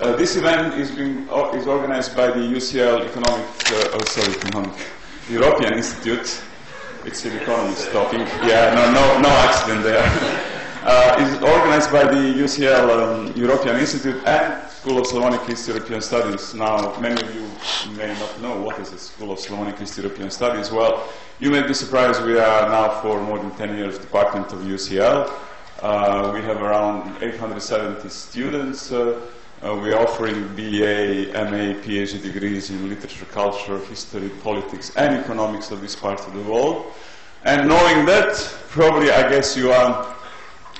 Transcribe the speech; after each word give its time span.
Uh, 0.00 0.16
this 0.16 0.34
event 0.36 0.72
is, 0.80 0.90
being, 0.90 1.28
uh, 1.28 1.52
is 1.52 1.66
organized 1.66 2.16
by 2.16 2.28
the 2.28 2.40
UCL 2.40 3.04
Economic, 3.04 3.46
uh, 3.66 3.90
oh, 3.92 4.04
sorry, 4.06 4.34
Economic, 4.34 4.72
European 5.28 5.74
Institute. 5.74 6.40
It's 7.04 7.26
an 7.26 7.36
economist 7.36 7.90
talking. 7.90 8.20
Yeah, 8.20 8.72
no, 8.74 8.90
no, 8.92 9.20
no 9.20 9.28
accident 9.28 9.82
there. 9.82 10.00
uh, 10.84 11.16
is 11.20 11.34
organized 11.42 11.92
by 11.92 12.04
the 12.04 12.16
UCL 12.16 12.88
um, 12.88 13.36
European 13.36 13.76
Institute 13.76 14.24
and 14.24 14.70
School 14.70 15.00
of 15.00 15.06
Slavonic 15.06 15.46
East 15.50 15.68
European 15.68 16.00
Studies. 16.00 16.54
Now, 16.54 16.98
many 16.98 17.20
of 17.20 17.34
you 17.34 17.46
may 17.94 18.14
not 18.14 18.40
know 18.40 18.58
what 18.58 18.78
is 18.78 18.88
the 18.88 18.98
School 18.98 19.32
of 19.32 19.38
Slavonic 19.38 19.82
East 19.82 19.98
European 19.98 20.30
Studies. 20.30 20.70
Well, 20.70 21.06
you 21.40 21.50
may 21.50 21.66
be 21.66 21.74
surprised 21.74 22.24
we 22.24 22.38
are 22.38 22.70
now 22.70 23.02
for 23.02 23.20
more 23.20 23.38
than 23.38 23.50
10 23.50 23.76
years 23.76 23.98
department 23.98 24.50
of 24.50 24.60
UCL. 24.60 25.30
Uh, 25.82 26.30
we 26.32 26.40
have 26.40 26.62
around 26.62 27.22
870 27.22 28.08
students. 28.08 28.90
Uh, 29.62 29.76
we 29.76 29.92
are 29.92 30.08
offering 30.08 30.48
BA, 30.56 31.28
MA, 31.34 31.76
PhD 31.82 32.22
degrees 32.22 32.70
in 32.70 32.88
literature, 32.88 33.26
culture, 33.26 33.76
history, 33.80 34.30
politics, 34.42 34.90
and 34.96 35.14
economics 35.14 35.70
of 35.70 35.82
this 35.82 35.94
part 35.94 36.18
of 36.26 36.32
the 36.32 36.40
world. 36.50 36.86
And 37.44 37.68
knowing 37.68 38.06
that, 38.06 38.36
probably 38.70 39.10
I 39.10 39.28
guess 39.28 39.58
you 39.58 39.70
are 39.70 40.16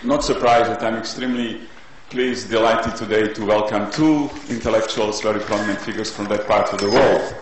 not 0.02 0.24
surprised 0.24 0.70
that 0.70 0.82
I'm 0.82 0.96
extremely 0.96 1.60
pleased, 2.08 2.48
delighted 2.48 2.96
today 2.96 3.30
to 3.34 3.44
welcome 3.44 3.92
two 3.92 4.30
intellectuals, 4.48 5.20
very 5.20 5.40
prominent 5.40 5.78
figures 5.78 6.10
from 6.10 6.24
that 6.28 6.46
part 6.46 6.72
of 6.72 6.80
the 6.80 6.88
world. 6.88 7.34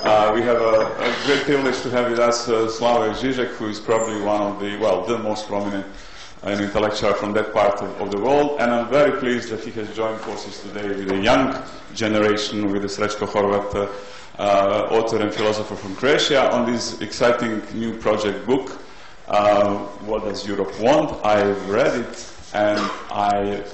Uh, 0.00 0.32
we 0.34 0.42
have 0.42 0.60
a, 0.60 0.96
a, 0.98 1.16
great 1.26 1.44
privilege 1.44 1.80
to 1.82 1.90
have 1.90 2.10
with 2.10 2.18
us 2.18 2.48
uh, 2.48 2.66
Slavoj 2.66 3.14
Žižek, 3.14 3.50
who 3.50 3.68
is 3.68 3.78
probably 3.78 4.20
one 4.20 4.42
of 4.42 4.58
the, 4.58 4.76
well, 4.78 5.04
the 5.04 5.16
most 5.16 5.46
prominent 5.46 5.86
uh, 6.44 6.50
intellectual 6.50 7.14
from 7.14 7.32
that 7.32 7.52
part 7.52 7.80
of, 7.82 8.00
of, 8.00 8.10
the 8.10 8.20
world. 8.20 8.60
And 8.60 8.72
I'm 8.72 8.88
very 8.88 9.18
pleased 9.18 9.50
that 9.50 9.60
he 9.64 9.70
has 9.72 9.94
joined 9.94 10.20
forces 10.20 10.60
today 10.60 10.88
with 10.88 11.10
a 11.10 11.18
young 11.18 11.62
generation, 11.94 12.70
with 12.70 12.82
Srećko 12.84 13.28
Horvat, 13.28 13.74
uh, 13.74 13.88
uh, 14.38 14.88
author 14.90 15.20
and 15.20 15.32
philosopher 15.32 15.76
from 15.76 15.94
Croatia, 15.94 16.50
on 16.52 16.70
this 16.70 17.00
exciting 17.00 17.62
new 17.74 17.96
project 17.98 18.46
book, 18.46 18.78
uh, 19.28 19.78
What 20.06 20.24
Does 20.24 20.46
Europe 20.46 20.78
Want? 20.80 21.24
I've 21.24 21.68
read 21.68 22.00
it 22.00 22.28
and 22.54 22.80
I 23.10 23.64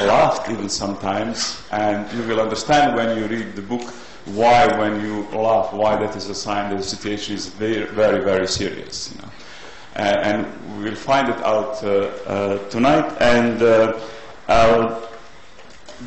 laughed 0.00 0.50
even 0.50 0.68
sometimes, 0.68 1.62
and 1.70 2.10
you 2.12 2.26
will 2.26 2.40
understand 2.40 2.96
when 2.96 3.16
you 3.16 3.26
read 3.26 3.54
the 3.54 3.62
book 3.62 3.82
why, 4.26 4.66
when 4.78 5.00
you 5.02 5.22
laugh, 5.38 5.72
why 5.72 5.96
that 5.96 6.16
is 6.16 6.28
a 6.30 6.34
sign 6.34 6.70
that 6.70 6.78
the 6.78 6.82
situation 6.82 7.34
is 7.34 7.46
very, 7.46 7.86
very, 7.86 8.24
very 8.24 8.48
serious. 8.48 9.12
You 9.14 9.22
know. 9.22 9.28
Uh, 9.96 9.98
and 10.00 10.82
we'll 10.82 10.96
find 10.96 11.28
it 11.28 11.40
out 11.44 11.82
uh, 11.84 12.10
uh, 12.26 12.58
tonight. 12.68 13.04
And 13.20 13.60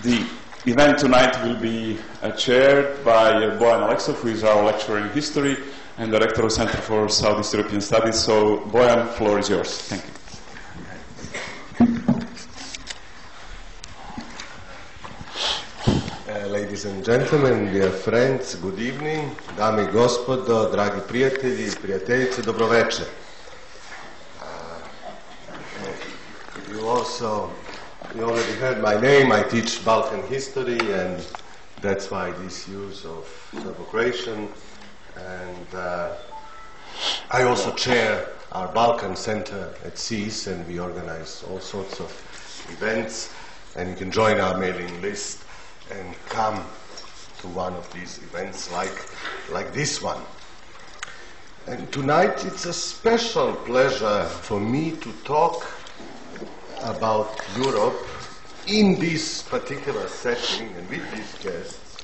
the 0.03 0.27
event 0.66 0.99
tonight 0.99 1.41
will 1.41 1.55
be 1.55 1.97
chaired 2.38 3.02
by 3.05 3.31
uh, 3.31 3.58
Bojan 3.58 3.88
Aleksov, 3.88 4.15
who 4.15 4.27
is 4.27 4.43
our 4.43 4.61
lecturer 4.65 4.97
in 4.97 5.09
history 5.11 5.55
and 5.97 6.11
director 6.11 6.43
of 6.43 6.52
Center 6.52 6.77
for 6.77 7.08
Southeast 7.08 7.53
European 7.53 7.80
Studies. 7.80 8.19
So, 8.19 8.59
Bojan, 8.71 9.08
floor 9.13 9.39
is 9.39 9.47
yours. 9.49 9.80
Thank 9.83 10.03
you. 10.03 10.11
ladies 16.47 16.85
and 16.85 17.03
gentlemen, 17.03 17.73
dear 17.73 17.91
friends, 17.91 18.55
good 18.55 18.80
evening. 18.80 19.31
Dame 19.58 19.85
gospodo, 19.91 20.71
dragi 20.71 20.99
prijatelji 21.08 21.71
prijateljice, 21.81 22.41
dobroveče. 22.41 23.03
Uh, 23.03 23.27
you 26.70 26.88
also, 26.88 27.50
you 28.16 28.23
already 28.23 28.54
heard 28.54 28.82
my 28.82 29.00
name. 29.00 29.32
I 29.32 29.44
teach 29.44 29.83
Balkan 29.86 30.22
history, 30.28 30.80
and 30.80 31.26
that's 31.82 32.11
why 32.11 32.32
this 32.32 32.67
use 32.67 33.05
of 33.05 33.26
Serbo-Croatian. 33.54 34.50
And 35.16 35.76
uh, 35.76 36.16
I 37.32 37.44
also 37.44 37.73
chair 37.73 38.30
our 38.52 38.67
Balkan 38.73 39.16
Center 39.16 39.73
at 39.86 39.95
SSEES, 39.95 40.48
and 40.48 40.67
we 40.67 40.80
organize 40.80 41.44
all 41.50 41.60
sorts 41.60 42.00
of 42.00 42.11
events. 42.70 43.33
And 43.76 43.89
you 43.89 43.95
can 43.95 44.11
join 44.11 44.39
our 44.39 44.58
mailing 44.58 45.02
list 45.02 45.44
and 45.92 46.16
come 46.30 46.64
to 47.39 47.48
one 47.50 47.73
of 47.73 47.92
these 47.94 48.17
events 48.20 48.72
like, 48.72 49.10
like 49.52 49.73
this 49.73 50.02
one. 50.02 50.22
And 51.67 51.92
tonight 51.92 52.45
it's 52.45 52.66
a 52.66 52.73
special 52.73 53.54
pleasure 53.54 54.23
for 54.26 54.60
me 54.60 54.92
to 54.92 55.11
talk 55.23 55.77
about 56.83 57.39
Europe 57.58 57.99
in 58.67 58.99
this 58.99 59.42
particular 59.43 60.08
setting 60.08 60.67
and 60.76 60.89
with 60.89 61.11
these 61.15 61.33
guests. 61.43 61.98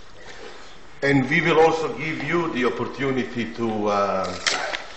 And 1.01 1.29
we 1.29 1.41
will 1.41 1.59
also 1.59 1.93
give 1.97 2.23
you 2.23 2.53
the 2.53 2.65
opportunity 2.65 3.53
to, 3.55 3.87
uh, 3.87 4.39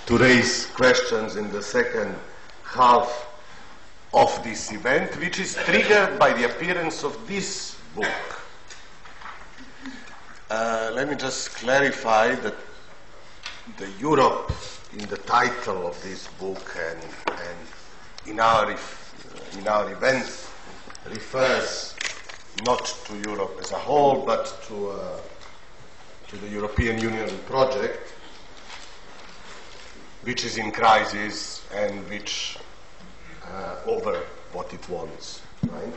to 0.06 0.18
raise 0.18 0.66
questions 0.66 1.36
in 1.36 1.50
the 1.50 1.62
second 1.62 2.14
half 2.62 3.26
of 4.14 4.42
this 4.44 4.72
event, 4.72 5.16
which 5.18 5.40
is 5.40 5.54
triggered 5.54 6.18
by 6.18 6.32
the 6.32 6.44
appearance 6.44 7.02
of 7.02 7.26
this 7.26 7.76
book. 7.94 8.06
Uh, 10.48 10.92
let 10.94 11.08
me 11.08 11.16
just 11.16 11.50
clarify 11.56 12.34
that 12.36 12.54
the 13.78 13.90
Europe 13.98 14.52
in 14.92 15.06
the 15.08 15.18
title 15.18 15.86
of 15.86 16.00
this 16.02 16.28
book 16.38 16.76
and, 16.78 17.02
and 17.32 17.58
in, 18.26 18.40
our, 18.40 18.76
in 19.58 19.68
our 19.68 19.90
events 19.92 20.50
refers 21.08 21.94
not 22.64 22.84
to 23.04 23.16
Europe 23.28 23.56
as 23.60 23.72
a 23.72 23.78
whole, 23.78 24.24
but 24.24 24.54
to, 24.68 24.90
uh, 24.90 25.18
to 26.28 26.36
the 26.36 26.48
European 26.48 26.98
Union 26.98 27.28
project, 27.46 28.12
which 30.22 30.44
is 30.44 30.56
in 30.56 30.72
crisis 30.72 31.64
and 31.74 32.08
which 32.08 32.58
uh, 33.44 33.76
over 33.86 34.22
what 34.52 34.72
it 34.72 34.88
wants, 34.88 35.42
right? 35.68 35.92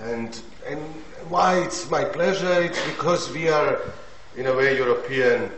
And, 0.00 0.40
and 0.66 0.80
why 1.28 1.58
it's 1.58 1.88
my 1.90 2.04
pleasure? 2.04 2.62
It's 2.62 2.84
because 2.86 3.30
we 3.30 3.48
are, 3.48 3.78
in 4.36 4.46
a 4.46 4.54
way, 4.54 4.76
European 4.76 5.50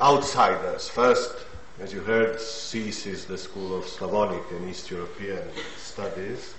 outsiders. 0.00 0.88
First, 0.88 1.32
as 1.80 1.92
you 1.92 2.00
heard, 2.00 2.36
SSEES 2.36 3.06
is 3.06 3.24
the 3.24 3.36
School 3.36 3.76
of 3.76 3.84
Slavonic 3.86 4.42
and 4.52 4.70
East 4.70 4.90
European 4.90 5.42
Studies. 5.76 6.54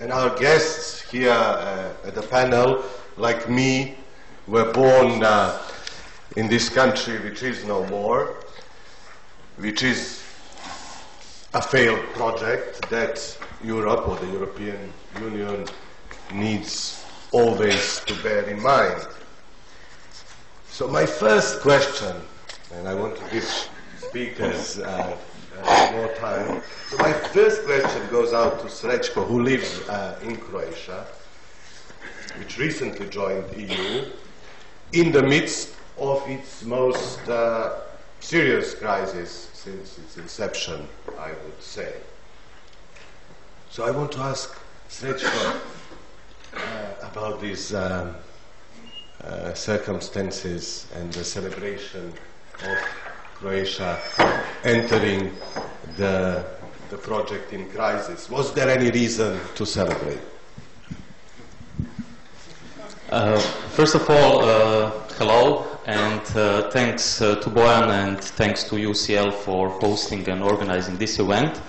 And 0.00 0.10
our 0.12 0.36
guests 0.36 1.00
here 1.00 1.30
uh, 1.30 1.92
at 2.04 2.14
the 2.14 2.22
panel, 2.22 2.82
like 3.16 3.48
me, 3.48 3.96
were 4.48 4.72
born 4.72 5.22
uh, 5.22 5.62
in 6.36 6.48
this 6.48 6.68
country 6.68 7.20
which 7.20 7.44
is 7.44 7.64
no 7.64 7.86
more, 7.86 8.36
which 9.58 9.84
is 9.84 10.22
a 11.54 11.62
failed 11.62 12.04
project 12.12 12.90
that 12.90 13.38
Europe 13.62 14.08
or 14.08 14.16
the 14.16 14.32
European 14.32 14.92
Union 15.20 15.66
needs 16.34 17.04
always 17.30 18.00
to 18.06 18.14
bear 18.22 18.42
in 18.42 18.60
mind. 18.60 19.06
So 20.68 20.88
my 20.88 21.06
first 21.06 21.60
question, 21.60 22.16
and 22.74 22.88
I 22.88 22.94
want 22.94 23.16
to 23.16 23.22
give 23.30 23.44
speakers 24.08 24.78
uh, 24.78 25.16
uh, 25.62 25.92
more 25.92 26.12
time. 26.14 26.62
So 26.90 26.96
my 26.98 27.12
first 27.12 27.64
question 27.64 28.02
goes 28.10 28.32
out 28.32 28.60
to 28.60 28.66
Srećko, 28.66 29.26
who 29.26 29.42
lives 29.42 29.80
uh, 29.88 30.18
in 30.22 30.36
Croatia, 30.36 31.06
which 32.38 32.58
recently 32.58 33.08
joined 33.08 33.48
the 33.50 33.62
EU, 33.62 34.04
in 34.92 35.12
the 35.12 35.22
midst 35.22 35.74
of 35.98 36.22
its 36.28 36.62
most 36.64 37.26
uh, 37.28 37.80
serious 38.20 38.74
crisis 38.74 39.50
since 39.54 39.98
its 39.98 40.16
inception, 40.16 40.86
I 41.18 41.30
would 41.30 41.60
say. 41.60 41.94
So 43.70 43.84
I 43.84 43.90
want 43.90 44.12
to 44.12 44.20
ask 44.20 44.58
Srećko 44.88 45.56
uh, 46.54 46.58
about 47.02 47.40
these 47.40 47.74
um, 47.74 48.14
circumstances 49.54 50.86
and 50.94 51.12
the 51.12 51.24
celebration 51.24 52.12
of 52.62 52.78
Croatia 53.38 53.98
entering 54.64 55.30
the, 55.96 56.44
the 56.90 56.96
project 56.96 57.52
in 57.52 57.68
crisis. 57.70 58.30
Was 58.30 58.52
there 58.54 58.68
any 58.70 58.90
reason 58.90 59.38
to 59.54 59.66
celebrate? 59.66 60.20
Uh, 63.10 63.38
first 63.38 63.94
of 63.94 64.08
all, 64.08 64.44
uh, 64.44 64.90
hello, 65.18 65.66
and 65.86 66.20
uh, 66.36 66.70
thanks 66.70 67.20
uh, 67.20 67.36
to 67.36 67.50
Bojan 67.50 67.88
and 67.88 68.20
thanks 68.20 68.64
to 68.64 68.76
UCL 68.76 69.32
for 69.32 69.68
hosting 69.68 70.28
and 70.28 70.42
organizing 70.42 70.96
this 70.96 71.18
event. 71.18 71.60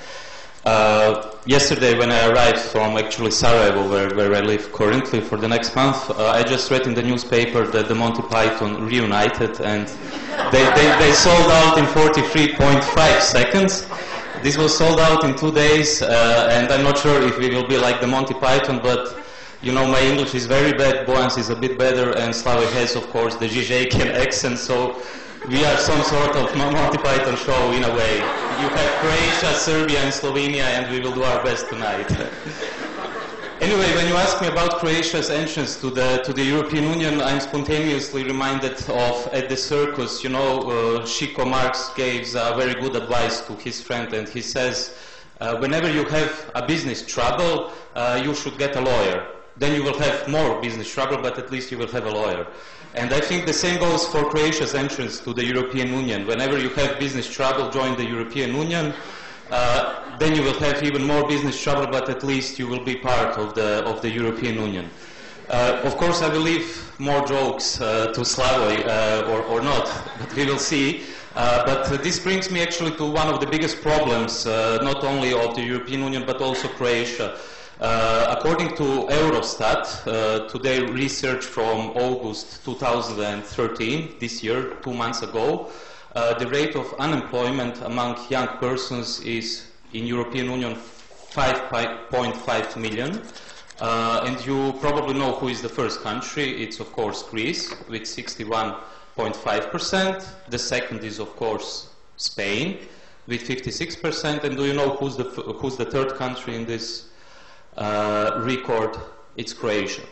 Uh, 0.67 1.31
yesterday, 1.45 1.97
when 1.97 2.11
I 2.11 2.27
arrived 2.27 2.59
from 2.59 2.97
actually 2.97 3.31
Sarajevo, 3.31 3.89
where, 3.89 4.13
where 4.13 4.35
I 4.35 4.41
live 4.41 4.73
currently, 4.73 5.21
for 5.21 5.37
the 5.37 5.47
next 5.47 5.73
month, 5.77 6.09
uh, 6.09 6.27
I 6.27 6.43
just 6.43 6.69
read 6.69 6.85
in 6.87 6.93
the 6.93 7.01
newspaper 7.01 7.65
that 7.67 7.87
the 7.87 7.95
Monty 7.95 8.21
Python 8.23 8.85
reunited 8.85 9.61
and 9.61 9.87
they, 10.51 10.65
they, 10.75 10.87
they 10.99 11.13
sold 11.13 11.49
out 11.61 11.77
in 11.77 11.85
43.5 11.85 13.21
seconds. 13.21 13.87
This 14.43 14.57
was 14.57 14.77
sold 14.77 14.99
out 14.99 15.23
in 15.23 15.37
two 15.37 15.53
days, 15.53 16.01
uh, 16.01 16.49
and 16.51 16.69
I'm 16.69 16.83
not 16.83 16.97
sure 16.97 17.21
if 17.21 17.37
we 17.37 17.47
will 17.47 17.65
be 17.65 17.77
like 17.77 18.01
the 18.01 18.07
Monty 18.07 18.33
Python, 18.33 18.81
but 18.83 19.17
You 19.63 19.71
know, 19.73 19.87
my 19.87 20.01
English 20.01 20.35
is 20.35 20.45
very 20.45 20.73
bad, 20.73 21.07
Bojan's 21.07 21.37
is 21.37 21.49
a 21.49 21.55
bit 21.55 21.79
better, 21.79 22.11
and 22.21 22.31
Slavoj 22.31 22.71
has, 22.73 22.95
of 22.95 23.09
course, 23.09 23.35
the 23.37 23.47
Žižekian 23.49 24.13
accent, 24.13 24.59
so 24.59 25.01
we 25.47 25.63
are 25.63 25.77
some 25.77 26.03
sort 26.03 26.35
of 26.35 26.53
Monty 26.57 26.97
Python 26.97 27.37
show 27.37 27.71
in 27.71 27.83
a 27.85 27.95
way. 27.95 28.17
You 28.17 28.67
have 28.67 28.91
Croatia, 28.99 29.53
Serbia, 29.55 29.99
and 29.99 30.11
Slovenia, 30.11 30.63
and 30.63 30.91
we 30.91 30.99
will 30.99 31.13
do 31.13 31.23
our 31.23 31.43
best 31.43 31.69
tonight. 31.69 32.09
Anyway, 33.59 33.91
when 33.95 34.07
you 34.07 34.13
ask 34.13 34.39
me 34.39 34.47
about 34.47 34.77
Croatia's 34.77 35.31
entrance 35.31 35.81
to 35.81 35.89
the 35.89 36.21
to 36.25 36.31
the 36.31 36.43
European 36.43 36.83
Union, 36.83 37.19
I'm 37.19 37.39
spontaneously 37.39 38.23
reminded 38.23 38.77
of 38.87 39.27
at 39.33 39.49
the 39.49 39.57
circus. 39.57 40.23
You 40.23 40.29
know, 40.29 40.61
uh, 40.61 41.05
Chico 41.07 41.43
Marx 41.43 41.89
gave 41.95 42.35
a 42.35 42.55
very 42.55 42.75
good 42.79 42.95
advice 42.95 43.41
to 43.47 43.53
his 43.55 43.81
friend, 43.81 44.13
and 44.13 44.29
he 44.29 44.41
says, 44.41 44.95
uh, 45.41 45.57
whenever 45.57 45.91
you 45.91 46.03
have 46.05 46.51
a 46.53 46.67
business 46.67 47.03
trouble, 47.03 47.71
uh, 47.95 48.21
you 48.23 48.35
should 48.35 48.59
get 48.59 48.75
a 48.75 48.81
lawyer. 48.81 49.25
Then 49.57 49.73
you 49.73 49.81
will 49.83 49.97
have 49.97 50.27
more 50.27 50.61
business 50.61 50.87
trouble, 50.93 51.17
but 51.17 51.39
at 51.39 51.51
least 51.51 51.71
you 51.71 51.79
will 51.79 51.91
have 51.97 52.05
a 52.05 52.11
lawyer. 52.11 52.45
And 52.97 53.13
I 53.13 53.21
think 53.21 53.45
the 53.45 53.53
same 53.53 53.79
goes 53.79 54.07
for 54.07 54.25
Croatia's 54.25 54.73
entrance 54.73 55.19
to 55.19 55.31
the 55.31 55.45
European 55.45 55.89
Union. 55.89 56.25
Whenever 56.25 56.57
you 56.57 56.69
have 56.69 56.97
business 56.97 57.31
trouble, 57.31 57.69
join 57.69 57.95
the 57.95 58.03
European 58.03 58.55
Union. 58.55 58.91
Uh, 59.51 60.17
then 60.17 60.33
you 60.35 60.41
will 60.41 60.59
have 60.59 60.81
even 60.81 61.05
more 61.05 61.27
business 61.27 61.61
trouble, 61.61 61.85
but 61.85 62.09
at 62.09 62.23
least 62.23 62.57
you 62.57 62.65
will 62.67 62.83
be 62.83 62.95
part 62.95 63.37
of 63.37 63.53
the, 63.53 63.85
of 63.85 64.01
the 64.01 64.09
European 64.09 64.55
Union. 64.55 64.89
Uh, 65.47 65.79
of 65.83 65.95
course, 65.97 66.23
I 66.23 66.29
will 66.29 66.41
leave 66.41 66.91
more 66.97 67.23
jokes 67.23 67.79
uh, 67.79 68.07
to 68.13 68.21
Slavoj, 68.21 68.87
uh, 68.87 69.31
or, 69.31 69.43
or, 69.43 69.61
not, 69.61 69.85
but 70.19 70.35
we 70.35 70.47
will 70.47 70.57
see. 70.57 71.03
Uh, 71.35 71.63
but 71.67 72.03
this 72.03 72.19
brings 72.19 72.49
me 72.49 72.63
actually 72.63 72.95
to 72.97 73.05
one 73.05 73.27
of 73.31 73.39
the 73.39 73.45
biggest 73.45 73.83
problems, 73.83 74.47
uh, 74.47 74.79
not 74.81 75.03
only 75.03 75.33
of 75.33 75.53
the 75.53 75.61
European 75.61 76.01
Union, 76.01 76.23
but 76.25 76.41
also 76.41 76.67
Croatia. 76.67 77.37
Uh, 77.79 78.35
according 78.35 78.69
to 78.69 79.05
Eurostat, 79.05 80.07
uh, 80.07 80.47
today 80.47 80.83
research 80.83 81.45
from 81.45 81.91
August 81.91 82.65
2013, 82.65 84.15
this 84.19 84.41
year, 84.41 84.77
two 84.81 84.95
months 84.95 85.21
ago, 85.21 85.69
uh, 86.15 86.33
the 86.39 86.47
rate 86.47 86.75
of 86.75 86.91
unemployment 86.97 87.79
among 87.83 88.17
young 88.31 88.47
persons 88.57 89.19
is 89.19 89.67
in 89.93 90.07
European 90.07 90.49
Union 90.49 90.75
5.5 91.29 92.77
million. 92.77 93.21
Uh, 93.79 94.23
and 94.25 94.43
you 94.43 94.73
probably 94.81 95.13
know 95.13 95.33
who 95.33 95.49
is 95.49 95.61
the 95.61 95.69
first 95.69 96.01
country. 96.01 96.63
It's, 96.63 96.79
of 96.79 96.91
course, 96.93 97.21
Greece 97.21 97.75
with 97.87 98.05
61.5%. 98.05 100.25
The 100.49 100.57
second 100.57 101.03
is, 101.03 101.19
of 101.19 101.35
course, 101.35 101.89
Spain 102.15 102.79
with 103.27 103.47
56%. 103.47 104.43
And 104.43 104.57
do 104.57 104.65
you 104.65 104.73
know 104.73 104.95
who's 104.95 105.15
the, 105.15 105.25
who's 105.25 105.77
the 105.77 105.85
third 105.85 106.15
country 106.15 106.55
in 106.55 106.65
this 106.65 107.09
uh, 107.77 108.41
record? 108.43 108.97
It's 109.35 109.53
Croatia 109.53 110.03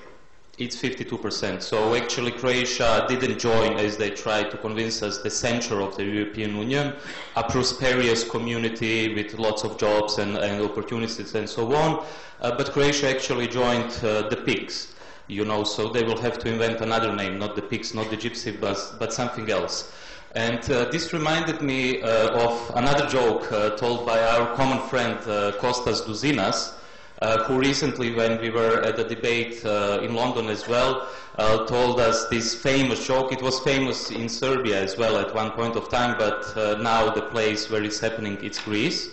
it's 0.58 0.76
52%. 0.78 1.62
So 1.62 1.96
actually 1.96 2.32
Croatia 2.32 3.06
didn't 3.10 3.40
join 3.40 3.78
as 3.78 3.98
they 3.98 4.10
tried 4.10 4.52
to 4.52 4.58
convince 4.58 5.04
us 5.04 5.18
the 5.20 5.30
center 5.30 5.82
of 5.82 5.98
the 5.98 6.06
European 6.06 6.56
Union, 6.56 6.94
a 7.36 7.44
prosperous 7.44 8.24
community 8.24 9.14
with 9.14 9.38
lots 9.38 9.64
of 9.64 9.78
jobs 9.78 10.18
and, 10.18 10.38
and 10.38 10.64
opportunities 10.64 11.36
and 11.36 11.50
so 11.50 11.74
on. 11.76 12.06
Uh, 12.42 12.56
but 12.56 12.72
Croatia 12.72 13.10
actually 13.10 13.48
joined 13.48 13.92
uh, 14.04 14.30
the 14.30 14.38
pigs, 14.38 14.94
you 15.28 15.44
know, 15.44 15.64
so 15.64 15.90
they 15.90 16.04
will 16.04 16.20
have 16.20 16.38
to 16.40 16.50
invent 16.50 16.82
another 16.82 17.14
name, 17.14 17.38
not 17.38 17.56
the 17.56 17.62
pigs, 17.62 17.94
not 17.94 18.10
the 18.10 18.18
gypsy 18.18 18.58
bus, 18.60 18.94
but 18.98 19.14
something 19.14 19.50
else. 19.50 19.92
And 20.36 20.60
uh, 20.70 20.86
this 20.86 21.14
reminded 21.14 21.62
me 21.62 22.02
uh, 22.02 22.48
of 22.48 22.72
another 22.76 23.08
joke 23.08 23.50
uh, 23.52 23.72
told 23.72 24.06
by 24.06 24.22
our 24.22 24.54
common 24.56 24.86
friend 24.88 25.18
uh, 25.22 25.54
Kostas 25.60 26.02
Douzinas, 26.02 26.74
uh, 26.74 26.85
who 27.22 27.58
recently, 27.58 28.14
when 28.14 28.40
we 28.42 28.50
were 28.50 28.82
at 28.82 29.00
a 29.00 29.04
debate 29.08 29.66
uh, 29.66 30.00
in 30.04 30.14
London 30.14 30.48
as 30.48 30.68
well, 30.68 31.08
uh, 31.38 31.66
told 31.66 32.00
us 32.00 32.28
this 32.30 32.54
famous 32.56 33.06
joke. 33.06 33.32
It 33.32 33.42
was 33.42 33.60
famous 33.60 34.12
in 34.12 34.30
Serbia 34.30 34.82
as 34.82 34.98
well 34.98 35.18
at 35.18 35.34
one 35.34 35.52
point 35.52 35.76
of 35.76 35.90
time, 35.90 36.18
but 36.18 36.56
uh, 36.56 36.76
now 36.82 37.10
the 37.10 37.24
place 37.24 37.70
where 37.70 37.84
it's 37.84 38.00
happening, 38.00 38.38
is 38.44 38.60
Greece. 38.60 39.10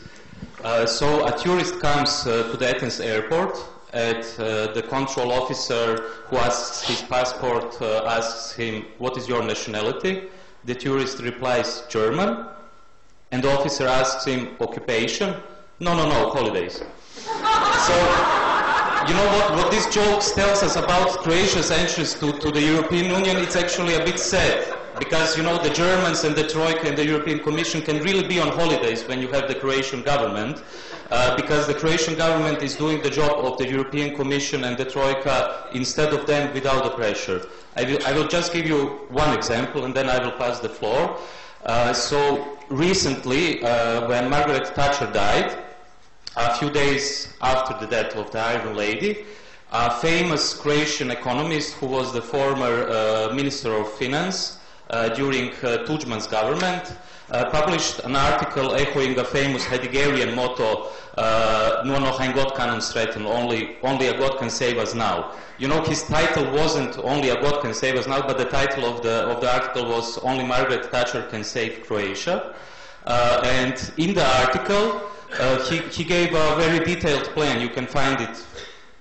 Uh, 0.63 0.87
so 0.87 1.27
a 1.27 1.37
tourist 1.37 1.81
comes 1.81 2.27
uh, 2.27 2.51
to 2.51 2.57
the 2.57 2.75
Athens 2.75 3.01
airport, 3.01 3.57
at 3.93 4.23
the 4.39 4.83
control 4.89 5.33
officer 5.33 6.01
who 6.27 6.37
asks 6.39 6.81
his 6.89 7.03
passport, 7.03 7.81
asks 7.83 8.53
him, 8.53 8.87
what 8.97 9.19
is 9.19 9.29
your 9.29 9.43
nationality? 9.43 10.31
The 10.65 10.75
tourist 10.75 11.19
replies, 11.21 11.83
German. 11.91 12.47
And 13.33 13.43
the 13.43 13.51
officer 13.51 13.87
asks 13.87 14.25
him, 14.25 14.57
occupation? 14.61 15.35
No, 15.79 15.95
no, 15.95 16.09
no, 16.09 16.31
holidays. 16.31 16.83
So, 17.87 17.95
you 19.09 19.15
know 19.15 19.27
what, 19.35 19.57
what 19.57 19.71
this 19.73 19.93
joke 19.93 20.23
tells 20.23 20.63
us 20.63 20.77
about 20.77 21.09
Croatia's 21.25 21.73
entrance 21.73 22.15
to, 22.21 22.31
to 22.39 22.51
the 22.53 22.63
European 22.63 23.07
Union, 23.07 23.39
it's 23.39 23.57
actually 23.57 23.97
a 23.97 24.05
bit 24.05 24.21
sad. 24.21 24.79
Because, 25.01 25.37
you 25.37 25.43
know, 25.43 25.61
the 25.61 25.71
Germans 25.71 26.23
and 26.23 26.37
the 26.37 26.47
Troika 26.47 26.87
and 26.87 26.97
the 26.97 27.05
European 27.05 27.41
Commission 27.41 27.83
can 27.83 27.99
really 28.05 28.25
be 28.29 28.39
on 28.39 28.49
holidays 28.49 29.03
when 29.09 29.21
you 29.21 29.27
have 29.33 29.49
the 29.49 29.57
Croatian 29.57 30.03
government. 30.03 30.63
Uh, 31.11 31.35
because 31.35 31.67
the 31.67 31.75
Croatian 31.75 32.15
government 32.15 32.63
is 32.63 32.77
doing 32.77 33.03
the 33.03 33.11
job 33.11 33.45
of 33.45 33.59
the 33.59 33.69
European 33.69 34.15
Commission 34.17 34.63
and 34.63 34.79
the 34.79 34.85
Troika 34.85 35.69
instead 35.73 36.15
of 36.15 36.27
them 36.27 36.55
without 36.55 36.85
the 36.85 36.91
pressure. 36.91 37.45
I 37.77 37.83
will, 37.83 38.07
I 38.07 38.13
will 38.13 38.29
just 38.29 38.53
give 38.53 38.65
you 38.65 39.01
one 39.11 39.37
example 39.37 39.85
and 39.87 39.93
then 39.93 40.09
I 40.09 40.23
will 40.25 40.39
pass 40.39 40.61
the 40.61 40.69
floor. 40.69 41.19
Uh, 41.65 41.93
so 41.93 42.57
recently, 42.71 43.63
uh, 43.65 44.09
when 44.09 44.31
Margaret 44.31 44.69
Thatcher 44.69 45.11
died, 45.13 45.59
a 46.37 46.55
few 46.55 46.71
days 46.71 47.35
after 47.41 47.75
the 47.79 47.91
death 47.91 48.17
of 48.17 48.31
the 48.31 48.39
Iron 48.39 48.75
Lady, 48.75 49.25
a 49.71 49.91
famous 49.91 50.55
Croatian 50.55 51.11
economist 51.11 51.75
who 51.75 51.87
was 51.87 52.13
the 52.13 52.23
former 52.23 52.89
uh, 52.89 53.33
Minister 53.35 53.75
of 53.75 53.93
Finance 53.95 54.59
uh, 54.91 55.09
during 55.11 55.51
uh, 55.51 55.85
Tudjman's 55.87 56.27
government 56.27 56.97
uh, 57.31 57.51
published 57.51 58.01
an 58.01 58.17
article 58.17 58.75
echoing 58.75 59.19
a 59.19 59.25
famous 59.25 59.65
Heideggerian 59.65 60.35
motto, 60.35 60.89
uh, 61.17 61.83
No 61.85 61.99
nohain 61.99 62.35
God 62.35 62.55
can 62.55 62.81
threaten, 62.81 63.25
only, 63.27 63.77
only 63.83 64.09
a 64.09 64.19
God 64.19 64.39
can 64.39 64.51
save 64.51 64.79
us 64.79 64.95
now. 64.95 65.33
You 65.59 65.69
know, 65.69 65.83
his 65.83 66.03
title 66.03 66.51
wasn't 66.53 66.99
only 66.99 67.31
a 67.31 67.41
God 67.41 67.63
can 67.63 67.73
save 67.73 67.97
us 67.97 68.07
now, 68.07 68.27
but 68.27 68.37
the 68.37 68.45
title 68.47 68.85
of 68.85 69.03
the, 69.03 69.27
of 69.29 69.41
the 69.41 69.53
article 69.53 69.89
was 69.89 70.19
Only 70.19 70.45
Margaret 70.45 70.87
Thatcher 70.87 71.23
can 71.31 71.45
save 71.45 71.87
Croatia. 71.87 72.55
Uh, 73.07 73.41
and 73.45 73.93
in 73.97 74.15
the 74.15 74.27
article, 74.41 75.09
uh, 75.39 75.63
he, 75.69 75.79
he 75.79 76.05
gave 76.05 76.35
a 76.35 76.57
very 76.57 76.85
detailed 76.85 77.25
plan. 77.35 77.61
You 77.61 77.69
can 77.69 77.87
find 77.87 78.21
it 78.21 78.45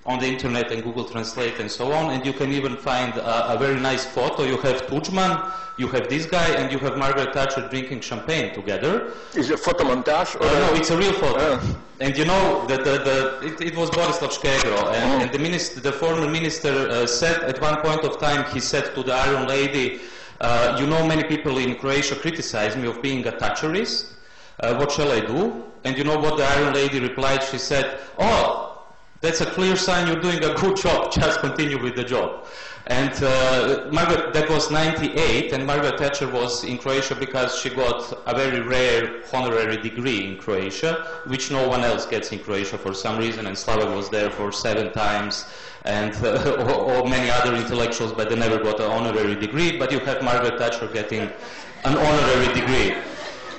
on 0.05 0.19
the 0.19 0.25
internet 0.25 0.71
and 0.71 0.83
Google 0.83 1.05
Translate 1.05 1.59
and 1.59 1.69
so 1.69 1.91
on, 1.91 2.11
and 2.11 2.25
you 2.25 2.33
can 2.33 2.51
even 2.51 2.75
find 2.75 3.13
a, 3.15 3.53
a 3.53 3.57
very 3.57 3.79
nice 3.79 4.05
photo. 4.05 4.43
You 4.43 4.57
have 4.57 4.87
Tudjman, 4.87 5.51
you 5.77 5.87
have 5.89 6.09
this 6.09 6.25
guy, 6.25 6.47
and 6.55 6.71
you 6.71 6.79
have 6.79 6.97
Margaret 6.97 7.33
Thatcher 7.33 7.67
drinking 7.69 8.01
champagne 8.01 8.53
together. 8.53 9.13
Is 9.35 9.49
it 9.49 9.55
a 9.55 9.57
photo 9.57 9.83
montage? 9.83 10.35
Uh, 10.35 10.59
no, 10.59 10.73
it's 10.73 10.89
a 10.89 10.97
real 10.97 11.13
photo. 11.13 11.39
Uh. 11.39 11.75
And 11.99 12.17
you 12.17 12.25
know, 12.25 12.65
that 12.65 12.83
the, 12.83 12.97
the, 12.97 13.47
it, 13.47 13.61
it, 13.61 13.77
was 13.77 13.91
Borislav 13.91 14.31
Škegro, 14.31 14.91
and, 14.91 15.21
oh. 15.21 15.23
and 15.23 15.31
the, 15.31 15.37
minister, 15.37 15.79
the 15.81 15.91
former 15.91 16.27
minister 16.27 16.89
uh, 16.89 17.05
said 17.05 17.43
at 17.43 17.61
one 17.61 17.79
point 17.81 18.03
of 18.03 18.19
time, 18.19 18.51
he 18.51 18.59
said 18.59 18.95
to 18.95 19.03
the 19.03 19.13
Iron 19.13 19.47
Lady, 19.47 20.01
uh, 20.39 20.75
you 20.79 20.87
know, 20.87 21.05
many 21.05 21.23
people 21.23 21.59
in 21.59 21.75
Croatia 21.75 22.15
criticize 22.15 22.75
me 22.75 22.87
of 22.87 23.03
being 23.03 23.27
a 23.27 23.31
Thatcherist 23.31 24.13
uh, 24.61 24.75
what 24.75 24.91
shall 24.91 25.11
I 25.11 25.19
do? 25.19 25.63
And 25.83 25.97
you 25.97 26.03
know 26.03 26.17
what 26.17 26.37
the 26.37 26.43
Iron 26.43 26.73
Lady 26.73 26.99
replied? 26.99 27.43
She 27.43 27.57
said, 27.57 27.99
oh, 28.19 28.83
that's 29.21 29.41
a 29.41 29.45
clear 29.45 29.75
sign 29.75 30.07
you're 30.07 30.21
doing 30.21 30.43
a 30.43 30.53
good 30.55 30.77
job. 30.77 31.11
Just 31.21 31.39
continue 31.39 31.81
with 31.81 31.95
the 31.95 32.03
job. 32.03 32.45
And 32.87 33.13
uh, 33.23 33.87
Margaret, 33.91 34.33
that 34.33 34.49
was 34.49 34.71
98, 34.71 35.53
and 35.53 35.65
Margaret 35.67 35.99
Thatcher 35.99 36.27
was 36.27 36.63
in 36.63 36.79
Croatia 36.79 37.13
because 37.13 37.59
she 37.59 37.69
got 37.69 38.11
a 38.25 38.35
very 38.35 38.59
rare 38.59 39.21
honorary 39.31 39.77
degree 39.77 40.25
in 40.27 40.37
Croatia, 40.37 41.21
which 41.27 41.51
no 41.51 41.67
one 41.67 41.81
else 41.81 42.07
gets 42.07 42.31
in 42.31 42.39
Croatia 42.39 42.79
for 42.79 42.93
some 42.95 43.19
reason, 43.19 43.45
and 43.45 43.55
Slavoj 43.55 43.95
was 43.95 44.09
there 44.09 44.31
for 44.31 44.51
seven 44.51 44.91
times, 44.93 45.45
and 45.85 46.15
uh, 46.25 46.55
or, 46.75 47.03
or, 47.03 47.07
many 47.07 47.29
other 47.29 47.55
intellectuals, 47.55 48.11
but 48.13 48.29
they 48.29 48.35
never 48.35 48.57
got 48.57 48.79
an 48.79 48.89
honorary 48.89 49.35
degree, 49.35 49.77
but 49.77 49.91
you 49.91 49.99
have 49.99 50.23
Margaret 50.23 50.57
Thatcher 50.57 50.87
getting 50.87 51.21
an 51.21 51.97
honorary 51.97 52.53
degree. 52.53 52.95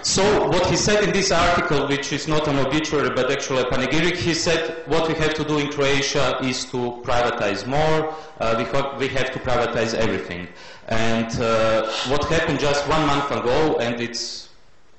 So 0.02 0.48
what 0.48 0.66
he 0.66 0.76
said 0.76 1.04
in 1.04 1.12
this 1.12 1.30
article, 1.30 1.86
which 1.86 2.12
is 2.12 2.26
not 2.26 2.48
an 2.48 2.58
obituary 2.58 3.10
but 3.10 3.30
actually 3.30 3.60
a 3.60 3.66
panegyric, 3.66 4.16
he 4.16 4.34
said 4.34 4.82
what 4.86 5.06
we 5.06 5.14
have 5.14 5.32
to 5.34 5.44
do 5.44 5.58
in 5.58 5.70
Croatia 5.70 6.38
is 6.42 6.64
to 6.66 7.00
privatize 7.04 7.66
more, 7.68 8.12
uh, 8.40 8.54
we, 8.58 8.64
have, 8.64 8.98
we, 8.98 9.06
have, 9.08 9.30
to 9.30 9.38
privatize 9.38 9.94
everything. 9.94 10.48
And 10.88 11.30
uh, 11.40 11.88
what 12.08 12.24
happened 12.24 12.58
just 12.58 12.86
one 12.88 13.06
month 13.06 13.30
ago, 13.30 13.76
and 13.78 14.00
it's 14.00 14.48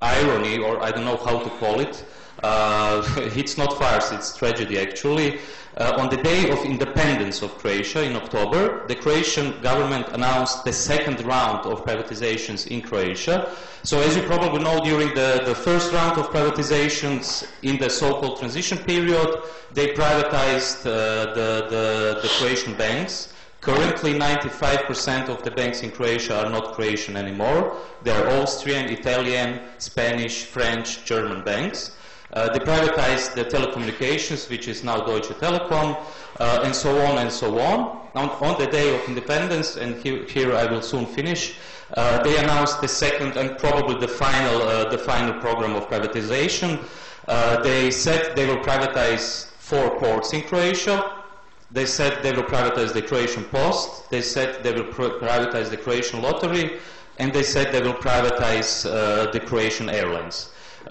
irony, 0.01 0.59
or 0.59 0.81
I 0.81 0.91
don't 0.91 1.05
know 1.05 1.17
how 1.17 1.39
to 1.39 1.49
call 1.59 1.81
it, 1.81 2.03
Uh, 2.43 3.01
it's 3.35 3.57
not 3.57 3.77
farce, 3.77 4.11
it's 4.11 4.35
tragedy 4.35 4.77
actually. 4.77 5.39
Uh, 5.75 5.91
on 5.97 6.07
the 6.07 6.17
day 6.17 6.51
of 6.51 6.63
independence 6.65 7.41
of 7.41 7.57
Croatia 7.57 8.03
in 8.03 8.15
October, 8.15 8.85
the 8.87 8.95
Croatian 8.95 9.59
government 9.61 10.07
announced 10.09 10.63
the 10.63 10.71
second 10.71 11.19
round 11.25 11.65
of 11.65 11.83
privatizations 11.83 12.67
in 12.67 12.79
Croatia. 12.79 13.49
So 13.81 13.99
as 13.99 14.15
you 14.15 14.21
probably 14.21 14.63
know, 14.63 14.79
during 14.81 15.15
the, 15.15 15.41
the 15.45 15.55
first 15.55 15.91
round 15.91 16.19
of 16.19 16.29
privatizations 16.29 17.47
in 17.63 17.79
the 17.79 17.89
so-called 17.89 18.37
transition 18.37 18.77
period, 18.77 19.41
they 19.73 19.93
privatized 19.93 20.85
uh, 20.85 21.33
the, 21.33 21.67
the, 21.71 22.19
the 22.21 22.29
Croatian 22.37 22.75
banks. 22.75 23.33
Currently, 23.59 24.13
95% 24.13 25.29
of 25.29 25.41
the 25.41 25.49
banks 25.49 25.81
in 25.81 25.89
Croatia 25.89 26.45
are 26.45 26.51
not 26.51 26.73
Croatian 26.73 27.17
anymore. 27.17 27.77
They 28.03 28.11
are 28.11 28.27
Austrian, 28.41 28.89
Italian, 28.89 29.61
Spanish, 29.79 30.43
French, 30.43 31.03
German 31.03 31.43
banks. 31.43 31.95
Uh, 32.33 32.51
they 32.51 32.59
privatized 32.59 33.35
the 33.35 33.45
telecommunications, 33.45 34.49
which 34.49 34.67
is 34.67 34.83
now 34.83 34.97
Deutsche 34.97 35.29
Telekom, 35.39 35.95
uh, 36.39 36.61
and 36.63 36.75
so 36.75 36.99
on 37.05 37.19
and 37.19 37.31
so 37.31 37.59
on. 37.59 38.01
On, 38.15 38.29
on 38.29 38.59
the 38.59 38.65
day 38.67 38.93
of 38.95 39.07
independence, 39.07 39.77
and 39.77 40.01
here, 40.03 40.25
here 40.25 40.55
I 40.55 40.65
will 40.65 40.81
soon 40.81 41.05
finish, 41.05 41.55
uh, 41.95 42.23
they 42.23 42.37
announced 42.37 42.81
the 42.81 42.87
second 42.87 43.37
and 43.37 43.55
probably 43.59 43.99
the 43.99 44.07
final, 44.07 44.63
uh, 44.63 44.89
the 44.89 44.97
final 44.97 45.39
program 45.41 45.75
of 45.75 45.87
privatization. 45.87 46.83
Uh, 47.27 47.61
they 47.61 47.91
said 47.91 48.35
they 48.35 48.47
will 48.47 48.63
privatize 48.63 49.45
four 49.59 49.99
ports 49.99 50.33
in 50.33 50.41
Croatia. 50.41 51.21
They 51.69 51.85
said 51.85 52.23
they 52.23 52.31
will 52.31 52.43
privatize 52.43 52.93
the 52.93 53.01
Croatian 53.03 53.43
Post. 53.45 54.09
They 54.09 54.21
said 54.21 54.63
they 54.63 54.73
will 54.73 54.91
privatize 54.91 55.69
the 55.69 55.77
Croatian 55.77 56.23
Lottery, 56.23 56.79
and 57.19 57.31
they 57.31 57.43
said 57.43 57.71
they 57.71 57.81
will 57.81 57.93
privatize 57.93 58.87
uh, 58.87 59.29
the 59.31 59.39
Croatian 59.39 59.89
Airlines. 59.89 60.49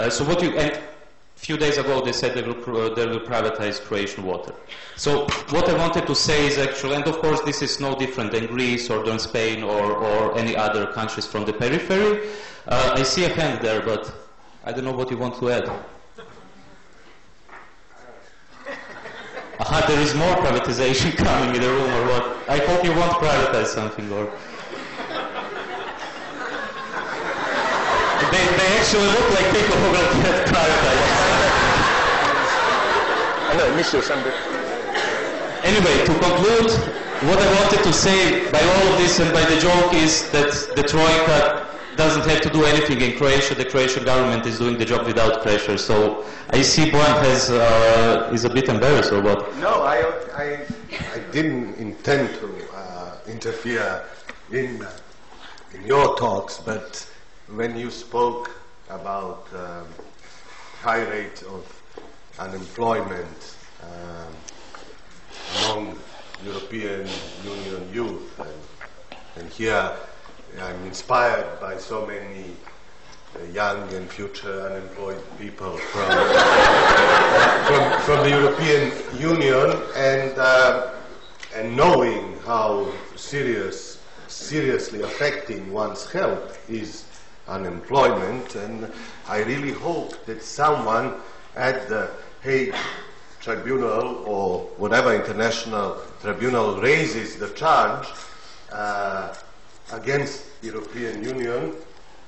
so 0.09 0.25
what 0.25 0.41
you 0.41 0.57
and 0.57 0.81
few 1.43 1.57
days 1.57 1.77
ago 1.77 2.01
they 2.01 2.13
said 2.13 2.35
they 2.37 2.43
will, 2.43 2.57
uh, 2.57 2.95
they 2.95 3.05
will 3.05 3.19
privatize 3.19 3.81
Croatian 3.81 4.25
water. 4.25 4.55
So 4.95 5.27
what 5.51 5.69
I 5.69 5.77
wanted 5.77 6.07
to 6.07 6.15
say 6.15 6.47
is 6.47 6.57
actually, 6.57 6.95
and 6.95 7.05
of 7.05 7.19
course 7.19 7.41
this 7.41 7.63
is 7.63 7.81
no 7.81 7.97
different 7.97 8.31
than 8.31 8.47
Greece 8.47 8.89
or 8.89 9.03
than 9.05 9.19
Spain 9.19 9.65
or, 9.65 9.93
or 9.93 10.39
any 10.39 10.55
other 10.57 10.87
countries 10.87 11.27
from 11.27 11.45
the 11.45 11.53
periphery. 11.53 12.29
Uh, 12.69 12.95
I 12.97 13.03
see 13.03 13.25
a 13.25 13.29
hand 13.29 13.61
there, 13.61 13.81
but 13.83 14.15
I 14.65 14.71
don't 14.71 14.85
know 14.85 14.93
what 14.93 15.11
you 15.11 15.19
want 15.19 15.35
to 15.41 15.51
add. 15.51 15.69
Aha, 19.59 19.85
there 19.89 20.01
is 20.01 20.15
more 20.15 20.37
privatization 20.37 21.17
coming 21.25 21.57
in 21.57 21.61
the 21.61 21.69
room 21.69 21.91
or 21.91 22.07
what? 22.07 22.49
I 22.49 22.59
hope 22.59 22.85
you 22.85 22.93
won't 22.93 23.15
privatize 23.15 23.67
something 23.67 24.13
or... 24.13 24.31
They, 28.33 28.45
they 28.59 28.69
actually 28.81 29.07
look 29.07 29.29
like 29.37 29.47
people 29.53 29.77
who 29.77 29.89
will 29.93 30.23
get 30.23 30.49
privatized. 30.49 31.23
Anyway, 35.65 36.05
to 36.07 36.13
conclude, 36.19 36.71
what 37.29 37.39
I 37.39 37.61
wanted 37.61 37.85
to 37.85 37.93
say 37.93 38.51
by 38.51 38.61
all 38.61 38.93
of 38.93 38.99
this 38.99 39.21
and 39.21 39.33
by 39.33 39.45
the 39.45 39.61
joke 39.61 39.95
is 39.95 40.31
that 40.31 40.51
the 40.75 40.83
Troika 40.83 41.69
doesn't 41.97 42.25
have 42.25 42.41
to 42.41 42.51
do 42.51 42.65
anything 42.65 43.01
in 43.01 43.17
Croatia. 43.17 43.55
The 43.55 43.67
Croatian 43.67 44.05
government 44.05 44.47
is 44.47 44.59
doing 44.59 44.79
the 44.79 44.85
job 44.85 45.07
without 45.07 45.43
pressure. 45.43 45.77
So 45.77 46.25
I 46.51 46.63
see 46.63 46.91
Bojan 46.91 47.23
has 47.23 47.51
uh, 47.51 48.31
is 48.33 48.45
a 48.45 48.51
bit 48.51 48.69
embarrassed 48.69 49.13
or 49.13 49.21
what? 49.23 49.55
No, 49.59 49.83
I, 49.83 49.99
I, 50.35 50.67
I 51.15 51.19
didn't 51.31 51.75
intend 51.77 52.35
to 52.41 52.49
uh, 52.75 53.19
interfere 53.29 54.05
in, 54.51 54.85
in 55.75 55.85
your 55.85 56.17
talks, 56.17 56.59
but 56.59 57.07
when 57.55 57.77
you 57.77 57.91
spoke 57.91 58.51
about 58.89 59.47
um, 59.55 59.87
high 60.81 61.03
rate 61.03 61.43
of 61.43 61.83
unemployment 62.39 63.57
um, 63.83 64.35
among 65.59 65.99
European 66.47 67.07
Union 67.45 67.89
youth. 67.93 68.41
And, 68.41 68.49
and, 69.37 69.53
here 69.53 69.93
I'm 70.59 70.83
inspired 70.87 71.61
by 71.61 71.77
so 71.77 72.07
many 72.07 72.57
uh, 73.37 73.45
young 73.53 73.93
and 73.93 74.09
future 74.09 74.63
unemployed 74.63 75.23
people 75.39 75.77
from, 75.77 76.09
from, 77.67 78.01
from, 78.01 78.25
the 78.25 78.31
European 78.31 78.93
Union 79.21 79.77
and, 79.95 80.39
uh, 80.39 80.93
and 81.55 81.77
knowing 81.77 82.39
how 82.47 82.91
serious, 83.15 84.01
seriously 84.27 85.03
affecting 85.03 85.71
one's 85.71 86.11
health 86.11 86.59
is 86.71 87.05
unemployment. 87.49 88.55
And 88.55 88.91
I 89.29 89.43
really 89.43 89.73
hope 89.73 90.25
that 90.27 90.43
someone 90.43 91.15
at 91.57 91.89
the 91.89 92.11
Hague 92.43 92.75
Tribunal 93.41 94.23
or 94.27 94.61
whatever 94.77 95.15
international 95.15 96.01
tribunal 96.21 96.81
raises 96.81 97.37
the 97.37 97.51
charge 97.51 98.07
uh, 98.71 99.35
against 99.93 100.45
European 100.63 101.25
Union 101.25 101.75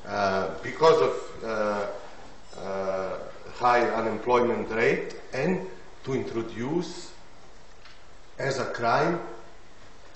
uh, 0.06 0.50
because 0.62 1.00
of 1.00 1.44
uh, 1.44 1.86
uh, 2.60 3.18
high 3.54 3.88
unemployment 3.90 4.68
rate 4.70 5.14
and 5.32 5.66
to 6.02 6.14
introduce 6.14 7.12
as 8.38 8.58
a 8.58 8.66
crime 8.66 9.20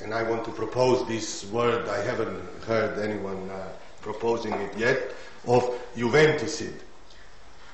and 0.01 0.15
I 0.15 0.23
want 0.23 0.45
to 0.45 0.53
propose 0.53 1.07
this 1.09 1.45
word, 1.47 1.89
I 1.89 2.03
haven't 2.03 2.41
heard 2.65 2.99
anyone 2.99 3.51
uh, 3.51 3.69
proposing 4.01 4.53
it 4.55 4.77
yet, 4.77 5.13
of 5.47 5.79
Juventicide. 5.97 6.81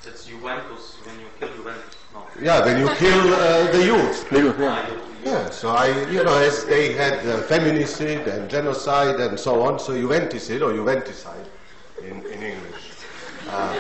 That's 0.05 0.27
Juventus, 0.27 0.97
when 1.05 1.21
you 1.21 1.27
kill 1.39 1.49
Juventus. 1.57 1.95
Yeah, 2.41 2.65
when 2.65 2.79
you 2.79 2.89
kill 2.95 3.35
uh, 3.35 3.71
the 3.73 3.85
youth. 3.85 4.29
Yeah. 4.31 5.01
yeah, 5.25 5.51
so 5.51 5.71
I, 5.71 5.89
you 6.11 6.23
know, 6.23 6.37
as 6.37 6.65
they 6.67 6.93
had 6.93 7.15
uh, 7.27 7.43
feminicide 7.45 8.27
and 8.27 8.49
genocide 8.51 9.21
and 9.21 9.39
so 9.39 9.63
on, 9.63 9.79
so 9.79 9.93
Juventicide 9.93 10.61
or 10.63 10.73
Juventicide 10.73 11.47
in, 12.03 12.25
in 12.27 12.43
English. 12.43 12.91
Uh, 13.49 13.75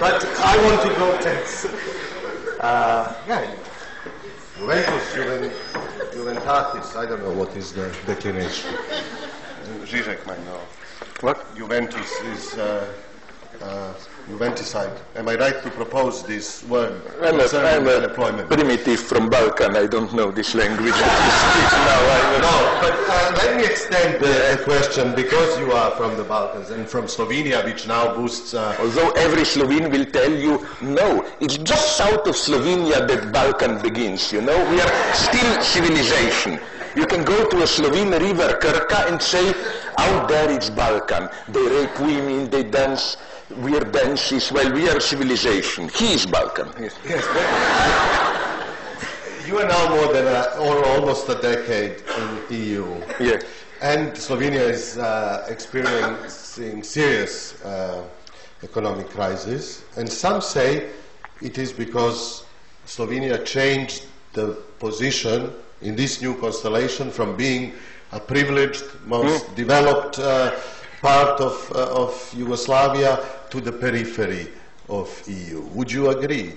but 0.00 0.24
I 0.38 0.56
want 0.64 0.82
to 0.82 0.88
go 0.98 1.20
to, 1.20 2.64
uh, 2.64 3.14
yeah, 3.26 3.54
Juventus, 4.58 5.14
Juven, 5.14 5.50
Juventatis, 6.12 6.96
I 6.96 7.06
don't 7.06 7.22
know 7.22 7.32
what 7.32 7.56
is 7.56 7.72
the 7.72 7.94
declination. 8.06 8.74
Zizek 9.84 10.26
might 10.26 10.44
know. 10.44 10.60
What? 11.20 11.56
Juventus 11.56 12.12
is 12.30 12.54
uh, 12.54 12.86
uh, 13.60 13.92
Juventicide. 14.30 14.96
Am 15.16 15.28
I 15.28 15.34
right 15.34 15.60
to 15.64 15.70
propose 15.70 16.22
this 16.22 16.62
word 16.64 17.02
I'm 17.20 17.40
a, 17.40 17.48
I'm 17.58 17.88
a 17.88 18.46
primitive 18.46 19.00
from 19.00 19.28
Balkan. 19.28 19.74
I 19.74 19.86
don't 19.86 20.14
know 20.14 20.30
this 20.30 20.54
language 20.54 20.92
now. 20.92 22.38
no, 22.40 22.78
but 22.80 22.94
uh, 23.10 23.34
let 23.36 23.56
me 23.56 23.64
extend 23.64 24.20
the 24.22 24.62
question 24.62 25.12
because 25.16 25.58
you 25.58 25.72
are 25.72 25.90
from 25.96 26.16
the 26.16 26.22
Balkans 26.22 26.70
and 26.70 26.86
from 26.88 27.06
Slovenia, 27.06 27.64
which 27.64 27.88
now 27.88 28.14
boosts. 28.14 28.54
Uh, 28.54 28.76
Although 28.78 29.10
every 29.12 29.44
Slovene 29.44 29.90
will 29.90 30.04
tell 30.04 30.30
you, 30.30 30.64
no, 30.80 31.26
it's 31.40 31.56
just 31.56 31.96
south 31.96 32.28
of 32.28 32.36
Slovenia 32.36 33.08
that 33.08 33.32
Balkan 33.32 33.82
begins. 33.82 34.32
You 34.32 34.42
know, 34.42 34.58
we 34.70 34.80
are 34.80 35.14
still 35.14 35.60
civilization. 35.62 36.60
You 36.96 37.06
can 37.06 37.24
go 37.24 37.48
to 37.48 37.62
a 37.62 37.66
Slovene 37.66 38.10
river, 38.10 38.58
Krka, 38.60 39.10
and 39.10 39.20
say, 39.20 39.54
out 39.98 40.28
there 40.28 40.50
it's 40.50 40.70
Balkan. 40.70 41.28
They 41.48 41.66
rape 41.66 42.00
women, 42.00 42.50
they 42.50 42.64
dance 42.64 43.16
we 43.62 43.74
are 43.78 43.84
dances, 43.84 44.52
well, 44.52 44.70
we 44.74 44.90
are 44.90 45.00
civilization. 45.00 45.88
He 45.88 46.12
is 46.12 46.26
Balkan. 46.26 46.68
Yes. 46.78 46.94
yes 47.08 47.24
you 49.48 49.58
are 49.58 49.66
now 49.66 49.88
more 49.94 50.12
than 50.12 50.26
a, 50.26 50.42
almost 50.58 51.26
a 51.30 51.34
decade 51.36 52.02
in 52.18 52.56
EU. 52.58 52.84
Yeah. 53.18 53.40
And 53.80 54.12
Slovenia 54.12 54.68
is 54.68 54.98
uh, 54.98 55.46
experiencing 55.48 56.82
serious 56.82 57.64
uh, 57.64 58.04
economic 58.62 59.08
crisis. 59.08 59.84
And 59.96 60.06
some 60.06 60.42
say 60.42 60.90
it 61.40 61.56
is 61.56 61.72
because 61.72 62.44
Slovenia 62.86 63.42
changed 63.46 64.04
the 64.34 64.58
position 64.78 65.54
in 65.82 65.96
this 65.96 66.20
new 66.20 66.34
constellation 66.40 67.10
from 67.10 67.36
being 67.36 67.72
a 68.12 68.20
privileged, 68.20 68.84
most 69.06 69.46
mm. 69.46 69.54
developed 69.54 70.18
uh, 70.18 70.54
part 71.00 71.40
of, 71.40 71.72
uh, 71.74 72.02
of 72.04 72.34
Yugoslavia 72.36 73.18
to 73.50 73.60
the 73.60 73.72
periphery 73.72 74.48
of 74.88 75.22
EU. 75.26 75.60
Would 75.74 75.92
you 75.92 76.08
agree? 76.10 76.54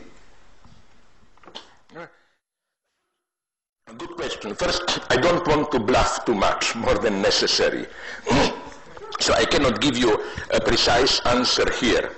Good 3.98 4.16
question. 4.16 4.56
First, 4.56 5.00
I 5.10 5.18
don't 5.18 5.46
want 5.48 5.72
to 5.74 5.80
bluff 5.80 6.24
too 6.26 6.34
much, 6.34 6.76
more 6.76 6.98
than 6.98 7.22
necessary. 7.22 7.86
so 9.20 9.34
I 9.34 9.44
cannot 9.44 9.82
give 9.82 9.98
you 9.98 10.24
a 10.54 10.62
precise 10.62 11.20
answer 11.26 11.70
here. 11.74 12.12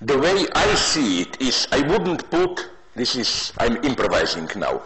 The 0.00 0.18
way 0.18 0.46
I 0.54 0.74
see 0.74 1.20
it 1.20 1.40
is 1.40 1.68
I 1.70 1.82
wouldn't 1.82 2.30
put, 2.30 2.70
this 2.96 3.14
is, 3.14 3.52
I'm 3.58 3.76
improvising 3.84 4.48
now, 4.56 4.82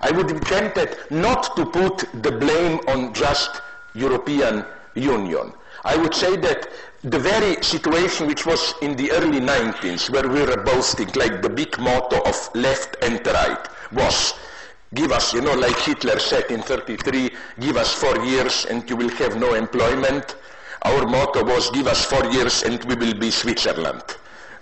I 0.00 0.10
would 0.10 0.28
be 0.28 0.40
tempted 0.40 0.96
not 1.10 1.56
to 1.56 1.66
put 1.66 2.04
the 2.22 2.32
blame 2.32 2.80
on 2.88 3.14
just 3.14 3.62
European 3.94 4.64
Union. 4.94 5.52
I 5.84 5.96
would 5.96 6.14
say 6.14 6.36
that 6.36 6.68
the 7.04 7.18
very 7.18 7.62
situation 7.62 8.26
which 8.26 8.44
was 8.46 8.74
in 8.82 8.96
the 8.96 9.12
early 9.12 9.40
90s, 9.40 10.10
where 10.10 10.26
we 10.28 10.40
were 10.42 10.62
boasting, 10.64 11.08
like 11.14 11.42
the 11.42 11.48
big 11.48 11.78
motto 11.78 12.20
of 12.22 12.50
left 12.54 12.96
and 13.02 13.24
right, 13.26 13.68
was 13.92 14.34
give 14.94 15.12
us, 15.12 15.32
you 15.32 15.40
know, 15.40 15.54
like 15.54 15.76
Hitler 15.78 16.18
said 16.18 16.50
in 16.50 16.62
33, 16.62 17.30
give 17.60 17.76
us 17.76 17.92
four 17.92 18.18
years 18.24 18.64
and 18.66 18.88
you 18.90 18.96
will 18.96 19.10
have 19.10 19.38
no 19.38 19.54
employment. 19.54 20.36
Our 20.82 21.06
motto 21.06 21.44
was 21.44 21.70
give 21.70 21.86
us 21.86 22.04
four 22.04 22.24
years 22.32 22.62
and 22.62 22.82
we 22.84 22.96
will 22.96 23.14
be 23.14 23.30
Switzerland, 23.30 24.02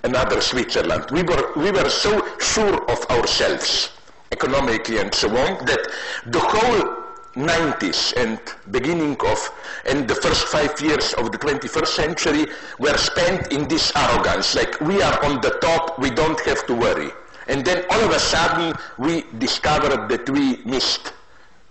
another 0.03 0.41
Switzerland. 0.41 1.07
We 1.11 1.23
were, 1.23 1.53
we 1.57 1.71
were 1.71 1.89
so 1.89 2.27
sure 2.39 2.85
of 2.91 3.05
ourselves, 3.11 3.91
economically 4.37 4.99
and 4.99 5.15
so 5.15 5.29
on, 5.45 5.51
that 5.71 5.83
the 6.27 6.43
whole 6.53 7.05
90s 7.37 8.15
and 8.17 8.39
beginning 8.71 9.17
of 9.27 9.39
and 9.87 10.07
the 10.07 10.15
first 10.15 10.47
five 10.47 10.81
years 10.81 11.13
of 11.15 11.33
the 11.33 11.39
21st 11.39 11.87
century 12.03 12.47
were 12.79 12.97
spent 12.97 13.53
in 13.53 13.67
this 13.67 13.93
arrogance 13.97 14.55
like 14.55 14.81
we 14.81 15.03
are 15.03 15.17
on 15.25 15.41
the 15.41 15.51
top 15.61 15.99
we 15.99 16.11
don't 16.11 16.41
have 16.41 16.65
to 16.67 16.75
worry. 16.75 17.11
And 17.49 17.65
then 17.65 17.85
all 17.91 18.03
of 18.05 18.13
a 18.13 18.21
sudden 18.21 18.75
we 18.99 19.25
discovered 19.39 20.09
that 20.09 20.31
we 20.31 20.63
missed 20.65 21.13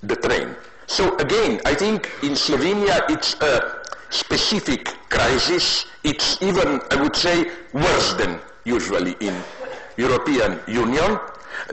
the 0.01 0.17
train. 0.17 0.55
So 0.87 1.15
again 1.17 1.61
i 1.65 1.73
think 1.73 2.11
in 2.23 2.33
slovenia 2.35 2.97
it's 3.09 3.35
a 3.41 3.55
specific 4.09 4.93
crisis. 5.09 5.85
It's 6.03 6.41
even 6.41 6.81
i 6.91 7.01
would 7.01 7.15
say 7.15 7.49
worse 7.73 8.13
than 8.19 8.39
usually 8.65 9.15
in 9.19 9.35
european 9.97 10.59
union 10.67 11.19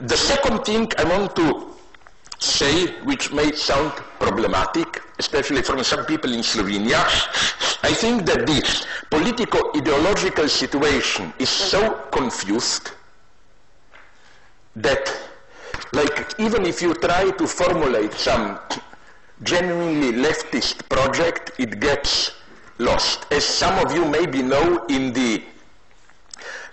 the 0.01 0.17
second 0.17 0.63
thing 0.65 0.91
i 0.97 1.03
want 1.03 1.35
to 1.35 1.71
say, 2.41 2.87
which 3.03 3.31
may 3.31 3.51
sound 3.51 3.91
problematic, 4.19 5.01
especially 5.19 5.61
from 5.61 5.83
some 5.83 6.05
people 6.05 6.33
in 6.33 6.39
Slovenia, 6.41 6.99
I 7.83 7.93
think 7.93 8.25
that 8.25 8.47
the 8.47 8.85
political-ideological 9.09 10.49
situation 10.49 11.33
is 11.37 11.49
so 11.49 11.93
confused 12.11 12.91
that, 14.75 15.15
like, 15.93 16.33
even 16.39 16.65
if 16.65 16.81
you 16.81 16.95
try 16.95 17.29
to 17.29 17.47
formulate 17.47 18.13
some 18.13 18.59
genuinely 19.43 20.11
leftist 20.11 20.87
project, 20.89 21.51
it 21.59 21.79
gets 21.79 22.31
lost. 22.79 23.31
As 23.31 23.43
some 23.43 23.77
of 23.85 23.93
you 23.93 24.05
maybe 24.05 24.41
know, 24.41 24.85
in 24.89 25.13
the 25.13 25.43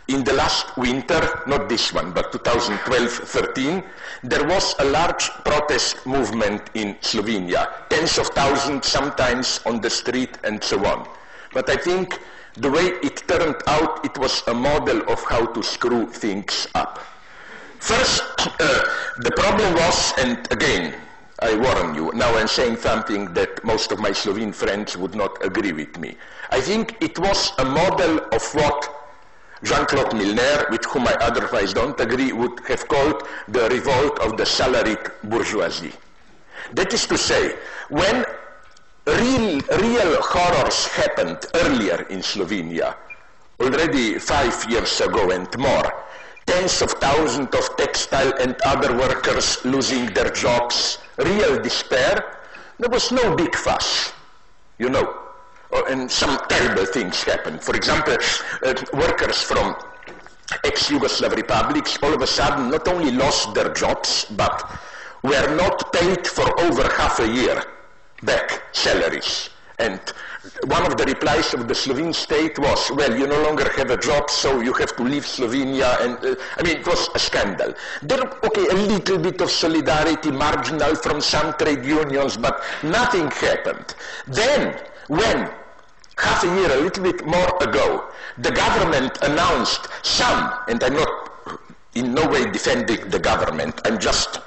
in 0.08 0.24
the 0.24 0.32
last 0.32 0.76
winter, 0.76 1.42
not 1.46 1.68
this 1.68 1.92
one, 1.92 2.12
but 2.12 2.32
2012-13, 2.32 3.84
there 4.24 4.46
was 4.46 4.74
a 4.78 4.84
large 4.84 5.28
protest 5.44 6.06
movement 6.06 6.62
in 6.74 6.94
Slovenia, 6.96 7.88
tens 7.90 8.16
of 8.18 8.26
thousands 8.28 8.86
sometimes 8.86 9.60
on 9.66 9.80
the 9.82 9.90
street 9.90 10.38
and 10.44 10.64
so 10.64 10.84
on. 10.86 11.06
But 11.52 11.68
I 11.68 11.76
think 11.76 12.18
the 12.54 12.70
way 12.70 12.86
it 13.02 13.22
turned 13.28 13.62
out, 13.66 14.04
it 14.04 14.16
was 14.18 14.42
a 14.46 14.54
model 14.54 15.02
of 15.10 15.22
how 15.24 15.44
to 15.44 15.62
screw 15.62 16.06
things 16.06 16.66
up. 16.74 16.98
First, 17.78 18.22
uh, 18.38 18.84
the 19.18 19.32
problem 19.36 19.74
was, 19.74 20.14
and 20.18 20.50
again, 20.50 20.94
I 21.40 21.54
warn 21.54 21.94
you, 21.94 22.10
now 22.14 22.34
I'm 22.36 22.48
saying 22.48 22.78
something 22.78 23.32
that 23.34 23.62
most 23.62 23.92
of 23.92 24.00
my 24.00 24.12
Slovene 24.12 24.52
friends 24.52 24.96
would 24.96 25.14
not 25.14 25.44
agree 25.44 25.72
with 25.72 25.98
me. 25.98 26.16
I 26.50 26.60
think 26.62 26.96
it 27.00 27.18
was 27.18 27.52
a 27.58 27.64
model 27.64 28.20
of 28.32 28.42
what 28.54 28.97
Jean-Claude 29.62 30.14
Milner, 30.14 30.66
with 30.70 30.84
whom 30.84 31.08
I 31.08 31.14
otherwise 31.20 31.72
don't 31.72 31.98
agree, 32.00 32.32
would 32.32 32.60
have 32.68 32.86
called 32.86 33.26
the 33.48 33.68
revolt 33.68 34.18
of 34.20 34.36
the 34.36 34.46
salaried 34.46 34.98
bourgeoisie. 35.24 35.92
That 36.74 36.92
is 36.92 37.06
to 37.06 37.18
say, 37.18 37.56
when 37.88 38.24
real, 39.06 39.60
real 39.80 40.22
horrors 40.22 40.86
happened 40.88 41.44
earlier 41.54 42.06
in 42.10 42.20
Slovenia, 42.20 42.94
already 43.60 44.18
five 44.18 44.64
years 44.70 45.00
ago 45.00 45.30
and 45.30 45.48
more, 45.58 46.04
tens 46.46 46.80
of 46.80 46.92
thousands 46.92 47.54
of 47.54 47.76
textile 47.76 48.32
and 48.40 48.54
other 48.64 48.96
workers 48.96 49.64
losing 49.64 50.06
their 50.06 50.30
jobs, 50.30 50.98
real 51.18 51.60
despair, 51.60 52.38
there 52.78 52.90
was 52.90 53.10
no 53.10 53.34
big 53.34 53.54
fuss, 53.56 54.12
you 54.78 54.88
know 54.88 55.27
and 55.88 56.10
some 56.10 56.38
terrible 56.48 56.86
things 56.86 57.22
happened. 57.22 57.62
For 57.62 57.74
example, 57.76 58.16
uh, 58.64 58.74
workers 58.92 59.42
from 59.42 59.76
ex-Yugoslav 60.64 61.36
republics 61.36 61.98
all 62.02 62.14
of 62.14 62.22
a 62.22 62.26
sudden 62.26 62.70
not 62.70 62.88
only 62.88 63.10
lost 63.10 63.54
their 63.54 63.72
jobs, 63.72 64.26
but 64.30 64.78
were 65.22 65.56
not 65.56 65.92
paid 65.92 66.26
for 66.26 66.48
over 66.60 66.82
half 66.94 67.18
a 67.20 67.28
year 67.28 67.62
back 68.22 68.62
salaries. 68.72 69.50
And 69.78 70.00
one 70.64 70.84
of 70.86 70.96
the 70.96 71.04
replies 71.04 71.54
of 71.54 71.68
the 71.68 71.74
Slovene 71.74 72.12
state 72.12 72.58
was, 72.58 72.90
well, 72.90 73.16
you 73.16 73.26
no 73.26 73.40
longer 73.42 73.70
have 73.76 73.90
a 73.90 73.96
job, 73.96 74.28
so 74.28 74.60
you 74.60 74.72
have 74.72 74.96
to 74.96 75.02
leave 75.04 75.24
Slovenia. 75.24 76.00
And 76.00 76.16
uh, 76.24 76.34
I 76.56 76.62
mean, 76.62 76.78
it 76.78 76.86
was 76.86 77.08
a 77.14 77.18
scandal. 77.18 77.74
There, 78.02 78.20
okay, 78.20 78.66
a 78.68 78.74
little 78.74 79.18
bit 79.18 79.40
of 79.40 79.50
solidarity, 79.50 80.32
marginal 80.32 80.96
from 80.96 81.20
some 81.20 81.54
trade 81.54 81.84
unions, 81.84 82.36
but 82.36 82.60
nothing 82.82 83.30
happened. 83.30 83.94
Then 84.26 84.80
when 85.08 85.50
half 86.18 86.44
a 86.44 86.46
year, 86.46 86.70
a 86.72 86.80
little 86.82 87.02
bit 87.02 87.26
more 87.26 87.62
ago, 87.62 88.08
the 88.38 88.50
government 88.50 89.18
announced 89.22 89.88
some, 90.02 90.52
and 90.68 90.82
I'm 90.82 90.94
not 90.94 91.28
in 91.94 92.14
no 92.14 92.28
way 92.28 92.50
defending 92.50 93.08
the 93.10 93.18
government, 93.18 93.80
I'm 93.84 93.98
just 93.98 94.40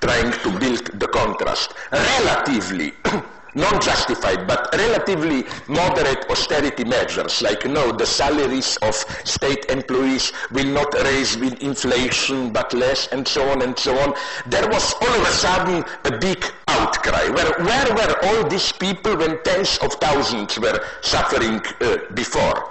trying 0.00 0.32
to 0.32 0.58
build 0.58 0.86
the 1.00 1.08
contrast, 1.08 1.74
relatively 1.92 2.92
non-justified 3.58 4.46
but 4.46 4.68
relatively 4.72 5.44
moderate 5.66 6.24
austerity 6.30 6.84
measures 6.84 7.42
like 7.42 7.64
no 7.66 7.90
the 7.92 8.06
salaries 8.06 8.76
of 8.82 8.94
state 9.24 9.64
employees 9.66 10.32
will 10.52 10.70
not 10.78 10.94
raise 11.02 11.36
with 11.36 11.60
inflation 11.60 12.52
but 12.52 12.72
less 12.72 13.08
and 13.08 13.26
so 13.26 13.42
on 13.50 13.62
and 13.62 13.78
so 13.78 13.96
on. 13.98 14.14
There 14.46 14.68
was 14.68 14.94
all 15.02 15.14
of 15.20 15.22
a 15.22 15.32
sudden 15.32 15.84
a 16.04 16.18
big 16.18 16.44
outcry 16.68 17.28
where, 17.30 17.52
where 17.64 17.88
were 17.94 18.14
all 18.26 18.48
these 18.48 18.72
people 18.72 19.16
when 19.16 19.42
tens 19.42 19.78
of 19.78 19.92
thousands 19.94 20.58
were 20.58 20.80
suffering 21.02 21.60
uh, 21.80 21.98
before? 22.14 22.70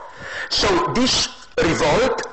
So 0.50 0.68
this 0.94 1.30
revolt 1.58 2.24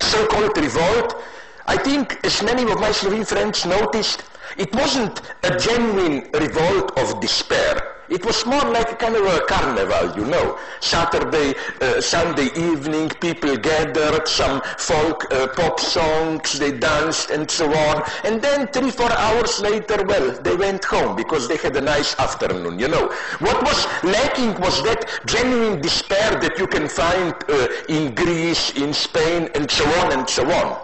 so-called 0.00 0.56
revolt 0.56 1.22
I 1.66 1.76
think 1.76 2.18
as 2.24 2.42
many 2.42 2.62
of 2.70 2.80
my 2.80 2.90
Slovene 2.92 3.24
friends 3.24 3.64
noticed 3.64 4.24
it 4.56 4.74
wasn't 4.74 5.20
a 5.42 5.58
genuine 5.58 6.30
revolt 6.32 6.98
of 6.98 7.20
despair. 7.20 7.92
It 8.08 8.26
was 8.26 8.44
more 8.44 8.64
like 8.64 8.92
a 8.92 8.96
kind 8.96 9.16
of 9.16 9.24
a 9.24 9.40
carnival, 9.46 10.14
you 10.14 10.26
know. 10.28 10.58
Saturday, 10.80 11.54
uh, 11.80 11.98
Sunday 12.00 12.48
evening, 12.54 13.08
people 13.08 13.56
gathered, 13.56 14.28
some 14.28 14.60
folk 14.76 15.32
uh, 15.32 15.46
pop 15.48 15.80
songs, 15.80 16.58
they 16.58 16.72
danced 16.76 17.30
and 17.30 17.50
so 17.50 17.72
on. 17.72 18.02
And 18.24 18.42
then 18.42 18.66
three, 18.68 18.90
four 18.90 19.10
hours 19.10 19.60
later, 19.60 20.04
well, 20.04 20.32
they 20.42 20.54
went 20.54 20.84
home 20.84 21.16
because 21.16 21.48
they 21.48 21.56
had 21.56 21.74
a 21.76 21.80
nice 21.80 22.18
afternoon, 22.18 22.78
you 22.78 22.88
know. 22.88 23.06
What 23.38 23.62
was 23.62 23.86
lacking 24.02 24.60
was 24.60 24.82
that 24.82 25.08
genuine 25.24 25.80
despair 25.80 26.38
that 26.38 26.58
you 26.58 26.66
can 26.66 26.88
find 26.88 27.34
uh, 27.48 27.68
in 27.88 28.14
Greece, 28.14 28.72
in 28.72 28.92
Spain, 28.92 29.48
and 29.54 29.70
so 29.70 29.86
on 30.00 30.12
and 30.12 30.28
so 30.28 30.44
on. 30.50 30.78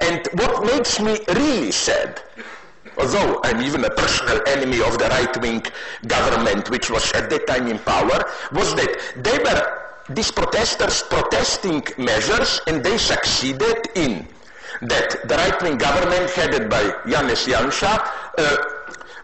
And 0.00 0.26
what 0.32 0.64
makes 0.64 0.98
me 0.98 1.18
really 1.28 1.72
sad 1.72 2.22
although 2.98 3.40
I'm 3.44 3.62
even 3.62 3.84
a 3.84 3.90
personal 3.90 4.40
enemy 4.46 4.80
of 4.82 4.98
the 4.98 5.08
right-wing 5.08 5.62
government 6.06 6.70
which 6.70 6.90
was 6.90 7.12
at 7.12 7.30
that 7.30 7.46
time 7.46 7.68
in 7.68 7.78
power, 7.78 8.18
was 8.52 8.74
that 8.74 8.90
they 9.16 9.38
were, 9.38 10.14
these 10.14 10.30
protesters 10.30 11.02
protesting 11.02 11.82
measures 11.98 12.60
and 12.66 12.84
they 12.84 12.98
succeeded 12.98 13.78
in 13.94 14.26
that 14.82 15.28
the 15.28 15.36
right-wing 15.36 15.78
government 15.78 16.30
headed 16.30 16.70
by 16.70 16.82
Janez 17.04 17.46
Janša 17.46 17.94
uh, 18.38 18.56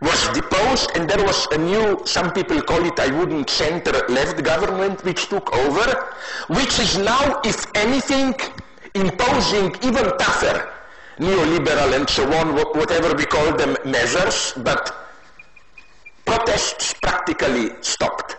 was 0.00 0.28
deposed 0.34 0.90
and 0.94 1.08
there 1.08 1.24
was 1.24 1.46
a 1.52 1.58
new, 1.58 2.02
some 2.04 2.32
people 2.32 2.60
call 2.60 2.84
it, 2.84 2.98
I 3.00 3.08
wouldn't 3.18 3.48
center-left 3.48 4.42
government 4.44 5.02
which 5.04 5.28
took 5.28 5.54
over, 5.56 6.12
which 6.48 6.78
is 6.78 6.98
now, 6.98 7.40
if 7.44 7.64
anything, 7.74 8.34
imposing 8.94 9.74
even 9.82 10.04
tougher 10.18 10.75
neoliberal 11.18 11.94
and 11.94 12.08
so 12.08 12.30
on, 12.34 12.54
whatever 12.54 13.14
we 13.14 13.24
call 13.24 13.56
them, 13.56 13.76
measures, 13.84 14.52
but 14.58 14.94
protests 16.24 16.94
practically 16.94 17.70
stopped. 17.80 18.36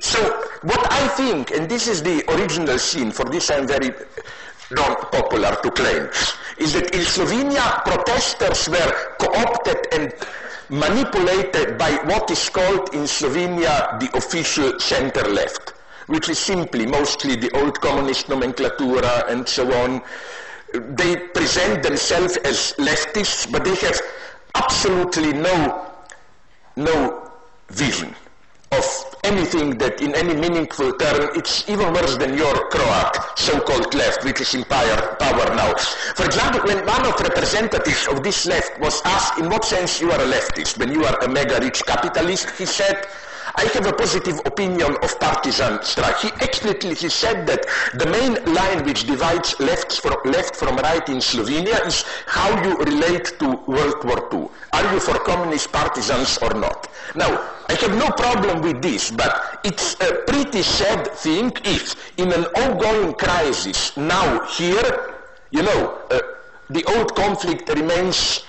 So 0.00 0.20
what 0.62 0.92
I 0.92 1.08
think, 1.08 1.50
and 1.50 1.68
this 1.68 1.88
is 1.88 2.02
the 2.02 2.24
original 2.34 2.78
scene, 2.78 3.10
for 3.10 3.24
this 3.24 3.50
I'm 3.50 3.66
very 3.66 3.90
not 4.70 5.12
popular 5.12 5.56
to 5.62 5.70
claim, 5.70 6.08
is 6.58 6.72
that 6.72 6.94
in 6.94 7.00
Slovenia 7.00 7.82
protesters 7.84 8.68
were 8.68 9.16
co-opted 9.18 9.86
and 9.92 10.12
manipulated 10.70 11.76
by 11.78 11.92
what 12.04 12.30
is 12.30 12.48
called 12.48 12.94
in 12.94 13.02
Slovenia 13.02 13.98
the 14.00 14.10
official 14.16 14.78
center-left, 14.80 15.74
which 16.06 16.28
is 16.28 16.38
simply 16.38 16.86
mostly 16.86 17.36
the 17.36 17.50
old 17.58 17.80
communist 17.80 18.28
nomenclatura 18.28 19.28
and 19.28 19.46
so 19.48 19.70
on, 19.82 20.02
they 20.74 21.16
present 21.28 21.82
themselves 21.82 22.36
as 22.38 22.74
leftists, 22.78 23.50
but 23.50 23.64
they 23.64 23.74
have 23.76 24.00
absolutely 24.54 25.32
no, 25.32 25.86
no 26.76 27.30
vision 27.70 28.14
of 28.72 29.16
anything 29.24 29.78
that 29.78 30.00
in 30.00 30.14
any 30.14 30.34
meaningful 30.34 30.92
term, 30.94 31.30
it's 31.34 31.68
even 31.68 31.92
worse 31.92 32.16
than 32.16 32.36
your 32.36 32.68
Croat 32.68 33.38
so-called 33.38 33.94
left, 33.94 34.24
which 34.24 34.40
is 34.40 34.54
in 34.54 34.64
power, 34.64 35.16
power 35.20 35.54
now. 35.54 35.74
For 36.16 36.24
example, 36.24 36.60
when 36.64 36.84
one 36.84 37.06
of 37.06 37.18
representatives 37.20 38.08
of 38.08 38.22
this 38.22 38.46
left 38.46 38.78
was 38.80 39.00
asked 39.04 39.38
in 39.38 39.48
what 39.48 39.64
sense 39.64 40.00
you 40.00 40.10
are 40.10 40.20
a 40.20 40.26
leftist, 40.26 40.78
when 40.78 40.92
you 40.92 41.04
are 41.04 41.18
a 41.20 41.28
mega 41.28 41.58
rich 41.60 41.84
capitalist, 41.86 42.50
he 42.58 42.66
said, 42.66 43.06
I 43.56 43.66
have 43.74 43.86
a 43.86 43.92
positive 43.92 44.40
opinion 44.44 44.96
of 45.02 45.20
partisan 45.20 45.80
strike. 45.82 46.18
He 46.18 46.28
explicitly 46.40 47.08
said 47.08 47.46
that 47.46 47.64
the 47.94 48.06
main 48.06 48.34
line 48.52 48.84
which 48.84 49.06
divides 49.06 49.58
left 49.60 50.00
from, 50.00 50.16
left 50.24 50.56
from 50.56 50.76
right 50.76 51.08
in 51.08 51.18
Slovenia 51.18 51.86
is 51.86 52.04
how 52.26 52.50
you 52.64 52.76
relate 52.78 53.38
to 53.38 53.46
World 53.66 54.04
War 54.04 54.28
II. 54.32 54.48
Are 54.72 54.92
you 54.92 54.98
for 54.98 55.14
communist 55.20 55.70
partisans 55.70 56.36
or 56.38 56.52
not? 56.54 56.88
Now, 57.14 57.30
I 57.68 57.74
have 57.74 57.96
no 57.96 58.08
problem 58.10 58.60
with 58.60 58.82
this, 58.82 59.12
but 59.12 59.60
it's 59.62 59.94
a 60.00 60.14
pretty 60.26 60.62
sad 60.62 61.12
thing 61.12 61.52
if 61.64 62.18
in 62.18 62.32
an 62.32 62.46
ongoing 62.56 63.14
crisis 63.14 63.96
now 63.96 64.44
here, 64.46 65.14
you 65.52 65.62
know, 65.62 65.98
uh, 66.10 66.20
the 66.70 66.84
old 66.96 67.14
conflict 67.14 67.68
remains 67.68 68.42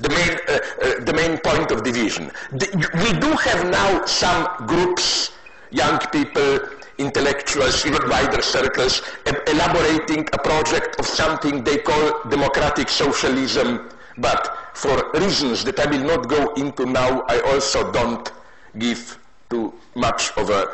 the 0.00 0.08
main, 0.08 0.32
uh, 0.48 0.52
uh, 0.52 1.04
the 1.04 1.12
main 1.12 1.38
point 1.38 1.70
of 1.70 1.82
division. 1.82 2.30
The, 2.52 2.66
we 3.04 3.18
do 3.18 3.30
have 3.32 3.70
now 3.70 4.04
some 4.06 4.48
groups, 4.66 5.32
young 5.70 5.98
people, 6.12 6.60
intellectuals, 6.98 7.86
even 7.86 8.08
wider 8.08 8.42
circles, 8.42 9.02
elaborating 9.46 10.28
a 10.32 10.38
project 10.38 10.98
of 11.00 11.06
something 11.06 11.64
they 11.64 11.78
call 11.78 12.22
democratic 12.28 12.88
socialism, 12.88 13.88
but 14.18 14.56
for 14.74 15.10
reasons 15.14 15.64
that 15.64 15.80
I 15.80 15.86
will 15.86 16.04
not 16.04 16.28
go 16.28 16.52
into 16.54 16.84
now, 16.86 17.24
I 17.28 17.40
also 17.52 17.90
don't 17.92 18.30
give 18.78 19.18
too 19.48 19.72
much 19.94 20.32
of 20.36 20.50
a 20.50 20.70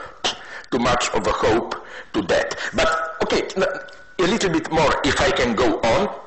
too 0.71 0.79
much 0.81 1.09
of 1.11 1.27
a 1.27 1.33
hope 1.33 1.75
to 2.13 2.23
that. 2.23 2.57
But 2.75 2.89
okay, 3.23 3.49
a 4.19 4.23
little 4.23 4.51
bit 4.51 4.71
more 4.71 4.91
if 5.05 5.21
I 5.21 5.31
can 5.31 5.55
go 5.55 5.81
on. 5.81 6.26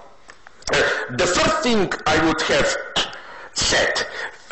The 0.71 1.25
first 1.25 1.63
thing 1.63 1.91
I 2.05 2.25
would 2.25 2.41
have 2.41 2.77
said 3.53 4.05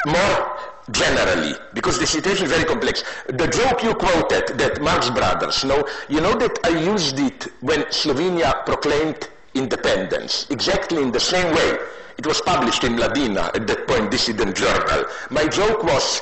more 0.06 0.58
generally, 0.92 1.54
because 1.74 2.00
the 2.00 2.08
situation 2.08 2.46
is 2.46 2.52
very 2.52 2.64
complex. 2.64 3.04
The 3.28 3.48
joke 3.48 3.84
you 3.84 3.94
quoted 3.94 4.58
that 4.58 4.82
Marx 4.82 5.10
Brothers, 5.10 5.64
no, 5.66 5.86
you 6.08 6.22
know 6.22 6.34
that 6.36 6.58
I 6.64 6.70
used 6.70 7.20
it 7.20 7.48
when 7.62 7.82
Slovenia 7.84 8.66
proclaimed 8.66 9.28
independence, 9.54 10.48
exactly 10.50 11.02
in 11.02 11.12
the 11.12 11.20
same 11.20 11.54
way. 11.54 11.78
It 12.18 12.26
was 12.26 12.42
published 12.42 12.84
in 12.84 12.96
Mladina, 12.96 13.54
at 13.56 13.68
that 13.68 13.88
point, 13.88 14.10
dissident 14.12 14.56
journal. 14.56 15.06
My 15.30 15.48
joke 15.48 15.84
was 15.84 16.22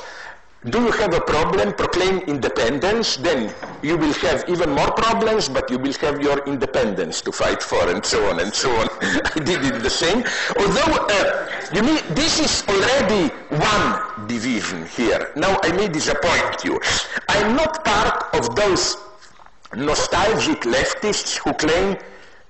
do 0.70 0.82
you 0.82 0.90
have 0.92 1.14
a 1.14 1.20
problem? 1.20 1.72
Proclaim 1.74 2.18
independence, 2.26 3.16
then 3.16 3.54
you 3.82 3.96
will 3.96 4.12
have 4.14 4.48
even 4.48 4.70
more 4.70 4.90
problems, 4.90 5.48
but 5.48 5.70
you 5.70 5.78
will 5.78 5.92
have 5.94 6.20
your 6.20 6.44
independence 6.46 7.20
to 7.22 7.30
fight 7.30 7.62
for, 7.62 7.88
and 7.88 8.04
so 8.04 8.28
on 8.28 8.40
and 8.40 8.52
so 8.52 8.70
on. 8.76 8.88
I 9.00 9.38
did 9.44 9.64
it 9.64 9.82
the 9.82 9.90
same. 9.90 10.24
Although, 10.58 11.06
uh, 11.06 11.48
you 11.72 11.82
mean, 11.82 12.00
this 12.14 12.40
is 12.40 12.64
already 12.68 13.32
one 13.48 14.26
division 14.26 14.86
here. 14.86 15.30
Now, 15.36 15.56
I 15.62 15.70
may 15.72 15.88
disappoint 15.88 16.64
you. 16.64 16.80
I'm 17.28 17.54
not 17.54 17.84
part 17.84 18.34
of 18.34 18.56
those 18.56 18.96
nostalgic 19.74 20.62
leftists 20.62 21.36
who 21.36 21.52
claim 21.54 21.96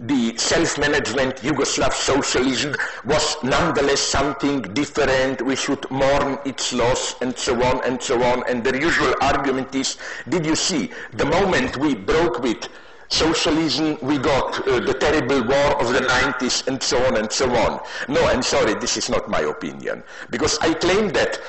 the 0.00 0.37
self-management 0.37 1.37
Yugoslav 1.37 1.92
socialism 1.92 2.74
was 3.06 3.37
nonetheless 3.42 4.00
something 4.00 4.61
different. 4.74 5.40
We 5.40 5.56
should 5.56 5.90
mourn 5.90 6.38
its 6.44 6.72
loss 6.72 7.20
and 7.22 7.37
so 7.37 7.54
on 7.62 7.82
and 7.85 8.02
so 8.02 8.22
on. 8.22 8.44
And 8.48 8.62
the 8.62 8.78
usual 8.78 9.14
argument 9.22 9.74
is, 9.74 9.96
did 10.28 10.44
you 10.44 10.54
see, 10.54 10.90
the 11.14 11.24
moment 11.24 11.78
we 11.78 11.94
broke 11.94 12.40
with 12.40 12.68
socialism, 13.09 13.96
we 14.02 14.18
got 14.18 14.66
uh, 14.66 14.80
the 14.80 14.94
terrible 14.94 15.42
war 15.46 15.80
of 15.80 15.92
the 15.92 16.00
90s 16.00 16.66
and 16.66 16.82
so 16.82 17.02
on 17.06 17.16
and 17.16 17.30
so 17.30 17.48
on. 17.54 17.80
No, 18.09 18.22
I'm 18.26 18.42
sorry, 18.42 18.74
this 18.74 18.96
is 18.96 19.09
not 19.09 19.30
my 19.30 19.40
opinion. 19.40 20.02
Because 20.30 20.59
I 20.59 20.74
claim 20.74 21.09
that 21.11 21.40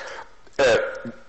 uh, 0.58 0.76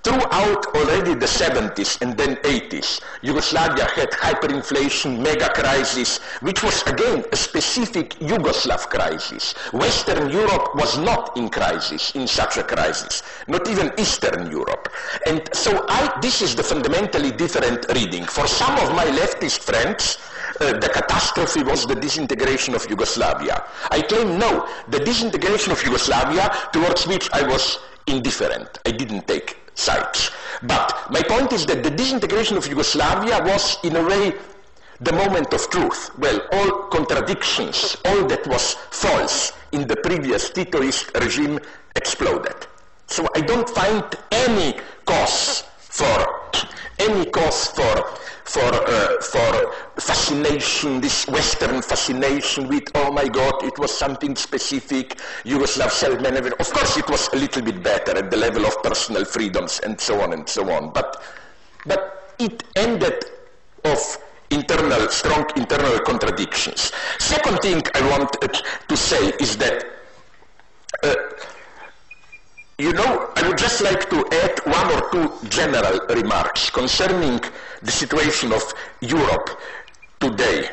throughout 0.04 0.65
already 0.76 1.13
the 1.13 1.26
70s 1.26 2.02
and 2.02 2.18
then 2.18 2.36
80s, 2.38 3.02
Yugoslavia 3.22 3.86
had 3.86 4.10
hyperinflation, 4.12 5.20
mega 5.22 5.50
crisis, 5.50 6.20
which 6.42 6.63
was 6.63 6.82
again 6.84 7.24
a 7.32 7.36
specific 7.36 8.12
Yugoslav 8.20 8.89
crisis. 8.89 9.54
Western 9.74 10.30
Europe 10.30 10.74
was 10.76 10.98
not 10.98 11.38
in 11.38 11.50
crisis, 11.50 12.15
in 12.15 12.28
such 12.28 12.58
a 12.58 12.63
crisis, 12.63 13.24
not 13.48 13.68
even 13.70 13.92
Eastern 14.00 14.50
Europe. 14.50 14.89
And 15.28 15.48
so 15.54 15.86
I, 15.89 16.18
this 16.22 16.42
is 16.42 16.56
the 16.56 16.63
fundamentally 16.63 17.32
different 17.32 17.86
reading. 17.94 18.24
For 18.26 18.48
some 18.48 18.76
of 18.80 18.96
my 18.96 19.06
leftist 19.06 19.62
friends, 19.62 20.18
uh, 20.60 20.74
the 20.74 20.89
catastrophe 20.89 21.63
was 21.63 21.86
the 21.86 21.96
disintegration 21.96 22.74
of 22.74 22.89
Yugoslavia. 22.89 23.63
I 23.92 24.02
claim 24.02 24.39
no, 24.39 24.68
the 24.88 25.00
disintegration 25.00 25.72
of 25.72 25.84
Yugoslavia, 25.84 26.50
towards 26.74 27.06
which 27.06 27.30
I 27.32 27.44
was 27.44 27.78
indifferent. 28.07 28.79
I 28.85 28.91
didn't 28.91 29.27
take 29.27 29.57
sides. 29.75 30.31
But 30.63 31.07
my 31.09 31.21
point 31.23 31.53
is 31.53 31.65
that 31.67 31.83
the 31.83 31.89
disintegration 31.89 32.57
of 32.57 32.67
Yugoslavia 32.67 33.41
was, 33.43 33.77
in 33.83 33.95
a 33.95 34.05
way, 34.05 34.33
the 35.01 35.13
moment 35.13 35.53
of 35.53 35.69
truth. 35.69 36.12
Well, 36.17 36.41
all 36.51 36.71
contradictions, 36.89 37.95
all 38.05 38.25
that 38.27 38.45
was 38.47 38.73
false 38.91 39.53
in 39.71 39.88
the 39.88 39.95
previous 39.95 40.49
Titoist 40.51 41.17
regime 41.19 41.59
exploded. 41.95 42.55
So 43.07 43.27
I 43.35 43.41
don't 43.41 43.69
find 43.69 44.03
any 44.31 44.79
cause 45.05 45.63
for 45.77 46.39
any 46.99 47.25
cause 47.25 47.67
for 47.67 48.19
for, 48.49 48.62
uh, 48.62 49.21
for 49.21 49.75
fascination, 50.01 50.99
this 50.99 51.27
Western 51.27 51.83
fascination 51.83 52.67
with, 52.67 52.85
oh 52.95 53.12
my 53.12 53.27
God, 53.27 53.63
it 53.63 53.77
was 53.77 53.95
something 53.95 54.35
specific, 54.35 55.19
Yugoslav 55.43 55.91
self-management. 55.91 56.55
Of 56.59 56.71
course, 56.73 56.97
it 56.97 57.07
was 57.09 57.29
a 57.33 57.35
little 57.35 57.62
bit 57.62 57.83
better 57.83 58.17
at 58.17 58.31
the 58.31 58.38
level 58.38 58.65
of 58.65 58.81
personal 58.81 59.23
freedoms 59.23 59.79
and 59.83 60.01
so 60.01 60.19
on 60.21 60.33
and 60.33 60.49
so 60.49 60.71
on. 60.71 60.91
But, 60.91 61.21
but 61.85 62.33
it 62.39 62.63
ended 62.75 63.23
of 63.85 64.17
internal, 64.49 65.07
strong 65.09 65.45
internal 65.55 65.99
contradictions. 65.99 66.91
Second 67.19 67.59
thing 67.59 67.83
I 67.93 68.09
want 68.09 68.35
to 68.88 68.97
say 68.97 69.31
is 69.39 69.57
that 69.57 69.85
uh, 71.03 71.13
you 72.80 72.94
know, 72.94 73.30
I 73.36 73.48
would 73.48 73.58
just 73.58 73.82
like 73.82 74.10
to 74.10 74.26
add 74.42 74.58
one 74.65 74.88
or 74.96 75.10
two 75.12 75.50
general 75.50 76.00
remarks 76.08 76.70
concerning 76.70 77.42
the 77.82 77.92
situation 77.92 78.54
of 78.54 78.74
Europe 79.02 79.50
today. 80.22 80.70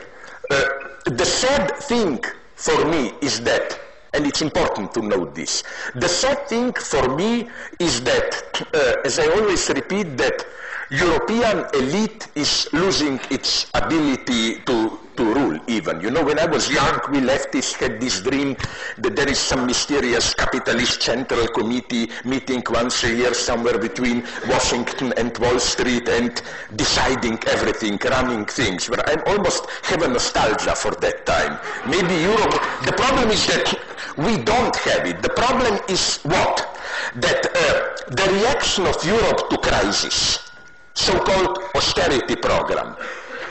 Uh, 0.49 0.65
the 1.07 1.25
sad 1.25 1.75
thing 1.77 2.25
for 2.55 2.85
me 2.85 3.13
is 3.21 3.41
that, 3.41 3.81
and 4.15 4.25
it's 4.25 4.41
important 4.41 4.95
to 4.95 5.03
note 5.03 5.35
this, 5.35 5.65
the 5.97 6.09
sad 6.09 6.47
thing 6.49 6.73
for 6.75 7.17
me 7.17 7.49
is 7.81 8.01
that, 8.03 8.63
uh, 8.73 9.03
as 9.05 9.19
I 9.19 9.27
always 9.27 9.69
repeat, 9.69 10.17
that 10.17 10.47
European 10.91 11.67
elite 11.75 12.29
is 12.37 12.69
losing 12.73 13.19
its 13.31 13.67
ability 13.75 14.61
to 14.61 14.97
to 15.17 15.35
rule 15.35 15.59
even. 15.67 16.01
You 16.01 16.11
know, 16.11 16.25
when 16.25 16.39
I 16.39 16.47
was 16.47 16.71
young, 16.71 17.01
we 17.11 17.21
leftists 17.21 17.75
had 17.75 18.01
this 18.01 18.21
dream 18.21 18.57
that 18.99 19.17
there 19.17 19.29
is 19.29 19.39
some 19.39 19.67
mysterious 19.67 20.35
capitalist 20.35 21.03
central 21.03 21.47
committee 21.49 22.11
meeting 22.25 22.63
once 22.71 23.05
a 23.05 23.15
year 23.15 23.35
somewhere 23.35 23.79
between 23.79 24.25
Washington 24.49 25.13
and 25.17 25.37
Wall 25.39 25.59
Street 25.59 26.09
and 26.09 26.43
deciding 26.77 27.39
everything, 27.47 27.99
running 28.05 28.45
things. 28.45 28.89
But 28.89 29.09
I 29.09 29.15
almost 29.33 29.69
have 29.83 30.03
a 30.03 30.09
nostalgia 30.09 30.75
for 30.75 30.93
that 30.93 31.27
time. 31.27 31.59
Maybe 31.89 32.15
Europe, 32.15 32.55
the 32.85 32.93
problem 32.97 33.31
is 33.31 33.47
that 33.47 33.75
we 34.17 34.39
don't 34.43 34.77
have 34.77 35.07
it. 35.07 35.23
The 35.23 35.31
problem 35.31 35.81
is 35.89 36.19
what? 36.23 36.79
That 37.17 37.47
uh, 37.47 38.13
the 38.15 38.33
reaction 38.33 38.87
of 38.87 39.03
Europe 39.05 39.51
to 39.51 39.59
crisis, 39.59 40.51
so-called 40.95 41.59
austerity 41.75 42.37
program, 42.37 42.97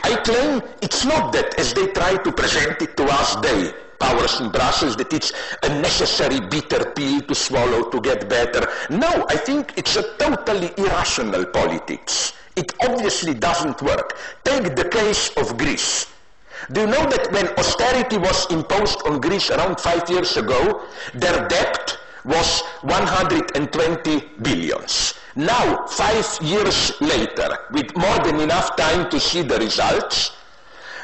I 0.06 0.18
claim 0.18 0.62
it's 0.84 1.04
not 1.04 1.34
that, 1.34 1.58
as 1.58 1.74
they 1.74 1.88
try 1.88 2.16
to 2.18 2.32
present 2.32 2.80
it 2.80 2.96
to 2.96 3.06
us, 3.06 3.38
they, 3.38 3.74
powers 3.98 4.40
in 4.40 4.52
Brussels, 4.52 4.96
that 4.98 5.12
it's 5.12 5.34
a 5.64 5.70
necessary 5.82 6.40
bitter 6.42 6.92
pill 6.92 7.22
to 7.22 7.34
swallow 7.34 7.90
to 7.90 8.00
get 8.00 8.30
better. 8.30 8.70
No, 8.92 9.26
I 9.30 9.36
think 9.36 9.74
it's 9.76 9.96
a 9.96 10.04
totally 10.20 10.70
irrational 10.78 11.46
politics. 11.46 12.34
It 12.56 12.72
obviously 12.88 13.34
doesn't 13.34 13.82
work. 13.82 14.16
Take 14.44 14.76
the 14.76 14.88
case 14.90 15.32
of 15.38 15.58
Greece. 15.58 16.06
Do 16.72 16.82
you 16.82 16.88
know 16.88 17.10
that 17.10 17.32
when 17.32 17.48
austerity 17.58 18.20
was 18.20 18.46
imposed 18.52 19.02
on 19.08 19.20
Greece 19.20 19.50
around 19.50 19.80
five 19.80 20.08
years 20.08 20.38
ago, 20.38 20.84
their 21.16 21.48
debt 21.48 21.98
was 22.26 22.62
120 22.84 24.22
billions. 24.44 25.16
Now, 25.36 25.86
five 25.88 26.26
years 26.42 26.94
later, 27.02 27.58
with 27.72 27.96
more 27.98 28.20
than 28.20 28.40
enough 28.40 28.78
time 28.78 29.10
to 29.10 29.20
see 29.20 29.42
the 29.42 29.60
results, 29.60 30.32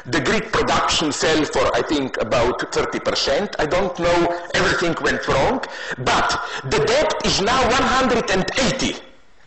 the 0.06 0.22
Greek 0.22 0.50
production 0.50 1.12
fell 1.12 1.44
for, 1.44 1.76
I 1.76 1.82
think, 1.82 2.16
about 2.16 2.58
30%. 2.72 3.54
I 3.58 3.66
don't 3.66 3.96
know, 3.98 4.40
everything 4.54 4.96
went 5.02 5.28
wrong. 5.28 5.62
But 5.98 6.40
the 6.64 6.78
debt 6.78 7.14
is 7.26 7.42
now 7.42 7.60
180 7.68 8.96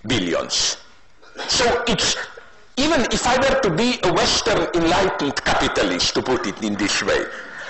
billions. 0.06 0.78
So 1.48 1.84
it's, 1.88 2.16
even 2.78 3.02
if 3.12 3.26
I 3.26 3.38
were 3.38 3.60
to 3.62 3.72
be 3.72 3.98
a 4.04 4.14
Western 4.14 4.68
enlightened 4.76 5.44
capitalist, 5.44 6.14
to 6.14 6.22
put 6.22 6.46
it 6.46 6.62
in 6.62 6.76
this 6.76 7.02
way, 7.02 7.26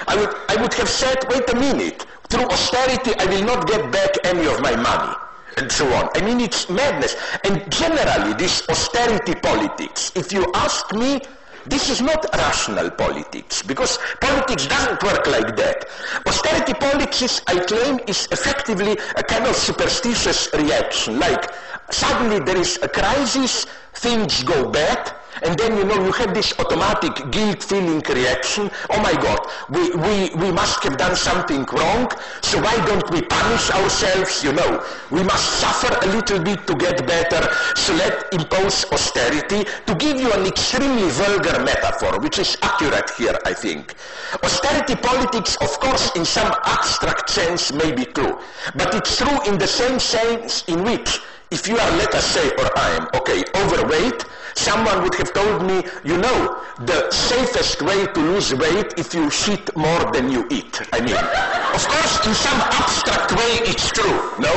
I 0.09 0.17
would, 0.17 0.35
I 0.49 0.61
would 0.61 0.73
have 0.73 0.89
said, 0.89 1.25
wait 1.29 1.49
a 1.49 1.55
minute, 1.55 2.05
through 2.27 2.43
austerity 2.47 3.13
I 3.17 3.25
will 3.25 3.45
not 3.45 3.67
get 3.67 3.89
back 3.89 4.17
any 4.25 4.47
of 4.47 4.59
my 4.61 4.75
money 4.75 5.15
and 5.57 5.71
so 5.71 5.85
on. 5.93 6.09
I 6.15 6.21
mean, 6.25 6.39
it's 6.39 6.69
madness. 6.69 7.15
And 7.43 7.69
generally, 7.71 8.33
this 8.35 8.67
austerity 8.69 9.35
politics, 9.35 10.11
if 10.15 10.31
you 10.31 10.45
ask 10.53 10.93
me, 10.93 11.21
this 11.67 11.89
is 11.89 11.99
not 11.99 12.23
rational 12.33 12.91
politics, 12.91 13.63
because 13.63 13.97
politics 14.21 14.67
doesn't 14.67 15.01
work 15.01 15.25
like 15.25 15.55
that. 15.55 15.85
Austerity 16.27 16.73
politics, 16.75 17.41
I 17.47 17.57
claim, 17.57 17.99
is 18.07 18.27
effectively 18.31 18.91
a 19.15 19.23
kind 19.23 19.45
of 19.45 19.55
superstitious 19.55 20.47
reaction, 20.53 21.19
like 21.19 21.51
suddenly 21.89 22.39
there 22.39 22.57
is 22.57 22.79
a 22.81 22.87
crisis, 22.87 23.65
things 23.93 24.43
go 24.43 24.69
bad, 24.69 25.13
and 25.43 25.59
then, 25.59 25.77
you 25.77 25.83
know, 25.83 25.95
you 25.95 26.11
have 26.13 26.33
this 26.33 26.57
automatic 26.59 27.29
guilt-feeling 27.29 28.01
reaction. 28.07 28.71
Oh 28.89 29.01
my 29.01 29.11
God, 29.11 29.39
we, 29.69 29.91
we, 29.95 30.33
we 30.35 30.51
must 30.51 30.81
have 30.83 30.97
done 30.97 31.15
something 31.15 31.65
wrong, 31.65 32.09
so 32.41 32.61
why 32.61 32.75
don't 32.85 33.09
we 33.11 33.21
punish 33.21 33.69
ourselves, 33.71 34.43
you 34.43 34.53
know? 34.53 34.83
We 35.11 35.23
must 35.23 35.59
suffer 35.59 35.93
a 36.07 36.07
little 36.11 36.41
bit 36.41 36.65
to 36.67 36.75
get 36.75 37.05
better, 37.05 37.53
so 37.75 37.93
let 37.95 38.33
impose 38.33 38.85
austerity. 38.91 39.65
To 39.87 39.95
give 39.95 40.19
you 40.21 40.31
an 40.31 40.45
extremely 40.45 41.09
vulgar 41.09 41.61
metaphor, 41.63 42.19
which 42.21 42.39
is 42.39 42.57
accurate 42.61 43.09
here, 43.17 43.37
I 43.45 43.53
think. 43.53 43.95
Austerity 44.41 44.95
politics, 44.95 45.57
of 45.57 45.79
course, 45.81 46.15
in 46.15 46.23
some 46.23 46.53
abstract 46.63 47.29
sense 47.29 47.73
may 47.73 47.91
be 47.91 48.05
true, 48.05 48.39
but 48.75 48.95
it's 48.95 49.17
true 49.17 49.41
in 49.51 49.57
the 49.57 49.67
same 49.67 49.99
sense 49.99 50.63
in 50.67 50.83
which 50.83 51.19
if 51.51 51.67
you 51.67 51.77
are, 51.77 51.91
let 51.97 52.13
us 52.15 52.25
say, 52.25 52.49
or 52.49 52.69
I 52.77 52.89
am, 52.97 53.07
okay, 53.15 53.43
overweight, 53.55 54.25
someone 54.55 55.03
would 55.03 55.15
have 55.15 55.33
told 55.33 55.65
me, 55.65 55.83
you 56.03 56.17
know, 56.17 56.61
the 56.79 57.09
safest 57.11 57.81
way 57.81 58.05
to 58.05 58.19
lose 58.19 58.53
weight 58.55 58.93
if 58.97 59.13
you 59.13 59.29
shit 59.29 59.75
more 59.75 60.11
than 60.11 60.29
you 60.29 60.47
eat. 60.49 60.81
I 60.91 61.01
mean, 61.01 61.15
of 61.15 61.83
course, 61.87 62.25
in 62.25 62.33
some 62.33 62.59
abstract 62.81 63.31
way 63.31 63.51
it's 63.69 63.91
true, 63.91 64.17
no? 64.39 64.53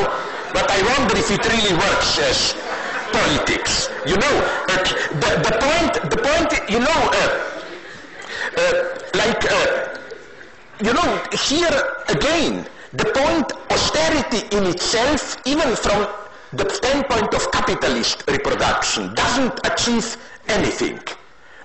But 0.53 0.71
I 0.71 0.81
wonder 0.83 1.17
if 1.17 1.31
it 1.31 1.45
really 1.45 1.75
works 1.77 2.19
as 2.19 2.57
politics. 3.13 3.91
You 4.07 4.17
know, 4.17 4.35
uh, 4.69 4.83
the, 5.23 5.31
the 5.45 5.55
point, 5.61 5.93
the 6.11 6.21
point, 6.25 6.71
you 6.71 6.81
know, 6.81 7.01
uh, 7.13 7.59
uh, 8.57 8.99
like, 9.15 9.45
uh, 9.51 9.99
you 10.83 10.93
know, 10.95 11.23
here 11.49 11.83
again, 12.09 12.67
the 12.93 13.05
point, 13.05 13.53
austerity 13.71 14.57
in 14.57 14.65
itself, 14.65 15.37
even 15.45 15.77
from 15.77 16.09
the 16.53 16.69
standpoint 16.71 17.35
of 17.35 17.51
capitalist 17.53 18.25
reproduction 18.27 19.15
doesn't 19.15 19.61
achieve 19.67 20.17
anything. 20.49 20.99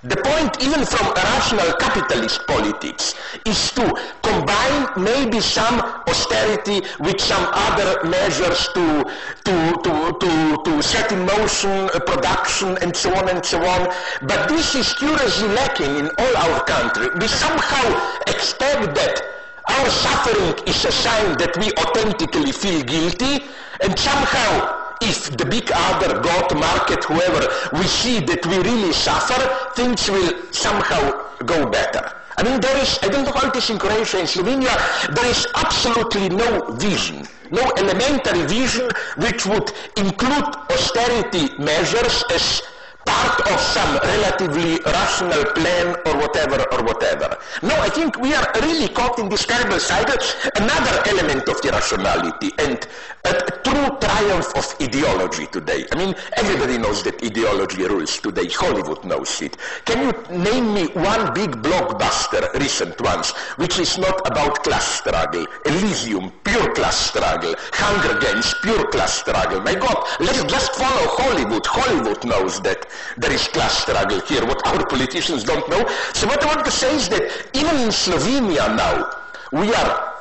The 0.04 0.18
point, 0.18 0.62
even 0.62 0.86
from 0.86 1.14
rational 1.14 1.72
capitalist 1.80 2.46
politics, 2.46 3.16
is 3.46 3.72
to 3.72 3.88
combine 4.22 5.02
maybe 5.02 5.40
some 5.40 5.80
austerity 6.10 6.82
with 7.00 7.22
some 7.22 7.48
other 7.54 8.04
measures 8.10 8.68
to, 8.74 9.06
to, 9.46 9.56
to, 9.84 10.18
to, 10.20 10.62
to 10.66 10.84
set 10.84 11.14
in 11.14 11.26
motion 11.26 11.90
uh, 11.94 12.00
production 12.02 12.78
and 12.82 12.94
so 12.94 13.16
on 13.16 13.30
and 13.30 13.46
so 13.46 13.64
on. 13.64 13.88
But 14.24 14.50
this 14.50 14.76
is 14.76 14.92
curiously 14.92 15.48
lacking 15.48 15.96
in 15.96 16.10
all 16.18 16.36
our 16.36 16.66
country. 16.66 17.08
We 17.22 17.28
somehow 17.30 18.20
expect 18.28 18.96
that 18.96 19.33
our 19.68 19.90
suffering 19.90 20.68
is 20.68 20.86
a 20.86 20.92
sign 20.92 21.38
that 21.38 21.56
we 21.58 21.72
authentically 21.84 22.52
feel 22.52 22.84
guilty, 22.84 23.46
and 23.82 23.98
somehow 23.98 24.84
if 25.02 25.36
the 25.38 25.46
big 25.46 25.70
other 25.74 26.22
God, 26.22 26.58
market, 26.58 27.04
whoever, 27.04 27.48
we 27.74 27.84
see 27.84 28.20
that 28.22 28.46
we 28.46 28.58
really 28.60 28.94
suffer, 28.94 29.42
things 29.76 30.10
will 30.10 30.32
somehow 30.52 31.28
go 31.46 31.70
better. 31.70 32.14
I 32.38 32.44
mean, 32.44 32.60
there 32.62 32.78
is, 32.78 32.98
I 33.04 33.10
don't 33.10 33.26
know 33.26 33.32
how 33.32 33.50
it 33.50 33.56
is 33.56 33.70
in 33.70 33.78
Croatia 33.78 34.20
and 34.20 34.28
Slovenia, 34.28 34.74
there 35.14 35.26
is 35.26 35.46
absolutely 35.56 36.30
no 36.30 36.74
vision, 36.76 37.28
no 37.52 37.62
elementary 37.78 38.46
vision 38.48 38.90
which 39.18 39.46
would 39.46 39.72
include 39.98 40.56
austerity 40.72 41.54
measures 41.62 42.24
as 42.32 42.62
part 43.06 43.40
of 43.52 43.60
some 43.60 43.98
relatively 44.04 44.80
rational 44.86 45.44
plan 45.54 45.96
or 46.06 46.18
whatever 46.18 46.64
or 46.74 46.84
whatever. 46.84 47.38
No, 47.62 47.76
I 47.80 47.90
think 47.90 48.20
we 48.20 48.34
are 48.34 48.48
really 48.62 48.88
caught 48.90 49.20
in 49.20 49.30
this 49.30 49.46
terrible 49.46 49.80
cycle. 49.80 50.18
Another 50.56 51.04
element 51.10 51.48
of 51.48 51.64
irrationality 51.64 52.52
and 52.60 52.88
a 53.26 53.34
true 53.64 53.98
triumph 54.02 54.52
of 54.56 54.76
ideology 54.82 55.48
today. 55.48 55.86
I 55.92 55.96
mean, 55.96 56.14
everybody 56.36 56.78
knows 56.78 57.04
that 57.04 57.24
ideology 57.24 57.86
rules 57.86 58.20
today. 58.20 58.48
Hollywood 58.50 59.04
knows 59.06 59.42
it. 59.42 59.58
Can 59.86 60.08
you 60.08 60.38
name 60.38 60.74
me 60.74 60.88
one 60.88 61.34
big 61.34 61.52
blockbuster, 61.64 62.54
recent 62.60 63.00
ones, 63.02 63.32
which 63.56 63.80
is 63.80 63.98
not 63.98 64.28
about 64.28 64.64
class 64.64 64.86
struggle? 65.00 65.46
Elysium, 65.66 66.32
pure 66.44 66.74
class 66.74 66.98
struggle. 66.98 67.56
Hunger 67.74 68.20
Games, 68.20 68.54
pure 68.62 68.88
class 68.92 69.20
struggle. 69.20 69.62
My 69.62 69.76
God, 69.76 70.06
let's 70.20 70.44
just 70.44 70.76
follow 70.76 71.08
Hollywood. 71.16 71.66
Hollywood 71.66 72.24
knows 72.26 72.60
that 72.62 72.86
there 73.18 73.32
is 73.32 73.48
class 73.48 73.78
struggle 73.80 74.20
here, 74.22 74.46
what 74.46 74.66
our 74.68 74.86
politicians 74.86 75.44
don't 75.44 75.68
know. 75.70 75.88
So 76.14 76.28
what 76.28 76.44
I 76.44 76.48
want 76.48 76.66
to 76.66 76.72
say 76.72 76.96
is 76.96 77.10
that 77.10 77.24
even 77.54 77.76
in 77.78 77.90
Slovenia 77.90 78.76
now, 78.76 79.10
we 79.52 79.74
are, 79.74 80.14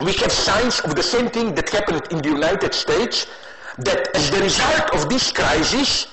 we 0.00 0.12
have 0.14 0.32
signs 0.32 0.80
of 0.80 0.94
the 0.94 1.02
same 1.02 1.28
thing 1.28 1.54
that 1.54 1.68
happened 1.68 2.02
in 2.10 2.18
the 2.18 2.28
United 2.28 2.74
States, 2.74 3.26
that 3.78 4.14
as 4.14 4.30
the 4.30 4.40
result 4.40 4.94
of 4.94 5.08
this 5.08 5.32
crisis, 5.32 6.06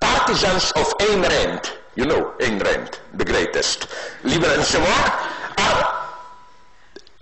partisans 0.00 0.72
of 0.72 0.86
Ayn 0.98 1.28
Rand, 1.28 1.72
you 1.94 2.04
know 2.04 2.34
Ayn 2.40 2.62
Rand, 2.62 3.00
the 3.14 3.24
greatest 3.24 3.88
liberal 4.24 4.52
and 4.52 4.64
so 4.64 4.80
on, 4.80 5.10
are 5.58 6.08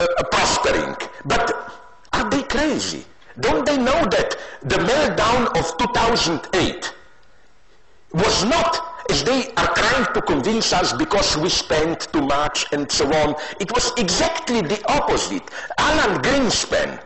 uh, 0.01 0.07
prospering. 0.31 0.97
But 1.25 1.53
are 2.13 2.31
they 2.31 2.43
crazy? 2.43 3.05
Don't 3.41 3.67
they 3.67 3.77
know 3.77 4.07
that 4.07 4.37
the 4.63 4.77
meltdown 4.77 5.47
of 5.59 5.77
2008 5.79 6.95
was 8.15 8.45
not 8.45 9.05
as 9.11 9.25
they 9.25 9.53
are 9.57 9.75
trying 9.75 10.15
to 10.15 10.23
convince 10.23 10.73
us 10.73 10.93
because 10.93 11.37
we 11.37 11.49
spent 11.49 12.13
too 12.13 12.23
much 12.23 12.65
and 12.73 12.91
so 12.91 13.07
on. 13.13 13.35
It 13.61 13.73
was 13.73 13.93
exactly 13.99 14.63
the 14.63 14.81
opposite. 14.89 15.43
Alan 15.79 16.23
Greenspan, 16.23 17.03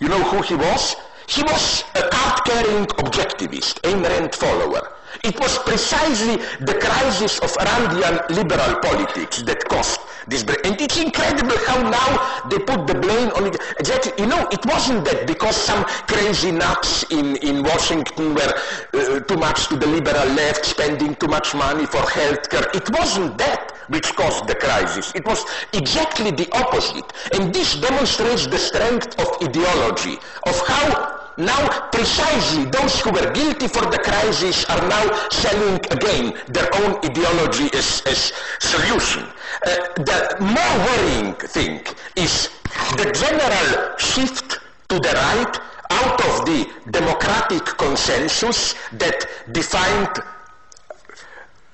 you 0.00 0.08
know 0.08 0.22
who 0.24 0.42
he 0.42 0.54
was? 0.54 0.96
He 1.28 1.42
was 1.42 1.84
a 1.94 2.08
card-carrying 2.08 2.86
objectivist, 2.86 3.80
Ayn 3.82 4.02
Rand 4.02 4.34
follower. 4.34 4.92
It 5.22 5.38
was 5.38 5.58
precisely 5.58 6.36
the 6.60 6.74
crisis 6.80 7.38
of 7.38 7.52
Randian 7.52 8.28
liberal 8.30 8.80
politics 8.80 9.42
that 9.42 9.68
caused 9.68 10.00
this. 10.26 10.42
And 10.64 10.80
it's 10.80 10.98
incredible 10.98 11.56
how 11.66 11.82
now 11.82 12.42
they 12.48 12.58
put 12.58 12.86
the 12.86 12.94
blame 12.94 13.30
on 13.36 13.46
it. 13.46 13.60
Exactly, 13.78 14.12
you 14.18 14.26
know, 14.26 14.48
it 14.50 14.64
wasn't 14.66 15.04
that 15.06 15.26
because 15.26 15.56
some 15.56 15.84
crazy 16.06 16.52
nuts 16.52 17.04
in, 17.10 17.36
in 17.36 17.62
Washington 17.62 18.34
were 18.34 18.52
uh, 18.94 19.20
too 19.20 19.36
much 19.36 19.68
to 19.68 19.76
the 19.76 19.86
liberal 19.86 20.28
left, 20.34 20.64
spending 20.64 21.14
too 21.16 21.28
much 21.28 21.54
money 21.54 21.86
for 21.86 21.98
healthcare. 21.98 22.74
It 22.74 22.88
wasn't 22.90 23.38
that 23.38 23.72
which 23.88 24.14
caused 24.14 24.46
the 24.46 24.54
crisis. 24.54 25.12
It 25.14 25.26
was 25.26 25.44
exactly 25.72 26.30
the 26.30 26.48
opposite. 26.52 27.12
And 27.32 27.54
this 27.54 27.76
demonstrates 27.76 28.46
the 28.46 28.58
strength 28.58 29.18
of 29.20 29.46
ideology, 29.46 30.16
of 30.46 30.66
how 30.66 31.21
now 31.38 31.88
precisely 31.90 32.64
those 32.66 33.00
who 33.00 33.10
were 33.12 33.30
guilty 33.32 33.68
for 33.68 33.84
the 33.90 33.98
crisis 33.98 34.64
are 34.66 34.88
now 34.88 35.28
selling 35.30 35.76
again 35.90 36.34
their 36.48 36.68
own 36.82 36.96
ideology 37.04 37.68
as, 37.74 38.02
as 38.06 38.32
solution. 38.60 39.22
Uh, 39.66 39.76
the 39.96 40.36
more 40.40 40.74
worrying 40.86 41.34
thing 41.34 41.80
is 42.16 42.50
the 42.96 43.10
general 43.12 43.96
shift 43.98 44.58
to 44.88 44.98
the 44.98 45.12
right 45.12 45.58
out 45.90 46.20
of 46.28 46.44
the 46.46 46.66
democratic 46.90 47.64
consensus 47.76 48.74
that 48.92 49.26
defined 49.52 50.08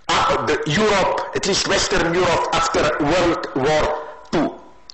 uh, 0.09 0.57
Europe, 0.66 1.37
at 1.37 1.47
least 1.47 1.68
Western 1.68 2.14
Europe 2.14 2.49
after 2.53 2.83
World 3.01 3.47
War 3.57 3.85
II, 4.35 4.51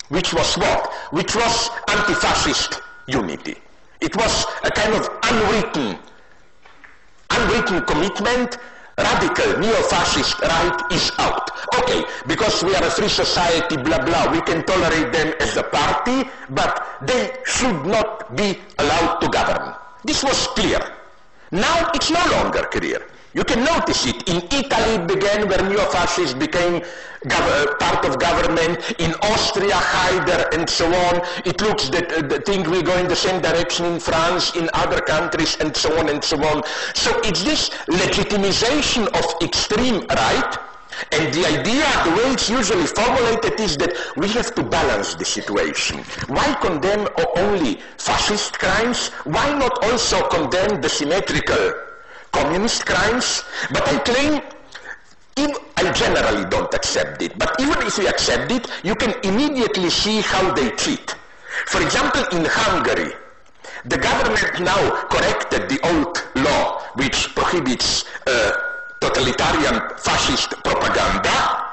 which 0.09 0.33
was 0.35 0.57
what? 0.57 0.93
Which 1.11 1.35
was 1.35 1.71
anti-fascist 1.89 2.81
unity. 3.07 3.57
It 4.05 4.15
was 4.17 4.45
a 4.63 4.71
kind 4.71 4.93
of 4.93 5.09
unwritten, 5.31 5.99
unwritten 7.31 7.85
commitment. 7.87 8.59
Radical 8.99 9.59
neo-fascist 9.59 10.41
right 10.41 10.93
is 10.93 11.11
out. 11.19 11.51
Okay, 11.81 12.05
because 12.27 12.63
we 12.63 12.77
are 12.77 12.85
a 12.85 12.91
free 12.91 13.09
society, 13.09 13.77
blah 13.79 14.05
blah, 14.05 14.31
we 14.31 14.43
can 14.43 14.63
tolerate 14.65 15.11
them 15.11 15.33
as 15.41 15.57
a 15.57 15.63
party, 15.63 16.29
but 16.51 16.87
they 17.03 17.33
should 17.45 17.87
not 17.87 18.37
be 18.37 18.61
allowed 18.79 19.19
to 19.21 19.29
govern. 19.29 19.75
This 20.05 20.23
was 20.23 20.47
clear. 20.49 20.81
Now 21.51 21.91
it's 21.95 22.11
no 22.11 22.25
longer 22.31 22.69
clear. 22.71 23.01
You 23.35 23.43
can 23.43 23.65
notice 23.65 24.07
it. 24.07 24.29
In 24.29 24.37
Italy 24.47 24.95
it 24.95 25.09
began 25.09 25.49
where 25.49 25.61
neo-fascists 25.69 26.35
became 26.35 26.83
gov- 27.27 27.79
part 27.81 28.05
of 28.05 28.21
government. 28.21 28.79
In 29.01 29.13
Austria, 29.23 29.75
Haider, 29.75 30.55
and 30.55 30.71
so 30.71 30.87
on. 30.87 31.21
It 31.45 31.61
looks 31.61 31.89
that 31.89 32.13
uh, 32.13 32.23
the 32.23 32.41
thing 32.41 32.63
we 32.71 32.83
go 32.83 32.97
in 32.97 33.09
the 33.09 33.17
same 33.17 33.43
direction 33.43 33.87
in 33.87 33.99
France, 33.99 34.55
in 34.55 34.71
other 34.73 35.01
countries, 35.01 35.57
and 35.59 35.77
so 35.77 35.99
on 35.99 36.09
and 36.09 36.23
so 36.23 36.37
on. 36.45 36.63
So 36.95 37.11
it's 37.25 37.43
this 37.43 37.71
legitimization 37.91 39.09
of 39.09 39.43
extreme 39.43 40.07
right 40.11 40.57
and 41.11 41.35
the 41.35 41.45
idea, 41.47 41.85
the 42.05 42.11
way 42.17 42.33
it's 42.33 42.49
usually 42.49 42.87
formulated 42.87 43.59
is 43.59 43.77
that 43.79 43.97
we 44.17 44.29
have 44.29 44.55
to 44.55 44.63
balance 44.63 45.15
the 45.17 45.25
situation. 45.25 45.99
Why 46.29 46.55
condemn 46.61 47.09
only 47.37 47.81
fascist 47.99 48.59
crimes? 48.59 49.09
Why 49.25 49.59
not 49.59 49.83
also 49.85 50.29
condemn 50.29 50.81
the 50.81 50.89
symmetrical 50.89 51.73
communist 52.35 52.85
crimes? 52.87 53.43
But 53.71 53.87
I 53.89 53.99
claim, 53.99 54.43
if, 55.37 55.57
I 55.77 55.93
generally 55.93 56.45
don't 56.51 56.73
accept 56.75 57.23
it, 57.23 57.39
but 57.39 57.55
even 57.61 57.79
if 57.87 57.97
you 57.99 58.09
accept 58.09 58.51
it, 58.53 58.69
you 58.83 58.95
can 58.95 59.15
immediately 59.23 59.91
see 59.91 60.21
how 60.21 60.53
they 60.55 60.71
cheat. 60.73 61.15
For 61.67 61.81
example, 61.83 62.25
in 62.37 62.45
Hungary, 62.45 63.13
the 63.87 63.99
government 63.99 64.61
now 64.61 65.07
corrected 65.09 65.69
the 65.69 65.79
old 65.91 66.15
law 66.45 66.81
which 66.95 67.35
prohibits 67.35 68.05
uh, 68.27 68.53
totalitarian 69.01 69.81
fascist 69.99 70.51
propaganda, 70.63 71.69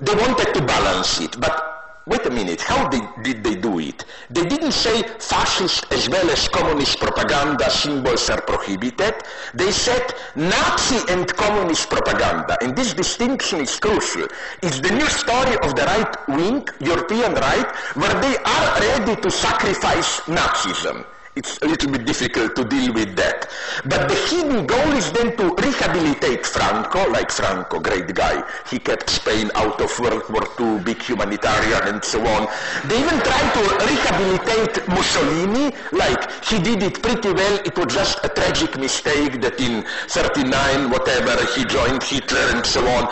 they 0.00 0.14
wanted 0.14 0.54
to 0.54 0.60
balance 0.62 1.20
it. 1.20 1.38
But 1.40 1.69
wait 2.10 2.26
a 2.26 2.30
minute, 2.30 2.60
how 2.60 2.88
did, 2.88 3.02
did 3.22 3.44
they 3.44 3.54
do 3.54 3.78
it? 3.78 4.04
They 4.30 4.44
didn't 4.44 4.72
say 4.72 5.02
fascist 5.20 5.86
as 5.92 6.08
well 6.08 6.28
as 6.28 6.48
communist 6.48 6.98
propaganda 6.98 7.70
symbols 7.70 8.28
are 8.28 8.40
prohibited. 8.40 9.14
They 9.54 9.70
said 9.70 10.12
Nazi 10.34 10.98
and 11.12 11.26
communist 11.28 11.88
propaganda. 11.88 12.56
And 12.62 12.76
this 12.76 12.94
distinction 12.94 13.60
is 13.60 13.78
crucial. 13.78 14.26
It's 14.62 14.80
the 14.80 14.90
new 14.90 15.06
story 15.06 15.56
of 15.62 15.76
the 15.76 15.84
right 15.86 16.28
wing, 16.28 16.66
European 16.80 17.34
right, 17.34 17.70
where 17.94 18.20
they 18.20 18.36
are 18.38 18.80
ready 18.80 19.14
to 19.20 19.30
sacrifice 19.30 20.20
Nazism. 20.22 21.06
It's 21.40 21.56
a 21.62 21.66
little 21.66 21.90
bit 21.90 22.04
difficult 22.04 22.54
to 22.56 22.64
deal 22.66 22.92
with 22.92 23.16
that. 23.16 23.48
But 23.86 24.10
the 24.10 24.14
hidden 24.28 24.66
goal 24.66 24.92
is 24.92 25.10
then 25.10 25.34
to 25.38 25.54
rehabilitate 25.56 26.44
Franco, 26.44 27.08
like 27.08 27.30
Franco, 27.30 27.80
great 27.80 28.14
guy. 28.14 28.44
He 28.68 28.78
kept 28.78 29.08
Spain 29.08 29.50
out 29.54 29.80
of 29.80 29.88
World 30.00 30.28
War 30.28 30.44
II, 30.60 30.84
big 30.84 31.00
humanitarian 31.00 31.88
and 31.88 32.04
so 32.04 32.20
on. 32.20 32.46
They 32.84 33.00
even 33.00 33.18
tried 33.24 33.50
to 33.56 33.62
rehabilitate 33.88 34.86
Mussolini, 34.88 35.72
like 35.92 36.44
he 36.44 36.58
did 36.58 36.82
it 36.82 37.00
pretty 37.00 37.32
well. 37.32 37.56
It 37.64 37.74
was 37.74 37.86
just 37.86 38.22
a 38.22 38.28
tragic 38.28 38.76
mistake 38.76 39.40
that 39.40 39.58
in 39.58 39.82
39, 40.08 40.90
whatever, 40.90 41.42
he 41.54 41.64
joined 41.64 42.02
Hitler 42.02 42.46
and 42.52 42.66
so 42.66 42.86
on. 42.86 43.08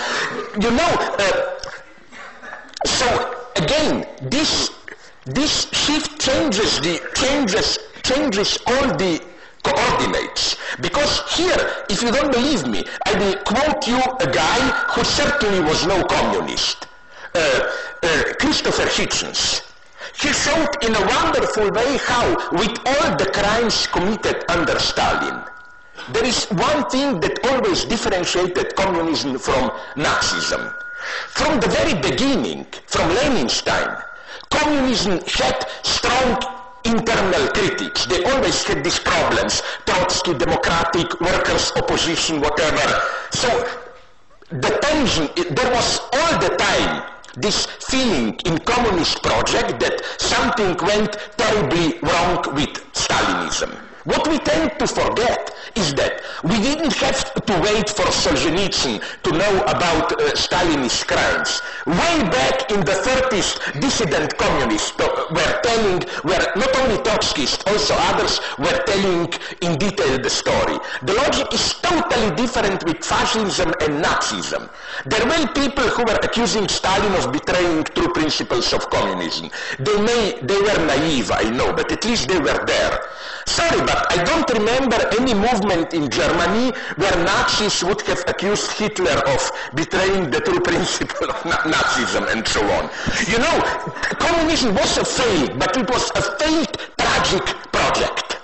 You 0.61 0.71
know, 0.73 0.93
uh, 1.17 1.59
so 2.85 3.09
again, 3.57 4.07
this 4.21 4.69
this 5.25 5.69
shift 5.73 6.21
changes 6.21 6.81
the 6.81 7.01
changes 7.15 7.79
changes 8.03 8.59
all 8.67 8.89
the 8.97 9.21
coordinates. 9.63 10.57
Because 10.81 11.23
here, 11.35 11.85
if 11.91 12.03
you 12.03 12.11
don't 12.11 12.33
believe 12.33 12.67
me, 12.67 12.85
I 13.07 13.15
will 13.19 13.37
quote 13.45 13.87
you 13.87 13.99
a 13.99 14.31
guy 14.31 14.61
who 14.93 15.05
certainly 15.05 15.61
was 15.61 15.87
no 15.87 16.03
communist, 16.05 16.87
uh, 17.35 17.39
uh, 18.03 18.23
Christopher 18.41 18.85
Hitchens. 18.85 19.63
He 20.21 20.33
showed 20.33 20.83
in 20.83 20.95
a 20.95 21.07
wonderful 21.07 21.71
way 21.71 21.99
how, 21.99 22.27
with 22.53 22.75
all 22.87 23.17
the 23.17 23.31
crimes 23.33 23.87
committed 23.87 24.45
under 24.49 24.79
Stalin, 24.79 25.45
there 26.13 26.25
is 26.25 26.47
one 26.47 26.89
thing 26.89 27.21
that 27.21 27.45
always 27.47 27.85
differentiated 27.85 28.75
communism 28.75 29.39
from 29.39 29.71
Nazism. 29.97 30.75
From 31.29 31.61
the 31.61 31.69
very 31.69 31.95
beginning, 32.01 32.67
from 32.87 33.09
Lenin's 33.15 33.63
time, 33.63 34.03
communism 34.51 35.21
had 35.27 35.67
strong 35.83 36.58
internal 36.85 37.49
critics. 37.49 38.07
They 38.07 38.25
always 38.25 38.63
had 38.65 38.85
these 38.85 38.99
problems. 38.99 39.63
Trotsky, 39.87 40.35
democratic, 40.35 41.21
workers, 41.21 41.73
opposition, 41.77 42.41
whatever. 42.41 43.01
So 43.31 43.49
the 44.51 44.71
tension, 44.83 45.29
there 45.55 45.73
was 45.73 46.01
all 46.13 46.39
the 46.41 46.57
time 46.57 47.03
this 47.37 47.67
feeling 47.67 48.35
in 48.47 48.59
communist 48.59 49.23
project 49.23 49.79
that 49.81 50.03
something 50.19 50.77
went 50.87 51.13
terribly 51.37 51.99
wrong 52.01 52.43
with 52.55 52.75
Stalinism. 52.95 53.77
What 54.09 54.27
we 54.27 54.39
tend 54.39 54.79
to 54.79 54.87
forget 54.87 55.55
is 55.75 55.93
that 56.01 56.23
we 56.43 56.57
didn't 56.63 56.95
have 56.95 57.21
to 57.45 57.55
wait 57.61 57.91
for 57.91 58.09
Solzhenitsyn 58.09 59.05
to 59.25 59.31
know 59.33 59.55
about 59.69 60.13
uh, 60.13 60.33
Stalinist 60.33 61.07
crimes. 61.07 61.61
Way 61.85 62.17
back 62.33 62.73
in 62.73 62.81
the 62.81 62.97
30s, 63.05 63.61
dissident 63.83 64.39
communists 64.39 64.97
were 64.97 65.55
telling, 65.61 65.99
were 66.25 66.47
not 66.57 66.73
only 66.81 66.97
Trotskyists, 67.05 67.69
also 67.71 67.93
others 68.09 68.41
were 68.59 68.81
telling 68.87 69.29
in 69.61 69.77
detail 69.77 70.17
the 70.23 70.31
story. 70.31 70.79
The 71.03 71.13
logic 71.13 71.53
is 71.53 71.75
totally 71.75 72.35
different 72.35 72.85
with 72.85 73.05
fascism 73.05 73.75
and 73.83 74.03
Nazism. 74.03 74.71
There 75.05 75.27
were 75.27 75.53
people 75.53 75.85
who 75.85 76.05
were 76.05 76.19
accusing 76.23 76.67
Stalin 76.69 77.13
of 77.21 77.31
betraying 77.31 77.85
true 77.85 78.11
principles 78.15 78.73
of 78.73 78.89
communism. 78.89 79.51
They 79.79 80.01
may, 80.01 80.39
they 80.41 80.61
were 80.63 80.81
naive, 80.87 81.31
I 81.31 81.51
know, 81.51 81.75
but 81.75 81.93
at 81.93 82.07
least 82.07 82.29
they 82.29 82.39
were 82.39 82.65
there. 82.65 82.99
Sorry, 83.47 83.81
but 83.81 83.98
I 84.11 84.23
don't 84.25 84.49
remember 84.51 84.97
any 85.19 85.35
movement 85.35 85.95
in 85.95 86.11
Germany 86.11 86.73
where 86.97 87.17
Nazis 87.25 87.83
would 87.85 88.01
have 88.03 88.23
accused 88.29 88.73
Hitler 88.73 89.19
of 89.35 89.53
betraying 89.75 90.31
the 90.31 90.41
true 90.41 90.61
principle 90.61 91.31
of 91.31 91.37
Nazism 91.45 92.31
and 92.33 92.47
so 92.47 92.61
on. 92.77 92.91
You 93.27 93.39
know, 93.39 93.57
communism 94.19 94.75
was 94.75 94.99
a 94.99 95.05
failed, 95.05 95.59
but 95.59 95.77
it 95.77 95.89
was 95.91 96.11
a 96.15 96.23
failed 96.39 96.77
tragic 96.99 97.45
project. 97.73 98.39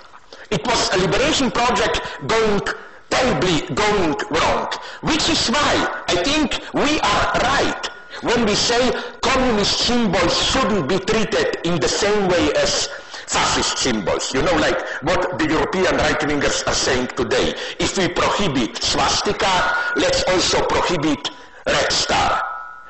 It 0.51 0.65
was 0.65 0.93
a 0.93 0.97
liberation 0.97 1.51
project 1.51 2.01
going 2.27 2.61
terribly 3.09 3.61
going 3.75 4.15
wrong, 4.31 4.67
which 5.01 5.29
is 5.29 5.47
why 5.49 6.03
I 6.07 6.15
think 6.23 6.59
we 6.73 6.99
are 6.99 7.25
right 7.51 7.89
when 8.21 8.45
we 8.45 8.55
say 8.55 8.91
communist 9.21 9.79
symbols 9.79 10.35
shouldn't 10.51 10.87
be 10.87 10.99
treated 10.99 11.57
in 11.65 11.79
the 11.79 11.87
same 11.87 12.27
way 12.27 12.51
as 12.53 12.89
fascist 13.27 13.77
symbols. 13.77 14.33
You 14.33 14.41
know, 14.41 14.55
like 14.55 14.79
what 15.03 15.37
the 15.37 15.47
European 15.47 15.95
right-wingers 15.97 16.67
are 16.67 16.73
saying 16.73 17.07
today. 17.15 17.55
If 17.79 17.97
we 17.97 18.07
prohibit 18.09 18.81
swastika, 18.83 19.75
let's 19.95 20.23
also 20.23 20.65
prohibit 20.65 21.29
Red 21.65 21.91
Star. 21.91 22.41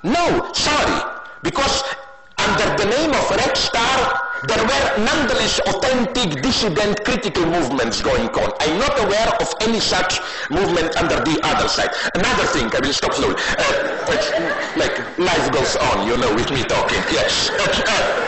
No, 0.04 0.52
sorry, 0.54 1.02
because 1.42 1.84
under 2.38 2.76
the 2.78 2.86
name 2.86 3.10
of 3.10 3.30
Red 3.32 3.58
Star, 3.58 4.22
there 4.48 4.64
were 4.64 5.04
nonetheless 5.04 5.60
authentic 5.62 6.42
dissident 6.44 7.04
critical 7.04 7.46
movements 7.46 8.02
going 8.02 8.28
on. 8.30 8.52
I'm 8.60 8.78
not 8.78 9.00
aware 9.04 9.30
of 9.42 9.52
any 9.62 9.80
such 9.80 10.20
movement 10.52 10.96
under 10.98 11.16
the 11.16 11.40
other 11.44 11.68
side. 11.68 11.90
Another 12.14 12.46
thing, 12.54 12.70
I 12.72 12.80
will 12.86 12.94
stop 12.94 13.14
slowly. 13.14 13.36
Uh, 13.58 13.96
like 14.78 15.18
life 15.18 15.52
goes 15.52 15.76
on, 15.78 16.08
you 16.08 16.18
know, 16.18 16.36
with 16.36 16.52
me 16.52 16.64
talking. 16.64 17.02
Yes. 17.12 17.50
Uh, 17.50 18.25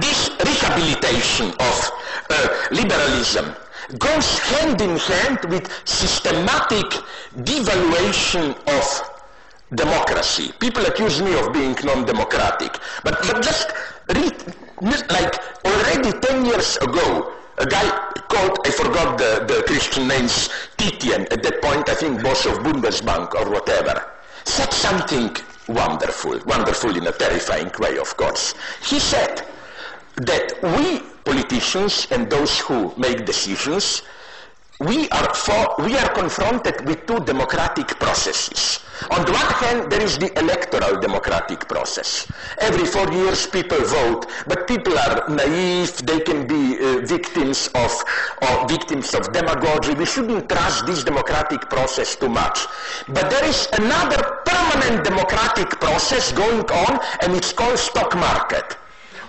this 0.00 0.30
rehabilitation 0.44 1.48
of 1.58 1.90
uh, 2.30 2.48
liberalism 2.70 3.54
goes 3.98 4.38
hand 4.38 4.80
in 4.80 4.96
hand 4.96 5.44
with 5.46 5.66
systematic 5.84 6.86
devaluation 7.42 8.54
of 8.78 8.86
democracy. 9.74 10.52
People 10.58 10.84
accuse 10.86 11.22
me 11.22 11.38
of 11.38 11.52
being 11.52 11.76
non-democratic, 11.84 12.78
but, 13.04 13.18
but 13.26 13.42
just 13.42 13.70
read, 14.14 14.34
like 15.10 15.38
already 15.64 16.12
10 16.18 16.44
years 16.44 16.76
ago, 16.78 17.32
a 17.58 17.66
guy 17.66 17.88
called, 18.28 18.58
I 18.64 18.70
forgot 18.70 19.18
the, 19.18 19.44
the 19.46 19.62
Christian 19.66 20.08
names, 20.08 20.48
Titian, 20.76 21.22
at 21.30 21.42
that 21.42 21.60
point 21.62 21.88
I 21.88 21.94
think 21.94 22.22
boss 22.22 22.46
of 22.46 22.58
Bundesbank 22.58 23.34
or 23.34 23.50
whatever, 23.50 24.10
said 24.44 24.72
something 24.72 25.36
wonderful, 25.68 26.40
wonderful 26.46 26.96
in 26.96 27.06
a 27.06 27.12
terrifying 27.12 27.70
way 27.78 27.98
of 27.98 28.16
course. 28.16 28.54
He 28.82 28.98
said, 28.98 29.46
that 30.16 30.52
we 30.62 31.00
politicians 31.24 32.06
and 32.10 32.30
those 32.30 32.58
who 32.60 32.92
make 32.96 33.24
decisions, 33.24 34.02
we 34.80 35.08
are, 35.10 35.34
for, 35.34 35.74
we 35.84 35.94
are 35.96 36.08
confronted 36.14 36.86
with 36.86 37.06
two 37.06 37.20
democratic 37.20 37.88
processes. 38.00 38.80
On 39.10 39.24
the 39.26 39.32
one 39.32 39.52
hand, 39.60 39.92
there 39.92 40.00
is 40.00 40.16
the 40.16 40.32
electoral 40.38 40.98
democratic 40.98 41.68
process. 41.68 42.26
Every 42.58 42.86
four 42.86 43.10
years 43.12 43.46
people 43.46 43.78
vote, 43.78 44.26
but 44.46 44.66
people 44.66 44.98
are 44.98 45.28
naive, 45.28 45.94
they 46.06 46.20
can 46.20 46.46
be 46.46 46.78
uh, 46.78 47.04
victims 47.04 47.68
of, 47.74 47.92
or 48.40 48.68
victims 48.68 49.14
of 49.14 49.32
demagogy. 49.32 49.92
We 49.94 50.06
shouldn't 50.06 50.48
trust 50.48 50.86
this 50.86 51.04
democratic 51.04 51.68
process 51.68 52.16
too 52.16 52.30
much. 52.30 52.66
But 53.08 53.28
there 53.28 53.44
is 53.44 53.68
another 53.72 54.40
permanent 54.46 55.04
democratic 55.04 55.78
process 55.78 56.32
going 56.32 56.64
on, 56.64 57.00
and 57.22 57.36
it's 57.36 57.52
called 57.52 57.78
stock 57.78 58.14
market 58.16 58.79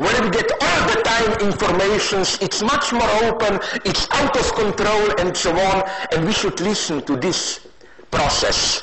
where 0.02 0.20
we 0.24 0.30
get 0.32 0.50
all 0.60 0.82
the 0.90 1.00
time 1.04 1.32
informations, 1.48 2.40
it's 2.42 2.64
much 2.64 2.92
more 2.92 3.12
open, 3.30 3.60
it's 3.86 4.08
out 4.10 4.36
of 4.36 4.54
control 4.56 5.20
and 5.20 5.38
so 5.38 5.52
on, 5.52 5.84
and 6.12 6.26
we 6.26 6.34
should 6.34 6.60
listen 6.60 7.06
to 7.06 7.16
this 7.18 7.68
process 8.10 8.82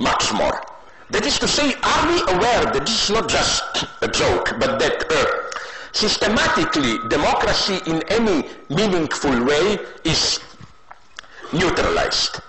much 0.00 0.32
more. 0.32 0.62
That 1.10 1.26
is 1.26 1.38
to 1.40 1.46
say, 1.48 1.74
are 1.82 2.02
we 2.08 2.18
aware 2.34 2.64
that 2.72 2.86
this 2.86 3.04
is 3.04 3.10
not 3.10 3.28
just 3.28 3.84
a 4.00 4.08
joke, 4.08 4.56
but 4.58 4.78
that 4.78 5.04
uh, 5.12 5.58
systematically 5.92 6.98
democracy 7.08 7.78
in 7.86 8.02
any 8.08 8.48
meaningful 8.70 9.44
way 9.44 9.78
is 10.04 10.40
neutralized? 11.52 12.40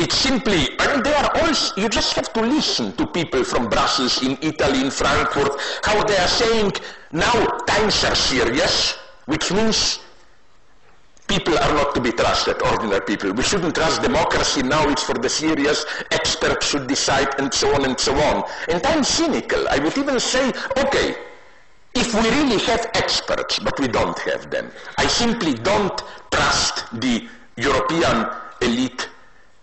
It's 0.00 0.16
simply, 0.16 0.66
mean, 0.94 1.02
they 1.02 1.12
are 1.12 1.30
all, 1.36 1.54
you 1.76 1.86
just 1.90 2.14
have 2.14 2.32
to 2.32 2.40
listen 2.40 2.92
to 2.96 3.06
people 3.06 3.44
from 3.44 3.68
Brussels, 3.68 4.22
in 4.22 4.38
Italy, 4.40 4.80
in 4.80 4.90
Frankfurt, 4.90 5.60
how 5.84 6.02
they 6.04 6.16
are 6.16 6.26
saying, 6.26 6.72
now 7.12 7.32
times 7.68 8.02
are 8.04 8.14
serious, 8.14 8.94
which 9.26 9.52
means 9.52 10.00
people 11.28 11.52
are 11.58 11.74
not 11.74 11.94
to 11.94 12.00
be 12.00 12.12
trusted, 12.12 12.62
ordinary 12.62 13.02
people. 13.02 13.30
We 13.34 13.42
shouldn't 13.42 13.74
trust 13.74 14.00
democracy, 14.00 14.62
now 14.62 14.88
it's 14.88 15.02
for 15.02 15.12
the 15.12 15.28
serious, 15.28 15.84
experts 16.12 16.70
should 16.70 16.86
decide, 16.86 17.38
and 17.38 17.52
so 17.52 17.70
on 17.74 17.84
and 17.84 18.00
so 18.00 18.14
on. 18.14 18.44
And 18.70 18.80
I'm 18.86 19.04
cynical. 19.04 19.68
I 19.68 19.80
would 19.80 19.98
even 19.98 20.18
say, 20.18 20.48
okay, 20.78 21.14
if 21.94 22.14
we 22.14 22.22
really 22.22 22.58
have 22.64 22.90
experts, 22.94 23.58
but 23.58 23.78
we 23.78 23.86
don't 23.86 24.18
have 24.20 24.50
them, 24.50 24.70
I 24.96 25.06
simply 25.06 25.52
don't 25.52 26.02
trust 26.30 26.90
the 27.02 27.28
European 27.58 28.30
elite 28.62 29.10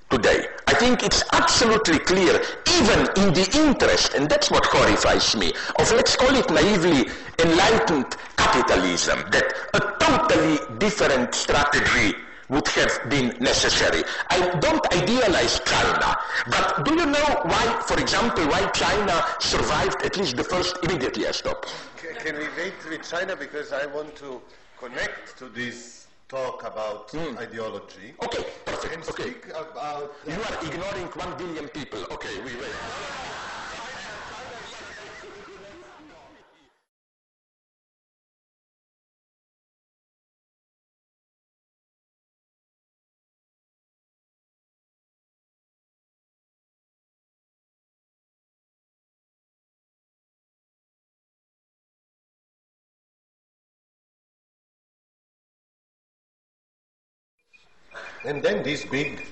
today. 0.09 0.47
I 0.67 0.73
think 0.73 1.03
it's 1.03 1.23
absolutely 1.33 1.99
clear, 1.99 2.41
even 2.77 2.99
in 3.17 3.33
the 3.33 3.49
interest, 3.55 4.13
and 4.13 4.29
that's 4.29 4.51
what 4.51 4.65
horrifies 4.65 5.35
me, 5.35 5.53
of 5.79 5.91
let's 5.91 6.15
call 6.15 6.35
it 6.35 6.49
naively 6.49 7.09
enlightened 7.39 8.15
capitalism, 8.37 9.19
that 9.31 9.53
a 9.73 9.79
totally 10.03 10.77
different 10.77 11.33
strategy 11.33 12.15
would 12.49 12.67
have 12.69 13.09
been 13.09 13.35
necessary. 13.41 14.03
I 14.29 14.49
don't 14.59 14.85
idealize 14.93 15.59
China, 15.65 16.15
but 16.49 16.85
do 16.85 16.95
you 16.95 17.05
know 17.05 17.41
why, 17.43 17.83
for 17.87 17.99
example, 17.99 18.45
why 18.47 18.65
China 18.69 19.25
survived 19.39 20.01
at 20.03 20.15
least 20.17 20.37
the 20.37 20.43
first, 20.43 20.77
immediately 20.83 21.27
I 21.27 21.31
stop. 21.31 21.65
Can 22.23 22.35
we 22.37 22.47
wait 22.57 22.73
with 22.89 23.09
China 23.09 23.35
because 23.35 23.73
I 23.73 23.85
want 23.87 24.15
to 24.17 24.41
connect 24.79 25.37
to 25.39 25.49
this 25.49 26.06
talk 26.27 26.63
about 26.65 27.07
mm. 27.09 27.37
ideology. 27.37 28.13
Okay, 28.23 28.45
perfect. 28.65 28.93
And 28.93 29.03
okay. 29.03 29.23
speak 29.23 29.47
about. 29.49 30.13
You 30.27 30.33
are 30.33 30.65
ignoring 30.65 31.07
one 31.07 31.37
billion 31.37 31.67
people. 31.69 32.03
Okay, 32.11 32.37
we 32.39 32.55
wait. 32.55 33.36
And 58.27 58.43
then 58.43 58.61
this 58.61 58.83
big, 58.83 59.25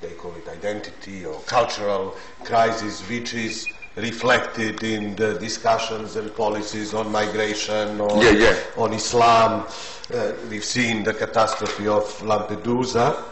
they 0.00 0.10
call 0.14 0.34
it 0.34 0.48
identity 0.48 1.24
or 1.24 1.38
cultural 1.42 2.16
crisis, 2.42 3.08
which 3.08 3.34
is 3.34 3.68
reflected 3.94 4.82
in 4.82 5.14
the 5.14 5.34
discussions 5.38 6.16
and 6.16 6.34
policies 6.34 6.92
on 6.92 7.12
migration, 7.12 8.00
or 8.00 8.20
yeah, 8.20 8.30
yeah. 8.30 8.56
on 8.76 8.92
Islam. 8.92 9.64
Uh, 10.12 10.32
we've 10.50 10.64
seen 10.64 11.04
the 11.04 11.14
catastrophe 11.14 11.86
of 11.86 12.02
Lampedusa. 12.22 13.22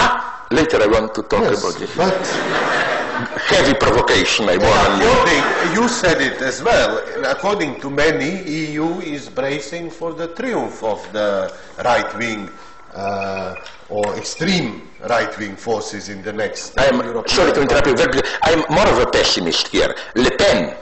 Ah, 0.00 0.46
later 0.50 0.82
I 0.82 0.86
want 0.86 1.14
to 1.14 1.22
talk 1.22 1.42
yes, 1.42 1.60
about 1.60 1.82
it. 1.82 1.90
But 1.94 2.26
heavy 3.52 3.74
provocation, 3.74 4.48
I 4.48 4.56
you. 5.74 5.82
You 5.82 5.88
said 5.90 6.22
it 6.22 6.40
as 6.40 6.62
well. 6.62 7.04
According 7.30 7.80
to 7.82 7.90
many, 7.90 8.48
EU 8.48 9.00
is 9.00 9.28
bracing 9.28 9.90
for 9.90 10.14
the 10.14 10.28
triumph 10.28 10.82
of 10.82 11.06
the 11.12 11.54
right 11.84 12.16
wing 12.16 12.48
uh, 12.94 13.54
or 13.88 14.16
extreme 14.16 14.88
right-wing 15.08 15.56
forces 15.56 16.08
in 16.08 16.22
the 16.22 16.32
next 16.32 16.78
I 16.78 16.86
am 16.86 16.96
European 16.96 17.28
sorry 17.28 17.52
to 17.52 17.62
interrupt 17.62 17.86
you. 17.86 18.22
I 18.42 18.50
am 18.52 18.64
more 18.74 18.88
of 18.88 18.98
a 18.98 19.10
pessimist 19.10 19.68
here. 19.68 19.94
Le 20.14 20.30
Pen 20.36 20.76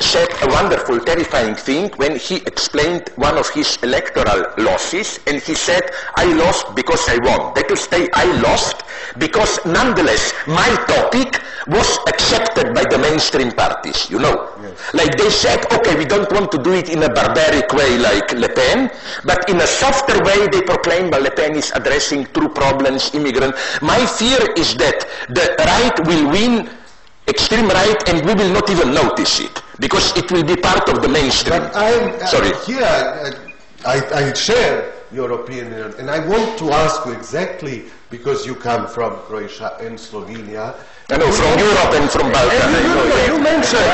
said 0.00 0.28
a 0.42 0.46
wonderful, 0.48 0.98
terrifying 1.00 1.54
thing 1.54 1.90
when 1.96 2.16
he 2.16 2.36
explained 2.46 3.10
one 3.16 3.36
of 3.36 3.48
his 3.50 3.76
electoral 3.82 4.44
losses, 4.58 5.20
and 5.26 5.40
he 5.42 5.54
said, 5.54 5.82
I 6.16 6.24
lost 6.32 6.74
because 6.74 7.06
I 7.08 7.18
won. 7.22 7.52
That 7.54 7.70
is 7.70 7.86
to 7.86 7.96
say, 7.96 8.08
I 8.14 8.24
lost 8.40 8.84
because 9.18 9.60
nonetheless 9.66 10.32
my 10.46 10.68
topic 10.88 11.40
was 11.66 11.98
accepted 12.08 12.74
by 12.74 12.84
the 12.88 12.98
mainstream 12.98 13.52
parties, 13.52 14.08
you 14.10 14.18
know. 14.18 14.48
Yes. 14.62 14.94
Like 14.94 15.16
they 15.16 15.30
said, 15.30 15.60
okay, 15.72 15.96
we 15.96 16.04
don't 16.04 16.30
want 16.32 16.50
to 16.52 16.58
do 16.58 16.72
it 16.72 16.88
in 16.88 17.02
a 17.02 17.12
barbaric 17.12 17.72
way 17.72 17.98
like 17.98 18.32
Le 18.32 18.48
Pen, 18.48 18.90
but 19.24 19.48
in 19.50 19.60
a 19.60 19.66
softer 19.66 20.18
way 20.24 20.48
they 20.48 20.62
proclaim 20.62 21.10
that 21.10 21.22
Le 21.22 21.30
Pen 21.30 21.54
is 21.54 21.70
addressing 21.74 22.24
true 22.32 22.48
problems, 22.48 23.14
immigrant. 23.14 23.54
My 23.82 24.04
fear 24.06 24.40
is 24.56 24.74
that 24.76 25.06
the 25.28 25.54
right 25.58 26.06
will 26.06 26.30
win 26.30 26.70
extreme 27.28 27.68
right 27.68 28.08
and 28.08 28.26
we 28.26 28.34
will 28.34 28.52
not 28.52 28.68
even 28.68 28.92
notice 28.92 29.40
it 29.40 29.62
because 29.82 30.16
it 30.16 30.30
will 30.30 30.44
be 30.44 30.54
part 30.54 30.88
of 30.88 31.02
the 31.02 31.08
mainstream. 31.08 31.60
But 31.60 31.76
I'm, 31.76 32.14
uh, 32.14 32.26
Sorry. 32.26 32.52
Here, 32.64 32.84
uh, 32.86 33.32
I, 33.84 34.28
I, 34.28 34.32
share 34.32 34.92
your 35.10 35.32
opinion 35.32 35.92
and 35.98 36.08
I 36.08 36.20
want 36.26 36.56
to 36.60 36.70
ask 36.70 37.04
you 37.04 37.12
exactly 37.12 37.86
because 38.08 38.46
you 38.46 38.54
come 38.54 38.86
from 38.86 39.18
Croatia 39.26 39.76
and 39.80 39.98
Slovenia. 39.98 40.76
I 41.10 41.16
know, 41.18 41.30
from 41.32 41.58
Europe 41.58 41.92
and 41.98 42.08
from 42.08 42.30
Balkan. 42.30 42.62
And 42.62 42.86
you, 42.86 43.34
you, 43.34 43.38
mentioned, 43.42 43.90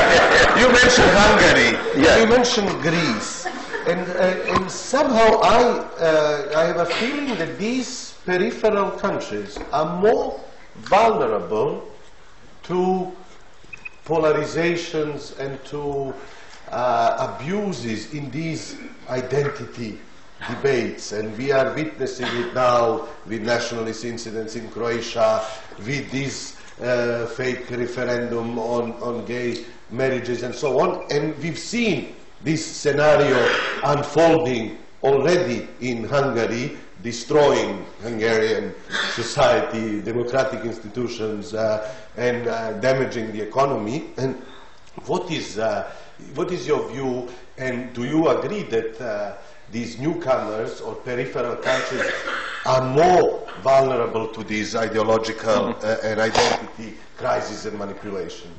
you 0.61 0.67
mentioned 0.69 1.11
Hungary, 1.25 1.71
yeah. 1.97 2.21
you 2.21 2.27
mentioned 2.27 2.69
Greece. 2.83 3.47
And, 3.87 4.07
uh, 4.11 4.53
and 4.53 4.69
somehow 4.69 5.39
I, 5.41 5.63
uh, 5.97 6.51
I 6.55 6.63
have 6.65 6.77
a 6.77 6.85
feeling 6.85 7.35
that 7.39 7.57
these 7.57 8.13
peripheral 8.25 8.91
countries 8.91 9.57
are 9.73 9.99
more 9.99 10.39
vulnerable 10.85 11.89
to 12.63 13.11
polarizations 14.09 15.37
and 15.37 15.63
to 15.65 16.13
uh, 16.71 17.37
abuses 17.37 18.13
in 18.13 18.29
these 18.31 18.75
identity 19.07 19.99
debates. 20.47 21.11
And 21.11 21.37
we 21.37 21.51
are 21.51 21.73
witnessing 21.75 22.27
it 22.27 22.55
now 22.55 23.07
with 23.27 23.43
nationalist 23.43 24.05
incidents 24.05 24.55
in 24.55 24.67
Croatia, 24.69 25.45
with 25.85 26.09
this 26.11 26.57
uh, 26.81 27.27
fake 27.27 27.69
referendum 27.69 28.57
on, 28.57 28.93
on 28.93 29.25
gay 29.25 29.63
marriages 29.91 30.43
and 30.43 30.55
so 30.55 30.79
on. 30.79 31.05
And 31.11 31.37
we've 31.37 31.59
seen 31.59 32.15
this 32.43 32.65
scenario 32.65 33.37
unfolding 33.83 34.77
already 35.03 35.67
in 35.81 36.03
Hungary 36.05 36.77
destroying 37.01 37.85
Hungarian 38.01 38.73
society, 39.13 40.01
democratic 40.01 40.65
institutions, 40.65 41.53
uh, 41.53 41.93
and 42.17 42.47
uh, 42.47 42.73
damaging 42.79 43.31
the 43.31 43.41
economy. 43.41 44.11
And 44.17 44.35
what 45.05 45.31
is, 45.31 45.57
uh, 45.57 45.91
what 46.35 46.51
is 46.51 46.67
your 46.67 46.89
view, 46.89 47.29
and 47.57 47.93
do 47.93 48.03
you 48.03 48.27
agree 48.29 48.63
that 48.63 48.99
uh, 49.01 49.37
these 49.71 49.99
newcomers 49.99 50.81
or 50.81 50.95
peripheral 50.95 51.55
countries 51.57 52.11
are 52.65 52.81
more 52.81 53.47
vulnerable 53.61 54.27
to 54.27 54.43
these 54.43 54.75
ideological 54.75 55.75
uh, 55.81 55.97
and 56.03 56.19
identity 56.19 56.97
crises 57.17 57.65
and 57.65 57.77
manipulation? 57.77 58.51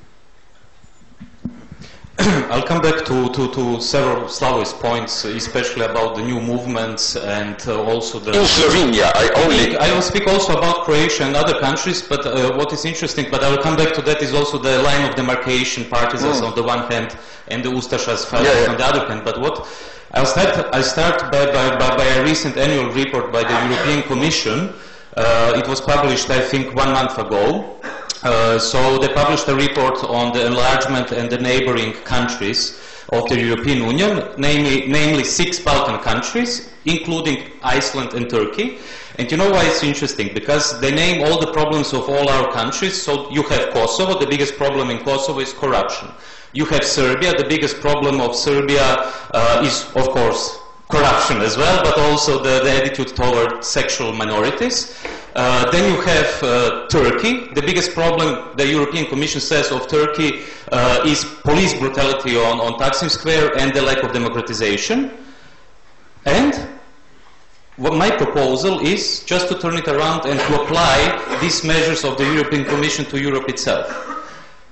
I'll 2.50 2.62
come 2.62 2.82
back 2.82 3.04
to, 3.06 3.28
to, 3.30 3.50
to 3.52 3.80
several 3.80 4.28
Slavoj's 4.28 4.72
points, 4.72 5.24
especially 5.24 5.86
about 5.86 6.16
the 6.16 6.22
new 6.22 6.40
movements 6.40 7.16
and 7.16 7.56
uh, 7.66 7.82
also 7.82 8.18
the... 8.18 8.32
In 8.32 8.44
Slovenia, 8.44 9.10
I 9.14 9.30
only... 9.42 9.76
I 9.78 9.92
will 9.94 10.02
speak 10.02 10.26
also 10.26 10.56
about 10.58 10.84
Croatia 10.84 11.24
and 11.24 11.36
other 11.36 11.58
countries, 11.60 12.02
but 12.02 12.26
uh, 12.26 12.56
what 12.56 12.72
is 12.72 12.84
interesting, 12.84 13.26
but 13.30 13.42
I 13.42 13.50
will 13.50 13.62
come 13.62 13.76
back 13.76 13.94
to 13.94 14.02
that, 14.02 14.22
is 14.22 14.34
also 14.34 14.58
the 14.58 14.82
line 14.82 15.08
of 15.08 15.14
demarcation, 15.14 15.84
partisans 15.84 16.40
mm. 16.40 16.48
on 16.48 16.54
the 16.54 16.62
one 16.62 16.90
hand 16.90 17.16
and 17.48 17.64
the 17.64 17.70
Ustashas 17.70 18.26
fighters 18.26 18.48
yeah, 18.48 18.64
yeah. 18.64 18.70
on 18.70 18.76
the 18.76 18.84
other 18.84 19.08
hand. 19.08 19.22
But 19.24 19.40
what... 19.40 19.66
I'll 20.12 20.26
start, 20.26 20.74
I 20.74 20.82
start 20.82 21.30
by, 21.30 21.46
by, 21.46 21.76
by, 21.78 21.96
by, 21.96 22.04
a 22.04 22.24
recent 22.24 22.56
annual 22.56 22.90
report 22.90 23.32
by 23.32 23.44
the 23.44 23.68
European 23.68 24.02
Commission. 24.02 24.74
Uh, 25.16 25.54
it 25.56 25.68
was 25.68 25.80
published, 25.80 26.30
I 26.30 26.40
think, 26.40 26.74
one 26.74 26.90
month 26.90 27.16
ago. 27.16 27.79
Uh, 28.22 28.58
so 28.58 28.98
they 28.98 29.08
published 29.08 29.48
a 29.48 29.54
report 29.54 30.04
on 30.04 30.32
the 30.32 30.46
enlargement 30.46 31.10
and 31.12 31.30
the 31.30 31.38
neighboring 31.38 31.92
countries 32.04 32.78
of 33.12 33.28
the 33.28 33.40
European 33.40 33.78
Union, 33.78 34.28
namely, 34.36 34.86
namely 34.88 35.24
six 35.24 35.58
Balkan 35.58 35.98
countries, 36.00 36.70
including 36.84 37.50
Iceland 37.62 38.14
and 38.14 38.28
Turkey. 38.28 38.78
And 39.18 39.30
you 39.30 39.36
know 39.36 39.50
why 39.50 39.64
it's 39.66 39.82
interesting? 39.82 40.32
Because 40.32 40.80
they 40.80 40.92
name 40.94 41.24
all 41.24 41.40
the 41.40 41.52
problems 41.52 41.92
of 41.92 42.08
all 42.08 42.28
our 42.28 42.52
countries. 42.52 43.00
So 43.00 43.30
you 43.30 43.42
have 43.44 43.70
Kosovo, 43.70 44.18
the 44.18 44.26
biggest 44.26 44.56
problem 44.56 44.90
in 44.90 44.98
Kosovo 44.98 45.40
is 45.40 45.52
corruption. 45.52 46.08
You 46.52 46.64
have 46.66 46.84
Serbia, 46.84 47.32
the 47.36 47.46
biggest 47.48 47.80
problem 47.80 48.20
of 48.20 48.34
Serbia 48.34 49.12
uh, 49.32 49.62
is, 49.64 49.84
of 49.94 50.08
course, 50.10 50.58
corruption 50.90 51.40
as 51.40 51.56
well, 51.56 51.82
but 51.82 51.98
also 51.98 52.42
the, 52.42 52.60
the 52.64 52.70
attitude 52.70 53.14
toward 53.16 53.64
sexual 53.64 54.12
minorities. 54.12 54.96
Uh, 55.34 55.70
then 55.70 55.94
you 55.94 56.00
have 56.02 56.42
uh, 56.42 56.86
Turkey. 56.88 57.48
The 57.54 57.62
biggest 57.62 57.92
problem 57.94 58.56
the 58.56 58.66
European 58.66 59.06
Commission 59.06 59.40
says 59.40 59.70
of 59.70 59.86
Turkey 59.86 60.42
uh, 60.72 61.02
is 61.06 61.24
police 61.24 61.72
brutality 61.74 62.36
on, 62.36 62.60
on 62.60 62.72
Taksim 62.78 63.08
Square 63.08 63.56
and 63.58 63.72
the 63.72 63.82
lack 63.82 64.02
of 64.02 64.12
democratization. 64.12 65.12
And 66.26 66.68
my 67.78 68.10
proposal 68.10 68.80
is 68.80 69.24
just 69.24 69.48
to 69.48 69.58
turn 69.58 69.74
it 69.76 69.88
around 69.88 70.26
and 70.26 70.38
to 70.38 70.62
apply 70.62 71.38
these 71.40 71.64
measures 71.64 72.04
of 72.04 72.18
the 72.18 72.24
European 72.24 72.64
Commission 72.64 73.04
to 73.06 73.18
Europe 73.18 73.48
itself. 73.48 74.19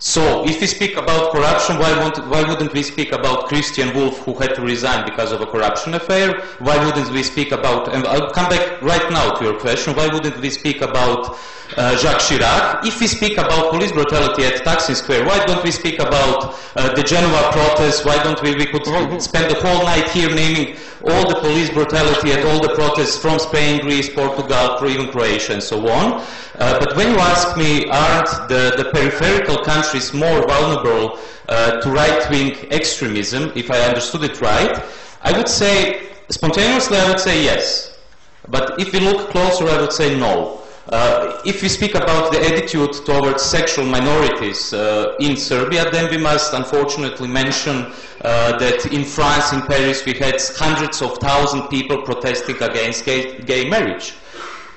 So, 0.00 0.46
if 0.46 0.60
we 0.60 0.68
speak 0.68 0.96
about 0.96 1.32
corruption, 1.32 1.76
why, 1.76 1.90
why, 2.28 2.48
wouldn't 2.48 2.72
we 2.72 2.84
speak 2.84 3.10
about 3.10 3.48
Christian 3.48 3.92
Wulff 3.96 4.18
who 4.20 4.34
had 4.34 4.54
to 4.54 4.62
resign 4.62 5.04
because 5.04 5.32
of 5.32 5.40
a 5.40 5.46
corruption 5.46 5.94
affair? 5.94 6.40
Why 6.60 6.78
wouldn't 6.84 7.10
we 7.10 7.24
speak 7.24 7.50
about, 7.50 7.92
and 7.92 8.06
I'll 8.06 8.30
come 8.30 8.48
back 8.48 8.80
right 8.80 9.10
now 9.10 9.34
to 9.34 9.44
your 9.44 9.58
question, 9.58 9.96
why 9.96 10.06
wouldn't 10.06 10.40
we 10.40 10.50
speak 10.50 10.82
about 10.82 11.36
uh, 11.76 11.96
Jacques 11.96 12.20
Chirac? 12.20 12.86
If 12.86 13.00
we 13.00 13.08
speak 13.08 13.38
about 13.38 13.72
police 13.72 13.90
brutality 13.90 14.44
at 14.44 14.64
Taksim 14.64 14.94
Square, 14.94 15.26
why 15.26 15.44
don't 15.44 15.64
we 15.64 15.72
speak 15.72 15.98
about 15.98 16.54
uh, 16.76 16.94
the 16.94 17.02
Genova 17.02 17.50
protests? 17.50 18.04
Why 18.04 18.22
don't 18.22 18.40
we, 18.40 18.54
we 18.54 18.66
could 18.66 18.86
spend 19.20 19.50
the 19.50 19.60
whole 19.60 19.82
night 19.82 20.08
here 20.10 20.32
naming 20.32 20.76
all 21.04 21.28
the 21.28 21.36
police 21.40 21.70
brutality 21.70 22.32
at 22.32 22.44
all 22.44 22.60
the 22.60 22.74
protests 22.74 23.16
from 23.16 23.38
Spain, 23.38 23.80
Greece, 23.80 24.08
Portugal, 24.08 24.78
even 24.88 25.10
Croatia, 25.10 25.52
and 25.52 25.62
so 25.62 25.88
on. 25.88 26.24
Uh, 26.58 26.78
but 26.78 26.96
when 26.96 27.12
you 27.12 27.18
ask 27.18 27.56
me, 27.56 27.86
aren't 27.88 28.48
the, 28.48 28.74
the 28.76 28.90
peripheral 28.92 29.64
countries 29.64 30.12
more 30.12 30.46
vulnerable 30.46 31.18
uh, 31.48 31.80
to 31.80 31.90
right-wing 31.90 32.72
extremism, 32.72 33.52
if 33.54 33.70
I 33.70 33.78
understood 33.80 34.24
it 34.24 34.40
right, 34.40 34.82
I 35.22 35.36
would 35.36 35.48
say, 35.48 36.08
spontaneously, 36.28 36.98
I 36.98 37.08
would 37.08 37.20
say 37.20 37.42
yes. 37.42 37.98
But 38.48 38.80
if 38.80 38.92
we 38.92 39.00
look 39.00 39.30
closer, 39.30 39.68
I 39.68 39.80
would 39.80 39.92
say 39.92 40.18
no. 40.18 40.62
Uh, 40.90 41.38
if 41.44 41.60
we 41.60 41.68
speak 41.68 41.94
about 41.94 42.32
the 42.32 42.40
attitude 42.40 42.92
towards 43.04 43.42
sexual 43.42 43.84
minorities 43.84 44.72
uh, 44.72 45.14
in 45.20 45.36
Serbia, 45.36 45.90
then 45.90 46.10
we 46.10 46.16
must 46.16 46.54
unfortunately 46.54 47.28
mention 47.28 47.92
uh, 48.22 48.56
that 48.56 48.86
in 48.86 49.04
France, 49.04 49.52
in 49.52 49.60
Paris, 49.62 50.06
we 50.06 50.14
had 50.14 50.40
hundreds 50.56 51.02
of 51.02 51.18
thousands 51.18 51.64
of 51.64 51.70
people 51.70 52.00
protesting 52.02 52.56
against 52.62 53.04
gay, 53.04 53.38
gay 53.40 53.68
marriage. 53.68 54.14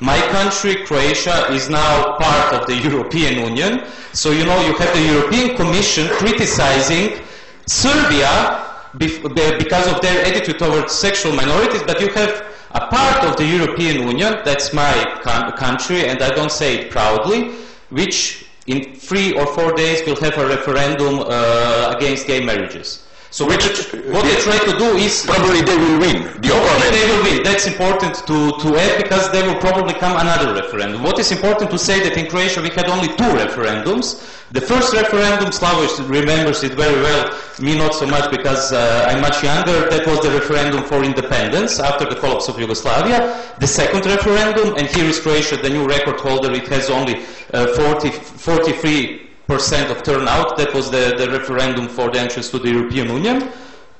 My 0.01 0.19
country, 0.35 0.83
Croatia, 0.83 1.47
is 1.53 1.69
now 1.69 2.17
part 2.17 2.55
of 2.55 2.67
the 2.67 2.75
European 2.89 3.47
Union. 3.47 3.85
So, 4.11 4.31
you 4.31 4.43
know, 4.43 4.59
you 4.67 4.73
have 4.73 4.93
the 4.93 5.03
European 5.13 5.55
Commission 5.55 6.09
criticizing 6.09 7.23
Serbia 7.67 8.67
because 8.97 9.87
of 9.87 10.01
their 10.01 10.25
attitude 10.25 10.59
towards 10.59 10.91
sexual 10.91 11.31
minorities, 11.33 11.83
but 11.83 12.01
you 12.01 12.09
have 12.09 12.50
a 12.73 12.87
part 12.87 13.23
of 13.25 13.37
the 13.37 13.45
European 13.45 14.07
Union, 14.07 14.39
that's 14.45 14.73
my 14.73 14.93
country, 15.57 16.05
and 16.05 16.21
I 16.21 16.29
don't 16.29 16.51
say 16.51 16.77
it 16.79 16.91
proudly, 16.91 17.51
which 17.89 18.45
in 18.67 18.95
three 18.95 19.33
or 19.33 19.45
four 19.47 19.73
days 19.73 20.05
will 20.05 20.15
have 20.17 20.37
a 20.37 20.47
referendum 20.47 21.19
uh, 21.19 21.93
against 21.95 22.27
gay 22.27 22.43
marriages. 22.43 23.07
So 23.31 23.47
Which, 23.47 23.63
what 24.11 24.23
they 24.25 24.35
try 24.41 24.59
to 24.59 24.77
do 24.77 24.97
is 24.99 25.25
probably 25.25 25.61
they 25.61 25.77
will 25.77 25.99
win. 25.99 26.23
The 26.41 26.49
probably 26.51 26.89
they 26.91 27.05
will 27.07 27.23
win. 27.23 27.43
That's 27.43 27.65
important 27.65 28.15
to, 28.27 28.51
to 28.59 28.75
add 28.75 29.01
because 29.01 29.31
there 29.31 29.47
will 29.47 29.59
probably 29.61 29.93
come 29.93 30.19
another 30.19 30.53
referendum. 30.53 31.01
What 31.01 31.17
is 31.17 31.31
important 31.31 31.71
to 31.71 31.77
say 31.79 32.03
that 32.03 32.17
in 32.17 32.29
Croatia 32.29 32.61
we 32.61 32.67
had 32.69 32.89
only 32.89 33.07
two 33.07 33.31
referendums. 33.39 34.19
The 34.51 34.59
first 34.59 34.91
referendum, 34.93 35.47
Slavoj 35.47 36.09
remembers 36.09 36.65
it 36.65 36.73
very 36.73 37.01
well. 37.01 37.33
Me 37.61 37.77
not 37.77 37.95
so 37.95 38.05
much 38.05 38.29
because 38.29 38.73
uh, 38.73 39.07
I'm 39.07 39.21
much 39.21 39.41
younger. 39.41 39.89
That 39.89 40.05
was 40.05 40.19
the 40.19 40.31
referendum 40.31 40.83
for 40.83 41.01
independence 41.01 41.79
after 41.79 42.03
the 42.03 42.17
collapse 42.17 42.49
of 42.49 42.59
Yugoslavia. 42.59 43.41
The 43.59 43.67
second 43.67 44.05
referendum, 44.05 44.75
and 44.75 44.87
here 44.87 45.05
is 45.05 45.21
Croatia, 45.21 45.55
the 45.55 45.69
new 45.69 45.87
record 45.87 46.19
holder. 46.19 46.51
It 46.51 46.67
has 46.67 46.89
only 46.89 47.23
uh, 47.53 47.67
40, 47.67 48.09
43 48.09 49.30
percent 49.51 49.91
of 49.91 50.01
turnout. 50.01 50.57
That 50.57 50.73
was 50.73 50.89
the, 50.89 51.13
the 51.17 51.27
referendum 51.37 51.87
for 51.89 52.09
the 52.09 52.19
entrance 52.19 52.49
to 52.51 52.59
the 52.59 52.69
European 52.69 53.07
Union. 53.09 53.51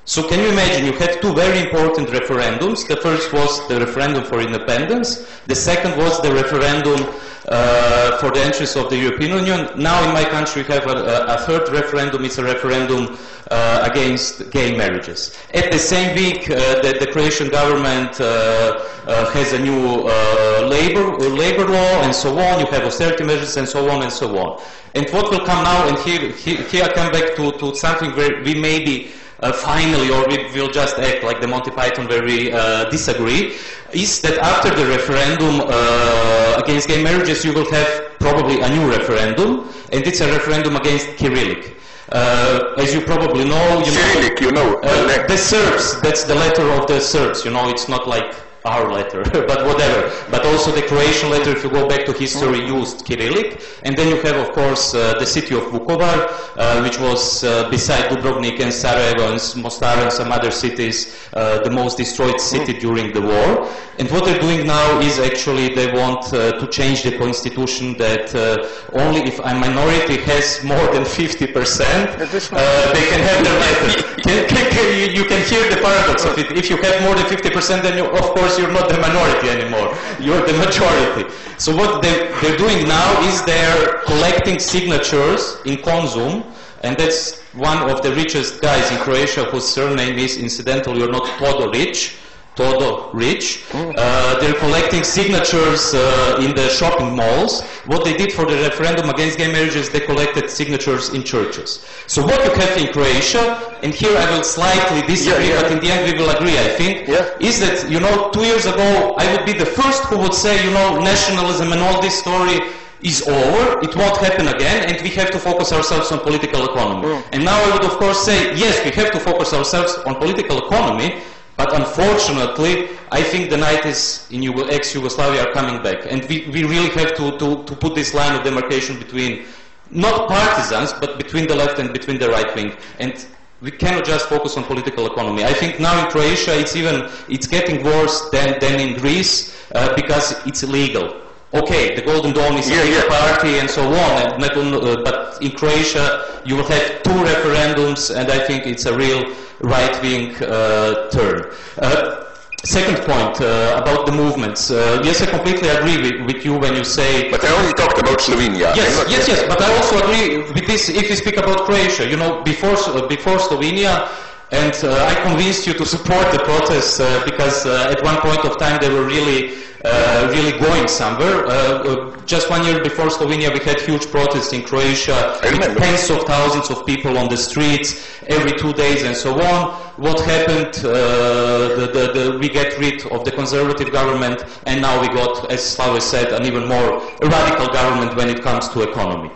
So 0.04 0.26
can 0.28 0.40
you 0.40 0.48
imagine, 0.50 0.84
you 0.86 0.92
had 0.92 1.20
two 1.22 1.32
very 1.34 1.58
important 1.66 2.08
referendums. 2.08 2.88
The 2.88 2.96
first 2.96 3.32
was 3.32 3.68
the 3.68 3.78
referendum 3.78 4.24
for 4.24 4.40
independence. 4.40 5.08
The 5.46 5.54
second 5.54 5.96
was 5.96 6.20
the 6.22 6.32
referendum 6.32 7.00
uh, 7.48 8.18
for 8.18 8.30
the 8.30 8.40
entrance 8.40 8.74
of 8.76 8.88
the 8.88 8.96
European 8.96 9.30
Union. 9.44 9.60
Now 9.76 10.02
in 10.06 10.12
my 10.12 10.24
country 10.24 10.62
we 10.62 10.68
have 10.74 10.86
a, 10.86 11.36
a 11.36 11.38
third 11.46 11.68
referendum. 11.68 12.24
It's 12.24 12.38
a 12.38 12.44
referendum 12.44 13.16
uh, 13.52 13.88
against 13.90 14.50
gay 14.50 14.76
marriages. 14.76 15.36
At 15.52 15.70
the 15.70 15.78
same 15.78 16.16
week, 16.16 16.50
uh, 16.50 16.80
the, 16.80 16.96
the, 16.98 17.08
Croatian 17.12 17.48
government 17.50 18.18
uh, 18.20 18.24
uh, 18.24 19.30
has 19.32 19.52
a 19.52 19.58
new 19.58 20.06
uh, 20.06 20.66
labor, 20.68 21.04
labor 21.28 21.66
law 21.66 21.92
and 22.04 22.14
so 22.14 22.30
on. 22.38 22.60
You 22.60 22.66
have 22.72 22.84
austerity 22.84 23.24
measures 23.24 23.56
and 23.58 23.68
so 23.68 23.90
on 23.90 24.02
and 24.02 24.12
so 24.12 24.26
on. 24.38 24.62
And 24.94 25.08
what 25.10 25.30
will 25.30 25.44
come 25.44 25.64
now, 25.64 25.88
and 25.88 25.98
here, 25.98 26.32
here, 26.32 26.62
here 26.62 26.84
I 26.84 26.92
come 26.92 27.12
back 27.12 27.36
to, 27.36 27.52
to 27.52 27.74
something 27.74 28.10
where 28.16 28.42
we 28.42 28.54
may 28.54 28.82
be 28.84 29.12
uh, 29.40 29.52
finally, 29.52 30.08
or 30.10 30.26
we 30.28 30.38
will 30.54 30.70
just 30.70 30.98
act 30.98 31.24
like 31.24 31.40
the 31.40 31.48
Monty 31.48 31.70
Python 31.70 32.06
where 32.06 32.24
we 32.24 32.52
uh, 32.52 32.88
disagree, 32.88 33.54
is 33.92 34.20
that 34.22 34.38
after 34.38 34.70
the 34.70 34.86
referendum 34.86 35.60
uh, 35.64 36.62
against 36.62 36.88
gay 36.88 37.02
marriages, 37.02 37.44
you 37.44 37.52
will 37.52 37.70
have 37.70 38.18
probably 38.18 38.60
a 38.60 38.68
new 38.70 38.88
referendum, 38.88 39.68
and 39.92 40.06
it's 40.06 40.20
a 40.20 40.30
referendum 40.32 40.76
against 40.76 41.18
Cyrillic. 41.18 41.76
Uh, 42.14 42.74
as 42.76 42.92
you 42.92 43.00
probably 43.00 43.44
know, 43.44 43.78
you 43.78 43.86
Cyrillic, 43.86 44.40
know, 44.40 44.46
you 44.46 44.52
know, 44.52 44.80
uh, 44.82 45.26
the 45.26 45.36
Serbs. 45.36 45.98
That's 46.02 46.24
the 46.24 46.34
letter 46.34 46.68
of 46.72 46.86
the 46.86 47.00
Serbs. 47.00 47.42
You 47.42 47.52
know, 47.52 47.70
it's 47.70 47.88
not 47.88 48.06
like 48.06 48.34
our 48.64 48.92
letter, 48.92 49.22
but 49.32 49.64
whatever. 49.66 50.10
But 50.30 50.46
also 50.46 50.70
the 50.72 50.82
Croatian 50.82 51.30
letter, 51.30 51.50
if 51.50 51.64
you 51.64 51.70
go 51.70 51.88
back 51.88 52.04
to 52.06 52.12
history, 52.12 52.60
used 52.66 53.06
Cyrillic. 53.06 53.62
And 53.84 53.96
then 53.96 54.08
you 54.08 54.22
have, 54.22 54.36
of 54.36 54.52
course, 54.52 54.94
uh, 54.94 55.18
the 55.18 55.26
city 55.26 55.54
of 55.54 55.64
Vukovar, 55.64 56.28
uh, 56.56 56.82
which 56.82 56.98
was 56.98 57.44
uh, 57.44 57.68
beside 57.70 58.10
Dubrovnik 58.10 58.60
and 58.60 58.72
Sarajevo 58.72 59.32
and 59.32 59.62
Mostar 59.62 59.98
and 59.98 60.12
some 60.12 60.30
other 60.30 60.50
cities, 60.50 61.28
uh, 61.34 61.62
the 61.62 61.70
most 61.70 61.96
destroyed 61.96 62.40
city 62.40 62.72
during 62.78 63.12
the 63.12 63.20
war. 63.20 63.68
And 63.98 64.10
what 64.10 64.24
they're 64.24 64.40
doing 64.40 64.66
now 64.66 65.00
is 65.00 65.18
actually 65.18 65.74
they 65.74 65.92
want 65.92 66.32
uh, 66.32 66.52
to 66.52 66.66
change 66.68 67.02
the 67.02 67.16
constitution 67.18 67.96
that 67.98 68.34
uh, 68.34 68.66
only 68.98 69.20
if 69.22 69.38
a 69.38 69.54
minority 69.54 70.16
has 70.22 70.62
more 70.64 70.86
than 70.92 71.04
50%, 71.04 71.38
they 71.38 73.06
can 73.10 73.20
have 73.20 73.44
their 73.44 73.58
letter. 73.60 74.02
Can, 74.22 74.48
can, 74.48 74.70
can, 74.72 75.10
you 75.14 75.24
can 75.24 75.42
hear 75.46 75.68
the 75.68 75.80
paradox 75.82 76.24
of 76.24 76.38
it. 76.38 76.52
If 76.52 76.70
you 76.70 76.76
have 76.78 77.02
more 77.02 77.14
than 77.14 77.26
50%, 77.26 77.82
then 77.82 77.98
you, 77.98 78.06
of 78.06 78.34
course, 78.34 78.51
you're 78.58 78.72
not 78.72 78.88
the 78.88 78.98
minority 78.98 79.48
anymore. 79.48 79.96
You're 80.20 80.44
the 80.46 80.52
majority. 80.54 81.28
So 81.58 81.74
what 81.74 82.02
they, 82.02 82.28
they're 82.40 82.56
doing 82.56 82.86
now 82.86 83.28
is 83.28 83.42
they're 83.44 83.98
collecting 84.04 84.58
signatures 84.58 85.56
in 85.64 85.76
Konzum, 85.78 86.44
and 86.82 86.96
that's 86.96 87.40
one 87.52 87.90
of 87.90 88.02
the 88.02 88.14
richest 88.14 88.60
guys 88.60 88.90
in 88.90 88.98
Croatia 88.98 89.44
whose 89.44 89.64
surname 89.68 90.18
is, 90.18 90.36
incidentally, 90.36 91.00
you're 91.00 91.10
not 91.10 91.24
Todoric, 91.38 92.16
Todo 92.54 93.10
Rich. 93.12 93.64
Uh, 93.72 94.38
they're 94.40 94.54
collecting 94.54 95.02
signatures 95.02 95.94
uh, 95.94 96.38
in 96.40 96.54
the 96.54 96.68
shopping 96.68 97.16
malls. 97.16 97.62
What 97.86 98.04
they 98.04 98.14
did 98.14 98.32
for 98.32 98.44
the 98.44 98.56
referendum 98.56 99.08
against 99.08 99.38
gay 99.38 99.50
marriage 99.50 99.74
is 99.74 99.88
they 99.88 100.00
collected 100.00 100.50
signatures 100.50 101.10
in 101.10 101.22
churches. 101.22 101.84
So 102.06 102.22
what 102.22 102.44
you 102.44 102.52
have 102.60 102.76
in 102.76 102.92
Croatia, 102.92 103.78
and 103.82 103.94
here 103.94 104.16
I 104.16 104.30
will 104.36 104.44
slightly 104.44 105.00
disagree, 105.06 105.48
yeah, 105.48 105.54
yeah. 105.54 105.62
but 105.62 105.72
in 105.72 105.80
the 105.80 105.90
end 105.90 106.12
we 106.12 106.18
will 106.18 106.30
agree, 106.30 106.58
I 106.58 106.68
think, 106.76 107.08
yeah. 107.08 107.30
is 107.40 107.60
that, 107.60 107.90
you 107.90 108.00
know, 108.00 108.30
two 108.30 108.44
years 108.44 108.66
ago 108.66 109.14
I 109.18 109.34
would 109.34 109.46
be 109.46 109.54
the 109.54 109.66
first 109.66 110.04
who 110.04 110.18
would 110.18 110.34
say, 110.34 110.62
you 110.64 110.72
know, 110.72 111.00
nationalism 111.00 111.72
and 111.72 111.80
all 111.80 112.02
this 112.02 112.18
story 112.18 112.60
is 113.02 113.26
over, 113.26 113.80
it 113.80 113.96
won't 113.96 114.16
happen 114.18 114.46
again, 114.48 114.88
and 114.88 115.02
we 115.02 115.08
have 115.10 115.30
to 115.30 115.38
focus 115.38 115.72
ourselves 115.72 116.12
on 116.12 116.20
political 116.20 116.64
economy. 116.70 117.08
Mm. 117.08 117.24
And 117.32 117.44
now 117.44 117.58
I 117.64 117.72
would 117.72 117.84
of 117.84 117.98
course 117.98 118.24
say, 118.24 118.54
yes, 118.54 118.84
we 118.84 118.92
have 118.92 119.10
to 119.10 119.18
focus 119.18 119.52
ourselves 119.52 119.98
on 120.06 120.14
political 120.16 120.66
economy, 120.66 121.20
but 121.64 121.74
unfortunately, 121.74 122.88
I 123.12 123.22
think 123.22 123.50
the 123.50 123.56
90s 123.56 124.30
in 124.32 124.70
ex-Yugoslavia 124.70 125.46
are 125.46 125.52
coming 125.52 125.80
back. 125.80 126.06
And 126.10 126.24
we, 126.24 126.48
we 126.52 126.64
really 126.64 126.88
have 126.90 127.14
to, 127.14 127.38
to, 127.38 127.62
to 127.62 127.76
put 127.76 127.94
this 127.94 128.14
line 128.14 128.36
of 128.36 128.42
demarcation 128.42 128.98
between 128.98 129.44
not 129.90 130.28
partisans, 130.28 130.92
but 130.92 131.18
between 131.18 131.46
the 131.46 131.54
left 131.54 131.78
and 131.78 131.92
between 131.92 132.18
the 132.18 132.28
right 132.30 132.52
wing. 132.56 132.74
And 132.98 133.24
we 133.60 133.70
cannot 133.70 134.04
just 134.04 134.28
focus 134.28 134.56
on 134.56 134.64
political 134.64 135.06
economy. 135.06 135.44
I 135.44 135.52
think 135.52 135.78
now 135.78 136.04
in 136.04 136.10
Croatia 136.10 136.58
it's 136.58 136.74
even 136.74 137.08
it's 137.28 137.46
getting 137.46 137.84
worse 137.84 138.28
than, 138.30 138.58
than 138.58 138.80
in 138.80 138.98
Greece 138.98 139.56
uh, 139.72 139.94
because 139.94 140.44
it's 140.46 140.64
illegal. 140.64 141.21
Okay, 141.54 141.94
the 141.94 142.02
Golden 142.02 142.32
Dawn 142.32 142.56
is 142.56 142.70
yeah, 142.70 142.82
a 142.82 142.90
yeah. 142.90 143.08
party 143.08 143.58
and 143.58 143.68
so 143.68 143.82
on, 143.82 144.22
and 144.22 144.40
not, 144.40 144.56
uh, 144.56 145.02
but 145.04 145.42
in 145.42 145.50
Croatia 145.50 146.40
you 146.46 146.56
will 146.56 146.64
have 146.64 147.02
two 147.02 147.10
referendums, 147.10 148.14
and 148.14 148.30
I 148.30 148.38
think 148.38 148.66
it's 148.66 148.86
a 148.86 148.96
real 148.96 149.22
right-wing 149.60 150.34
uh, 150.36 151.10
turn. 151.10 151.52
Uh, 151.78 152.24
second 152.64 152.96
point 153.04 153.40
uh, 153.40 153.80
about 153.82 154.06
the 154.06 154.12
movements. 154.12 154.70
Uh, 154.70 155.00
yes, 155.04 155.20
I 155.20 155.26
completely 155.26 155.68
agree 155.68 155.98
with, 156.00 156.26
with, 156.26 156.44
you 156.44 156.58
when 156.58 156.74
you 156.74 156.84
say. 156.84 157.30
But 157.30 157.44
I 157.44 157.50
only 157.60 157.72
talked 157.74 157.98
about 157.98 158.18
Slovenia. 158.20 158.74
Yes, 158.74 159.04
yes, 159.10 159.28
yes. 159.28 159.44
But 159.48 159.60
I 159.60 159.76
also 159.76 159.98
agree 160.04 160.38
with 160.38 160.66
this. 160.66 160.88
If 160.88 161.10
you 161.10 161.16
speak 161.16 161.36
about 161.36 161.66
Croatia, 161.66 162.08
you 162.08 162.16
know, 162.16 162.42
before 162.42 162.76
before 163.08 163.38
Slovenia, 163.38 164.08
And 164.52 164.74
uh, 164.84 165.06
I 165.06 165.14
convinced 165.22 165.66
you 165.66 165.72
to 165.72 165.86
support 165.86 166.30
the 166.30 166.38
protests 166.40 167.00
uh, 167.00 167.22
because 167.24 167.64
uh, 167.64 167.90
at 167.90 168.04
one 168.04 168.18
point 168.18 168.44
of 168.44 168.58
time 168.58 168.78
they 168.82 168.90
were 168.90 169.06
really, 169.06 169.54
uh, 169.82 170.28
really 170.30 170.58
going 170.58 170.86
somewhere. 170.88 171.46
Uh, 171.46 171.50
uh, 171.50 172.16
just 172.26 172.50
one 172.50 172.62
year 172.62 172.82
before 172.82 173.06
Slovenia, 173.06 173.50
we 173.50 173.60
had 173.60 173.80
huge 173.80 174.06
protests 174.08 174.52
in 174.52 174.62
Croatia, 174.62 175.40
with 175.42 175.78
tens 175.78 176.10
of 176.10 176.24
thousands 176.24 176.68
of 176.68 176.84
people 176.84 177.16
on 177.16 177.30
the 177.30 177.36
streets 177.36 178.06
every 178.26 178.52
two 178.52 178.74
days 178.74 179.04
and 179.04 179.16
so 179.16 179.40
on. 179.40 179.72
What 179.96 180.20
happened? 180.20 180.74
the, 180.74 181.88
the, 181.90 182.12
the, 182.12 182.38
we 182.38 182.50
get 182.50 182.78
rid 182.78 183.06
of 183.06 183.24
the 183.24 183.30
conservative 183.30 183.90
government, 183.90 184.44
and 184.66 184.82
now 184.82 185.00
we 185.00 185.08
got, 185.08 185.50
as 185.50 185.60
Slavoj 185.60 186.02
said, 186.02 186.30
an 186.30 186.44
even 186.44 186.68
more 186.68 187.00
radical 187.22 187.68
government 187.68 188.16
when 188.16 188.28
it 188.28 188.42
comes 188.42 188.68
to 188.68 188.82
economy. 188.82 189.30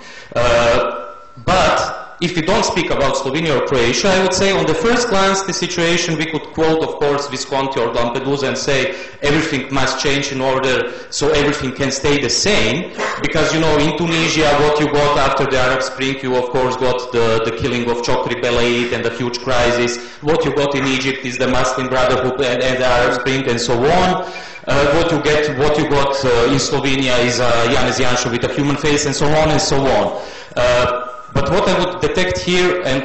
but 1.46 2.05
if 2.20 2.34
we 2.34 2.40
don't 2.40 2.64
speak 2.64 2.90
about 2.90 3.14
Slovenia 3.14 3.60
or 3.60 3.66
Croatia, 3.66 4.08
I 4.08 4.22
would 4.22 4.32
say 4.32 4.50
on 4.50 4.64
the 4.64 4.74
first 4.74 5.08
glance 5.08 5.42
the 5.42 5.52
situation 5.52 6.16
we 6.16 6.24
could 6.24 6.44
quote 6.54 6.82
of 6.82 6.94
course 6.96 7.28
Visconti 7.28 7.78
or 7.78 7.92
Lampedusa 7.92 8.48
and 8.48 8.56
say 8.56 8.96
everything 9.20 9.72
must 9.72 10.00
change 10.00 10.32
in 10.32 10.40
order 10.40 10.92
so 11.10 11.30
everything 11.30 11.72
can 11.72 11.90
stay 11.90 12.18
the 12.18 12.30
same 12.30 12.92
because 13.20 13.52
you 13.52 13.60
know 13.60 13.76
in 13.78 13.98
Tunisia 13.98 14.48
what 14.60 14.80
you 14.80 14.86
got 14.86 15.18
after 15.18 15.44
the 15.44 15.58
Arab 15.58 15.82
Spring 15.82 16.16
you 16.22 16.36
of 16.36 16.48
course 16.48 16.76
got 16.76 17.12
the, 17.12 17.42
the 17.44 17.54
killing 17.58 17.90
of 17.90 17.98
Chokri 17.98 18.40
Belaid 18.40 18.94
and 18.94 19.04
the 19.04 19.10
huge 19.10 19.38
crisis. 19.40 19.98
What 20.22 20.44
you 20.46 20.54
got 20.54 20.74
in 20.74 20.86
Egypt 20.86 21.26
is 21.26 21.36
the 21.36 21.48
Muslim 21.48 21.88
Brotherhood 21.88 22.40
and, 22.40 22.62
and 22.62 22.80
the 22.80 22.86
Arab 22.86 23.20
Spring 23.20 23.46
and 23.46 23.60
so 23.60 23.74
on. 23.74 24.32
Uh, 24.68 24.92
what 24.96 25.12
you 25.12 25.22
get, 25.22 25.56
what 25.58 25.78
you 25.78 25.88
got 25.88 26.12
uh, 26.24 26.50
in 26.50 26.58
Slovenia 26.58 27.22
is 27.24 27.40
uh, 27.40 27.50
Janez 27.70 28.00
Janša 28.00 28.32
with 28.32 28.42
a 28.44 28.52
human 28.52 28.76
face 28.76 29.06
and 29.06 29.14
so 29.14 29.26
on 29.26 29.50
and 29.50 29.60
so 29.60 29.76
on. 29.76 30.20
Uh, 30.56 31.05
but 31.36 31.50
what 31.50 31.68
I 31.68 31.74
would 31.78 32.00
detect 32.00 32.38
here, 32.38 32.82
and 32.84 33.02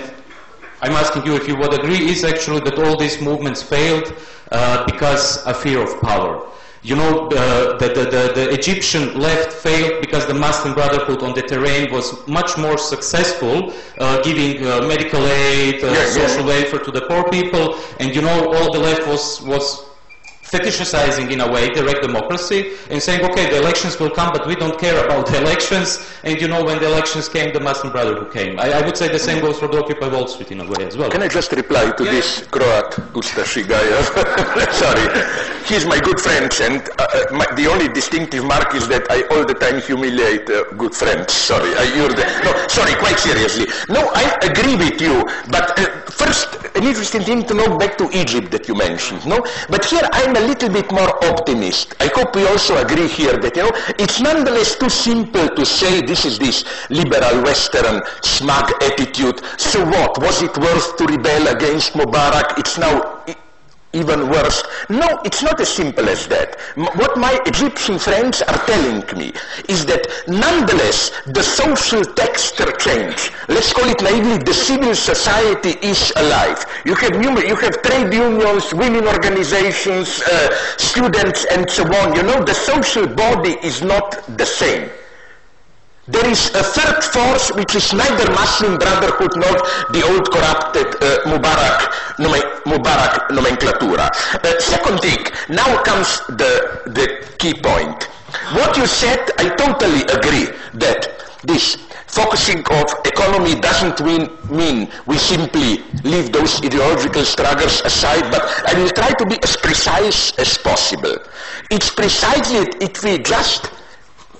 I'm 0.81 0.93
asking 0.93 1.25
you 1.25 1.35
if 1.35 1.49
you 1.49 1.57
would 1.57 1.73
agree, 1.73 2.09
is 2.09 2.23
actually 2.23 2.61
that 2.61 2.79
all 2.79 2.95
these 2.97 3.21
movements 3.21 3.61
failed 3.61 4.13
uh, 4.51 4.85
because 4.85 5.45
a 5.45 5.53
fear 5.53 5.83
of 5.83 6.01
power. 6.01 6.47
You 6.81 6.95
know, 6.95 7.27
uh, 7.27 7.77
the, 7.77 7.89
the, 7.89 8.05
the, 8.15 8.23
the, 8.33 8.49
Egyptian 8.59 9.19
left 9.19 9.51
failed 9.51 10.01
because 10.01 10.25
the 10.25 10.33
Muslim 10.33 10.73
Brotherhood 10.73 11.21
on 11.21 11.35
the 11.35 11.43
terrain 11.43 11.91
was 11.91 12.25
much 12.27 12.57
more 12.57 12.77
successful, 12.77 13.71
uh, 13.99 14.19
giving 14.23 14.65
uh, 14.65 14.81
medical 14.87 15.23
aid, 15.27 15.81
yeah, 15.81 16.05
social 16.05 16.39
yeah. 16.39 16.61
welfare 16.61 16.79
to 16.79 16.91
the 16.91 17.01
poor 17.01 17.29
people, 17.29 17.77
and 17.99 18.15
you 18.15 18.21
know, 18.21 18.51
all 18.53 18.73
the 18.73 18.79
left 18.79 19.05
was, 19.07 19.41
was 19.41 19.90
fetishizing 20.51 21.31
in 21.31 21.39
a 21.41 21.49
way 21.51 21.69
direct 21.69 22.01
democracy 22.01 22.73
and 22.89 23.01
saying, 23.01 23.23
okay, 23.29 23.49
the 23.49 23.57
elections 23.57 23.99
will 23.99 24.09
come, 24.09 24.31
but 24.33 24.45
we 24.45 24.55
don't 24.55 24.77
care 24.79 24.97
about 25.05 25.25
the 25.27 25.37
elections. 25.37 25.99
And 26.23 26.39
you 26.41 26.47
know, 26.47 26.63
when 26.63 26.79
the 26.79 26.87
elections 26.87 27.29
came, 27.29 27.53
the 27.53 27.59
Muslim 27.59 27.91
Brotherhood 27.91 28.31
came. 28.33 28.59
I, 28.59 28.71
I 28.79 28.85
would 28.85 28.97
say 28.97 29.07
the 29.07 29.19
same 29.19 29.39
goes 29.41 29.57
for 29.59 29.67
the 29.67 29.77
Occupy 29.81 30.07
Wall 30.09 30.27
Street 30.27 30.51
in 30.51 30.59
a 30.59 30.65
way 30.65 30.85
as 30.85 30.97
well. 30.97 31.09
Can 31.09 31.23
I 31.23 31.27
just 31.27 31.51
reply 31.53 31.91
to 31.91 32.03
Yeah. 32.03 32.11
this 32.11 32.45
Croat 32.51 32.91
Ustashi 33.19 33.63
guy? 33.67 33.85
Sorry. 34.83 35.05
He's 35.65 35.85
my 35.85 35.99
good 35.99 36.19
friend, 36.19 36.51
and 36.61 36.81
uh, 36.99 37.07
uh, 37.13 37.33
my, 37.39 37.45
the 37.55 37.67
only 37.67 37.87
distinctive 37.87 38.43
mark 38.43 38.75
is 38.75 38.87
that 38.89 39.03
I 39.09 39.21
all 39.33 39.45
the 39.45 39.53
time 39.53 39.79
humiliate 39.81 40.49
uh, 40.49 40.63
good 40.75 40.93
friends. 40.93 41.31
Sorry. 41.33 41.71
I, 41.75 41.83
you're 41.95 42.09
the, 42.09 42.25
no, 42.43 42.51
sorry, 42.67 42.93
quite 42.95 43.19
seriously. 43.19 43.67
No, 43.87 44.01
I 44.13 44.23
agree 44.49 44.75
with 44.75 44.99
you, 44.99 45.23
but 45.49 45.79
uh, 45.79 45.85
first, 46.11 46.47
an 46.75 46.83
interesting 46.83 47.21
thing 47.21 47.43
to 47.45 47.53
know 47.53 47.77
back 47.77 47.97
to 47.99 48.09
Egypt 48.17 48.51
that 48.51 48.67
you 48.67 48.75
mentioned, 48.75 49.25
no? 49.25 49.45
But 49.69 49.85
here 49.85 50.07
I'm 50.11 50.33
a 50.41 50.47
little 50.47 50.69
bit 50.69 50.91
more 50.91 51.23
optimist. 51.25 51.93
I 51.99 52.07
hope 52.07 52.35
we 52.35 52.47
also 52.47 52.77
agree 52.77 53.07
here 53.07 53.37
that, 53.37 53.55
you 53.55 53.63
know, 53.63 53.71
it's 53.99 54.19
nonetheless 54.19 54.75
too 54.75 54.89
simple 54.89 55.47
to 55.49 55.65
say 55.65 56.01
this 56.01 56.25
is 56.25 56.39
this 56.39 56.65
liberal 56.89 57.43
Western 57.43 58.01
smug 58.23 58.71
attitude. 58.81 59.41
So 59.57 59.85
what? 59.85 60.17
Was 60.19 60.41
it 60.41 60.57
worth 60.57 60.97
to 60.97 61.05
rebel 61.05 61.47
against 61.55 61.93
Mubarak? 61.93 62.57
It's 62.57 62.77
now 62.79 63.20
even 63.93 64.29
worse. 64.29 64.63
No, 64.89 65.19
it's 65.25 65.41
not 65.43 65.59
as 65.59 65.69
simple 65.69 66.07
as 66.07 66.27
that. 66.27 66.57
M- 66.77 66.85
what 66.95 67.17
my 67.17 67.37
Egyptian 67.45 67.99
friends 67.99 68.41
are 68.41 68.57
telling 68.65 69.03
me 69.17 69.33
is 69.67 69.85
that 69.85 70.07
nonetheless 70.27 71.11
the 71.25 71.43
social 71.43 72.03
texture 72.03 72.71
change, 72.77 73.31
let's 73.47 73.73
call 73.73 73.89
it 73.89 74.01
naively, 74.01 74.37
the 74.37 74.53
civil 74.53 74.95
society 74.95 75.75
is 75.85 76.13
alive. 76.15 76.65
You 76.85 76.95
have 76.95 77.21
you 77.21 77.55
have 77.55 77.81
trade 77.81 78.13
unions, 78.13 78.73
women 78.73 79.07
organizations, 79.07 80.21
uh, 80.21 80.49
students 80.77 81.45
and 81.45 81.69
so 81.69 81.83
on. 81.83 82.15
You 82.15 82.23
know, 82.23 82.43
the 82.43 82.53
social 82.53 83.07
body 83.07 83.57
is 83.61 83.81
not 83.81 84.37
the 84.37 84.45
same. 84.45 84.89
There 86.07 86.27
is 86.27 86.49
a 86.55 86.63
third 86.63 87.03
force 87.03 87.51
which 87.53 87.75
is 87.75 87.93
neither 87.93 88.31
Muslim 88.31 88.77
Brotherhood 88.77 89.37
nor 89.37 89.53
the 89.93 90.01
old 90.09 90.31
corrupted 90.31 90.87
uh, 90.97 91.21
Mubarak, 91.29 91.93
Mubarak 92.65 93.29
nomenclatura. 93.29 94.09
Uh, 94.09 94.59
second 94.59 94.99
thing, 94.99 95.23
now 95.49 95.83
comes 95.83 96.17
the, 96.25 96.81
the 96.87 97.27
key 97.37 97.53
point. 97.53 98.05
What 98.57 98.77
you 98.77 98.87
said, 98.87 99.29
I 99.37 99.49
totally 99.49 100.01
agree 100.09 100.49
that 100.73 101.21
this 101.43 101.75
focusing 102.07 102.65
of 102.71 102.85
economy 103.05 103.59
doesn't 103.61 104.03
mean, 104.03 104.27
mean 104.49 104.89
we 105.05 105.19
simply 105.19 105.83
leave 106.03 106.31
those 106.31 106.65
ideological 106.65 107.25
struggles 107.25 107.81
aside, 107.81 108.23
but 108.31 108.41
I 108.67 108.73
will 108.73 108.89
try 108.89 109.11
to 109.11 109.25
be 109.27 109.37
as 109.43 109.55
precise 109.55 110.33
as 110.39 110.57
possible. 110.57 111.15
It's 111.69 111.91
precisely 111.91 112.67
if 112.81 113.03
we 113.03 113.19
just 113.19 113.69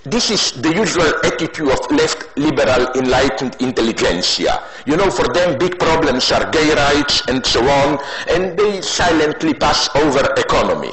this 0.03 0.31
is 0.31 0.53
the 0.61 0.73
usual 0.73 1.13
attitude 1.23 1.69
of 1.69 1.79
left 1.91 2.25
liberal 2.35 2.89
enlightened 2.95 3.55
intelligentsia. 3.59 4.63
You 4.85 4.97
know, 4.97 5.11
for 5.11 5.31
them 5.31 5.59
big 5.59 5.77
problems 5.77 6.31
are 6.31 6.49
gay 6.49 6.73
rights 6.73 7.21
and 7.27 7.45
so 7.45 7.61
on, 7.61 7.99
and 8.27 8.57
they 8.57 8.81
silently 8.81 9.53
pass 9.53 9.93
over 9.95 10.25
economy. 10.37 10.91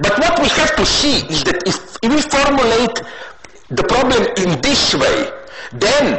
But 0.00 0.18
what 0.18 0.40
we 0.40 0.48
have 0.48 0.74
to 0.76 0.84
see 0.84 1.24
is 1.28 1.44
that 1.44 1.62
if 1.66 1.98
we 2.02 2.20
formulate 2.20 3.00
the 3.70 3.84
problem 3.84 4.26
in 4.36 4.60
this 4.60 4.94
way, 4.94 5.30
then 5.72 6.18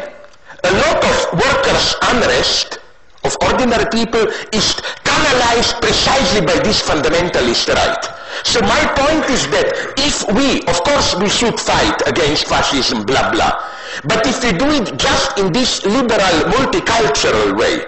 a 0.64 0.72
lot 0.72 1.04
of 1.04 1.34
workers' 1.34 1.96
unrest 2.08 2.80
of 3.26 3.36
ordinary 3.44 3.86
people 3.92 4.26
is 4.54 4.80
canalized 5.04 5.76
precisely 5.82 6.46
by 6.46 6.56
this 6.64 6.82
fundamentalist 6.82 7.68
right. 7.74 8.19
So 8.44 8.62
my 8.62 8.82
point 8.96 9.30
is 9.30 9.48
that 9.50 9.94
if 9.98 10.24
we, 10.34 10.62
of 10.68 10.84
course 10.84 11.16
we 11.16 11.30
should 11.30 11.60
fight 11.60 12.02
against 12.08 12.48
fascism, 12.48 13.04
blah 13.06 13.32
blah, 13.32 13.52
but 14.06 14.26
if 14.26 14.44
we 14.44 14.52
do 14.54 14.68
it 14.70 14.98
just 14.98 15.38
in 15.40 15.52
this 15.52 15.86
liberal 15.86 16.38
multicultural 16.54 17.58
way, 17.58 17.84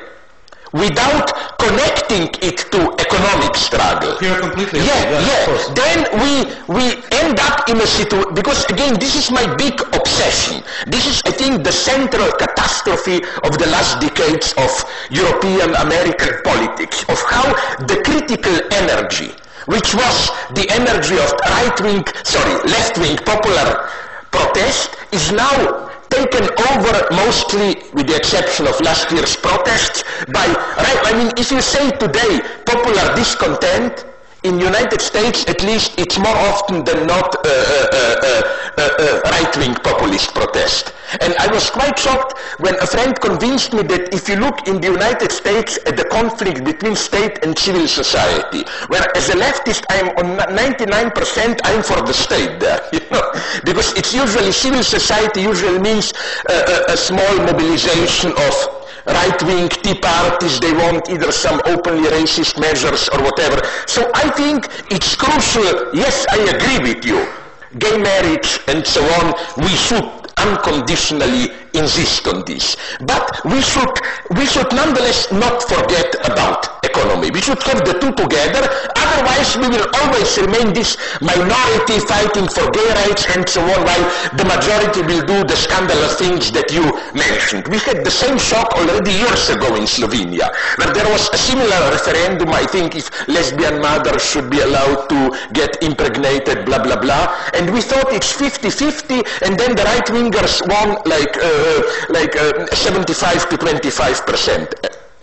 without 0.74 1.28
connecting 1.60 2.32
it 2.42 2.58
to 2.72 2.80
economic 3.00 3.56
struggle, 3.56 4.18
Here 4.20 4.40
completely. 4.40 4.80
yeah, 4.80 5.20
yeah. 5.20 5.74
Then 5.76 5.98
we 6.22 6.32
we 6.72 6.86
end 7.12 7.40
up 7.40 7.68
in 7.70 7.78
a 7.80 7.88
situation 7.88 8.34
because 8.34 8.64
again, 8.72 8.96
this 9.00 9.16
is 9.16 9.32
my 9.32 9.44
big 9.56 9.76
obsession. 9.94 10.64
This 10.88 11.06
is, 11.08 11.22
I 11.26 11.32
think, 11.32 11.64
the 11.64 11.72
central 11.72 12.32
catastrophe 12.40 13.20
of 13.44 13.58
the 13.60 13.68
last 13.68 14.00
decades 14.00 14.54
of 14.58 14.72
European 15.12 15.76
American 15.76 16.40
politics 16.44 17.04
of 17.10 17.20
how 17.28 17.46
the 17.92 18.00
critical 18.08 18.56
energy, 18.72 19.32
which 19.66 19.94
was 19.94 20.30
the 20.54 20.66
energy 20.72 21.18
of 21.18 21.32
right-wing, 21.46 22.04
sorry, 22.24 22.56
left-wing 22.70 23.18
popular 23.18 23.90
protest, 24.32 24.96
is 25.12 25.32
now 25.32 25.90
taken 26.10 26.44
over 26.72 27.08
mostly, 27.12 27.82
with 27.94 28.08
the 28.08 28.16
exception 28.16 28.68
of 28.68 28.80
last 28.82 29.12
year's 29.12 29.36
protests, 29.36 30.04
by 30.34 30.48
right. 30.48 31.02
I 31.06 31.14
mean, 31.18 31.32
if 31.38 31.52
you 31.52 31.62
say 31.62 31.90
today 31.92 32.42
popular 32.66 33.16
discontent, 33.16 34.06
in 34.44 34.60
United 34.60 35.02
States, 35.02 35.46
at 35.48 35.64
least, 35.64 36.00
it's 36.00 36.18
more 36.18 36.36
often 36.50 36.84
than 36.84 37.06
not 37.06 37.36
uh, 37.36 37.50
uh, 37.50 38.42
uh, 38.78 39.22
right-wing 39.26 39.76
populist 39.76 40.34
protest. 40.34 40.94
And 41.22 41.36
I 41.38 41.48
was 41.52 41.70
quite 41.70 42.00
shocked 42.00 42.40
when 42.60 42.74
a 42.80 42.88
friend 42.88 43.20
convinced 43.20 43.74
me 43.74 43.84
that 43.84 44.14
if 44.14 44.28
you 44.28 44.38
look 44.38 44.68
in 44.68 44.82
the 44.82 44.88
United 44.88 45.32
States 45.32 45.78
at 45.86 45.96
the 45.96 46.06
conflict 46.06 46.64
between 46.64 46.96
state 46.96 47.44
and 47.44 47.58
civil 47.58 47.88
society, 47.88 48.64
where 48.88 49.06
as 49.16 49.30
a 49.30 49.36
leftist 49.36 49.84
I'm 49.90 50.10
on 50.18 50.38
99%, 50.56 51.60
I'm 51.64 51.84
for 51.84 52.02
the 52.02 52.14
state 52.14 52.60
there, 52.60 52.82
you 52.94 53.02
know, 53.12 53.32
because 53.64 53.94
it's 53.94 54.14
usually 54.14 54.52
civil 54.52 54.84
society 54.84 55.42
usually 55.42 55.80
means 55.80 56.14
a 56.50 56.98
small 56.98 57.38
mobilization 57.38 58.32
of 58.32 58.81
right-wing 59.06 59.70
tea 59.70 60.00
parties, 60.00 60.60
they 60.60 60.74
want 60.74 61.10
either 61.10 61.32
some 61.32 61.62
openly 61.66 62.10
racist 62.10 62.60
measures 62.60 63.10
or 63.10 63.22
whatever. 63.24 63.62
So 63.88 64.10
I 64.14 64.30
think 64.32 64.68
it's 64.92 65.16
crucial, 65.16 65.94
yes, 65.94 66.26
I 66.30 66.40
agree 66.56 66.94
with 66.94 67.06
you, 67.06 67.28
gay 67.80 67.98
marriage 67.98 68.60
and 68.68 68.86
so 68.86 69.02
on, 69.22 69.34
we 69.58 69.70
should 69.70 70.06
unconditionally 70.38 71.52
insist 71.74 72.28
on 72.28 72.44
this. 72.46 72.76
But 73.02 73.42
we 73.46 73.62
should, 73.62 73.94
we 74.36 74.46
should 74.46 74.72
nonetheless 74.74 75.32
not 75.32 75.64
forget 75.64 76.16
about 76.26 76.84
economy. 76.84 77.32
We 77.32 77.42
should 77.42 77.62
have 77.64 77.86
the 77.86 77.96
two 78.00 78.12
together, 78.14 78.64
otherwise 78.96 79.58
we 79.58 79.68
will 79.70 79.88
always 80.02 80.30
remain 80.38 80.74
this 80.74 80.98
minority 81.22 82.00
fighting 82.06 82.48
for 82.48 82.70
gay 82.72 82.90
rights 83.06 83.26
and 83.36 83.48
so 83.48 83.62
on, 83.62 83.80
while 83.86 84.06
the 84.36 84.46
majority 84.46 85.02
will 85.02 85.24
do 85.26 85.44
the 85.46 85.56
scandalous 85.56 86.18
things 86.18 86.52
that 86.52 86.72
you 86.72 86.84
mentioned. 87.14 87.68
We 87.70 87.80
had 87.80 88.04
the 88.04 88.12
same 88.12 88.38
shock 88.38 88.74
already 88.76 89.12
years 89.12 89.50
ago 89.50 89.76
in 89.76 89.86
Slovenia, 89.86 90.52
where 90.78 90.92
there 90.94 91.08
was 91.12 91.30
a 91.34 91.38
similar 91.38 91.80
referendum, 91.92 92.50
I 92.50 92.66
think, 92.66 92.96
if 92.96 93.08
lesbian 93.28 93.80
mothers 93.82 94.24
should 94.26 94.50
be 94.50 94.60
allowed 94.60 95.08
to 95.10 95.20
get 95.54 95.82
impregnated, 95.84 96.66
blah, 96.66 96.82
blah, 96.84 97.00
blah, 97.00 97.32
and 97.54 97.72
we 97.72 97.82
thought 97.82 98.12
it's 98.12 98.34
50-50, 98.34 99.24
and 99.46 99.58
then 99.58 99.76
the 99.76 99.84
right-wingers 99.84 100.66
won 100.68 100.98
like, 101.06 101.38
uh, 101.38 101.61
like 102.10 102.36
uh, 102.36 102.66
75 102.68 103.50
to 103.50 103.58
25 103.58 104.26
percent 104.26 104.74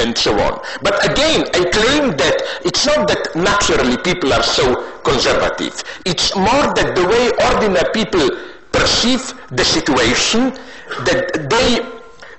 and 0.01 0.17
so 0.17 0.33
on. 0.39 0.61
But 0.83 1.05
again, 1.11 1.45
I 1.55 1.65
claim 1.71 2.17
that 2.17 2.37
it's 2.65 2.87
not 2.87 3.09
that 3.09 3.35
naturally 3.35 3.97
people 3.99 4.33
are 4.33 4.43
so 4.43 4.65
conservative. 5.03 5.83
It's 6.07 6.35
more 6.37 6.67
that 6.79 6.95
the 6.95 7.07
way 7.07 7.33
ordinary 7.51 7.91
people 7.93 8.31
perceive 8.73 9.35
the 9.51 9.65
situation, 9.65 10.53
that 11.05 11.51
they, 11.51 11.83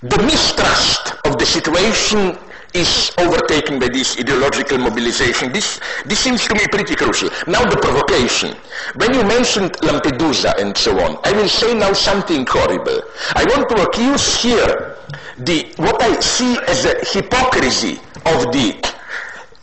the 0.08 0.24
mistrust 0.24 1.14
of 1.26 1.38
the 1.38 1.46
situation 1.46 2.38
is 2.74 3.12
overtaken 3.18 3.80
by 3.80 3.88
this 3.88 4.18
ideological 4.20 4.78
mobilization. 4.78 5.52
This, 5.52 5.80
this 6.06 6.20
seems 6.20 6.48
to 6.48 6.54
me 6.54 6.62
pretty 6.72 6.96
crucial. 6.96 7.30
Now 7.48 7.64
the 7.66 7.78
provocation. 7.78 8.56
When 8.96 9.14
you 9.14 9.24
mentioned 9.24 9.74
Lampedusa 9.82 10.60
and 10.60 10.78
so 10.78 11.00
on, 11.00 11.18
I 11.24 11.32
will 11.34 11.50
say 11.50 11.74
now 11.74 11.94
something 11.94 12.46
horrible. 12.48 13.02
I 13.36 13.44
want 13.46 13.70
to 13.70 13.84
accuse 13.84 14.42
here 14.42 14.96
the, 15.38 15.72
what 15.78 16.02
I 16.02 16.20
see 16.20 16.58
as 16.68 16.86
a 16.86 16.96
hypocrisy 17.06 18.00
of 18.26 18.52
the 18.54 18.76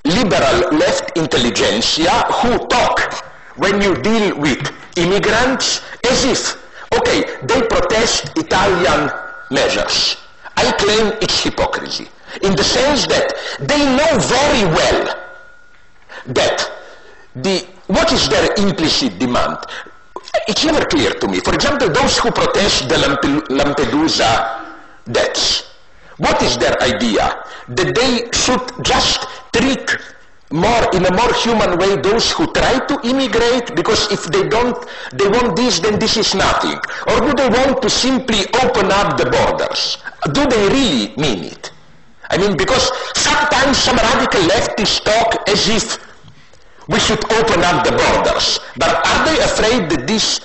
liberal 0.04 0.78
left 0.78 1.16
intelligentsia 1.16 2.10
who 2.40 2.58
talk 2.66 3.24
when 3.56 3.80
you 3.80 3.94
deal 4.02 4.38
with 4.38 4.72
immigrants 4.96 5.82
as 6.08 6.24
if, 6.24 6.62
okay, 6.94 7.24
they 7.42 7.60
protest 7.66 8.32
Italian 8.36 9.10
measures. 9.50 10.16
I 10.56 10.72
claim 10.72 11.12
it's 11.20 11.42
hypocrisy 11.42 12.08
in 12.42 12.54
the 12.54 12.64
sense 12.64 13.06
that 13.06 13.34
they 13.60 13.78
know 13.96 14.12
very 14.18 14.64
well 14.74 15.16
that 16.26 16.70
the, 17.36 17.66
what 17.86 18.12
is 18.12 18.28
their 18.28 18.52
implicit 18.58 19.18
demand? 19.18 19.58
It's 20.48 20.64
never 20.64 20.84
clear 20.86 21.10
to 21.10 21.28
me. 21.28 21.40
For 21.40 21.54
example, 21.54 21.88
those 21.88 22.18
who 22.18 22.30
protest 22.30 22.88
the 22.88 22.96
Lampedusa 22.96 24.64
deaths, 25.10 25.72
what 26.18 26.42
is 26.42 26.56
their 26.56 26.80
idea? 26.82 27.44
That 27.68 27.94
they 27.94 28.30
should 28.32 28.84
just 28.84 29.26
treat 29.52 29.96
more 30.50 30.88
in 30.94 31.04
a 31.04 31.12
more 31.12 31.32
human 31.34 31.76
way 31.78 31.96
those 31.96 32.30
who 32.30 32.46
try 32.52 32.78
to 32.86 33.00
immigrate 33.02 33.74
because 33.74 34.10
if 34.12 34.24
they 34.26 34.46
don't 34.48 34.78
they 35.12 35.26
want 35.28 35.56
this 35.56 35.80
then 35.80 35.98
this 35.98 36.16
is 36.16 36.34
nothing 36.36 36.78
or 37.08 37.18
do 37.20 37.34
they 37.34 37.48
want 37.48 37.82
to 37.82 37.90
simply 37.90 38.46
open 38.62 38.92
up 38.92 39.16
the 39.18 39.26
borders 39.26 39.98
do 40.32 40.46
they 40.46 40.68
really 40.68 41.16
mean 41.16 41.44
it 41.50 41.72
I 42.30 42.38
mean, 42.38 42.56
because 42.56 42.90
sometimes 43.14 43.78
some 43.78 43.96
radical 43.96 44.42
leftists 44.42 45.02
talk 45.04 45.48
as 45.48 45.68
if 45.68 45.98
we 46.88 46.98
should 47.00 47.22
open 47.32 47.62
up 47.64 47.84
the 47.84 47.92
borders. 47.92 48.60
But 48.76 49.06
are 49.06 49.24
they 49.26 49.38
afraid 49.42 49.90
that 49.90 50.06
this 50.06 50.40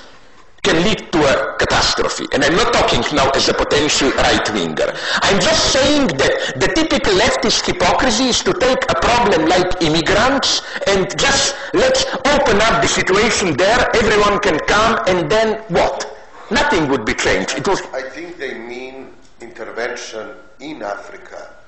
can 0.64 0.84
lead 0.84 1.12
to 1.12 1.20
a 1.20 1.58
catastrophe? 1.58 2.26
And 2.34 2.44
I'm 2.44 2.56
not 2.56 2.74
talking 2.74 3.02
now 3.16 3.30
as 3.32 3.50
a 3.50 3.54
potential 3.54 4.10
right-winger. 4.12 4.94
I'm 5.22 5.40
just 5.42 5.74
saying 5.74 6.08
that 6.18 6.58
the 6.58 6.68
typical 6.74 7.14
leftist 7.14 7.66
hypocrisy 7.66 8.26
is 8.26 8.44
to 8.44 8.54
take 8.54 8.82
a 8.90 8.96
problem 9.02 9.46
like 9.48 9.82
immigrants 9.82 10.62
and 10.88 11.06
just 11.18 11.56
let's 11.74 12.06
open 12.06 12.62
up 12.62 12.82
the 12.82 12.88
situation 12.88 13.58
there, 13.58 13.90
everyone 13.96 14.40
can 14.40 14.58
come, 14.68 15.00
and 15.08 15.30
then 15.32 15.62
what? 15.70 16.08
Nothing 16.52 16.90
would 16.90 17.06
be 17.06 17.14
changed. 17.14 17.58
It 17.58 17.68
was 17.68 17.82
I 17.94 18.02
think 18.02 18.38
they 18.38 18.58
mean 18.58 19.14
intervention 19.40 20.36
in 20.60 20.82
Africa 20.82 21.61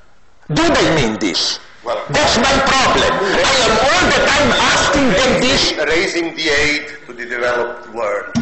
do 0.51 0.63
they 0.73 0.95
mean 0.95 1.19
this? 1.19 1.59
Well, 1.83 2.03
That's 2.09 2.37
my 2.37 2.51
problem. 2.67 3.11
I 3.11 3.55
am 3.67 3.75
all 3.79 4.03
the 4.11 4.21
time 4.27 4.49
asking 4.71 5.07
them 5.11 5.41
this. 5.41 5.73
Raising 5.87 6.35
the 6.35 6.47
aid 6.49 6.87
to 7.07 7.13
the 7.13 7.25
developed 7.25 7.93
world, 7.93 8.33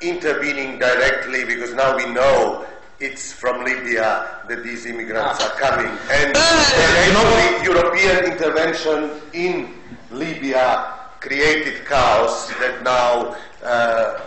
intervening 0.00 0.78
directly 0.78 1.44
because 1.44 1.74
now 1.74 1.96
we 1.96 2.06
know 2.12 2.66
it's 3.00 3.32
from 3.32 3.64
Libya 3.64 4.44
that 4.48 4.62
these 4.62 4.84
immigrants 4.84 5.42
are 5.42 5.56
coming. 5.56 5.90
And 6.10 6.32
uh, 6.36 7.62
European 7.64 8.32
intervention 8.32 9.10
in 9.32 9.74
Libya 10.10 10.94
created 11.20 11.86
chaos 11.86 12.48
that 12.60 12.82
now 12.82 13.36
uh, 13.62 14.20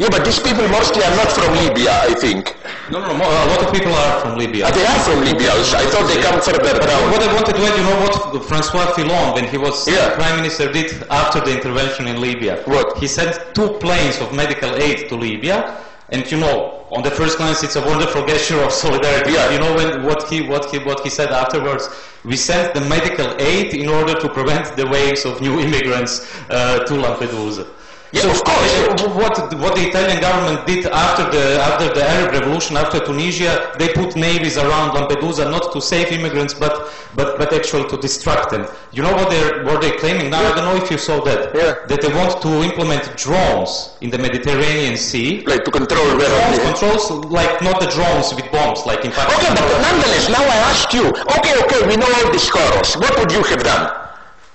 yeah, 0.00 0.08
but 0.08 0.24
these 0.24 0.38
people 0.38 0.66
mostly 0.68 1.04
are 1.04 1.14
not 1.14 1.30
from 1.30 1.52
Libya, 1.60 1.92
I 1.92 2.14
think. 2.14 2.56
No, 2.90 3.00
no, 3.00 3.14
no 3.14 3.22
a 3.22 3.48
lot 3.52 3.62
of 3.62 3.70
people 3.70 3.92
are 3.92 4.20
from 4.20 4.38
Libya. 4.38 4.64
Ah, 4.64 4.72
they 4.72 4.86
are 4.86 5.00
from 5.04 5.20
Libya. 5.20 5.52
I 5.52 5.84
thought 5.92 6.08
they 6.08 6.22
come 6.22 6.40
further 6.40 6.80
down. 6.80 7.10
What 7.12 7.20
I 7.20 7.28
wanted 7.34 7.54
to 7.56 7.62
add, 7.68 7.76
you 7.76 7.84
know 7.84 8.00
what 8.08 8.44
Francois 8.48 8.86
Fillon, 8.96 9.34
when 9.34 9.44
he 9.46 9.58
was 9.58 9.86
yeah. 9.86 10.14
prime 10.14 10.36
minister, 10.36 10.72
did 10.72 10.90
after 11.10 11.40
the 11.40 11.52
intervention 11.52 12.08
in 12.08 12.18
Libya? 12.18 12.62
What? 12.64 12.96
He 12.96 13.06
sent 13.06 13.54
two 13.54 13.76
planes 13.76 14.22
of 14.22 14.32
medical 14.32 14.74
aid 14.76 15.10
to 15.10 15.16
Libya, 15.16 15.76
and 16.08 16.24
you 16.32 16.38
know, 16.40 16.86
on 16.90 17.02
the 17.02 17.10
first 17.10 17.36
glance, 17.36 17.62
it's 17.62 17.76
a 17.76 17.84
wonderful 17.84 18.24
gesture 18.24 18.60
of 18.60 18.72
solidarity. 18.72 19.32
Yeah. 19.32 19.52
You 19.52 19.58
know 19.58 19.74
when, 19.74 20.02
what 20.02 20.26
he 20.30 20.40
what 20.40 20.64
he 20.70 20.78
what 20.78 21.00
he 21.00 21.10
said 21.10 21.28
afterwards. 21.28 21.90
We 22.24 22.36
sent 22.36 22.72
the 22.72 22.80
medical 22.80 23.28
aid 23.38 23.74
in 23.74 23.88
order 23.88 24.14
to 24.18 24.28
prevent 24.30 24.76
the 24.76 24.86
waves 24.86 25.26
of 25.26 25.42
new 25.42 25.60
immigrants 25.66 26.26
uh, 26.48 26.78
to 26.88 26.94
Lampedusa. 26.94 27.66
Yeah, 28.12 28.22
so 28.22 28.30
of 28.30 28.42
course. 28.42 28.72
Uh, 28.74 29.08
what 29.14 29.34
what 29.62 29.74
the 29.76 29.86
Italian 29.86 30.20
government 30.20 30.66
did 30.66 30.86
after 30.86 31.30
the 31.30 31.62
after 31.62 31.94
the 31.94 32.02
Arab 32.02 32.32
Revolution, 32.32 32.76
after 32.76 32.98
Tunisia, 32.98 33.72
they 33.78 33.92
put 33.92 34.16
navies 34.16 34.58
around 34.58 34.96
Lampedusa 34.96 35.48
not 35.48 35.72
to 35.72 35.80
save 35.80 36.10
immigrants, 36.10 36.52
but 36.52 36.90
but 37.14 37.38
but 37.38 37.52
actually 37.52 37.86
to 37.88 37.96
distract 37.96 38.50
them. 38.50 38.66
You 38.90 39.02
know 39.02 39.14
what 39.14 39.30
they're 39.30 39.62
what 39.64 39.80
they're 39.80 39.98
claiming 40.02 40.28
now? 40.28 40.42
Yeah. 40.42 40.50
I 40.50 40.54
don't 40.56 40.66
know 40.70 40.82
if 40.82 40.90
you 40.90 40.98
saw 40.98 41.22
that. 41.22 41.54
Yeah. 41.54 41.86
That 41.86 42.00
they 42.02 42.12
want 42.12 42.42
to 42.42 42.50
implement 42.62 43.16
drones 43.16 43.94
in 44.00 44.10
the 44.10 44.18
Mediterranean 44.18 44.96
Sea. 44.96 45.44
Like 45.46 45.64
to 45.64 45.70
control 45.70 46.06
where 46.18 46.26
drones 46.34 46.58
controls 46.66 47.04
like 47.30 47.62
not 47.62 47.78
the 47.78 47.86
drones 47.94 48.34
with 48.34 48.50
bombs 48.50 48.86
like 48.90 49.04
in 49.04 49.12
Pakistan. 49.12 49.38
Okay, 49.38 49.52
but 49.54 49.82
nonetheless, 49.86 50.26
now 50.28 50.42
I 50.42 50.58
ask 50.74 50.92
you. 50.92 51.06
Okay, 51.38 51.54
okay, 51.62 51.80
we 51.86 51.94
know 51.94 52.10
all 52.18 52.28
these 52.32 52.48
horrors. 52.50 52.96
What 52.96 53.14
would 53.20 53.30
you 53.30 53.44
have 53.44 53.62
done? 53.62 54.09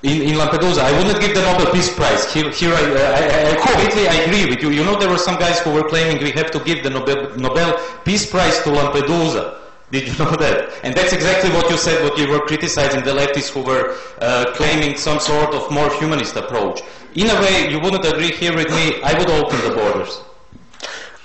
In, 0.06 0.22
in 0.22 0.36
Lampedusa. 0.38 0.82
I 0.82 0.92
wouldn't 0.98 1.20
give 1.20 1.34
the 1.34 1.42
Nobel 1.42 1.72
Peace 1.74 1.92
Prize. 1.94 2.32
Here, 2.32 2.50
here 2.52 2.74
I, 2.74 2.84
I, 2.94 3.52
I 3.52 3.56
completely 3.56 4.06
agree 4.06 4.46
with 4.46 4.62
you. 4.62 4.70
You 4.70 4.84
know, 4.84 4.96
there 4.98 5.10
were 5.10 5.18
some 5.18 5.38
guys 5.38 5.60
who 5.60 5.72
were 5.74 5.88
claiming 5.90 6.24
we 6.24 6.32
have 6.32 6.52
to 6.52 6.60
give 6.60 6.84
the 6.84 6.92
Nobel, 6.92 7.36
Nobel 7.36 7.74
Peace 8.06 8.30
Prize 8.30 8.62
to 8.64 8.70
Lampedusa. 8.70 9.62
Did 9.92 10.08
you 10.08 10.18
know 10.18 10.32
that? 10.38 10.72
And 10.84 10.96
that's 10.96 11.14
exactly 11.14 11.50
what 11.52 11.70
you 11.70 11.78
said, 11.78 12.04
what 12.04 12.18
you 12.18 12.28
were 12.28 12.40
criticizing 12.40 13.04
the 13.04 13.12
leftists 13.12 13.50
who 13.50 13.62
were 13.62 13.96
uh, 14.20 14.46
claiming 14.54 14.98
some 14.98 15.20
sort 15.20 15.54
of 15.54 15.72
more 15.72 15.92
humanist 16.00 16.36
approach. 16.36 16.82
In 17.16 17.30
a 17.30 17.36
way, 17.42 17.70
you 17.72 17.80
wouldn't 17.80 18.06
agree 18.06 18.32
here 18.32 18.56
with 18.56 18.70
me, 18.70 19.02
I 19.04 19.18
would 19.18 19.30
open 19.30 19.58
the 19.62 19.74
borders. 19.76 20.22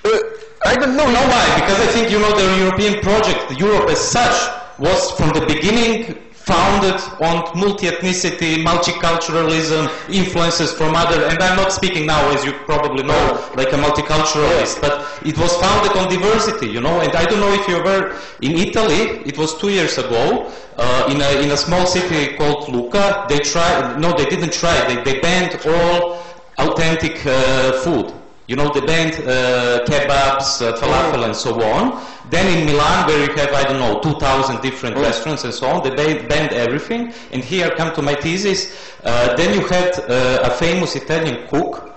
Uh, 0.05 0.19
I 0.65 0.75
don't 0.77 0.95
know. 0.97 1.07
know 1.07 1.27
why? 1.35 1.47
Because 1.61 1.81
I 1.81 1.87
think, 1.87 2.11
you 2.11 2.19
know, 2.19 2.33
the 2.37 2.65
European 2.65 3.01
project, 3.01 3.59
Europe 3.59 3.89
as 3.91 3.99
such, 3.99 4.37
was 4.79 5.11
from 5.13 5.31
the 5.39 5.45
beginning 5.47 6.30
founded 6.51 7.01
on 7.29 7.35
multi-ethnicity, 7.59 8.53
multiculturalism, 8.71 9.83
influences 10.11 10.73
from 10.73 10.97
other, 10.97 11.25
and 11.25 11.39
I'm 11.43 11.57
not 11.57 11.73
speaking 11.73 12.07
now, 12.07 12.21
as 12.35 12.45
you 12.45 12.53
probably 12.71 13.05
know, 13.05 13.25
like 13.57 13.73
a 13.73 13.81
multiculturalist, 13.87 14.81
but 14.81 14.95
it 15.25 15.39
was 15.39 15.57
founded 15.57 15.93
on 15.97 16.09
diversity, 16.09 16.67
you 16.67 16.81
know, 16.81 17.01
and 17.01 17.13
I 17.15 17.25
don't 17.25 17.41
know 17.41 17.55
if 17.61 17.69
you 17.69 17.77
were 17.89 18.17
in 18.43 18.53
Italy, 18.67 19.03
it 19.31 19.39
was 19.39 19.57
two 19.59 19.71
years 19.71 19.99
ago, 19.99 20.51
uh, 20.77 21.09
in, 21.13 21.21
a, 21.21 21.43
in 21.43 21.51
a 21.53 21.57
small 21.57 21.87
city 21.87 22.37
called 22.37 22.69
Lucca, 22.69 23.27
they 23.29 23.39
tried, 23.39 24.01
no, 24.01 24.13
they 24.17 24.25
didn't 24.27 24.53
try, 24.53 24.77
they, 24.89 25.03
they 25.05 25.21
banned 25.21 25.55
all 25.67 26.23
authentic 26.59 27.25
uh, 27.27 27.73
food. 27.85 28.20
You 28.51 28.57
know, 28.57 28.69
they 28.75 28.81
banned 28.81 29.15
uh, 29.15 29.85
kebabs, 29.87 30.61
uh, 30.61 30.77
falafel, 30.77 31.25
and 31.25 31.37
so 31.37 31.63
on. 31.63 32.05
Then 32.31 32.47
in 32.59 32.67
Milan, 32.67 33.07
where 33.07 33.21
you 33.25 33.33
have, 33.37 33.53
I 33.55 33.63
don't 33.63 33.79
know, 33.79 34.01
2,000 34.01 34.61
different 34.61 34.97
mm. 34.97 35.03
restaurants 35.03 35.45
and 35.45 35.55
so 35.55 35.69
on, 35.69 35.85
they 35.85 35.95
banned 36.27 36.53
everything. 36.53 37.13
And 37.31 37.45
here 37.45 37.71
come 37.77 37.95
to 37.95 38.03
my 38.03 38.17
thesis. 38.17 38.93
Uh, 39.05 39.37
then 39.37 39.55
you 39.55 39.65
had 39.69 39.97
uh, 40.01 40.41
a 40.43 40.51
famous 40.51 40.97
Italian 40.97 41.47
cook 41.47 41.95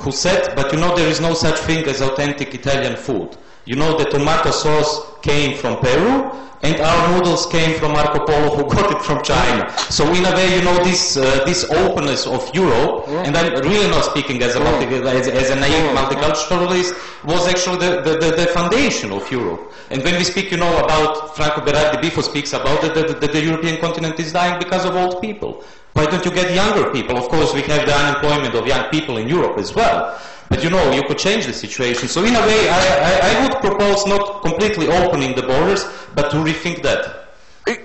who 0.00 0.10
said, 0.10 0.56
but 0.56 0.72
you 0.72 0.80
know, 0.80 0.96
there 0.96 1.06
is 1.08 1.20
no 1.20 1.32
such 1.32 1.60
thing 1.60 1.84
as 1.86 2.02
authentic 2.02 2.56
Italian 2.56 2.96
food. 2.96 3.36
You 3.64 3.76
know, 3.76 3.96
the 3.96 4.06
tomato 4.06 4.50
sauce 4.50 5.00
came 5.22 5.56
from 5.56 5.76
Peru, 5.76 6.32
and 6.64 6.80
our 6.80 7.02
noodles 7.12 7.46
came 7.46 7.78
from 7.78 7.92
Marco 7.92 8.24
Polo, 8.24 8.56
who 8.56 8.64
got 8.74 8.90
it 8.90 9.02
from 9.02 9.22
China. 9.22 9.70
So 9.90 10.02
in 10.12 10.24
a 10.24 10.32
way, 10.32 10.56
you 10.56 10.62
know, 10.64 10.76
this 10.82 11.16
uh, 11.16 11.44
this 11.44 11.60
openness 11.70 12.26
of 12.26 12.42
Europe, 12.54 13.08
and 13.26 13.36
I'm 13.36 13.52
really 13.70 13.88
not 13.90 14.04
speaking 14.04 14.42
as 14.42 14.56
a 14.56 14.60
multi, 14.60 14.86
as, 14.86 15.28
as 15.28 15.50
a 15.50 15.56
naive 15.56 15.88
multiculturalist, 15.98 16.90
was 17.24 17.46
actually 17.46 17.78
the, 17.84 18.00
the, 18.06 18.12
the, 18.22 18.30
the 18.40 18.46
foundation 18.58 19.12
of 19.12 19.30
Europe. 19.30 19.72
And 19.90 20.02
when 20.02 20.16
we 20.16 20.24
speak, 20.24 20.50
you 20.50 20.56
know, 20.56 20.72
about 20.84 21.36
Franco 21.36 21.60
Berardi 21.60 22.00
before 22.00 22.22
speaks 22.22 22.52
about 22.54 22.80
that 22.82 22.94
the, 22.94 23.14
the, 23.20 23.28
the 23.28 23.42
European 23.42 23.78
continent 23.80 24.18
is 24.18 24.32
dying 24.32 24.58
because 24.58 24.84
of 24.84 24.96
old 24.96 25.20
people. 25.20 25.62
Why 25.92 26.06
don't 26.06 26.24
you 26.24 26.32
get 26.32 26.52
younger 26.52 26.90
people? 26.90 27.16
Of 27.16 27.28
course, 27.28 27.54
we 27.54 27.62
have 27.62 27.86
the 27.86 27.94
unemployment 27.94 28.54
of 28.54 28.66
young 28.66 28.90
people 28.90 29.16
in 29.18 29.28
Europe 29.28 29.58
as 29.58 29.74
well. 29.74 30.18
But 30.54 30.62
you 30.62 30.70
know, 30.70 30.92
you 30.92 31.02
could 31.02 31.18
change 31.18 31.46
the 31.46 31.52
situation. 31.52 32.06
So 32.06 32.22
in 32.22 32.32
a 32.32 32.40
way, 32.46 32.68
I, 32.68 32.82
I, 33.10 33.12
I 33.30 33.42
would 33.42 33.58
propose 33.58 34.06
not 34.06 34.42
completely 34.42 34.86
opening 34.86 35.34
the 35.34 35.42
borders, 35.42 35.82
but 36.14 36.30
to 36.30 36.36
rethink 36.36 36.80
that. 36.84 37.26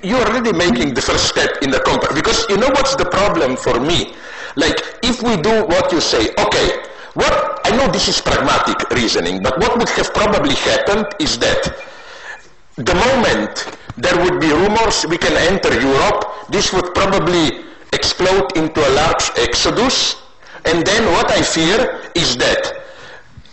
You're 0.03 0.21
already 0.21 0.53
making 0.53 0.93
the 0.93 1.01
first 1.01 1.29
step 1.29 1.63
in 1.63 1.71
the 1.71 1.79
compact 1.79 2.13
because 2.13 2.45
you 2.47 2.57
know 2.57 2.67
what's 2.67 2.95
the 2.95 3.05
problem 3.05 3.57
for 3.57 3.79
me? 3.79 4.13
Like 4.55 4.77
if 5.01 5.23
we 5.23 5.35
do 5.37 5.65
what 5.65 5.91
you 5.91 5.99
say, 5.99 6.29
okay, 6.37 6.85
what 7.15 7.59
I 7.65 7.75
know 7.75 7.91
this 7.91 8.07
is 8.07 8.21
pragmatic 8.21 8.87
reasoning, 8.91 9.41
but 9.41 9.57
what 9.57 9.75
would 9.75 9.89
have 9.89 10.13
probably 10.13 10.53
happened 10.53 11.07
is 11.19 11.39
that 11.39 11.73
the 12.75 12.93
moment 12.93 13.65
there 13.97 14.15
would 14.23 14.39
be 14.39 14.53
rumors 14.53 15.07
we 15.09 15.17
can 15.17 15.33
enter 15.51 15.73
Europe, 15.73 16.51
this 16.51 16.71
would 16.71 16.93
probably 16.93 17.65
explode 17.93 18.55
into 18.55 18.87
a 18.87 18.91
large 18.93 19.31
exodus, 19.37 20.17
and 20.65 20.85
then 20.85 21.05
what 21.13 21.31
I 21.31 21.41
fear 21.41 22.11
is 22.15 22.35
that 22.37 22.79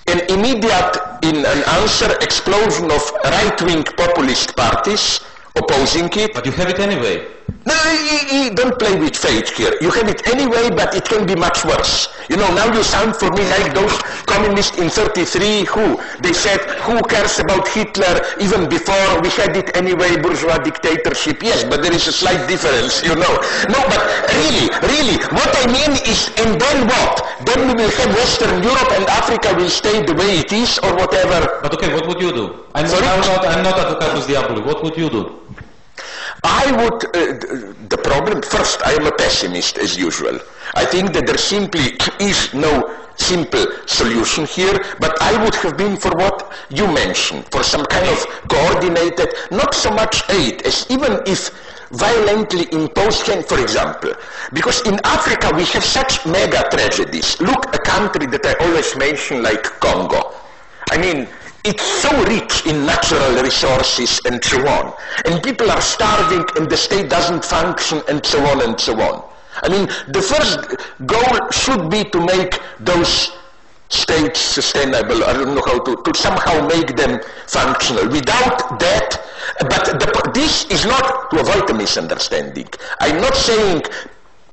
an 0.09 0.21
immediate, 0.31 0.97
in 1.23 1.37
an 1.37 1.63
answer, 1.81 2.13
explosion 2.21 2.91
of 2.91 3.03
right-wing 3.25 3.83
populist 3.85 4.57
parties 4.57 5.21
opposing 5.57 6.09
it. 6.13 6.33
But 6.35 6.47
you 6.47 6.53
have 6.53 6.69
it 6.69 6.79
anyway. 6.79 7.27
No, 7.67 7.75
you, 7.99 8.19
you 8.31 8.55
don't 8.55 8.79
play 8.79 8.95
with 8.95 9.17
fate 9.17 9.49
here. 9.51 9.75
You 9.81 9.91
have 9.91 10.07
it 10.09 10.23
anyway, 10.29 10.71
but 10.71 10.95
it 10.95 11.05
can 11.05 11.27
be 11.27 11.35
much 11.35 11.65
worse. 11.65 12.15
You 12.31 12.37
know, 12.37 12.47
now 12.55 12.73
you 12.73 12.83
sound 12.83 13.17
for 13.17 13.29
me 13.33 13.43
like 13.43 13.75
those 13.75 13.91
communists 14.31 14.79
in 14.79 14.89
33 14.89 15.65
who, 15.67 15.99
they 16.23 16.33
said, 16.33 16.61
who 16.87 17.03
cares 17.03 17.41
about 17.41 17.67
Hitler 17.67 18.23
even 18.39 18.69
before 18.69 19.21
we 19.21 19.31
had 19.31 19.57
it 19.57 19.77
anyway, 19.77 20.15
bourgeois 20.23 20.59
dictatorship. 20.59 21.43
Yes, 21.43 21.65
but 21.65 21.83
there 21.83 21.93
is 21.93 22.07
a 22.07 22.13
slight 22.13 22.47
difference, 22.47 23.03
you 23.03 23.17
know. 23.19 23.35
No, 23.67 23.83
but 23.91 24.03
really, 24.31 24.71
really, 24.87 25.19
what 25.35 25.51
I 25.51 25.67
mean 25.67 25.99
is, 26.07 26.31
and 26.39 26.61
then 26.63 26.87
what? 26.87 27.19
Then 27.47 27.67
we 27.67 27.75
will 27.75 27.91
have 27.91 28.15
Western 28.15 28.63
Europe 28.63 28.93
and 28.95 29.11
Africa 29.11 29.55
will 29.59 29.71
stay 29.71 30.07
the 30.07 30.15
way 30.15 30.39
it 30.39 30.53
is 30.53 30.79
or 30.87 30.95
whatever. 30.95 31.59
But 31.63 31.75
okay, 31.75 31.93
what 31.93 32.07
would 32.07 32.21
you 32.23 32.31
do? 32.31 32.63
I'm, 32.77 32.87
Sorry? 32.87 33.07
I'm 33.07 33.21
not, 33.21 33.47
I'm 33.47 33.63
not 33.65 33.75
advocatus 33.75 34.27
diaboli. 34.27 34.65
What 34.65 34.85
would 34.85 34.97
you 34.97 35.11
do? 35.11 35.46
I 36.47 36.71
would, 36.79 37.05
uh, 37.07 37.75
the 37.89 37.99
problem, 38.05 38.41
first, 38.41 38.81
I 38.87 38.93
am 38.93 39.05
a 39.07 39.11
pessimist 39.11 39.79
as 39.79 39.97
usual. 39.97 40.39
I 40.75 40.85
think 40.85 41.13
that 41.15 41.27
there 41.27 41.39
simply 41.39 41.99
is 42.21 42.55
no 42.55 42.95
simple 43.17 43.67
solution 43.87 44.47
here, 44.47 44.79
but 45.01 45.21
I 45.21 45.43
would 45.43 45.57
have 45.57 45.77
been 45.77 45.97
for 45.97 46.11
what 46.11 46.53
you 46.71 46.87
mentioned, 46.87 47.47
for 47.51 47.65
some 47.65 47.85
kind 47.87 48.07
of 48.07 48.19
coordinated, 48.49 49.35
not 49.51 49.75
so 49.75 49.91
much 49.91 50.23
aid 50.31 50.63
as 50.63 50.87
even 50.89 51.19
if 51.27 51.51
violently 51.91 52.69
imposed 52.71 53.25
can, 53.25 53.43
for 53.43 53.59
example, 53.61 54.13
because 54.53 54.87
in 54.87 55.01
Africa 55.03 55.51
we 55.57 55.65
have 55.75 55.85
such 55.85 56.25
mega 56.27 56.63
tragedies. 56.71 57.41
Look, 57.41 57.75
a 57.75 57.79
country 57.79 58.27
that 58.27 58.47
I 58.47 58.55
always 58.65 58.97
mention 58.97 59.43
like 59.43 59.65
Congo. 59.81 60.33
I 60.91 60.99
mean, 60.99 61.27
it's 61.67 61.83
so 61.83 62.11
rich 62.25 62.65
in 62.67 62.87
natural 62.87 63.43
resources 63.43 64.21
and 64.25 64.43
so 64.45 64.59
on. 64.67 64.95
And 65.25 65.43
people 65.43 65.71
are 65.71 65.81
starving 65.81 66.45
and 66.57 66.71
the 66.71 66.77
state 66.77 67.11
doesn't 67.11 67.45
function 67.45 68.03
and 68.09 68.25
so 68.25 68.45
on 68.47 68.63
and 68.63 68.79
so 68.81 68.99
on. 69.01 69.25
I 69.63 69.69
mean, 69.69 69.89
the 70.09 70.23
first 70.23 70.61
goal 71.07 71.51
should 71.51 71.91
be 71.91 72.05
to 72.05 72.21
make 72.25 72.61
those 72.81 73.33
states 73.89 74.41
sustainable. 74.41 75.25
I 75.25 75.33
don't 75.33 75.55
know 75.55 75.63
how 75.65 75.79
to, 75.83 76.03
to 76.03 76.15
somehow 76.15 76.67
make 76.67 76.97
them 76.97 77.21
functional. 77.47 78.09
Without 78.09 78.79
that, 78.81 79.23
but 79.61 79.85
the, 80.01 80.31
this 80.35 80.67
is 80.71 80.85
not 80.85 81.31
to 81.31 81.41
avoid 81.41 81.71
a 81.71 81.75
misunderstanding. 81.75 82.69
I'm 83.01 83.21
not 83.21 83.35
saying 83.35 83.83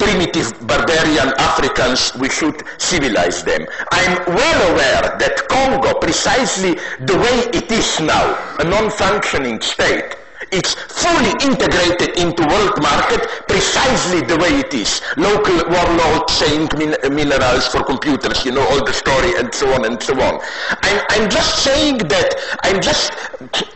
primitive 0.03 0.67
barbarian 0.67 1.33
Africans, 1.39 2.13
we 2.15 2.29
should 2.29 2.63
civilize 2.77 3.43
them. 3.43 3.65
I'm 3.91 4.17
well 4.27 4.71
aware 4.71 5.17
that 5.17 5.47
Congo, 5.49 5.99
precisely 5.99 6.75
the 7.07 7.17
way 7.17 7.37
it 7.59 7.71
is 7.71 7.99
now, 7.99 8.35
a 8.59 8.63
non-functioning 8.63 9.61
state, 9.61 10.15
it's 10.51 10.75
fully 10.75 11.31
integrated 11.41 12.17
into 12.19 12.45
world 12.45 12.81
market 12.81 13.21
precisely 13.47 14.21
the 14.21 14.37
way 14.37 14.59
it 14.59 14.73
is. 14.73 15.01
Local 15.17 15.55
warlord 15.71 16.29
saying 16.29 16.69
min- 16.77 17.15
minerals 17.15 17.67
for 17.67 17.83
computers, 17.83 18.45
you 18.45 18.51
know, 18.51 18.61
all 18.69 18.83
the 18.83 18.93
story 18.93 19.33
and 19.39 19.53
so 19.53 19.71
on 19.73 19.85
and 19.85 20.01
so 20.01 20.13
on. 20.21 20.41
I'm, 20.83 21.01
I'm 21.09 21.29
just 21.29 21.63
saying 21.63 21.99
that, 22.09 22.35
I'm 22.63 22.81
just, 22.81 23.13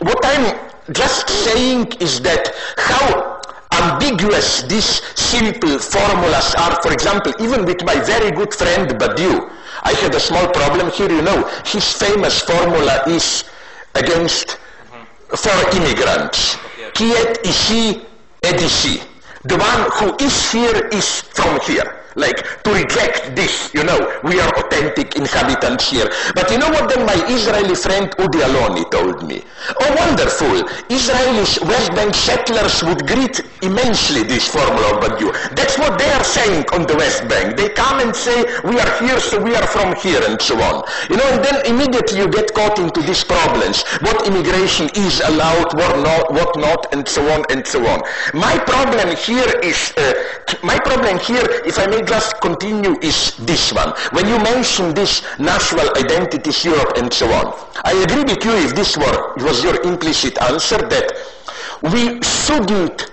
what 0.00 0.20
I'm 0.22 0.68
just 0.92 1.28
saying 1.28 1.92
is 2.00 2.20
that 2.20 2.54
how 2.76 3.37
ambiguous 3.72 4.62
these 4.62 5.02
simple 5.14 5.78
formulas 5.78 6.54
are. 6.54 6.80
For 6.82 6.92
example, 6.92 7.32
even 7.40 7.64
with 7.64 7.84
my 7.84 7.96
very 8.00 8.30
good 8.30 8.52
friend 8.54 8.88
Badiou, 8.98 9.50
I 9.82 9.92
had 9.92 10.14
a 10.14 10.20
small 10.20 10.48
problem 10.48 10.90
here, 10.90 11.10
you 11.10 11.22
know. 11.22 11.46
His 11.64 11.92
famous 11.92 12.40
formula 12.40 13.02
is 13.06 13.44
against, 13.94 14.58
for 15.28 15.76
immigrants. 15.76 16.56
Qui 16.94 17.12
est 17.12 17.46
ici 17.46 18.00
est 18.42 18.60
ici. 18.60 19.00
The 19.44 19.56
one 19.56 19.90
who 19.92 20.24
is 20.24 20.52
here 20.52 20.88
is 20.92 21.22
from 21.32 21.60
here. 21.60 21.97
Like 22.14 22.62
to 22.64 22.70
reject 22.72 23.36
this, 23.36 23.72
you 23.74 23.84
know, 23.84 23.98
we 24.24 24.40
are 24.40 24.50
authentic 24.58 25.16
inhabitants 25.16 25.90
here. 25.90 26.08
But 26.34 26.50
you 26.50 26.58
know 26.58 26.68
what 26.70 26.88
then 26.88 27.06
my 27.06 27.18
Israeli 27.28 27.74
friend 27.74 28.10
Udi 28.18 28.40
Aloni 28.42 28.90
told 28.90 29.26
me? 29.26 29.44
Oh 29.80 29.94
wonderful, 29.96 30.64
Israelis 30.88 31.60
West 31.66 31.90
Bank 31.94 32.14
settlers 32.14 32.82
would 32.82 33.06
greet 33.06 33.40
immensely 33.62 34.22
this 34.22 34.48
formula 34.48 34.96
of 34.96 35.04
Badiou. 35.04 35.32
That's 35.54 35.78
what 35.78 35.98
they 35.98 36.10
are 36.12 36.24
saying 36.24 36.64
on 36.72 36.86
the 36.86 36.96
West 36.96 37.28
Bank. 37.28 37.56
They 37.56 37.68
come 37.68 38.00
and 38.00 38.14
say, 38.14 38.44
we 38.64 38.78
are 38.80 38.92
here 39.04 39.20
so 39.20 39.40
we 39.42 39.54
are 39.54 39.66
from 39.66 39.94
here 39.96 40.22
and 40.26 40.40
so 40.40 40.60
on. 40.60 40.84
You 41.10 41.16
know, 41.16 41.28
and 41.32 41.44
then 41.44 41.66
immediately 41.66 42.18
you 42.18 42.28
get 42.28 42.52
caught 42.54 42.78
into 42.78 43.02
these 43.02 43.24
problems. 43.24 43.82
What 44.00 44.26
immigration 44.26 44.88
is 44.94 45.20
allowed, 45.20 45.74
what 45.74 45.94
not, 46.02 46.32
what 46.32 46.56
not, 46.56 46.92
and 46.92 47.06
so 47.06 47.22
on 47.30 47.44
and 47.50 47.66
so 47.66 47.84
on. 47.86 48.02
My 48.34 48.58
problem 48.58 49.14
here 49.16 49.52
is, 49.62 49.92
uh, 49.96 50.14
my 50.62 50.78
problem 50.78 51.18
here, 51.18 51.46
if 51.64 51.78
I 51.78 51.86
may 51.86 51.97
just 52.02 52.40
continue, 52.40 52.98
is 53.00 53.36
this 53.38 53.72
one. 53.72 53.92
When 54.12 54.26
you 54.28 54.38
mention 54.38 54.94
this 54.94 55.22
national 55.38 55.88
identities, 55.96 56.64
Europe, 56.64 56.96
and 56.96 57.12
so 57.12 57.26
on, 57.32 57.54
I 57.84 57.92
agree 58.02 58.24
with 58.24 58.44
you 58.44 58.52
if 58.52 58.74
this 58.74 58.96
were, 58.96 59.34
was 59.36 59.62
your 59.62 59.80
implicit 59.82 60.40
answer 60.42 60.78
that 60.78 61.12
we 61.82 62.20
shouldn't 62.22 63.10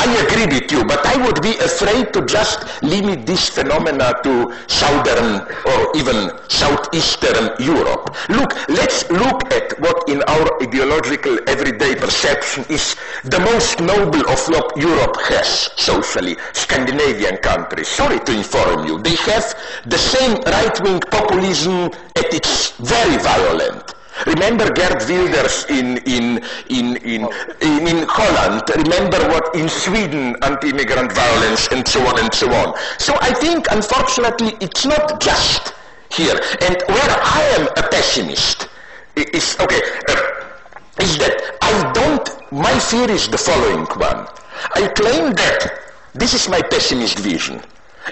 I 0.00 0.14
agree 0.24 0.46
with 0.46 0.70
you, 0.70 0.84
but 0.84 1.04
I 1.04 1.16
would 1.26 1.42
be 1.42 1.56
afraid 1.58 2.12
to 2.12 2.24
just 2.24 2.82
limit 2.82 3.26
this 3.26 3.48
phenomena 3.48 4.14
to 4.22 4.54
southern 4.68 5.42
or 5.66 5.96
even 5.96 6.30
southeastern 6.48 7.50
Europe. 7.58 8.14
Look, 8.28 8.54
let's 8.68 9.10
look 9.10 9.52
at 9.52 9.78
what 9.80 10.08
in 10.08 10.22
our 10.22 10.62
ideological 10.62 11.38
everyday 11.48 11.96
perception 11.96 12.64
is 12.70 12.94
the 13.24 13.40
most 13.40 13.80
noble 13.80 14.22
of 14.30 14.40
what 14.48 14.76
Europe 14.76 15.16
has 15.28 15.70
socially, 15.76 16.36
Scandinavian 16.52 17.36
countries. 17.38 17.88
Sorry 17.88 18.20
to 18.20 18.32
inform 18.32 18.86
you, 18.86 19.02
they 19.02 19.16
have 19.16 19.52
the 19.86 19.98
same 19.98 20.38
right-wing 20.46 21.00
populism 21.10 21.90
at 22.16 22.32
its 22.32 22.70
very 22.78 23.18
violent. 23.18 23.97
Remember 24.26 24.70
Geert 24.72 25.08
Wilders 25.08 25.64
in, 25.68 25.98
in, 25.98 26.42
in, 26.68 26.96
in, 26.98 27.28
in, 27.60 27.86
in 27.86 28.06
Holland. 28.08 28.62
Remember 28.76 29.18
what 29.28 29.54
in 29.54 29.68
Sweden, 29.68 30.36
anti-immigrant 30.42 31.12
violence 31.12 31.68
and 31.68 31.86
so 31.86 32.00
on 32.06 32.18
and 32.18 32.32
so 32.34 32.52
on. 32.52 32.74
So 32.98 33.14
I 33.20 33.32
think, 33.34 33.66
unfortunately, 33.70 34.54
it's 34.60 34.84
not 34.84 35.20
just 35.20 35.74
here. 36.12 36.38
And 36.60 36.76
where 36.88 37.10
I 37.10 37.42
am 37.58 37.68
a 37.76 37.88
pessimist 37.88 38.68
is, 39.16 39.56
okay, 39.60 39.80
uh, 40.08 41.02
is 41.02 41.18
that 41.18 41.58
I 41.62 41.92
don't, 41.92 42.52
my 42.52 42.78
fear 42.78 43.10
is 43.10 43.28
the 43.28 43.38
following 43.38 43.86
one. 43.96 44.26
I 44.74 44.88
claim 44.88 45.32
that 45.32 45.92
this 46.14 46.34
is 46.34 46.48
my 46.48 46.60
pessimist 46.62 47.18
vision. 47.18 47.62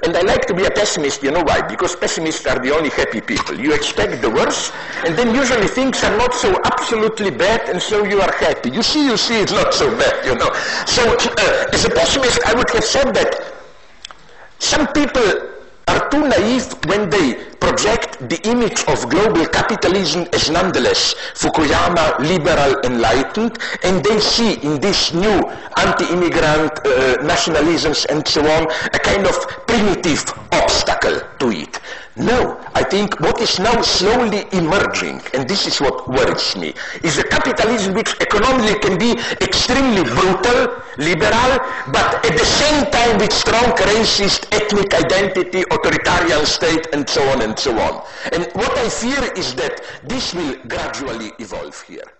And 0.03 0.17
I 0.17 0.21
like 0.23 0.47
to 0.47 0.55
be 0.55 0.65
a 0.65 0.71
pessimist, 0.71 1.23
you 1.23 1.31
know 1.31 1.43
why? 1.43 1.63
Because 1.63 1.97
pessimists 1.97 2.47
are 2.47 2.59
the 2.59 2.75
only 2.75 2.91
happy 2.91 3.21
people. 3.21 3.59
You 3.59 3.73
expect 3.73 4.21
the 4.23 4.31
worst, 4.31 4.73
and 5.07 5.17
then 5.17 5.35
usually 5.35 5.69
things 5.69 6.03
are 6.05 6.17
not 6.17 6.35
so 6.35 6.61
absolutely 6.65 7.31
bad, 7.31 7.69
and 7.69 7.81
so 7.81 8.05
you 8.05 8.21
are 8.21 8.33
happy. 8.33 8.71
You 8.71 8.83
see, 8.83 9.05
you 9.07 9.17
see, 9.17 9.41
it's 9.41 9.53
not 9.53 9.73
so 9.73 9.91
bad, 9.97 10.25
you 10.27 10.35
know. 10.35 10.53
So, 10.87 11.03
uh, 11.05 11.67
as 11.73 11.85
a 11.85 11.91
pessimist, 11.91 12.45
I 12.45 12.55
would 12.55 12.71
have 12.71 12.85
said 12.85 13.15
that 13.15 13.55
some 14.59 14.87
people 14.89 15.56
are 15.89 16.09
too 16.11 16.27
naive 16.29 16.67
when 16.87 17.09
they 17.11 17.35
project 17.61 18.29
the 18.29 18.41
image 18.49 18.85
of 18.89 19.09
global 19.09 19.47
capitalism 19.47 20.27
as 20.33 20.51
nonetheless 20.51 21.15
Fukuyama 21.35 22.19
liberal 22.19 22.81
enlightened, 22.85 23.59
and 23.83 24.05
they 24.05 24.19
see 24.21 24.55
in 24.63 24.81
this 24.81 25.13
new 25.13 25.39
anti-immigrant 25.77 26.73
uh, 26.79 27.17
nationalisms 27.23 28.07
and 28.07 28.27
so 28.27 28.41
on 28.41 28.67
a 28.95 28.99
kind 28.99 29.27
of 29.27 29.35
primitive 29.67 30.25
obstacle 30.53 31.21
to 31.39 31.51
it. 31.51 31.81
No, 32.17 32.59
I 32.75 32.83
think 32.83 33.21
what 33.21 33.43
is 33.43 33.59
now 33.59 33.83
slowly 33.83 34.47
emerging, 34.53 35.21
and 35.35 35.47
this 35.47 35.67
is 35.67 35.83
what 35.83 36.09
worries 36.09 36.57
me, 36.57 36.73
is 37.03 37.19
a 37.19 37.23
capitalism 37.23 37.93
which 37.93 38.15
economically 38.23 38.81
can 38.81 38.99
be 38.99 39.13
extremely 39.45 40.03
brutal, 40.03 40.81
liberal, 40.97 41.61
but 41.93 42.25
at 42.25 42.33
the 42.33 42.47
same 42.47 42.91
time 42.91 43.19
with 43.19 43.31
strong 43.35 43.71
racist 43.93 44.49
ethnic 44.51 44.95
identity, 44.95 45.65
authoritarian 45.71 46.47
state, 46.47 46.87
and 46.95 47.07
so 47.07 47.21
on 47.29 47.43
and 47.43 47.59
so 47.59 47.79
on. 47.79 48.03
And 48.33 48.49
what 48.55 48.73
I 48.79 48.89
fear 48.89 49.31
is 49.37 49.55
that 49.57 49.83
this 50.03 50.33
will 50.33 50.57
gradually 50.67 51.33
evolve 51.39 51.79
here. 51.83 52.16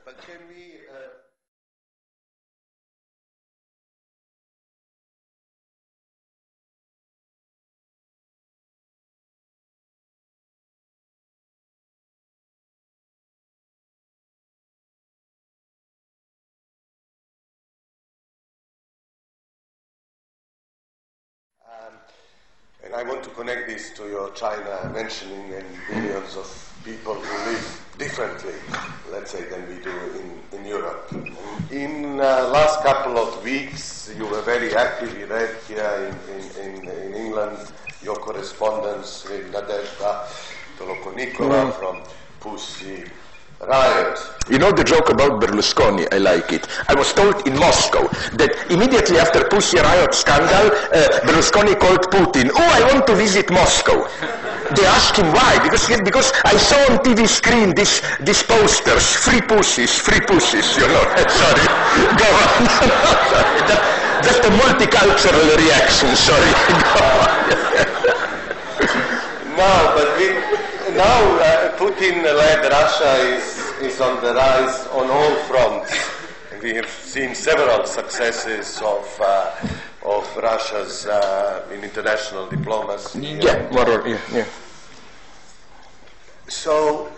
I 22.97 23.03
want 23.03 23.23
to 23.25 23.31
connect 23.31 23.67
this 23.69 23.91
to 23.99 24.09
your 24.09 24.31
China 24.31 24.91
mentioning 24.91 25.53
and 25.53 25.67
millions 25.91 26.35
of 26.35 26.49
people 26.83 27.13
who 27.13 27.51
live 27.53 27.85
differently, 27.99 28.55
let's 29.11 29.33
say, 29.33 29.45
than 29.51 29.69
we 29.69 29.85
do 29.85 29.93
in, 30.19 30.59
in 30.59 30.65
Europe. 30.65 31.13
In 31.71 32.19
uh, 32.19 32.49
last 32.49 32.83
couple 32.83 33.19
of 33.19 33.45
weeks, 33.45 34.11
you 34.17 34.25
were 34.25 34.41
very 34.41 34.75
active. 34.75 35.15
You 35.19 35.27
read 35.27 35.59
here 35.69 36.17
in, 36.31 36.41
in, 36.41 36.81
in, 36.81 36.89
in 36.89 37.15
England 37.15 37.59
your 38.03 38.17
correspondence 38.17 39.29
with 39.29 39.53
Nadezhda 39.53 40.25
Tolokonnikova 40.79 41.75
from 41.75 41.99
Pussy 42.41 43.05
You 44.49 44.59
know 44.59 44.71
the 44.71 44.85
joke 44.85 45.09
about 45.09 45.41
Berlusconi, 45.41 46.07
I 46.13 46.19
like 46.19 46.53
it. 46.53 46.69
I 46.89 46.95
was 46.95 47.13
told 47.15 47.49
in 47.49 47.59
Moscow 47.59 48.07
that 48.37 48.53
immediately 48.71 49.17
after 49.19 49.49
Pussy 49.49 49.79
Riot 49.79 50.15
scandal, 50.15 50.71
uh, 50.93 51.25
Berlusconi 51.25 51.75
called 51.81 52.05
Putin, 52.13 52.51
oh, 52.53 52.61
I 52.61 52.93
want 52.93 53.07
to 53.09 53.15
visit 53.17 53.51
Moscow. 53.51 54.07
They 54.77 54.85
asked 54.85 55.17
him 55.17 55.33
why, 55.33 55.59
because, 55.65 55.89
he, 55.89 55.97
because 56.03 56.33
I 56.45 56.57
saw 56.59 56.77
on 56.93 56.99
TV 57.01 57.27
screen 57.27 57.75
this, 57.75 58.03
these 58.21 58.43
posters, 58.43 59.17
free 59.17 59.41
pussies, 59.41 59.97
free 59.99 60.21
pussies, 60.21 60.77
you 60.77 60.87
know. 60.87 61.05
sorry, 61.41 61.67
go 62.21 62.29
on. 62.29 62.61
just 64.27 64.45
a 64.45 64.53
multicultural 64.53 65.49
reaction, 65.57 66.15
sorry. 66.15 66.53
No, 69.57 69.93
but 69.97 70.19
we, 70.19 70.66
now 70.97 71.39
uh, 71.39 71.77
Putin-led 71.77 72.73
Russia 72.73 73.13
is, 73.37 73.59
is 73.83 74.01
on 74.01 74.23
the 74.23 74.33
rise 74.35 74.87
on 74.89 75.11
all 75.11 75.35
fronts. 75.45 75.93
We 76.63 76.75
have 76.75 76.89
seen 76.89 77.35
several 77.35 77.87
successes 77.87 78.81
of, 78.81 79.21
uh, 79.21 79.53
of 80.05 80.37
Russia's 80.39 81.07
uh, 81.07 81.69
in 81.73 81.85
international 81.85 82.49
diplomacy. 82.49 83.39
yeah, 83.43 83.69
more 83.71 84.09
yeah, 84.09 84.19
yeah. 84.33 84.47
So, 86.49 87.13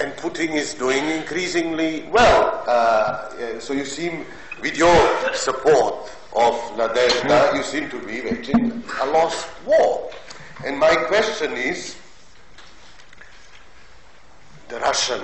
and 0.00 0.12
Putin 0.12 0.54
is 0.54 0.74
doing 0.74 1.04
increasingly 1.06 2.02
well. 2.10 2.62
Uh, 2.66 3.58
so 3.58 3.72
you 3.72 3.86
seem, 3.86 4.26
with 4.60 4.76
your 4.76 5.32
support 5.32 6.10
of 6.36 6.54
Nadezhda, 6.76 7.56
you 7.56 7.62
seem 7.62 7.88
to 7.88 7.98
be 8.00 8.20
waging 8.20 8.82
a 9.00 9.06
lost 9.06 9.48
war. 9.64 10.10
And 10.64 10.78
my 10.78 10.94
question 10.94 11.52
is, 11.52 11.96
the 14.68 14.78
Russian 14.80 15.20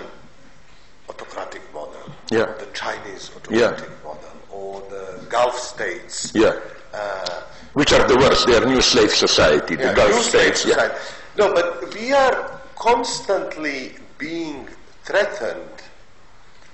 autocratic 1.09 1.63
model, 1.75 2.05
Yeah. 2.31 2.47
the 2.59 2.67
Chinese 2.73 3.31
autocratic 3.37 3.91
model, 4.05 4.33
or 4.51 4.83
the 4.91 5.21
Gulf 5.29 5.59
states, 5.59 6.31
Yeah. 6.35 6.55
uh, 6.95 7.43
Which 7.73 7.93
are 7.93 8.07
the 8.07 8.17
worst? 8.17 8.47
They 8.47 8.57
are 8.57 8.65
new 8.67 8.81
slave 8.83 9.13
society, 9.15 9.77
the 9.77 9.85
yeah, 9.85 9.95
Gulf 9.95 10.21
states. 10.23 10.61
state 10.63 10.77
Yeah. 10.77 10.99
No, 11.37 11.53
but 11.55 11.95
we 11.95 12.13
are 12.13 12.61
constantly 12.77 13.97
being 14.19 14.69
threatened 15.05 15.77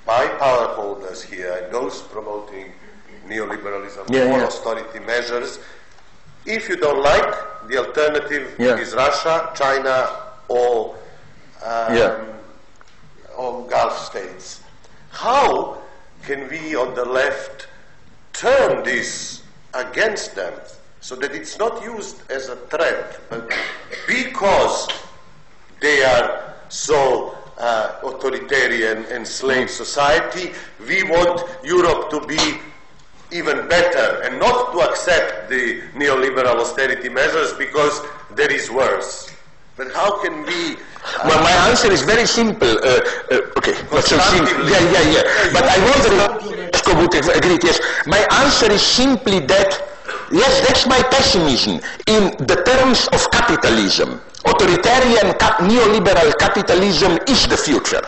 by 0.07 0.27
power 0.45 0.69
holders 0.75 1.23
here 1.23 1.53
and 1.63 1.73
those 1.73 2.01
promoting 2.03 2.73
neoliberalism 3.29 4.05
Yeah, 4.09 4.23
or 4.33 4.39
yeah. 4.39 4.45
austerity 4.47 5.01
measures. 5.01 5.59
If 6.47 6.69
you 6.69 6.77
don't 6.77 7.03
like, 7.03 7.35
the 7.69 7.79
alternative 7.79 8.55
Yeah. 8.59 8.77
is 8.79 8.95
Russia, 8.95 9.51
China, 9.55 10.09
or 10.49 10.95
um, 11.65 11.97
Or 13.37 13.67
Gulf 13.67 13.99
states. 13.99 14.63
How 15.11 15.79
can 16.25 16.49
we 16.49 16.75
on 16.75 16.95
the 16.95 17.05
left 17.05 17.69
turn 18.33 18.83
this 18.85 19.43
against 19.75 20.35
them 20.35 20.53
so 21.01 21.15
that 21.17 21.33
it's 21.33 21.59
not 21.59 21.83
used 21.83 22.29
as 22.31 22.49
a 22.49 22.57
threat, 22.57 23.21
but 23.31 23.53
because 24.09 24.89
they 25.81 26.03
are 26.03 26.55
so 26.69 27.37
uh, 27.59 27.97
authoritarian 28.03 29.05
and 29.07 29.27
slave 29.27 29.71
society, 29.71 30.53
we 30.89 31.03
want 31.05 31.43
Europe 31.65 32.11
to 32.11 32.21
be 32.27 32.59
even 33.33 33.69
better 33.69 34.23
and 34.23 34.39
not 34.39 34.73
to 34.73 34.81
accept 34.81 35.49
the 35.49 35.81
neoliberal 35.95 36.61
austerity 36.61 37.09
measures 37.09 37.53
because 37.55 38.01
there 38.35 38.53
is 38.53 38.71
worse. 38.71 39.31
But 39.77 39.93
how 39.93 40.23
can 40.23 40.45
we 40.45 40.77
Well, 41.25 41.43
my 41.43 41.53
answer 41.71 41.91
is 41.91 42.03
very 42.03 42.27
simple. 42.27 42.69
Uh, 42.69 43.01
uh, 43.31 43.59
okay, 43.59 43.75
not 43.93 44.05
so 44.05 44.19
simple. 44.19 44.69
Yeah, 44.69 44.81
yeah, 44.91 45.05
yeah. 45.15 45.25
But 45.53 45.65
I 45.65 45.79
wonder 45.79 46.13
if 46.75 46.87
would 46.97 47.15
agreed. 47.37 47.63
Yes, 47.65 47.81
my 48.07 48.19
answer 48.43 48.71
is 48.73 48.83
simply 48.83 49.41
that. 49.47 49.71
Yes, 50.33 50.67
that's 50.67 50.87
my 50.87 51.01
pessimism. 51.11 51.79
In 52.07 52.35
the 52.47 52.59
terms 52.67 53.07
of 53.13 53.31
capitalism, 53.31 54.21
authoritarian 54.45 55.35
cap- 55.39 55.59
neoliberal 55.63 56.37
capitalism 56.39 57.19
is 57.29 57.47
the 57.47 57.57
future. 57.57 58.03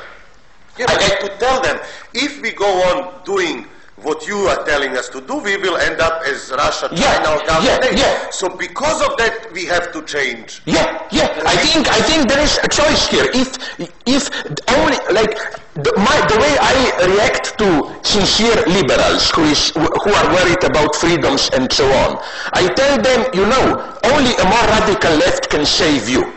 Yeah, 0.78 0.86
but 0.86 0.98
I 1.02 1.10
could 1.20 1.38
tell 1.38 1.60
them 1.62 1.78
if 2.14 2.42
we 2.42 2.52
go 2.52 2.66
on 2.66 3.22
doing 3.24 3.66
what 4.02 4.26
you 4.26 4.36
are 4.48 4.64
telling 4.64 4.96
us 4.96 5.08
to 5.10 5.20
do, 5.20 5.38
we 5.38 5.56
will 5.56 5.76
end 5.76 6.00
up 6.00 6.22
as 6.26 6.50
Russia, 6.50 6.88
Yeah, 6.92 7.16
China, 7.16 7.36
or 7.36 7.46
Gulf 7.46 7.64
yeah, 7.64 7.90
yeah. 7.94 8.30
So 8.30 8.48
because 8.48 9.02
of 9.02 9.16
that, 9.18 9.52
we 9.52 9.64
have 9.66 9.92
to 9.92 10.02
change. 10.04 10.62
Yeah, 10.66 11.06
yeah. 11.10 11.28
I 11.46 11.56
think 11.56 11.88
I 11.88 12.00
think 12.02 12.28
there 12.28 12.40
is 12.40 12.58
a 12.62 12.68
choice 12.68 13.08
here. 13.08 13.26
If 13.34 13.58
if 14.06 14.30
only 14.76 14.98
like 15.12 15.34
the, 15.74 15.92
my, 15.96 16.18
the 16.26 16.38
way 16.38 16.54
I 16.58 16.74
react 17.14 17.58
to 17.58 17.68
sincere 18.02 18.56
liberals 18.66 19.30
who 19.30 19.44
is 19.44 19.70
who 19.70 20.10
are 20.12 20.28
worried 20.34 20.62
about 20.64 20.94
freedoms 20.96 21.50
and 21.52 21.70
so 21.72 21.86
on, 22.06 22.18
I 22.52 22.66
tell 22.74 22.98
them, 23.00 23.26
you 23.34 23.46
know, 23.46 23.66
only 24.04 24.34
a 24.34 24.44
more 24.44 24.66
radical 24.78 25.14
left 25.16 25.50
can 25.50 25.66
save 25.66 26.08
you. 26.08 26.32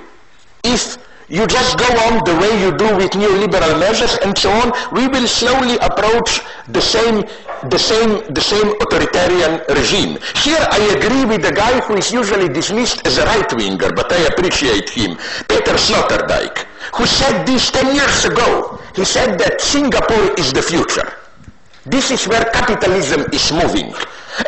If 0.63 0.97
you 1.31 1.47
just 1.47 1.77
go 1.79 1.87
on 2.07 2.19
the 2.27 2.35
way 2.43 2.51
you 2.59 2.75
do 2.75 2.91
with 2.99 3.11
neoliberal 3.11 3.79
measures 3.79 4.17
and 4.21 4.37
so 4.37 4.51
on, 4.51 4.73
we 4.91 5.07
will 5.07 5.25
slowly 5.25 5.77
approach 5.77 6.41
the 6.67 6.81
same, 6.81 7.23
the 7.69 7.79
same, 7.79 8.19
the 8.33 8.41
same 8.41 8.75
authoritarian 8.83 9.61
regime. 9.69 10.17
Here 10.43 10.59
I 10.59 10.79
agree 10.99 11.23
with 11.23 11.41
the 11.41 11.53
guy 11.53 11.79
who 11.79 11.95
is 11.95 12.11
usually 12.11 12.49
dismissed 12.49 13.07
as 13.07 13.17
a 13.17 13.25
right-winger, 13.25 13.91
but 13.95 14.11
I 14.11 14.27
appreciate 14.27 14.89
him, 14.89 15.15
Peter 15.47 15.79
Sloterdijk, 15.79 16.67
who 16.95 17.05
said 17.05 17.45
this 17.45 17.71
10 17.71 17.95
years 17.95 18.25
ago. 18.25 18.77
He 18.93 19.05
said 19.05 19.39
that 19.39 19.61
Singapore 19.61 20.35
is 20.37 20.51
the 20.51 20.61
future. 20.61 21.13
This 21.85 22.11
is 22.11 22.27
where 22.27 22.43
capitalism 22.51 23.25
is 23.31 23.53
moving. 23.53 23.95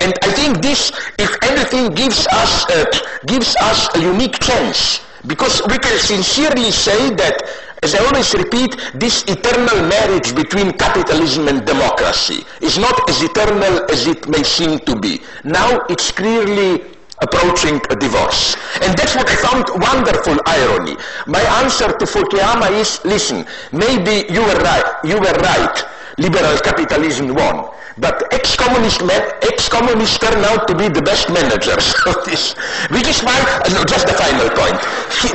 And 0.02 0.14
I 0.22 0.32
think 0.34 0.62
this, 0.62 0.92
if 1.18 1.32
anything, 1.44 1.96
gives 1.96 2.28
us, 2.28 2.70
uh, 2.70 2.86
gives 3.26 3.56
us 3.56 3.88
a 3.96 4.02
unique 4.02 4.40
chance. 4.40 5.00
Because 5.26 5.62
we 5.70 5.78
can 5.80 5.98
sincerely 6.00 6.72
say 6.72 7.10
that, 7.16 7.42
as 7.82 7.96
I 7.96 8.04
always 8.06 8.34
repeat, 8.34 8.76
this 8.96 9.24
eternal 9.24 9.88
marriage 9.88 10.36
between 10.36 10.72
capitalism 10.74 11.48
and 11.48 11.66
democracy 11.66 12.44
is 12.62 12.78
not 12.78 13.10
as 13.10 13.24
eternal 13.24 13.90
as 13.90 14.08
it 14.08 14.28
may 14.28 14.44
seem 14.44 14.80
to 14.80 14.96
be. 15.00 15.22
Now 15.44 15.82
it's 15.90 16.12
clearly 16.12 16.84
approaching 17.22 17.80
a 17.90 17.96
divorce. 17.96 18.58
And 18.82 18.98
that's 18.98 19.16
what 19.16 19.30
I 19.30 19.36
found 19.36 19.66
wonderful 19.82 20.36
irony. 20.46 20.98
My 21.26 21.42
answer 21.64 21.88
to 21.88 22.06
Fukuyama 22.06 22.72
is, 22.72 23.00
listen, 23.06 23.46
maybe 23.72 24.28
you 24.28 24.42
were 24.42 24.60
right, 24.60 24.88
you 25.06 25.16
were 25.16 25.38
right 25.40 25.84
liberal 26.18 26.58
capitalism 26.60 27.34
won. 27.34 27.70
But 27.98 28.34
ex-communist 28.34 29.06
men, 29.06 29.22
ex-communists 29.44 30.18
turn 30.18 30.44
out 30.46 30.68
to 30.68 30.76
be 30.76 30.90
the 30.90 31.02
best 31.02 31.30
managers 31.30 31.94
of 32.06 32.26
this. 32.26 32.54
Which 32.90 33.08
is 33.08 33.22
my, 33.24 33.38
no, 33.74 33.84
just 33.86 34.08
the 34.08 34.14
final 34.14 34.50
point. 34.50 34.80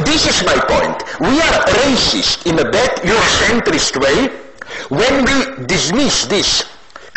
This 0.05 0.27
is 0.27 0.45
my 0.45 0.59
point. 0.67 0.99
We 1.21 1.41
are 1.41 1.59
racist 1.87 2.47
in 2.47 2.59
a 2.59 2.71
bad 2.71 2.97
Eurocentrist 3.03 4.01
way 4.03 4.31
when 4.89 5.25
we 5.25 5.67
dismiss 5.67 6.27
this 6.27 6.65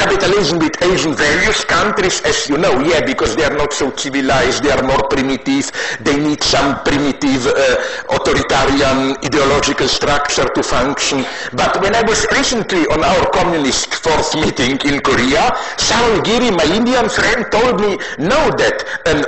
capitalism 0.01 0.57
with 0.57 0.75
Asian 0.81 1.13
values, 1.13 1.63
countries, 1.65 2.21
as 2.25 2.49
you 2.49 2.57
know, 2.57 2.73
yeah, 2.81 3.05
because 3.05 3.35
they 3.35 3.43
are 3.43 3.55
not 3.55 3.71
so 3.71 3.95
civilized, 3.95 4.63
they 4.63 4.71
are 4.71 4.81
more 4.81 5.03
primitive, 5.09 5.71
they 6.01 6.17
need 6.17 6.41
some 6.41 6.81
primitive 6.83 7.45
uh, 7.45 8.15
authoritarian 8.17 9.15
ideological 9.23 9.87
structure 9.87 10.47
to 10.55 10.63
function. 10.63 11.23
But 11.53 11.81
when 11.81 11.93
I 11.95 12.01
was 12.01 12.25
recently 12.31 12.83
on 12.93 13.03
our 13.03 13.29
communist 13.29 13.93
fourth 13.93 14.33
meeting 14.35 14.79
in 14.89 15.01
Korea, 15.01 15.53
Saroj 15.77 16.23
Giri, 16.23 16.49
my 16.49 16.65
Indian 16.65 17.07
friend, 17.07 17.45
told 17.51 17.79
me, 17.79 17.97
no, 18.17 18.39
that 18.61 18.77
an 19.05 19.25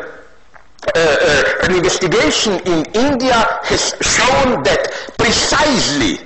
uh, 0.86 1.00
uh, 1.00 1.66
an 1.66 1.76
investigation 1.76 2.60
in 2.68 2.84
India 2.94 3.40
has 3.64 3.96
shown 4.04 4.62
that 4.64 4.92
precisely 5.18 6.20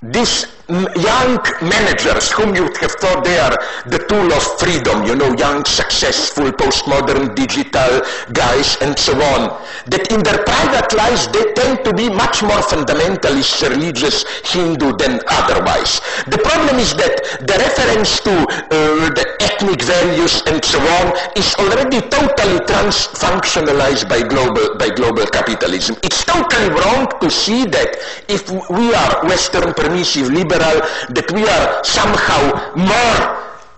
these 0.00 0.46
young 0.68 1.38
managers 1.62 2.32
whom 2.32 2.54
you 2.54 2.64
would 2.64 2.76
have 2.78 2.90
thought 2.98 3.22
they 3.22 3.38
are 3.38 3.54
the 3.86 4.02
tool 4.10 4.26
of 4.34 4.42
freedom, 4.58 5.06
you 5.06 5.14
know, 5.14 5.30
young, 5.38 5.64
successful, 5.64 6.50
postmodern, 6.50 7.34
digital 7.36 8.02
guys 8.32 8.76
and 8.82 8.98
so 8.98 9.14
on, 9.14 9.62
that 9.86 10.10
in 10.10 10.22
their 10.26 10.42
private 10.42 10.90
lives 10.98 11.28
they 11.30 11.44
tend 11.54 11.84
to 11.84 11.94
be 11.94 12.10
much 12.10 12.42
more 12.42 12.58
fundamentalist, 12.66 13.62
religious 13.70 14.24
Hindu 14.42 14.98
than 14.98 15.20
otherwise. 15.30 16.00
The 16.26 16.38
problem 16.42 16.82
is 16.82 16.94
that 16.98 17.46
the 17.46 17.56
reference 17.62 18.18
to 18.26 18.34
uh, 18.34 19.14
the 19.14 19.24
ethnic 19.40 19.82
values 19.82 20.42
and 20.46 20.64
so 20.64 20.80
on 20.80 21.14
is 21.36 21.54
already 21.62 22.00
totally 22.10 22.58
trans-functionalized 22.66 24.08
by 24.08 24.22
global, 24.26 24.74
by 24.78 24.90
global 24.90 25.26
capitalism. 25.26 25.94
It's 26.02 26.24
totally 26.24 26.70
wrong 26.74 27.06
to 27.20 27.30
see 27.30 27.66
that 27.66 27.94
if 28.26 28.50
we 28.50 28.94
are 28.94 29.26
Western 29.26 29.72
permissive 29.74 30.28
liberal 30.30 30.55
that 30.58 31.30
we 31.32 31.42
are 31.46 31.84
somehow 31.84 32.74
more, 32.76 33.20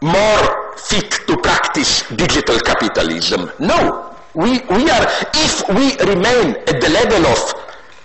more 0.03 0.77
fit 0.77 1.11
to 1.27 1.37
practice 1.39 2.03
digital 2.17 2.59
capitalism. 2.61 3.51
No, 3.59 4.15
we, 4.35 4.61
we 4.71 4.89
are, 4.91 5.07
if 5.35 5.67
we 5.69 5.97
remain 6.07 6.57
at 6.69 6.81
the 6.81 6.89
level 6.91 7.27
of 7.27 7.39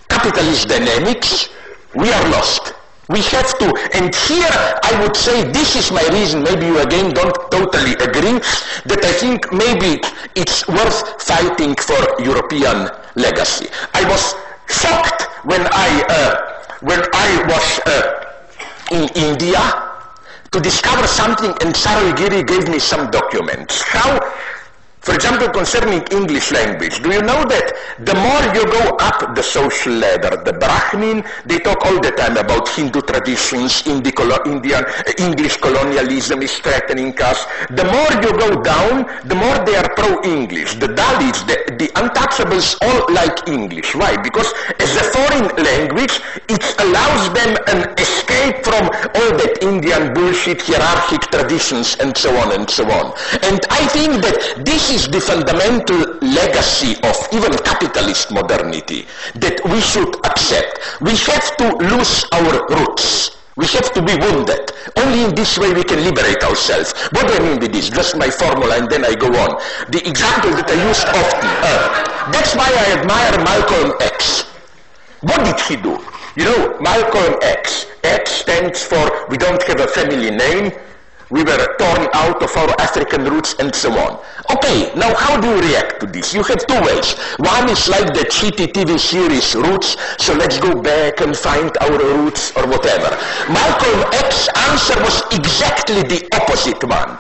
capitalist 0.09 0.67
dynamics, 0.67 1.49
we 1.95 2.11
are 2.11 2.29
lost. 2.29 2.73
We 3.09 3.19
have 3.35 3.57
to, 3.59 3.67
and 3.93 4.15
here 4.15 4.49
I 4.83 4.97
would 5.03 5.15
say 5.15 5.43
this 5.51 5.75
is 5.75 5.91
my 5.91 6.07
reason, 6.07 6.41
maybe 6.41 6.65
you 6.67 6.79
again 6.79 7.11
don't 7.11 7.35
totally 7.51 7.93
agree, 7.99 8.39
that 8.87 9.03
I 9.03 9.11
think 9.11 9.51
maybe 9.51 9.99
it's 10.35 10.65
worth 10.67 11.21
fighting 11.21 11.75
for 11.75 11.99
European 12.23 12.89
legacy. 13.15 13.67
I 13.93 14.07
was 14.09 14.33
shocked 14.69 15.23
when 15.43 15.61
I, 15.71 16.03
uh, 16.09 16.63
when 16.81 17.01
I 17.13 17.43
was 17.45 17.79
uh, 17.85 18.22
in 18.91 19.07
India 19.15 19.61
to 20.51 20.59
discover 20.59 21.07
something 21.07 21.49
and 21.61 21.73
Saroj 21.73 22.15
Giri 22.17 22.43
gave 22.43 22.69
me 22.69 22.79
some 22.79 23.09
documents. 23.09 23.81
How 23.81 24.19
for 25.03 25.13
example, 25.15 25.49
concerning 25.49 26.01
English 26.15 26.51
language, 26.51 27.03
do 27.03 27.11
you 27.11 27.21
know 27.21 27.43
that 27.43 27.75
the 27.99 28.15
more 28.15 28.43
you 28.55 28.63
go 28.71 28.95
up 29.03 29.35
the 29.35 29.43
social 29.43 29.91
ladder, 29.91 30.41
the 30.47 30.53
Brahmin, 30.53 31.25
they 31.45 31.59
talk 31.59 31.85
all 31.85 31.99
the 31.99 32.11
time 32.11 32.37
about 32.37 32.69
Hindu 32.69 33.01
traditions, 33.01 33.83
Indian, 33.85 34.83
eh, 35.05 35.13
English 35.19 35.57
colonialism 35.57 36.41
is 36.41 36.55
threatening 36.59 37.11
us. 37.19 37.43
The 37.75 37.83
more 37.83 38.11
you 38.23 38.31
go 38.31 38.61
down, 38.63 39.03
the 39.27 39.35
more 39.35 39.59
they 39.67 39.75
are 39.75 39.91
pro-English. 39.93 40.75
The 40.79 40.87
Dalits, 40.87 41.43
the, 41.51 41.59
the 41.75 41.87
untouchables 41.99 42.79
all 42.79 43.13
like 43.13 43.47
English. 43.49 43.95
Why? 43.95 44.15
Because 44.15 44.53
as 44.79 44.95
a 44.95 45.03
foreign 45.11 45.51
language, 45.59 46.21
it 46.47 46.63
allows 46.79 47.27
them 47.35 47.57
an 47.67 47.91
escape 47.99 48.63
from 48.63 48.87
all 48.87 49.31
that 49.35 49.59
Indian 49.61 50.13
bullshit, 50.13 50.61
hierarchic 50.61 51.27
traditions, 51.27 51.97
and 51.99 52.15
so 52.15 52.31
on 52.37 52.53
and 52.53 52.69
so 52.69 52.87
on. 52.87 53.11
And 53.43 53.59
I 53.69 53.83
think 53.91 54.23
that 54.23 54.63
this 54.63 54.92
is 54.93 55.07
the 55.07 55.19
fundamental 55.19 55.97
legacy 56.21 56.93
of 57.01 57.17
even 57.33 57.51
capitalist 57.65 58.31
modernity 58.31 59.07
that 59.33 59.57
we 59.65 59.81
should 59.81 60.13
accept. 60.23 60.77
We 61.01 61.17
have 61.33 61.57
to 61.57 61.67
lose 61.89 62.25
our 62.31 62.61
roots. 62.69 63.41
We 63.57 63.65
have 63.73 63.91
to 63.93 64.01
be 64.05 64.13
wounded. 64.13 64.69
Only 64.97 65.25
in 65.25 65.33
this 65.33 65.57
way 65.57 65.73
we 65.73 65.83
can 65.83 65.97
liberate 66.03 66.43
ourselves. 66.43 66.93
What 67.09 67.25
do 67.27 67.33
I 67.33 67.39
mean 67.39 67.59
by 67.59 67.67
this? 67.73 67.89
Just 67.89 68.17
my 68.17 68.29
formula 68.29 68.77
and 68.77 68.87
then 68.89 69.03
I 69.03 69.15
go 69.15 69.33
on. 69.33 69.57
The 69.89 70.01
example 70.05 70.51
that 70.61 70.69
I 70.69 70.77
used 70.85 71.09
often. 71.09 71.49
Uh, 71.65 72.29
that's 72.29 72.53
why 72.53 72.69
I 72.69 72.85
admire 73.01 73.33
Malcolm 73.41 73.97
X. 73.99 74.45
What 75.21 75.41
did 75.41 75.59
he 75.65 75.75
do? 75.75 75.97
You 76.37 76.45
know, 76.45 76.77
Malcolm 76.81 77.39
X. 77.41 77.87
X 78.03 78.31
stands 78.45 78.83
for 78.83 79.25
we 79.29 79.37
don't 79.37 79.61
have 79.63 79.79
a 79.79 79.87
family 79.87 80.29
name 80.29 80.71
we 81.33 81.43
were 81.43 81.75
torn 81.79 82.07
out 82.13 82.43
of 82.43 82.55
our 82.55 82.69
African 82.79 83.25
roots 83.25 83.55
and 83.57 83.73
so 83.73 83.91
on. 83.91 84.19
Okay, 84.55 84.93
now 84.95 85.15
how 85.15 85.41
do 85.41 85.47
you 85.47 85.61
react 85.69 85.99
to 86.01 86.05
this? 86.05 86.31
You 86.31 86.43
have 86.43 86.61
two 86.67 86.79
ways. 86.85 87.17
One 87.39 87.67
is 87.69 87.89
like 87.89 88.13
the 88.13 88.25
cheaty 88.35 88.67
TV 88.71 88.99
series 88.99 89.55
Roots, 89.55 89.97
so 90.19 90.33
let's 90.35 90.59
go 90.59 90.79
back 90.79 91.21
and 91.21 91.35
find 91.35 91.75
our 91.81 91.97
roots 91.97 92.55
or 92.55 92.67
whatever. 92.67 93.09
Malcolm 93.49 93.99
X's 94.13 94.47
answer 94.69 94.99
was 95.01 95.23
exactly 95.33 96.03
the 96.03 96.21
opposite 96.39 96.83
one 96.83 97.17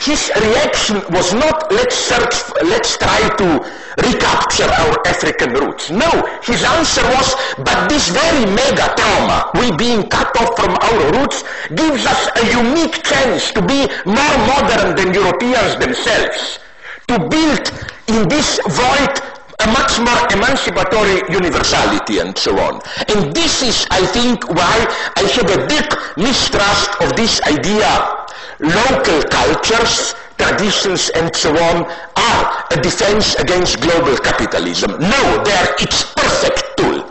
his 0.00 0.32
reaction 0.40 0.96
was 1.10 1.34
not 1.34 1.70
let's 1.70 1.94
search, 1.94 2.34
let's 2.64 2.96
try 2.96 3.20
to 3.36 3.48
recapture 4.00 4.64
our 4.64 4.96
African 5.06 5.52
roots. 5.52 5.90
No, 5.90 6.10
his 6.42 6.64
answer 6.64 7.02
was, 7.04 7.36
but 7.58 7.88
this 7.88 8.08
very 8.08 8.46
mega 8.48 8.94
trauma, 8.96 9.50
we 9.60 9.70
being 9.76 10.08
cut 10.08 10.32
off 10.40 10.56
from 10.56 10.72
our 10.72 11.20
roots, 11.20 11.44
gives 11.74 12.06
us 12.06 12.28
a 12.40 12.44
unique 12.64 13.02
chance 13.04 13.52
to 13.52 13.60
be 13.60 13.88
more 14.06 14.36
modern 14.48 14.96
than 14.96 15.12
Europeans 15.12 15.76
themselves, 15.76 16.58
to 17.08 17.18
build 17.28 17.68
in 18.08 18.26
this 18.28 18.58
void 18.68 19.20
a 19.60 19.66
much 19.66 20.00
more 20.00 20.22
emancipatory 20.32 21.20
universality 21.28 22.18
and 22.20 22.36
so 22.38 22.58
on. 22.58 22.80
And 23.08 23.34
this 23.34 23.62
is, 23.62 23.86
I 23.90 24.06
think, 24.06 24.48
why 24.48 24.76
I 25.16 25.22
have 25.36 25.50
a 25.50 25.66
deep 25.68 25.92
mistrust 26.16 26.90
of 27.02 27.14
this 27.16 27.42
idea 27.42 28.19
local 28.60 29.22
cultures, 29.28 30.14
traditions 30.36 31.10
and 31.10 31.34
so 31.34 31.50
on 31.50 31.84
are 32.16 32.64
a 32.70 32.76
defense 32.80 33.34
against 33.36 33.80
global 33.80 34.16
capitalism. 34.16 34.90
No, 35.00 35.22
they 35.44 35.52
are 35.52 35.74
its 35.80 36.12
perfect 36.14 36.76
tool. 36.76 37.04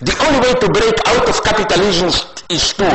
The 0.00 0.14
only 0.26 0.40
way 0.46 0.54
to 0.54 0.68
break 0.70 0.94
out 1.06 1.28
of 1.28 1.42
capitalism 1.42 2.08
is 2.50 2.72
to 2.74 2.88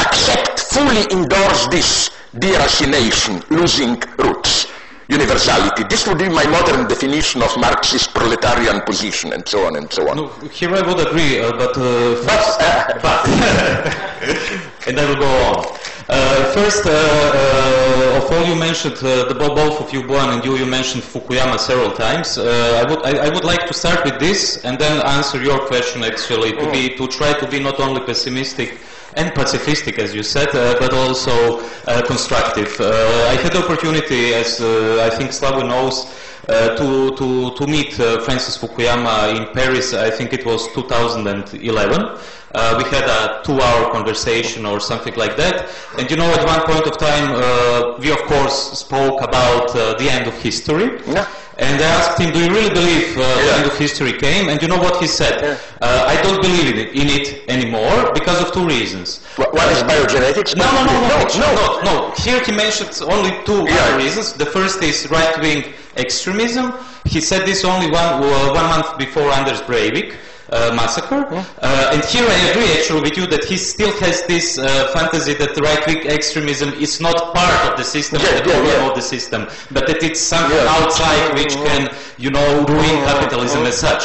accept, 0.00 0.60
fully 0.60 1.04
endorse 1.10 1.68
this 1.68 2.10
deracination, 2.34 3.48
losing 3.50 4.02
roots, 4.18 4.66
universality. 5.08 5.84
This 5.88 6.06
would 6.06 6.18
be 6.18 6.28
my 6.28 6.44
modern 6.46 6.86
definition 6.88 7.42
of 7.42 7.56
Marxist 7.56 8.12
proletarian 8.14 8.80
position 8.82 9.32
and 9.32 9.46
so 9.48 9.66
on 9.66 9.76
and 9.76 9.90
so 9.92 10.08
on. 10.10 10.16
No, 10.16 10.28
here 10.50 10.74
I 10.74 10.82
would 10.82 11.00
agree, 11.06 11.40
uh, 11.40 11.52
but, 11.52 11.76
uh, 11.76 12.14
but, 12.26 13.02
but 13.02 13.28
and 14.88 14.98
I 14.98 15.08
will 15.08 15.16
go 15.16 15.30
on. 15.54 15.77
Uh, 16.10 16.52
first, 16.54 16.86
uh, 16.86 16.90
uh, 16.90 18.16
of 18.16 18.32
all 18.32 18.42
you 18.46 18.54
mentioned, 18.54 18.96
the, 18.96 19.34
both 19.38 19.78
of 19.78 19.92
you, 19.92 20.02
Bojan 20.02 20.36
and 20.36 20.44
you, 20.44 20.56
you 20.56 20.64
mentioned 20.64 21.02
Fukuyama 21.02 21.58
several 21.58 21.90
times. 21.90 22.38
I 22.38 22.82
would 22.88 23.04
I, 23.04 23.26
I, 23.26 23.28
would 23.28 23.44
like 23.44 23.66
to 23.66 23.74
start 23.74 24.06
with 24.06 24.18
this 24.18 24.64
and 24.64 24.78
then 24.78 25.04
answer 25.06 25.42
your 25.42 25.58
question 25.66 26.02
actually 26.04 26.52
to 26.52 26.70
be 26.72 26.96
to 26.96 27.08
try 27.08 27.34
to 27.38 27.46
be 27.46 27.60
not 27.60 27.78
only 27.78 28.00
pessimistic 28.00 28.80
and 29.16 29.32
pacifistic, 29.32 29.98
as 29.98 30.14
you 30.14 30.22
said, 30.22 30.48
uh, 30.54 30.78
but 30.78 30.94
also 30.94 31.60
uh, 31.86 32.00
constructive. 32.06 32.80
Uh, 32.80 32.86
I 33.28 33.34
had 33.42 33.52
the 33.52 33.62
opportunity, 33.62 34.32
as 34.32 34.62
I 34.62 35.10
think 35.10 35.30
Slavoj 35.30 35.68
knows, 35.68 36.06
to, 36.46 37.14
to, 37.18 37.54
to 37.54 37.66
meet 37.66 37.92
Francis 37.92 38.56
Fukuyama 38.56 39.36
in 39.36 39.52
Paris, 39.52 39.92
I 39.92 40.10
think 40.10 40.32
it 40.32 40.46
was 40.46 40.72
2011. 40.72 42.18
Uh, 42.54 42.74
we 42.78 42.84
had 42.90 43.04
a 43.04 43.42
two-hour 43.44 43.90
conversation 43.92 44.64
or 44.64 44.80
something 44.80 45.14
like 45.14 45.36
that. 45.36 45.68
And 45.98 46.10
you 46.10 46.16
know, 46.16 46.30
at 46.32 46.46
one 46.46 46.62
point 46.62 46.86
of 46.86 46.96
time, 46.96 47.32
uh, 47.34 47.98
we 47.98 48.10
of 48.10 48.22
course 48.22 48.78
spoke 48.78 49.20
about 49.22 49.74
uh, 49.76 49.94
the 49.98 50.08
end 50.10 50.26
of 50.26 50.34
history. 50.40 51.00
Yeah. 51.06 51.28
And 51.58 51.82
I 51.82 51.86
asked 51.86 52.20
him, 52.20 52.32
do 52.32 52.38
you 52.38 52.50
really 52.50 52.72
believe 52.72 53.18
uh, 53.18 53.20
yeah. 53.20 53.44
the 53.44 53.52
end 53.56 53.66
of 53.66 53.76
history 53.76 54.12
came? 54.12 54.48
And 54.48 54.62
you 54.62 54.68
know 54.68 54.78
what 54.78 55.00
he 55.02 55.08
said? 55.08 55.42
Yeah. 55.42 55.58
Uh, 55.80 56.04
I 56.06 56.22
don't 56.22 56.40
believe 56.40 56.72
in 56.72 56.78
it, 56.78 56.94
in 56.94 57.08
it, 57.08 57.50
anymore 57.50 58.12
because 58.14 58.40
of 58.40 58.52
two 58.52 58.64
reasons. 58.64 59.24
One 59.36 59.68
is 59.70 59.82
biogenetics? 59.82 60.56
No, 60.56 60.64
no, 60.70 60.84
no, 60.86 60.96
no, 61.08 61.18
no, 61.38 61.54
no, 61.54 61.80
no. 61.82 62.14
Here 62.16 62.40
he 62.44 62.52
mentioned 62.52 62.96
only 63.10 63.32
two 63.44 63.66
reasons. 63.96 64.34
The 64.34 64.46
first 64.46 64.82
is 64.82 65.10
right-wing 65.10 65.74
extremism. 65.96 66.72
He 67.04 67.20
said 67.20 67.44
this 67.44 67.64
only 67.64 67.90
one, 67.90 68.22
uh, 68.22 68.52
one 68.54 68.66
month 68.66 68.96
before 68.96 69.28
Anders 69.32 69.60
Breivik. 69.60 70.14
Uh, 70.50 70.72
massacre. 70.74 71.26
Uh, 71.28 71.90
and 71.92 72.04
here 72.04 72.26
I 72.26 72.48
agree 72.50 72.72
actually 72.72 73.02
with 73.02 73.16
you 73.16 73.26
that 73.26 73.44
he 73.44 73.56
still 73.56 73.92
has 74.00 74.22
this 74.26 74.58
uh, 74.58 74.88
fantasy 74.94 75.34
that 75.34 75.56
right-wing 75.60 76.06
extremism 76.06 76.70
is 76.74 77.00
not 77.00 77.34
part 77.34 77.70
of 77.70 77.76
the 77.76 77.84
system, 77.84 78.20
Yeah, 78.22 78.40
the 78.40 78.48
yeah, 78.48 78.54
problem 78.54 78.80
yeah. 78.80 78.88
of 78.88 78.94
the 78.94 79.02
system, 79.02 79.46
but 79.70 79.86
that 79.86 80.02
it's 80.02 80.20
something 80.20 80.56
Yeah. 80.56 80.76
outside 80.76 81.34
which 81.34 81.54
can, 81.54 81.94
you 82.16 82.30
know, 82.30 82.64
ruin 82.66 82.96
capitalism 83.04 83.64
as 83.66 83.76
such. 83.78 84.04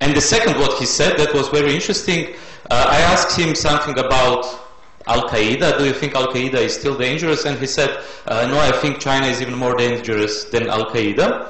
And 0.00 0.14
the 0.16 0.20
second, 0.20 0.58
what 0.58 0.78
he 0.78 0.86
said, 0.86 1.18
that 1.18 1.32
was 1.34 1.48
very 1.48 1.74
interesting. 1.74 2.34
Uh, 2.70 2.86
I 2.88 3.00
asked 3.12 3.38
him 3.38 3.54
something 3.54 3.98
about 3.98 4.44
Al 5.06 5.28
Qaeda. 5.28 5.76
Do 5.78 5.84
you 5.84 5.92
think 5.92 6.14
Al 6.14 6.28
Qaeda 6.28 6.54
is 6.54 6.74
still 6.74 6.96
dangerous? 6.96 7.44
And 7.44 7.58
he 7.58 7.66
said, 7.66 7.90
uh, 8.26 8.46
No, 8.46 8.58
I 8.58 8.72
think 8.72 8.98
China 9.00 9.26
is 9.26 9.40
even 9.42 9.54
more 9.54 9.74
dangerous 9.76 10.44
than 10.44 10.68
Al 10.68 10.86
Qaeda. 10.86 11.46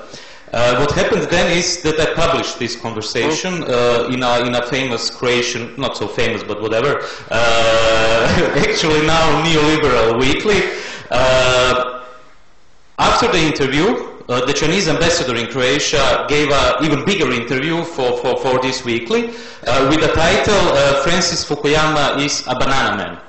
Uh, 0.55 0.77
what 0.77 0.93
happened 0.93 1.25
then 1.25 1.51
is 1.51 1.83
that 1.83 1.99
I 1.99 2.15
published 2.15 2.61
this 2.61 2.77
conversation 2.77 3.65
uh, 3.65 4.09
in, 4.13 4.23
a, 4.23 4.47
in 4.47 4.55
a 4.55 4.65
famous 4.65 5.11
Croatian, 5.11 5.75
not 5.77 5.97
so 5.97 6.07
famous, 6.07 6.45
but 6.45 6.63
whatever, 6.63 7.01
uh, 7.33 8.63
actually 8.69 9.05
now 9.05 9.43
neoliberal 9.43 10.21
weekly. 10.21 10.63
Uh, 11.11 12.05
after 13.01 13.27
the 13.33 13.39
interview, 13.39 14.15
uh, 14.29 14.47
the 14.47 14.53
Chinese 14.53 14.87
ambassador 14.87 15.35
in 15.35 15.49
Croatia 15.49 16.25
gave 16.29 16.49
an 16.53 16.85
even 16.85 17.05
bigger 17.05 17.33
interview 17.33 17.83
for, 17.83 18.17
for, 18.19 18.37
for 18.37 18.61
this 18.61 18.85
weekly 18.85 19.31
uh, 19.67 19.89
with 19.91 20.03
the 20.03 20.13
title 20.15 21.03
Francis 21.03 21.45
Fukuyama 21.45 22.21
is 22.21 22.45
a 22.47 22.55
banana 22.55 22.97
man. 22.97 23.21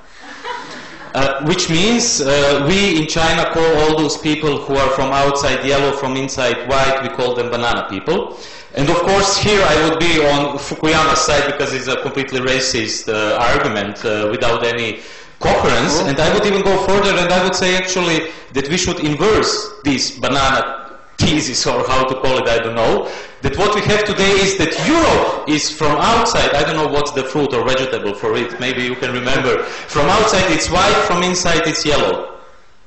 Uh, 1.16 1.42
which 1.46 1.70
means 1.70 2.20
uh, 2.20 2.62
we 2.68 3.00
in 3.00 3.06
China 3.06 3.50
call 3.50 3.64
all 3.80 3.96
those 3.96 4.18
people 4.18 4.58
who 4.58 4.74
are 4.76 4.90
from 4.90 5.12
outside 5.12 5.64
yellow, 5.64 5.90
from 5.90 6.14
inside 6.14 6.68
white, 6.68 7.00
we 7.02 7.08
call 7.08 7.34
them 7.34 7.48
banana 7.48 7.86
people. 7.88 8.36
And 8.74 8.86
of 8.90 8.96
course, 8.96 9.38
here 9.38 9.62
I 9.64 9.88
would 9.88 9.98
be 9.98 10.20
on 10.20 10.58
Fukuyama's 10.58 11.20
side 11.20 11.46
because 11.46 11.72
it's 11.72 11.88
a 11.88 12.02
completely 12.02 12.40
racist 12.40 13.08
uh, 13.08 13.38
argument 13.40 14.04
uh, 14.04 14.28
without 14.30 14.66
any 14.66 15.00
coherence. 15.40 16.00
And 16.00 16.20
I 16.20 16.30
would 16.34 16.44
even 16.44 16.60
go 16.60 16.76
further 16.84 17.16
and 17.18 17.32
I 17.32 17.42
would 17.42 17.54
say 17.54 17.78
actually 17.78 18.30
that 18.52 18.68
we 18.68 18.76
should 18.76 19.00
inverse 19.00 19.80
this 19.84 20.18
banana 20.18 20.85
thesis 21.18 21.66
or 21.66 21.86
how 21.86 22.04
to 22.04 22.14
call 22.16 22.38
it, 22.38 22.48
I 22.48 22.58
don't 22.58 22.74
know. 22.74 23.10
That 23.42 23.56
what 23.56 23.74
we 23.74 23.80
have 23.82 24.04
today 24.04 24.30
is 24.44 24.56
that 24.58 24.72
Europe 24.86 25.48
is 25.48 25.70
from 25.70 25.96
outside, 25.98 26.54
I 26.54 26.62
don't 26.62 26.76
know 26.76 26.88
what's 26.88 27.12
the 27.12 27.24
fruit 27.24 27.52
or 27.54 27.64
vegetable 27.64 28.14
for 28.14 28.36
it, 28.36 28.58
maybe 28.60 28.82
you 28.82 28.96
can 28.96 29.12
remember. 29.12 29.62
From 29.64 30.06
outside 30.06 30.50
it's 30.50 30.70
white, 30.70 30.96
from 31.06 31.22
inside 31.22 31.66
it's 31.66 31.84
yellow. 31.84 32.32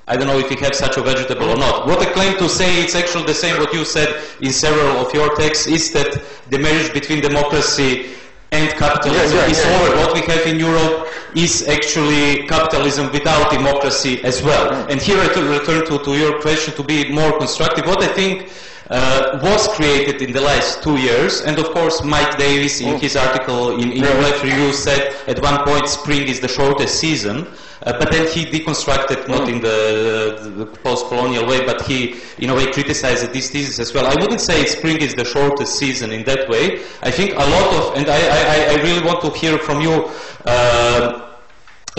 I 0.08 0.18
don't 0.18 0.26
know 0.26 0.40
if 0.40 0.50
you 0.50 0.58
have 0.58 0.74
such 0.74 0.98
a 0.98 1.02
vegetable 1.02 1.50
or 1.50 1.56
not. 1.56 1.86
What 1.86 2.00
I 2.00 2.12
claim 2.12 2.36
to 2.40 2.50
say, 2.50 2.82
it's 2.82 2.96
actually 2.96 3.26
the 3.26 3.34
same 3.34 3.58
what 3.60 3.72
you 3.74 3.86
said 3.86 4.24
in 4.42 4.52
several 4.52 4.98
of 4.98 5.14
your 5.14 5.36
texts, 5.36 5.68
is 5.68 5.92
that 5.92 6.20
the 6.50 6.58
marriage 6.58 6.92
between 6.94 7.22
democracy 7.22 8.10
and 8.52 8.68
capitalism 8.72 9.38
Yeah, 9.38 9.46
yeah, 9.46 9.52
is 9.52 9.60
yeah. 9.64 9.82
over. 9.82 9.96
What 9.98 10.14
we 10.16 10.22
have 10.22 10.48
in 10.48 10.58
Europe 10.58 11.08
is 11.36 11.68
actually 11.68 12.48
capitalism 12.48 13.12
without 13.12 13.52
democracy 13.52 14.24
as 14.24 14.42
well. 14.42 14.74
And 14.90 15.02
here 15.02 15.20
I 15.20 15.28
return 15.50 15.86
to, 15.88 16.04
to 16.04 16.18
your 16.18 16.42
question 16.42 16.74
to 16.76 16.84
be 16.84 17.12
more 17.12 17.38
constructive. 17.38 17.86
What 17.86 18.04
I 18.04 18.08
think 18.08 18.50
uh, 18.90 19.40
was 19.44 19.68
created 19.70 20.22
in 20.22 20.32
the 20.32 20.42
last 20.42 20.82
two 20.82 20.98
years, 20.98 21.42
and 21.42 21.60
of 21.60 21.70
course 21.72 22.04
Mike 22.04 22.38
Davis 22.38 22.82
in 22.82 23.00
his 23.00 23.16
article 23.16 23.72
in, 23.80 23.92
in 23.92 24.02
New 24.02 24.20
Left 24.22 24.44
Review 24.44 24.74
said 24.74 25.16
at 25.28 25.42
one 25.42 25.64
point 25.64 25.88
spring 25.88 26.28
is 26.28 26.40
the 26.40 26.48
shortest 26.48 27.00
season, 27.00 27.48
uh, 27.86 27.98
but 28.00 28.12
then 28.12 28.28
he 28.28 28.46
deconstructed 28.46 29.28
not 29.28 29.48
in 29.48 29.62
the, 29.62 30.52
the 30.58 30.66
post-colonial 30.66 31.46
way, 31.48 31.66
but 31.66 31.82
he 31.84 32.16
in 32.40 32.50
a 32.50 32.56
way 32.56 32.72
criticized 32.72 33.32
this 33.32 33.50
thesis 33.52 33.80
as 33.80 33.94
well. 33.94 34.06
I 34.06 34.16
wouldn't 34.20 34.42
say 34.42 34.66
spring 34.66 34.98
is 35.02 35.14
the 35.14 35.26
shortest 35.26 35.78
season 35.78 36.12
in 36.12 36.24
that 36.26 36.50
way. 36.50 36.82
I 37.04 37.12
think 37.12 37.34
a 37.34 37.46
lot 37.56 37.74
of, 37.76 37.98
and 37.98 38.10
I, 38.10 38.20
I, 38.20 38.74
I 38.74 38.82
really 38.82 39.06
want 39.06 39.22
to 39.22 39.30
hear 39.30 39.58
from 39.60 39.82
you. 39.82 40.10
Uh, 40.46 41.29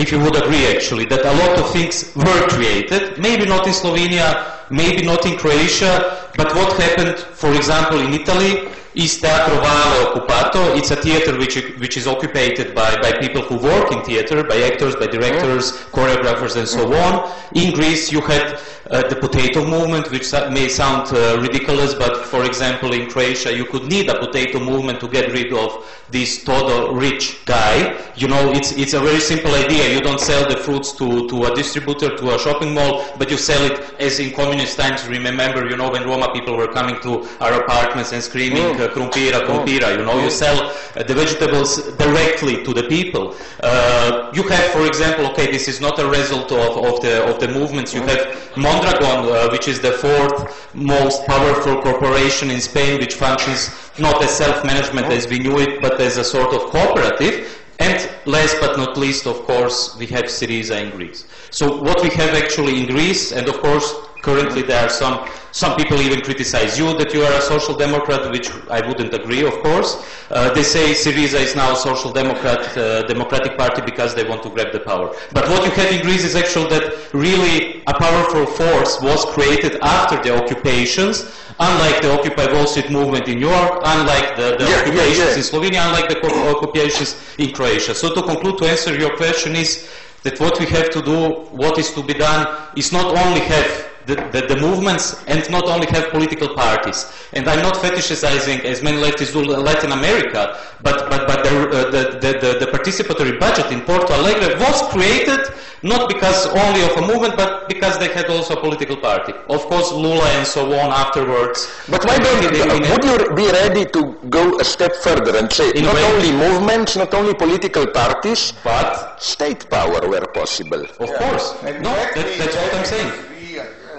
if 0.01 0.11
you 0.11 0.19
would 0.19 0.35
agree 0.35 0.65
actually 0.75 1.05
that 1.05 1.23
a 1.23 1.33
lot 1.43 1.59
of 1.59 1.71
things 1.71 2.11
were 2.15 2.41
created, 2.49 3.19
maybe 3.19 3.45
not 3.45 3.67
in 3.67 3.73
Slovenia, 3.73 4.27
maybe 4.71 5.03
not 5.05 5.25
in 5.25 5.37
Croatia, 5.37 5.93
but 6.35 6.55
what 6.55 6.73
happened, 6.81 7.17
for 7.19 7.53
example, 7.53 7.99
in 7.99 8.13
Italy 8.13 8.67
is 8.95 9.19
Teatro 9.21 9.55
Valle 9.61 10.07
Occupato. 10.07 10.75
It's 10.77 10.91
a 10.91 10.95
theater 10.95 11.37
which, 11.37 11.55
which 11.79 11.97
is 11.97 12.07
occupied 12.07 12.73
by, 12.75 12.99
by 13.01 13.11
people 13.19 13.41
who 13.41 13.57
work 13.57 13.91
in 13.91 14.03
theater, 14.03 14.43
by 14.43 14.57
actors, 14.63 14.95
by 14.95 15.07
directors, 15.07 15.71
mm-hmm. 15.71 15.95
choreographers, 15.95 16.55
and 16.57 16.67
so 16.67 16.91
on. 16.93 17.31
In 17.53 17.73
Greece, 17.73 18.11
you 18.11 18.21
had 18.21 18.59
uh, 18.91 19.07
the 19.07 19.15
potato 19.15 19.65
movement, 19.65 20.11
which 20.11 20.31
may 20.51 20.67
sound 20.67 21.07
uh, 21.13 21.39
ridiculous, 21.39 21.93
but 21.93 22.25
for 22.25 22.43
example, 22.43 22.93
in 22.93 23.09
Croatia, 23.09 23.55
you 23.55 23.65
could 23.65 23.85
need 23.85 24.09
a 24.09 24.19
potato 24.19 24.59
movement 24.59 24.99
to 24.99 25.07
get 25.07 25.31
rid 25.31 25.53
of 25.53 25.85
this 26.09 26.43
Todorić 26.43 27.45
guy. 27.45 27.97
You 28.15 28.27
know, 28.27 28.51
it's, 28.51 28.73
it's 28.73 28.93
a 28.93 28.99
very 28.99 29.21
simple 29.21 29.53
idea. 29.55 29.93
You 29.93 30.01
don't 30.01 30.19
sell 30.19 30.47
the 30.47 30.57
fruits 30.57 30.91
to, 30.93 31.27
to 31.29 31.45
a 31.45 31.55
distributor, 31.55 32.17
to 32.17 32.35
a 32.35 32.39
shopping 32.39 32.73
mall, 32.73 33.05
but 33.17 33.31
you 33.31 33.37
sell 33.37 33.63
it 33.71 33.95
as 33.99 34.19
in 34.19 34.33
communist 34.33 34.77
times. 34.77 35.07
Remember, 35.07 35.69
you 35.69 35.77
know, 35.77 35.89
when 35.89 36.03
Roma 36.03 36.33
people 36.33 36.57
were 36.57 36.67
coming 36.67 36.99
to 37.01 37.25
our 37.39 37.61
apartments 37.63 38.11
and 38.11 38.21
screaming, 38.21 38.75
uh, 38.81 38.89
Krumpira, 38.89 39.39
Krumpira, 39.47 39.97
you 39.97 40.03
know, 40.03 40.21
you 40.21 40.29
sell 40.29 40.69
uh, 40.69 41.03
the 41.03 41.15
vegetables 41.15 41.77
directly 41.95 42.61
to 42.65 42.73
the 42.73 42.83
people. 42.83 43.35
Uh, 43.63 44.31
you 44.33 44.43
have, 44.43 44.65
for 44.71 44.85
example, 44.85 45.27
okay, 45.27 45.49
this 45.49 45.69
is 45.69 45.79
not 45.79 45.97
a 45.97 46.07
result 46.09 46.51
of, 46.51 46.83
of, 46.83 47.01
the, 47.01 47.23
of 47.29 47.39
the 47.39 47.47
movements. 47.47 47.93
You 47.93 48.01
have 48.01 48.51
Mondragon, 48.81 49.31
uh, 49.31 49.49
which 49.51 49.67
is 49.67 49.79
the 49.79 49.91
fourth 49.91 50.73
most 50.73 51.23
powerful 51.25 51.81
corporation 51.81 52.49
in 52.49 52.59
Spain, 52.59 52.99
which 52.99 53.13
functions 53.13 53.69
not 53.99 54.23
as 54.23 54.31
self-management 54.31 55.05
as 55.07 55.27
we 55.27 55.37
knew 55.37 55.59
it, 55.59 55.81
but 55.81 56.01
as 56.01 56.17
a 56.17 56.23
sort 56.23 56.53
of 56.53 56.61
cooperative. 56.71 57.63
And 57.79 58.09
last 58.25 58.57
but 58.59 58.77
not 58.77 58.97
least, 58.97 59.27
of 59.27 59.43
course, 59.43 59.95
we 59.97 60.07
have 60.07 60.25
Syriza 60.25 60.81
in 60.81 60.89
Greece. 60.91 61.25
So 61.51 61.81
what 61.81 62.01
we 62.01 62.09
have 62.09 62.33
actually 62.33 62.81
in 62.81 62.87
Greece, 62.87 63.31
and 63.31 63.47
of 63.47 63.59
course, 63.59 63.93
currently 64.21 64.61
there 64.61 64.85
are 64.85 64.89
some, 64.89 65.27
some 65.51 65.75
people 65.75 65.99
even 65.99 66.21
criticize 66.21 66.77
you 66.79 66.93
that 66.97 67.13
you 67.13 67.21
are 67.23 67.33
a 67.33 67.41
social 67.41 67.75
democrat, 67.75 68.29
which 68.31 68.49
I 68.69 68.85
wouldn't 68.87 69.13
agree, 69.13 69.43
of 69.45 69.53
course. 69.61 70.03
Uh, 70.29 70.53
they 70.53 70.63
say 70.63 70.91
Syriza 70.93 71.39
is 71.41 71.55
now 71.55 71.73
a 71.73 71.75
social 71.75 72.11
democrat, 72.11 72.77
uh, 72.77 73.03
democratic 73.03 73.57
party 73.57 73.81
because 73.81 74.15
they 74.15 74.23
want 74.23 74.43
to 74.43 74.49
grab 74.49 74.71
the 74.71 74.79
power. 74.79 75.13
But 75.33 75.49
what 75.49 75.65
you 75.65 75.71
have 75.71 75.91
in 75.91 76.01
Greece 76.01 76.23
is 76.23 76.35
actually 76.35 76.69
that 76.69 77.13
really 77.13 77.83
a 77.87 77.93
powerful 77.93 78.45
force 78.45 79.01
was 79.01 79.25
created 79.25 79.79
after 79.81 80.21
the 80.21 80.35
occupations, 80.41 81.25
unlike 81.59 82.01
the 82.01 82.13
Occupy 82.17 82.51
Wall 82.53 82.67
Street 82.67 82.89
movement 82.91 83.27
in 83.27 83.39
York, 83.39 83.81
unlike 83.83 84.35
the, 84.35 84.55
the 84.57 84.63
Yeah, 84.63 84.69
yeah, 84.69 84.81
occupations 84.81 85.19
yeah. 85.19 85.35
in 85.35 85.43
Slovenia, 85.43 85.85
unlike 85.87 86.09
the 86.09 86.17
occupations 86.55 87.15
in 87.37 87.51
Croatia. 87.51 87.93
So 87.93 88.13
to 88.13 88.21
conclude, 88.21 88.57
to 88.59 88.65
answer 88.65 88.97
your 88.97 89.15
question 89.17 89.55
is 89.55 89.89
that 90.23 90.39
what 90.39 90.59
we 90.59 90.65
have 90.67 90.89
to 90.91 91.01
do, 91.01 91.31
what 91.51 91.77
is 91.77 91.91
to 91.93 92.03
be 92.03 92.13
done, 92.13 92.47
is 92.77 92.91
not 92.91 93.07
only 93.17 93.41
have 93.41 93.90
the, 94.05 94.15
the, 94.33 94.41
the 94.53 94.57
movements 94.61 95.23
and 95.27 95.47
not 95.49 95.63
only 95.65 95.87
have 95.87 96.09
political 96.09 96.49
parties. 96.55 97.11
And 97.33 97.47
I'm 97.47 97.61
not 97.61 97.75
fetishizing, 97.75 98.63
as 98.65 98.81
many 98.81 98.97
leftists 99.01 99.33
do, 99.33 99.41
Latin 99.43 99.91
America, 99.91 100.57
but, 100.81 101.09
but, 101.09 101.27
but 101.27 101.43
the, 101.43 101.51
uh, 101.69 101.91
the, 101.91 102.03
the, 102.23 102.31
the, 102.43 102.65
the 102.65 102.71
participatory 102.71 103.39
budget 103.39 103.71
in 103.71 103.81
Porto 103.81 104.13
Alegre 104.13 104.57
was 104.59 104.81
created 104.93 105.41
not 105.83 106.07
because 106.07 106.45
only 106.47 106.83
of 106.83 106.91
a 106.97 107.01
movement, 107.01 107.35
but 107.35 107.67
because 107.67 107.97
they 107.97 108.07
had 108.09 108.29
also 108.29 108.53
a 108.55 108.59
political 108.59 108.95
party. 108.97 109.33
Of 109.49 109.61
course, 109.65 109.91
Lula 109.91 110.23
and 110.37 110.45
so 110.45 110.65
on 110.73 110.91
afterwards. 110.91 111.71
But 111.89 112.05
why 112.05 112.17
don't 112.19 112.43
In- 112.55 112.83
in- 112.83 112.91
would 112.91 113.03
you 113.03 113.33
be 113.35 113.47
ready 113.51 113.85
to 113.85 114.15
go 114.29 114.57
a 114.59 114.63
step 114.63 114.95
further 114.95 115.35
and 115.37 115.51
say 115.51 115.71
In 115.71 115.85
not 115.85 115.95
way- 115.95 116.03
only 116.13 116.31
movements, 116.31 116.95
not 116.95 117.13
only 117.15 117.33
political 117.33 117.87
parties, 117.87 118.53
But, 118.63 119.21
state 119.21 119.69
power 119.69 120.07
where 120.07 120.25
possible. 120.27 120.81
of 120.99 121.09
course, 121.21 121.55
no, 121.63 121.91
that, 122.15 122.35
that's 122.37 122.55
what 122.55 122.73
I'm 122.75 122.85
saying. 122.85 123.11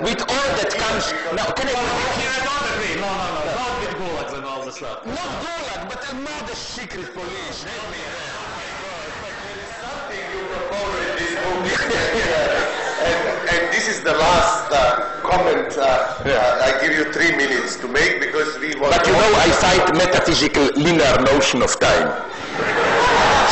With 0.02 0.20
all 0.20 0.26
that 0.58 0.74
comes 0.74 1.12
now 1.32 1.52
can 1.52 1.68
I 1.68 1.74
No, 2.96 3.06
no, 3.06 3.38
no, 3.38 3.54
not 3.54 3.80
with 3.80 3.94
gulags 4.02 4.34
and 4.36 4.44
all 4.44 4.64
the 4.64 4.72
stuff. 4.72 5.06
not 5.06 5.16
Gulag, 5.16 5.88
but 5.88 6.12
another 6.12 6.54
secret 6.56 7.14
police. 7.14 7.64
and, 13.04 13.48
and 13.48 13.62
this 13.82 13.98
is 13.98 14.04
the 14.04 14.12
last 14.14 14.70
uh, 14.70 15.18
comment. 15.26 15.74
Uh, 15.76 15.82
uh, 15.82 16.62
I 16.62 16.78
give 16.86 16.94
you 16.94 17.10
three 17.12 17.34
minutes 17.34 17.74
to 17.82 17.88
make 17.88 18.20
because 18.20 18.56
we 18.60 18.78
want. 18.78 18.94
But 18.94 19.06
you 19.06 19.12
know 19.12 19.30
I 19.42 19.50
fight 19.58 19.90
metaphysical 19.98 20.70
linear 20.78 21.18
notion 21.26 21.62
of 21.62 21.74
time. 21.80 22.06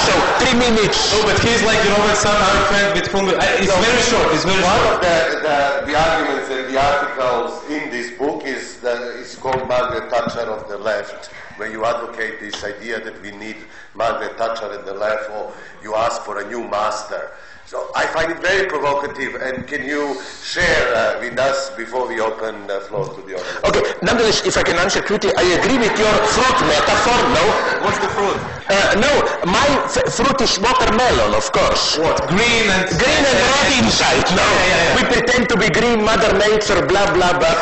So 0.06 0.12
three 0.38 0.54
minutes. 0.54 1.10
No, 1.10 1.26
but 1.26 1.34
he's 1.42 1.62
like, 1.66 1.82
you 1.82 1.90
know, 1.90 2.02
when 2.06 2.14
some 2.14 2.30
our 2.30 2.62
friend 2.70 2.94
with 2.94 3.08
whom 3.10 3.26
I, 3.26 3.58
it's 3.58 3.74
very 3.74 4.02
short. 4.06 4.30
It's 4.30 4.44
very 4.46 4.62
One 4.62 4.78
short. 4.78 4.94
of 4.94 5.00
the, 5.02 5.18
the, 5.42 5.58
the 5.90 5.94
arguments 5.98 6.46
and 6.48 6.64
the 6.70 6.78
articles 6.78 7.50
in 7.68 7.90
this 7.90 8.16
book 8.16 8.44
is 8.46 8.78
the, 8.78 9.18
it's 9.18 9.34
called 9.34 9.66
Margaret 9.66 10.10
Thatcher 10.10 10.46
of 10.46 10.68
the 10.68 10.78
left, 10.78 11.26
where 11.58 11.70
you 11.70 11.84
advocate 11.84 12.38
this 12.38 12.62
idea 12.62 13.02
that 13.02 13.20
we 13.20 13.32
need 13.32 13.56
Margaret 13.94 14.38
Thatcher 14.38 14.70
at 14.72 14.86
the 14.86 14.94
left, 14.94 15.28
or 15.30 15.52
you 15.82 15.96
ask 15.96 16.22
for 16.22 16.38
a 16.40 16.48
new 16.48 16.62
master. 16.68 17.32
So 17.70 17.86
I 17.94 18.02
find 18.10 18.34
it 18.34 18.42
very 18.42 18.66
provocative, 18.66 19.38
and 19.38 19.62
can 19.62 19.86
you 19.86 20.18
share 20.42 20.90
uh, 20.90 21.22
with 21.22 21.38
us 21.38 21.70
before 21.78 22.10
we 22.10 22.18
open 22.18 22.66
the 22.66 22.82
floor 22.90 23.06
to 23.06 23.22
the 23.22 23.38
audience? 23.38 23.62
Okay, 23.62 23.82
nonetheless, 24.02 24.42
if 24.42 24.58
I 24.58 24.66
can 24.66 24.74
answer 24.74 24.98
quickly, 24.98 25.30
I 25.38 25.46
agree 25.54 25.78
with 25.78 25.94
your 25.94 26.10
fruit 26.34 26.58
metaphor, 26.66 27.14
no? 27.30 27.44
What's 27.86 28.02
the 28.02 28.10
fruit? 28.10 28.34
Uh, 28.74 28.98
no, 28.98 29.12
my 29.46 29.62
f- 29.86 30.02
fruit 30.10 30.34
is 30.42 30.58
watermelon, 30.58 31.30
of 31.30 31.46
course. 31.54 31.94
What? 31.94 32.18
Green 32.26 32.66
and 32.74 32.90
Green 32.90 33.22
and 33.22 33.38
red 33.38 33.70
inside, 33.86 34.26
no? 34.34 34.42
Yeah, 34.42 34.66
yeah, 34.66 34.74
yeah. 34.74 34.96
We 34.98 35.02
pretend 35.06 35.46
to 35.54 35.56
be 35.56 35.70
green, 35.70 36.02
Mother 36.02 36.34
Nature, 36.42 36.82
blah, 36.90 37.06
blah, 37.14 37.38
blah. 37.38 37.54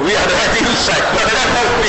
we 0.00 0.16
are 0.16 0.28
red 0.32 0.52
inside. 0.64 1.04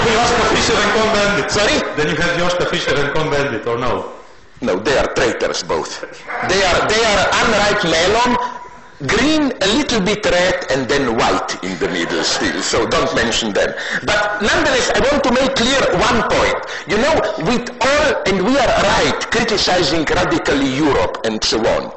Joschka 0.04 0.44
Fischer 0.52 0.76
and 0.76 0.92
Cohn-Bendit. 1.00 1.48
Sorry? 1.48 1.80
Then 1.96 2.12
you 2.12 2.20
have 2.20 2.36
Joschka 2.36 2.68
Fischer 2.68 2.92
and 2.92 3.16
Cohn-Bendit, 3.16 3.64
or 3.72 3.80
no? 3.80 4.12
No, 4.66 4.80
they 4.80 4.98
are 4.98 5.14
traitors 5.14 5.62
both. 5.62 6.02
They 6.50 6.62
are, 6.66 6.88
they 6.90 7.04
are 7.06 7.22
unripe 7.38 7.84
melon, 7.86 8.32
green, 9.06 9.54
a 9.62 9.68
little 9.78 10.02
bit 10.02 10.26
red, 10.26 10.66
and 10.72 10.90
then 10.90 11.16
white 11.16 11.64
in 11.64 11.78
the 11.78 11.88
middle 11.88 12.24
still. 12.24 12.64
So 12.64 12.88
don't 12.88 13.14
mention 13.14 13.54
them. 13.54 13.76
But 14.06 14.42
nonetheless, 14.42 14.90
I 14.96 15.00
want 15.12 15.24
to 15.26 15.32
make 15.34 15.54
clear 15.54 15.82
one 16.02 16.20
point. 16.34 16.60
You 16.88 16.98
know, 16.98 17.14
with 17.46 17.70
all, 17.80 18.24
and 18.26 18.44
we 18.44 18.58
are 18.58 18.74
right, 18.90 19.20
criticizing 19.30 20.04
radically 20.06 20.76
Europe 20.76 21.22
and 21.26 21.44
so 21.44 21.60
on. 21.60 21.92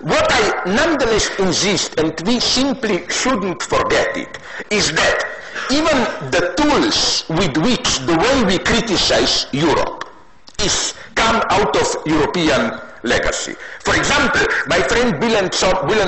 What 0.00 0.26
I 0.30 0.62
nonetheless 0.64 1.28
insist, 1.38 2.00
and 2.00 2.18
we 2.26 2.40
simply 2.40 3.06
shouldn't 3.10 3.62
forget 3.62 4.16
it, 4.16 4.38
is 4.70 4.92
that 4.92 5.28
even 5.70 5.98
the 6.30 6.54
tools 6.56 7.26
with 7.28 7.54
which 7.58 7.98
the 8.06 8.16
way 8.16 8.44
we 8.44 8.58
criticize 8.58 9.46
Europe 9.52 10.03
is 10.60 10.94
come 11.14 11.42
out 11.50 11.76
of 11.76 11.96
European 12.06 12.80
legacy. 13.04 13.54
For 13.80 13.94
example, 13.94 14.46
my 14.66 14.80
friend 14.80 15.14
Bülent 15.22 15.52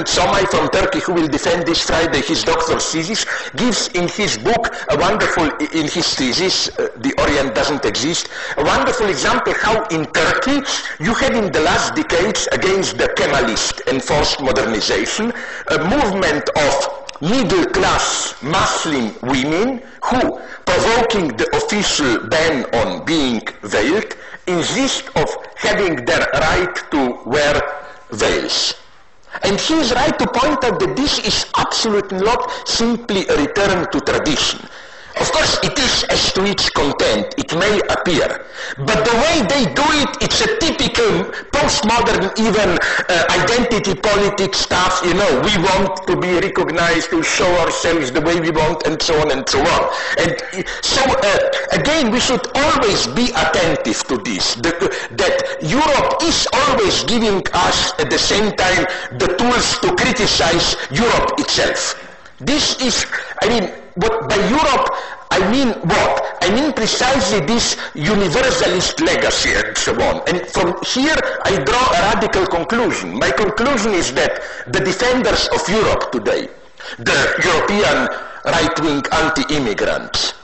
Somay 0.08 0.48
from 0.48 0.68
Turkey, 0.70 1.00
who 1.00 1.12
will 1.12 1.28
defend 1.28 1.66
this 1.66 1.82
Friday 1.82 2.22
his 2.22 2.42
doctor's 2.42 2.90
thesis, 2.90 3.26
gives 3.54 3.88
in 3.88 4.08
his 4.08 4.38
book 4.38 4.74
a 4.90 4.96
wonderful, 4.96 5.44
in 5.72 5.86
his 5.88 6.14
thesis, 6.14 6.68
uh, 6.78 6.88
The 6.96 7.12
Orient 7.20 7.54
Doesn't 7.54 7.84
Exist, 7.84 8.28
a 8.56 8.64
wonderful 8.64 9.08
example 9.08 9.52
how 9.54 9.84
in 9.88 10.06
Turkey 10.06 10.60
you 10.98 11.14
had 11.14 11.34
in 11.34 11.52
the 11.52 11.60
last 11.60 11.94
decades 11.94 12.48
against 12.52 12.96
the 12.98 13.08
Kemalist 13.08 13.86
enforced 13.92 14.40
modernization, 14.40 15.32
a 15.70 15.78
movement 15.78 16.48
of 16.56 17.06
middle-class 17.20 18.34
Muslim 18.42 19.14
women 19.22 19.82
who, 20.04 20.40
provoking 20.64 21.28
the 21.36 21.48
official 21.56 22.28
ban 22.28 22.64
on 22.74 23.04
being 23.04 23.40
veiled, 23.62 24.14
insist 24.46 25.08
of 25.16 25.28
having 25.56 26.04
their 26.04 26.26
right 26.34 26.74
to 26.90 27.18
wear 27.26 27.60
veils. 28.10 28.74
And 29.42 29.60
he 29.60 29.74
is 29.74 29.92
right 29.92 30.18
to 30.18 30.26
point 30.26 30.64
out 30.64 30.78
that 30.80 30.96
this 30.96 31.18
is 31.18 31.46
absolutely 31.58 32.18
not 32.18 32.50
simply 32.66 33.26
a 33.28 33.36
return 33.36 33.90
to 33.90 34.00
tradition. 34.00 34.60
Of 35.18 35.32
course, 35.32 35.58
it 35.62 35.78
is 35.78 36.04
as 36.10 36.32
to 36.34 36.44
its 36.44 36.68
content, 36.68 37.34
it 37.38 37.56
may 37.56 37.80
appear. 37.88 38.44
But 38.76 39.00
the 39.08 39.16
way 39.24 39.36
they 39.48 39.64
do 39.72 39.86
it, 40.04 40.12
it's 40.20 40.40
a 40.42 40.58
typical 40.58 41.32
postmodern, 41.56 42.36
even 42.38 42.76
uh, 42.76 43.24
identity 43.32 43.94
politics 43.94 44.58
stuff, 44.58 45.00
you 45.04 45.14
know, 45.14 45.40
we 45.40 45.56
want 45.62 46.06
to 46.06 46.16
be 46.16 46.34
recognized, 46.34 47.10
to 47.10 47.22
show 47.22 47.48
ourselves 47.64 48.12
the 48.12 48.20
way 48.20 48.38
we 48.40 48.50
want, 48.50 48.86
and 48.86 49.00
so 49.00 49.18
on 49.20 49.30
and 49.30 49.48
so 49.48 49.60
on. 49.60 49.82
And 50.18 50.36
so, 50.82 51.00
uh, 51.00 51.38
again, 51.72 52.10
we 52.10 52.20
should 52.20 52.44
always 52.54 53.06
be 53.08 53.30
attentive 53.32 54.04
to 54.08 54.18
this, 54.18 54.56
that 54.56 55.56
Europe 55.62 56.22
is 56.22 56.46
always 56.52 57.04
giving 57.04 57.42
us, 57.54 57.92
at 57.98 58.10
the 58.10 58.18
same 58.18 58.52
time, 58.56 58.84
the 59.18 59.28
tools 59.38 59.78
to 59.80 59.94
criticize 59.96 60.76
Europe 60.90 61.38
itself. 61.38 61.96
This 62.38 62.76
is, 62.82 63.06
I 63.42 63.48
mean, 63.48 63.70
what 63.96 64.28
by 64.28 64.36
Europe, 64.48 64.86
I 65.30 65.40
mean 65.50 65.68
what? 65.88 66.38
I 66.42 66.54
mean 66.54 66.72
precisely 66.72 67.40
this 67.40 67.76
universalist 67.94 69.00
legacy 69.00 69.50
and 69.52 69.76
so 69.76 69.92
on. 70.00 70.22
And 70.28 70.46
from 70.48 70.76
here, 70.84 71.16
I 71.44 71.56
draw 71.64 71.84
a 71.96 72.00
radical 72.14 72.46
conclusion. 72.46 73.18
My 73.18 73.30
conclusion 73.30 73.92
is 73.92 74.12
that 74.14 74.40
the 74.68 74.80
defenders 74.80 75.48
of 75.48 75.68
Europe 75.68 76.12
today, 76.12 76.48
the 76.98 77.18
European 77.42 78.08
right-wing 78.44 79.02
anti-immigrants, 79.12 80.34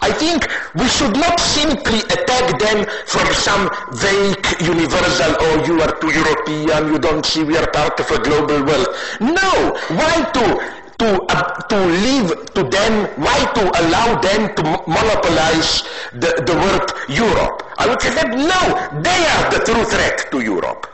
I 0.00 0.12
think 0.12 0.46
we 0.76 0.86
should 0.86 1.16
not 1.16 1.40
simply 1.40 1.98
attack 2.06 2.58
them 2.60 2.86
from 3.06 3.26
some 3.34 3.68
vague 3.92 4.46
universal, 4.60 5.34
oh, 5.40 5.64
you 5.66 5.80
are 5.82 5.92
too 5.98 6.12
European, 6.12 6.92
you 6.92 6.98
don't 7.00 7.26
see 7.26 7.42
we 7.42 7.56
are 7.56 7.66
part 7.72 7.98
of 7.98 8.08
a 8.12 8.18
global 8.22 8.64
world. 8.64 8.86
No! 9.20 9.74
Why 9.90 10.22
to 10.34 10.77
to, 10.98 11.22
uh, 11.30 11.54
to 11.70 11.78
leave 12.04 12.28
to 12.54 12.62
them, 12.64 13.06
why 13.16 13.38
to 13.54 13.62
allow 13.82 14.20
them 14.20 14.54
to 14.56 14.62
monopolize 14.86 15.84
the, 16.12 16.42
the 16.44 16.54
word 16.54 16.86
Europe? 17.08 17.62
I 17.78 17.86
would 17.88 18.02
say 18.02 18.14
that 18.14 18.30
no, 18.34 18.62
they 19.00 19.20
are 19.34 19.44
the 19.50 19.64
true 19.64 19.84
threat 19.84 20.30
to 20.32 20.40
Europe. 20.40 20.86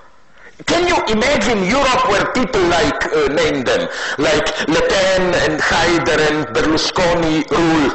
Can 0.67 0.87
you 0.87 0.97
imagine 1.09 1.65
Europe 1.65 2.09
where 2.09 2.33
people 2.33 2.63
like, 2.69 3.07
uh, 3.13 3.33
name 3.33 3.65
them, 3.65 3.89
like 4.19 4.47
Le 4.69 4.81
Pen 4.89 5.23
and 5.45 5.61
Haider 5.61 6.21
and 6.31 6.47
Berlusconi 6.55 7.49
rule? 7.51 7.93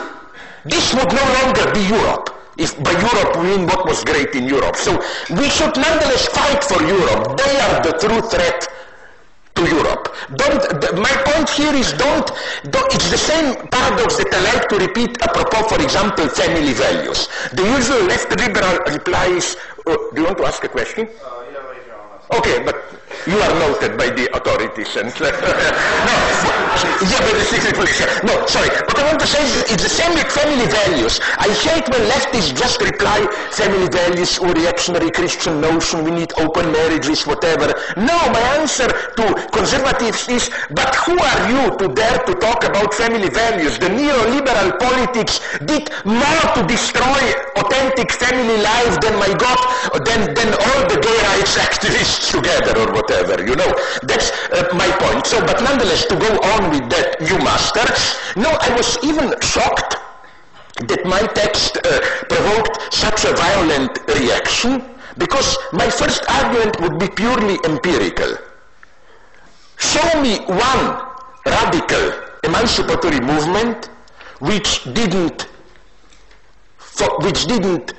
This 0.65 0.93
would 0.93 1.13
no 1.13 1.25
longer 1.41 1.71
be 1.71 1.81
Europe. 1.87 2.35
If 2.57 2.75
by 2.83 2.91
Europe 2.91 3.37
we 3.37 3.55
mean 3.55 3.67
what 3.67 3.85
was 3.85 4.03
great 4.03 4.35
in 4.35 4.45
Europe. 4.45 4.75
So 4.75 4.99
we 5.29 5.47
should 5.47 5.77
nonetheless 5.77 6.27
fight 6.27 6.61
for 6.61 6.83
Europe. 6.83 7.37
They 7.37 7.59
are 7.61 7.81
the 7.81 7.93
true 7.97 8.21
threat 8.27 8.67
to 9.59 9.75
Europe. 9.75 10.15
Don't, 10.35 10.63
my 10.99 11.13
point 11.27 11.49
here 11.49 11.73
is 11.73 11.91
don't, 11.93 12.31
don't, 12.71 12.93
it's 12.93 13.09
the 13.11 13.17
same 13.17 13.55
paradox 13.67 14.17
that 14.17 14.31
I 14.31 14.41
like 14.53 14.69
to 14.69 14.77
repeat 14.77 15.21
apropos, 15.21 15.67
for 15.67 15.81
example, 15.81 16.27
family 16.29 16.73
values. 16.73 17.27
The 17.53 17.63
usual 17.63 18.03
left 18.05 18.29
liberal 18.39 18.79
reply 18.87 19.25
is, 19.27 19.57
uh, 19.85 19.95
do 20.13 20.21
you 20.21 20.25
want 20.25 20.37
to 20.37 20.45
ask 20.45 20.63
a 20.63 20.69
question? 20.69 21.09
Okay, 22.31 22.61
but 22.63 22.89
you 23.25 23.37
are 23.41 23.53
noted 23.59 23.97
by 23.97 24.07
the 24.13 24.29
authorities 24.37 24.95
and 24.95 25.09
no, 25.19 25.27
yeah, 27.09 27.19
but 27.25 27.33
the 27.35 27.45
secret 27.49 27.75
police. 27.75 27.99
No, 28.23 28.45
sorry. 28.45 28.69
What 28.69 28.97
I 28.99 29.03
want 29.09 29.19
to 29.19 29.27
say 29.27 29.43
is 29.43 29.65
it's 29.73 29.83
the 29.83 29.89
same 29.89 30.13
with 30.13 30.29
family 30.31 30.69
values. 30.69 31.19
I 31.37 31.49
hate 31.49 31.89
when 31.89 32.05
leftists 32.05 32.53
just 32.53 32.81
reply 32.81 33.25
family 33.51 33.89
values 33.89 34.37
or 34.37 34.53
reactionary 34.53 35.11
Christian 35.11 35.59
notion, 35.59 36.05
we 36.05 36.11
need 36.11 36.31
open 36.37 36.71
marriages, 36.71 37.25
whatever. 37.25 37.73
No, 37.97 38.17
my 38.29 38.45
answer 38.61 38.87
to 38.87 39.25
conservatives 39.51 40.29
is, 40.29 40.49
but 40.71 40.93
who 41.03 41.17
are 41.17 41.41
you 41.49 41.77
to 41.77 41.93
dare 41.93 42.19
to 42.29 42.33
talk 42.35 42.63
about 42.63 42.93
family 42.93 43.29
values? 43.29 43.79
The 43.79 43.89
neoliberal 43.89 44.77
politics 44.79 45.41
did 45.65 45.89
more 46.05 46.45
to 46.55 46.61
destroy 46.69 47.21
authentic 47.57 48.11
family 48.11 48.61
life 48.61 49.01
than 49.01 49.17
my 49.17 49.33
God, 49.33 49.59
than, 50.05 50.33
than 50.37 50.49
all 50.53 50.81
the 50.87 50.99
gay 51.01 51.19
rights 51.33 51.57
activists 51.57 52.18
together 52.27 52.77
or 52.79 52.91
whatever, 52.91 53.39
you 53.45 53.55
know. 53.55 53.71
That's 54.03 54.31
uh, 54.51 54.67
my 54.73 54.89
point. 54.99 55.25
So, 55.25 55.39
but 55.45 55.61
nonetheless, 55.63 56.05
to 56.07 56.15
go 56.15 56.31
on 56.53 56.69
with 56.71 56.89
that, 56.89 57.21
you 57.21 57.37
master. 57.39 57.85
No, 58.39 58.49
I 58.49 58.75
was 58.75 58.97
even 59.03 59.33
shocked 59.41 59.95
that 60.87 61.05
my 61.05 61.21
text 61.33 61.77
uh, 61.77 61.99
provoked 62.27 62.93
such 62.93 63.25
a 63.25 63.33
violent 63.33 63.99
reaction 64.19 64.83
because 65.17 65.57
my 65.73 65.89
first 65.89 66.23
argument 66.29 66.79
would 66.81 66.99
be 66.99 67.09
purely 67.09 67.57
empirical. 67.65 68.37
Show 69.77 70.21
me 70.21 70.39
one 70.45 70.85
radical 71.45 72.13
emancipatory 72.43 73.19
movement 73.19 73.89
which 74.39 74.83
didn't 74.93 75.47
which 77.21 77.45
didn't 77.45 77.93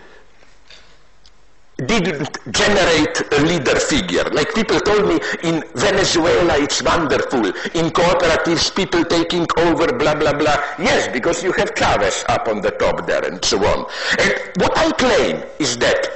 didn't 1.80 2.38
generate 2.52 3.22
a 3.32 3.42
leader 3.42 3.78
figure. 3.78 4.24
Like 4.24 4.54
people 4.54 4.80
told 4.80 5.08
me 5.08 5.20
in 5.42 5.64
Venezuela 5.74 6.58
it's 6.58 6.82
wonderful. 6.82 7.46
In 7.74 7.90
cooperatives 7.90 8.74
people 8.74 9.04
taking 9.04 9.46
over 9.58 9.92
blah 9.92 10.14
blah 10.14 10.32
blah. 10.32 10.56
Yes, 10.78 11.08
because 11.08 11.42
you 11.42 11.52
have 11.52 11.74
Chavez 11.74 12.24
up 12.28 12.48
on 12.48 12.60
the 12.60 12.70
top 12.72 13.06
there 13.06 13.24
and 13.24 13.44
so 13.44 13.58
on. 13.58 13.86
And 14.18 14.34
what 14.56 14.76
I 14.76 14.90
claim 14.92 15.42
is 15.58 15.76
that 15.78 16.10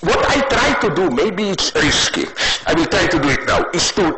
what 0.00 0.18
I 0.28 0.40
try 0.48 0.78
to 0.80 0.94
do, 0.94 1.10
maybe 1.10 1.48
it's 1.48 1.74
risky, 1.74 2.26
I 2.66 2.74
will 2.74 2.86
try 2.86 3.08
to 3.08 3.18
do 3.18 3.28
it 3.30 3.46
now, 3.46 3.68
is 3.74 3.90
to 3.92 4.16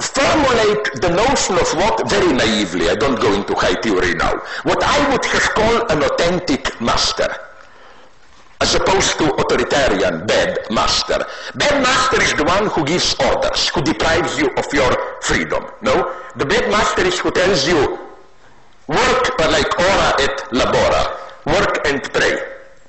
formulate 0.00 0.84
the 1.00 1.10
notion 1.10 1.56
of 1.56 1.68
what 1.76 2.08
very 2.08 2.32
naively, 2.32 2.88
I 2.88 2.94
don't 2.94 3.20
go 3.20 3.32
into 3.34 3.54
high 3.54 3.78
theory 3.82 4.14
now, 4.14 4.40
what 4.62 4.82
I 4.82 5.10
would 5.10 5.24
have 5.26 5.54
called 5.54 5.90
an 5.90 6.02
authentic 6.04 6.80
master 6.80 7.28
as 8.62 8.76
opposed 8.76 9.18
to 9.18 9.26
authoritarian 9.42 10.24
bad 10.24 10.56
master. 10.70 11.18
Bad 11.56 11.82
master 11.82 12.22
is 12.22 12.32
the 12.34 12.44
one 12.44 12.66
who 12.70 12.84
gives 12.84 13.16
orders, 13.28 13.68
who 13.70 13.82
deprives 13.82 14.38
you 14.38 14.48
of 14.60 14.66
your 14.72 14.92
freedom. 15.20 15.64
No? 15.82 16.14
The 16.36 16.46
bad 16.46 16.70
master 16.70 17.02
is 17.04 17.18
who 17.18 17.32
tells 17.32 17.66
you, 17.66 17.98
work 18.86 19.24
uh, 19.40 19.50
like 19.50 19.72
ora 19.90 20.10
et 20.26 20.36
labora, 20.58 21.02
work 21.46 21.74
and 21.88 22.00
pray, 22.14 22.38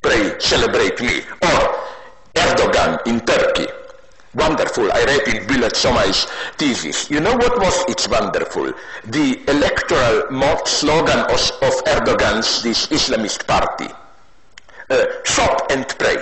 pray, 0.03 0.39
celebrate 0.39 1.01
me. 1.01 1.15
Or 1.41 1.61
Erdogan 2.35 3.07
in 3.07 3.19
Turkey, 3.21 3.67
Wonderful. 4.35 4.91
I 4.91 5.03
read 5.05 5.27
in 5.27 5.45
Bülent 5.45 5.75
Somay's 5.75 6.25
thesis. 6.57 7.09
You 7.11 7.19
know 7.19 7.35
what 7.35 7.59
was 7.59 7.85
its 7.87 8.07
wonderful? 8.07 8.73
The 9.05 9.27
electoral 9.47 10.65
slogan 10.65 11.19
of, 11.19 11.41
of 11.61 11.73
Erdogan's, 11.85 12.63
this 12.63 12.87
Islamist 12.87 13.45
party. 13.45 13.93
Uh, 14.93 15.07
shop 15.23 15.71
and 15.71 15.87
pray. 15.97 16.17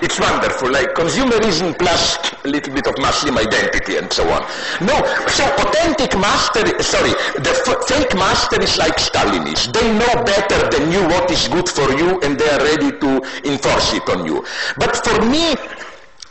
It's 0.00 0.18
wonderful, 0.18 0.72
like 0.72 0.94
consumerism 0.94 1.78
plus 1.78 2.16
a 2.46 2.48
little 2.48 2.72
bit 2.72 2.86
of 2.86 2.96
Muslim 2.96 3.36
identity 3.36 3.98
and 3.98 4.10
so 4.10 4.24
on. 4.30 4.40
No, 4.80 4.96
so 5.28 5.44
authentic 5.60 6.16
master, 6.18 6.64
sorry, 6.82 7.12
the 7.36 7.52
fake 7.86 8.14
master 8.14 8.58
is 8.62 8.78
like 8.78 8.96
Stalinists. 8.96 9.70
They 9.70 9.86
know 10.00 10.24
better 10.24 10.60
than 10.70 10.90
you 10.90 11.02
what 11.12 11.30
is 11.30 11.46
good 11.48 11.68
for 11.68 11.92
you 11.92 12.18
and 12.22 12.40
they 12.40 12.48
are 12.48 12.64
ready 12.64 12.90
to 12.90 13.10
enforce 13.44 13.92
it 13.92 14.08
on 14.08 14.24
you. 14.24 14.46
But 14.78 14.96
for 15.04 15.20
me, 15.26 15.52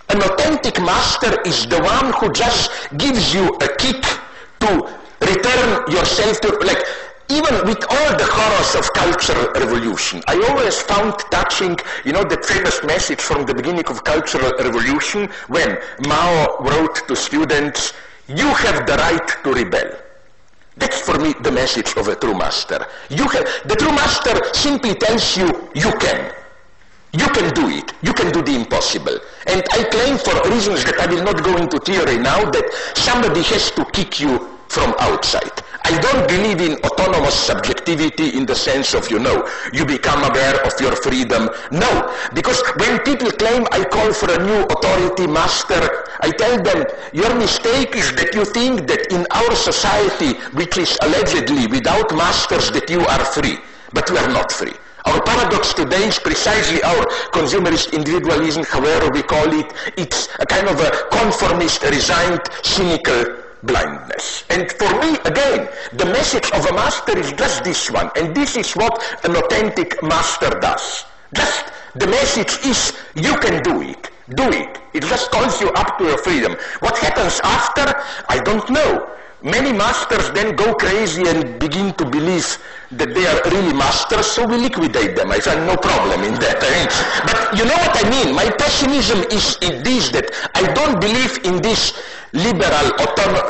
an 0.10 0.24
authentic 0.24 0.82
master 0.82 1.40
is 1.46 1.68
the 1.68 1.82
one 1.84 2.14
who 2.14 2.34
just 2.34 2.72
gives 2.98 3.32
you 3.32 3.46
a 3.62 3.70
kick 3.78 4.02
to 4.62 4.90
return 5.22 5.92
yourself 5.92 6.42
to, 6.42 6.50
like, 6.66 6.84
even 7.32 7.56
with 7.66 7.82
all 7.90 8.12
the 8.18 8.28
horrors 8.28 8.76
of 8.76 8.92
cultural 8.94 9.48
revolution, 9.54 10.22
I 10.28 10.36
always 10.50 10.80
found 10.82 11.18
touching, 11.32 11.78
you 12.04 12.12
know, 12.12 12.24
that 12.24 12.44
famous 12.44 12.84
message 12.84 13.22
from 13.22 13.46
the 13.46 13.56
beginning 13.56 13.86
of 13.88 14.04
cultural 14.04 14.52
revolution 14.60 15.30
when 15.48 15.78
Mao 16.08 16.58
wrote 16.60 17.08
to 17.08 17.16
students, 17.16 17.94
you 18.28 18.48
have 18.48 18.86
the 18.86 18.98
right 18.98 19.28
to 19.44 19.54
rebel. 19.54 19.90
That's 20.76 21.00
for 21.00 21.18
me 21.20 21.34
the 21.42 21.52
message 21.52 21.96
of 21.96 22.08
a 22.10 22.16
true 22.16 22.38
master. 22.38 22.86
You 23.10 23.28
have, 23.28 23.46
the 23.66 23.76
true 23.76 23.92
master 23.92 24.36
simply 24.54 24.96
tells 24.96 25.38
you, 25.38 25.48
you 25.74 25.92
can. 26.00 26.34
You 27.14 27.28
can 27.28 27.54
do 27.54 27.68
it. 27.68 27.94
You 28.02 28.14
can 28.14 28.32
do 28.32 28.42
the 28.42 28.56
impossible. 28.56 29.20
And 29.48 29.64
I 29.72 29.84
claim 29.84 30.18
for 30.18 30.36
reasons 30.50 30.84
that 30.86 31.00
I 31.00 31.08
will 31.08 31.24
not 31.24 31.44
go 31.44 31.58
into 31.58 31.78
theory 31.80 32.18
now 32.18 32.50
that 32.50 32.68
somebody 32.96 33.44
has 33.44 33.72
to 33.72 33.84
kick 33.86 34.20
you 34.20 34.48
from 34.70 34.96
outside. 35.00 35.52
I 35.84 35.98
don't 35.98 36.28
believe 36.28 36.62
in 36.62 36.78
autonomous 36.86 37.34
subjectivity 37.34 38.38
in 38.38 38.46
the 38.46 38.56
sense 38.56 38.94
of, 38.94 39.10
you 39.10 39.20
know, 39.20 39.48
you 39.74 39.86
become 39.86 40.24
aware 40.24 40.56
of 40.66 40.80
your 40.80 40.96
freedom. 40.96 41.50
No, 41.72 42.16
because 42.34 42.62
when 42.78 43.00
people 43.00 43.32
claim 43.32 43.66
I 43.72 43.84
call 43.86 44.14
for 44.14 44.32
a 44.32 44.38
new 44.38 44.64
authority 44.66 45.28
master, 45.28 46.06
I 46.22 46.32
tell 46.32 46.62
them 46.62 46.86
your 47.14 47.34
mistake 47.36 47.96
is 47.96 48.14
that 48.14 48.34
you 48.34 48.46
think 48.46 48.88
that 48.88 49.12
in 49.12 49.26
our 49.32 49.56
society, 49.56 50.38
which 50.54 50.78
is 50.78 50.98
allegedly 51.02 51.68
without 51.68 52.16
masters, 52.16 52.72
that 52.72 52.90
you 52.90 53.02
are 53.02 53.26
free. 53.26 53.58
But 53.94 54.10
we 54.10 54.18
are 54.18 54.30
not 54.30 54.52
free. 54.52 54.74
Our 55.06 55.22
paradox 55.24 55.74
today 55.74 56.08
is 56.08 56.20
precisely 56.20 56.82
our 56.84 57.06
consumerist 57.34 57.92
individualism, 57.92 58.64
however 58.64 59.10
we 59.12 59.24
call 59.24 59.52
it. 59.52 59.74
It's 59.98 60.30
a 60.40 60.46
kind 60.46 60.68
of 60.68 60.80
a 60.80 60.92
conformist, 61.12 61.84
resigned, 61.84 62.42
cynical 62.62 63.41
blindness. 63.64 64.44
And 64.50 64.72
for 64.72 64.90
me, 65.02 65.18
again, 65.26 65.70
the 65.94 66.06
message 66.06 66.50
of 66.52 66.66
a 66.66 66.74
master 66.74 67.18
is 67.18 67.32
just 67.34 67.64
this 67.64 67.90
one. 67.90 68.10
And 68.16 68.36
this 68.36 68.56
is 68.56 68.74
what 68.74 69.02
an 69.24 69.36
authentic 69.36 70.02
master 70.04 70.50
does. 70.60 71.06
Just 71.34 71.72
the 71.96 72.08
message 72.08 72.66
is 72.66 72.94
you 73.16 73.36
can 73.38 73.62
do 73.64 73.82
it. 73.82 74.10
Do 74.36 74.48
it. 74.50 74.80
It 74.94 75.04
just 75.04 75.32
calls 75.32 75.60
you 75.60 75.70
up 75.70 75.98
to 75.98 76.06
your 76.06 76.18
freedom. 76.20 76.56
What 76.80 76.98
happens 76.98 77.42
after, 77.44 78.04
I 78.30 78.40
don't 78.40 78.70
know. 78.70 79.11
Many 79.44 79.74
masters 79.74 80.30
then 80.32 80.56
go 80.56 80.76
crazy 80.76 81.28
and 81.28 81.60
begin 81.60 81.94
to 81.96 82.06
believe 82.06 82.46
that 82.92 83.16
they 83.16 83.26
are 83.26 83.42
really 83.50 83.74
masters, 83.74 84.28
so 84.28 84.46
we 84.46 84.58
liquidate 84.58 85.16
them. 85.16 85.32
I 85.32 85.40
find 85.40 85.66
no 85.66 85.76
problem 85.78 86.22
in 86.24 86.36
that. 86.36 86.62
I 86.62 86.70
mean, 86.70 86.88
but 87.26 87.58
you 87.58 87.66
know 87.66 87.74
what 87.74 88.06
I 88.06 88.06
mean? 88.06 88.36
My 88.36 88.46
pessimism 88.52 89.26
is 89.34 89.58
in 89.62 89.82
this, 89.82 90.10
that 90.12 90.30
I 90.54 90.72
don't 90.74 91.02
believe 91.02 91.42
in 91.44 91.60
this 91.62 91.98
liberal 92.34 92.94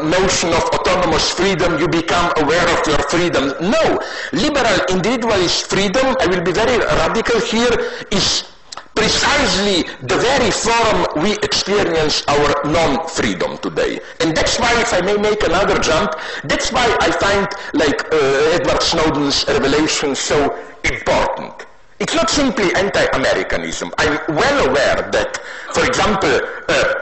notion 0.07 0.53
of 0.53 0.63
autonomous 0.71 1.29
freedom, 1.29 1.77
you 1.77 1.87
become 1.87 2.31
aware 2.37 2.67
of 2.71 2.87
your 2.87 2.99
freedom. 3.11 3.51
No. 3.59 3.99
Liberal 4.31 4.79
individualist 4.89 5.67
freedom, 5.69 6.15
I 6.21 6.27
will 6.27 6.41
be 6.41 6.53
very 6.53 6.79
radical 6.79 7.39
here, 7.41 7.75
is 8.11 8.50
precisely 8.95 9.83
the 10.03 10.17
very 10.17 10.51
form 10.51 11.23
we 11.23 11.33
experience 11.39 12.23
our 12.27 12.49
non-freedom 12.65 13.57
today. 13.59 13.99
And 14.19 14.35
that's 14.35 14.59
why, 14.59 14.71
if 14.81 14.93
I 14.93 15.01
may 15.01 15.17
make 15.17 15.43
another 15.43 15.79
jump, 15.79 16.13
that's 16.43 16.71
why 16.71 16.85
I 17.01 17.11
find 17.11 17.47
like 17.73 18.05
uh, 18.13 18.57
Edward 18.57 18.81
Snowden's 18.81 19.45
revelation 19.47 20.15
so 20.15 20.57
important. 20.83 21.65
It's 21.99 22.15
not 22.15 22.29
simply 22.29 22.73
anti-Americanism. 22.73 23.93
I'm 23.97 24.19
well 24.35 24.69
aware 24.69 25.09
that, 25.11 25.37
for 25.73 25.85
example, 25.85 26.41
uh, 26.67 26.93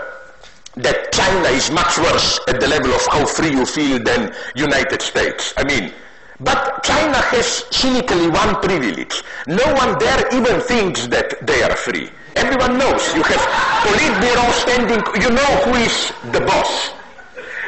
that 0.76 1.12
China 1.12 1.50
is 1.50 1.72
much 1.72 1.98
worse 1.98 2.40
at 2.48 2.60
the 2.60 2.68
level 2.68 2.92
of 2.92 3.06
how 3.08 3.26
free 3.26 3.52
you 3.52 3.66
feel 3.66 4.00
than 4.00 4.34
United 4.56 5.02
States. 5.02 5.54
I 5.58 5.64
mean, 5.64 5.94
but 6.40 6.84
China 6.84 7.18
has 7.34 7.66
cynically 7.72 8.30
one 8.30 8.56
privilege. 8.62 9.24
No 9.48 9.66
one 9.74 10.00
there 10.00 10.24
even 10.34 10.62
thinks 10.62 11.08
that 11.08 11.46
they 11.46 11.62
are 11.64 11.76
free. 11.76 12.10
Everyone 12.36 12.78
knows. 12.78 13.14
You 13.14 13.24
have 13.24 13.44
Politburo 13.84 14.46
standing, 14.54 15.02
you 15.22 15.30
know 15.30 15.52
who 15.66 15.76
is 15.84 16.14
the 16.32 16.42
boss. 16.42 16.92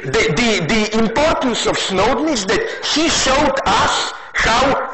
The, 0.04 0.34
the, 0.40 0.66
the 0.66 0.98
importance 0.98 1.68
of 1.68 1.78
Snowden 1.78 2.30
is 2.30 2.46
that 2.46 2.62
he 2.96 3.10
showed 3.10 3.60
us 3.66 4.14
how 4.34 4.92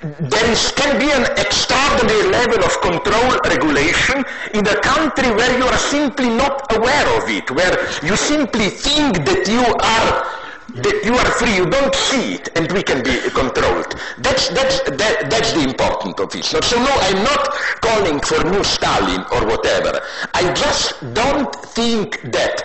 there 0.00 0.50
is, 0.50 0.72
can 0.72 0.98
be 0.98 1.10
an 1.10 1.24
extraordinary 1.36 2.30
level 2.30 2.64
of 2.64 2.80
control 2.80 3.40
regulation 3.44 4.24
in 4.54 4.66
a 4.66 4.80
country 4.80 5.30
where 5.32 5.58
you 5.58 5.64
are 5.64 5.76
simply 5.78 6.28
not 6.28 6.72
aware 6.76 7.08
of 7.18 7.28
it, 7.28 7.50
where 7.50 7.76
you 8.02 8.16
simply 8.16 8.68
think 8.68 9.24
that 9.24 9.48
you 9.48 9.60
are 9.60 10.39
that 10.74 11.02
you 11.04 11.14
are 11.14 11.30
free, 11.38 11.56
you 11.56 11.66
don't 11.66 11.94
see 11.94 12.34
it, 12.34 12.48
and 12.56 12.70
we 12.72 12.82
can 12.82 13.02
be 13.02 13.18
controlled. 13.30 13.94
That's, 14.18 14.48
that's, 14.48 14.82
that, 14.90 15.28
that's 15.30 15.52
the 15.52 15.62
important 15.62 16.20
of 16.20 16.34
it. 16.34 16.44
So, 16.44 16.58
no, 16.76 16.90
I'm 16.90 17.24
not 17.24 17.48
calling 17.80 18.20
for 18.20 18.42
new 18.44 18.62
Stalin 18.64 19.24
or 19.32 19.46
whatever. 19.46 20.00
I 20.34 20.52
just 20.54 21.00
don't 21.14 21.54
think 21.54 22.22
that 22.32 22.64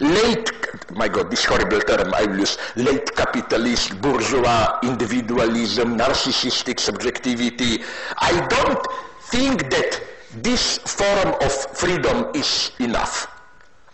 late, 0.00 0.50
my 0.94 1.08
God, 1.08 1.30
this 1.30 1.44
horrible 1.44 1.80
term 1.80 2.12
I 2.14 2.22
use, 2.22 2.58
late 2.76 3.14
capitalist, 3.14 4.00
bourgeois 4.00 4.78
individualism, 4.82 5.98
narcissistic 5.98 6.80
subjectivity. 6.80 7.82
I 8.18 8.46
don't 8.48 8.86
think 9.30 9.70
that 9.70 10.00
this 10.36 10.78
form 10.78 11.34
of 11.40 11.52
freedom 11.76 12.30
is 12.34 12.72
enough. 12.80 13.28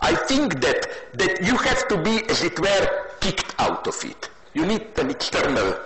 I 0.00 0.14
think 0.14 0.60
that, 0.60 0.86
that 1.14 1.42
you 1.44 1.56
have 1.56 1.88
to 1.88 1.96
be, 2.00 2.22
as 2.30 2.44
it 2.44 2.58
were, 2.60 3.07
kicked 3.20 3.54
out 3.58 3.86
of 3.86 4.04
it. 4.04 4.30
You 4.54 4.66
need 4.66 4.86
an 4.98 5.10
external. 5.10 5.78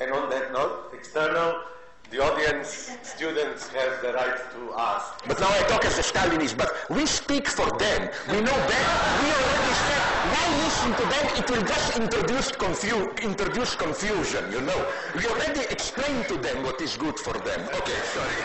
And 0.00 0.12
on 0.12 0.30
that 0.30 0.52
note, 0.52 0.90
external, 0.94 1.62
the 2.10 2.22
audience, 2.22 2.90
students 3.02 3.68
have 3.68 4.00
the 4.00 4.12
right 4.12 4.38
to 4.54 4.74
ask. 4.78 5.26
But 5.26 5.40
now 5.40 5.48
I 5.50 5.60
talk 5.68 5.84
as 5.84 5.98
a 5.98 6.02
Stalinist, 6.02 6.56
but 6.56 6.70
we 6.88 7.04
speak 7.04 7.46
for 7.48 7.68
them. 7.78 8.08
We 8.28 8.40
know 8.40 8.58
better. 8.72 8.96
We 9.20 9.28
already 9.38 9.74
said, 9.84 10.02
why 10.32 10.44
listen 10.64 10.90
to 10.94 11.04
them? 11.12 11.24
It 11.36 11.50
will 11.50 11.66
just 11.66 11.98
introduce, 11.98 12.50
confu- 12.52 13.12
introduce 13.22 13.74
confusion, 13.74 14.50
you 14.50 14.60
know. 14.62 14.86
We 15.14 15.26
already 15.26 15.60
explained 15.70 16.28
to 16.28 16.38
them 16.38 16.62
what 16.62 16.80
is 16.80 16.96
good 16.96 17.18
for 17.18 17.34
them. 17.34 17.60
Okay, 17.74 18.00
sorry. 18.14 18.44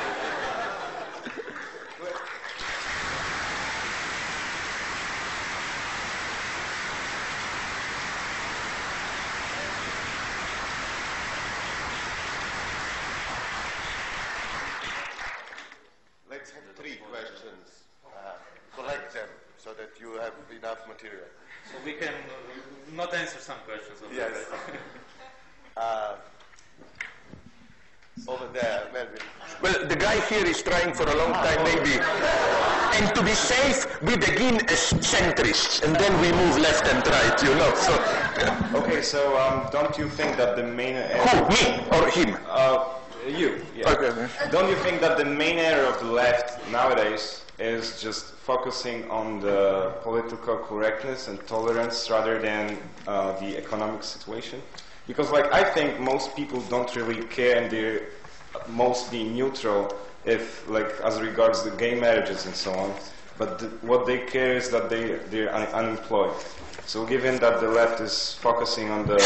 Let's 16.29 16.49
have 16.51 16.63
three 16.75 16.97
questions. 17.09 17.85
Uh, 18.03 18.33
collect 18.75 19.13
them 19.13 19.29
so 19.55 19.69
that 19.73 19.91
you 20.01 20.19
have 20.19 20.33
enough 20.51 20.79
material. 20.87 21.29
So 21.69 21.71
we 21.85 21.93
can 21.93 22.13
not 22.95 23.13
answer 23.13 23.39
some 23.39 23.57
questions. 23.65 24.01
Of 24.01 24.13
Yes. 24.15 24.33
Uh, 25.75 26.13
over 28.27 28.47
there, 28.53 28.83
Melvin. 28.93 29.17
Well, 29.59 29.87
the 29.87 29.95
guy 29.95 30.19
here 30.27 30.45
is 30.45 30.61
trying 30.61 30.93
for 30.93 31.01
a 31.01 31.15
long 31.15 31.33
time, 31.33 31.63
maybe. 31.63 31.97
And 32.95 33.15
to 33.15 33.23
be 33.23 33.31
safe, 33.33 33.87
we 34.03 34.15
begin 34.15 34.57
as 34.69 34.93
centrists, 35.01 35.83
and 35.83 35.95
then 35.95 36.13
we 36.21 36.31
move 36.31 36.59
left 36.59 36.87
and 36.93 37.05
right, 37.07 37.41
you 37.41 37.55
know. 37.55 37.73
So, 37.73 37.93
Okay, 38.77 39.01
so 39.01 39.35
um, 39.39 39.67
don't 39.71 39.97
you 39.97 40.07
think 40.09 40.37
that 40.37 40.55
the 40.55 40.63
main 40.63 40.95
who, 40.95 41.49
me 41.49 41.83
or 41.91 42.07
him? 42.11 42.37
uh, 42.47 42.89
you? 43.27 43.65
Yeah. 43.75 43.89
Okay. 43.93 44.27
Don't 44.51 44.69
you 44.69 44.75
think 44.75 45.01
that 45.01 45.17
the 45.17 45.25
main 45.25 45.57
area 45.57 45.89
of 45.89 45.99
the 45.99 46.11
left 46.11 46.61
nowadays 46.71 47.42
is 47.59 48.01
just 48.01 48.33
focusing 48.35 49.09
on 49.09 49.39
the 49.39 49.93
political 50.03 50.57
correctness 50.57 51.27
and 51.27 51.45
tolerance 51.47 52.09
rather 52.09 52.39
than 52.39 52.77
uh, 53.07 53.33
the 53.39 53.57
economic 53.57 54.03
situation? 54.03 54.61
Because, 55.07 55.31
like, 55.31 55.51
I 55.53 55.63
think 55.63 55.99
most 55.99 56.35
people 56.35 56.61
don't 56.61 56.93
really 56.95 57.23
care 57.27 57.57
and 57.61 57.71
they're 57.71 58.09
mostly 58.67 59.23
neutral 59.23 59.95
if, 60.25 60.67
like, 60.69 60.89
as 61.03 61.19
regards 61.21 61.63
the 61.63 61.71
gay 61.71 61.95
marriages 61.99 62.45
and 62.45 62.55
so 62.55 62.73
on. 62.73 62.95
but 63.37 63.57
th- 63.59 63.71
what 63.81 64.05
they 64.05 64.19
care 64.19 64.53
is 64.55 64.69
that 64.69 64.89
they 64.89 65.03
they're 65.31 65.51
un- 65.53 65.71
unemployed. 65.81 66.35
So 66.85 67.05
given 67.05 67.39
that 67.39 67.59
the 67.59 67.67
left 67.79 67.99
is 67.99 68.35
focusing 68.47 68.91
on 68.91 69.07
the 69.07 69.19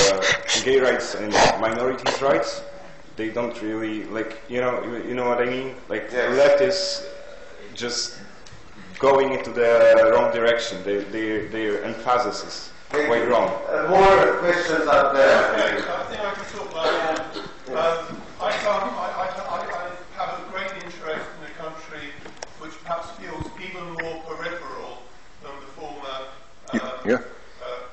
gay 0.64 0.80
rights 0.80 1.14
and 1.16 1.32
minorities' 1.60 2.22
rights, 2.22 2.64
they 3.18 3.30
don't 3.30 3.62
really 3.62 4.06
like 4.06 4.32
you 4.48 4.62
know 4.62 4.84
you, 4.84 4.94
you 5.10 5.16
know 5.16 5.28
what 5.28 5.42
I 5.42 5.46
mean. 5.46 5.76
Like 5.90 6.10
the 6.10 6.30
left 6.42 6.62
is 6.62 7.06
just 7.78 8.18
going 9.00 9.32
into 9.34 9.52
the 9.52 10.10
wrong 10.14 10.34
direction. 10.34 10.84
They, 10.84 10.98
they, 11.06 11.46
their 11.48 11.84
emphasis 11.84 12.44
is 12.44 12.72
quite 12.90 13.28
wrong. 13.30 13.50
Uh, 13.70 13.88
more 13.90 14.38
questions 14.40 14.88
out 14.88 15.14
there. 15.14 15.78
Yes, 15.78 15.86
I 15.88 16.04
think 16.10 16.22
I 16.22 16.32
can 16.34 16.46
talk 16.58 16.72
about 16.72 16.86
that. 17.16 17.38
Um, 17.70 18.22
I, 18.42 18.52
come, 18.64 18.90
I, 18.90 19.08
I, 19.14 19.28
I, 19.28 19.90
I 20.18 20.26
have 20.26 20.40
a 20.40 20.52
great 20.52 20.72
interest 20.84 21.26
in 21.38 21.46
a 21.46 21.54
country 21.62 22.10
which 22.60 22.74
perhaps 22.84 23.12
feels 23.12 23.46
even 23.62 23.86
more 24.02 24.24
peripheral 24.24 25.04
than 25.44 25.52
the 25.62 25.68
former 25.78 26.18
um, 26.74 26.80
Yeah. 27.06 27.22
uh, 27.62 27.86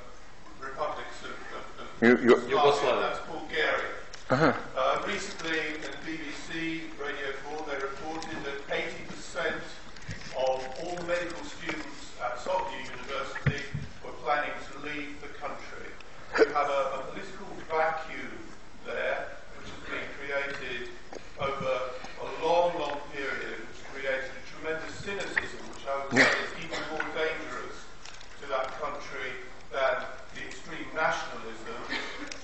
republics 0.61 1.21
of, 1.23 1.37
of, 1.53 1.65
of 1.85 2.21
You- 2.23 2.25
you- 2.31 2.49
Yugoslavia. 2.49 3.01
That's 3.01 3.21
Bulgaria. 3.29 3.93
Uh-huh. 4.31 4.53
Uh, 4.75 5.03
recently, 5.07 5.59
in 5.85 5.93
BBC 6.07 6.89
Radio 6.97 7.29
4, 7.53 7.67
they 7.69 7.77
reported 7.77 8.33
that 8.49 8.57
80% 8.73 9.53
of 10.39 10.65
all 10.81 10.97
medical 11.07 11.45
students 11.45 12.09
at 12.25 12.41
Sofia 12.41 12.79
University 12.89 13.61
were 14.03 14.17
planning 14.25 14.55
to 14.73 14.73
leave 14.89 15.21
the 15.21 15.29
country. 15.37 15.93
You 16.39 16.47
have 16.57 16.71
a, 16.73 16.83
a 16.97 16.99
political 17.13 17.47
vacuum 17.69 18.33
there, 18.87 19.29
which 19.61 19.69
has 19.69 19.83
been 19.93 20.09
created 20.17 20.89
over 21.39 21.73
a 22.25 22.27
long, 22.43 22.73
long 22.81 22.97
period, 23.13 23.61
which 23.61 23.81
created 23.93 24.33
a 24.33 24.43
tremendous 24.57 24.95
cynicism, 25.05 25.61
which 25.69 25.85
I 25.85 25.95
would 26.01 26.17
say 26.17 26.33
is 26.49 26.53
even 26.65 26.81
more 26.91 27.07
dangerous 27.13 27.77
to 28.41 28.45
that 28.49 28.73
country 28.81 29.37
than 29.71 30.01
the 30.35 30.43
extreme 30.49 30.89
nationalism. 30.97 31.77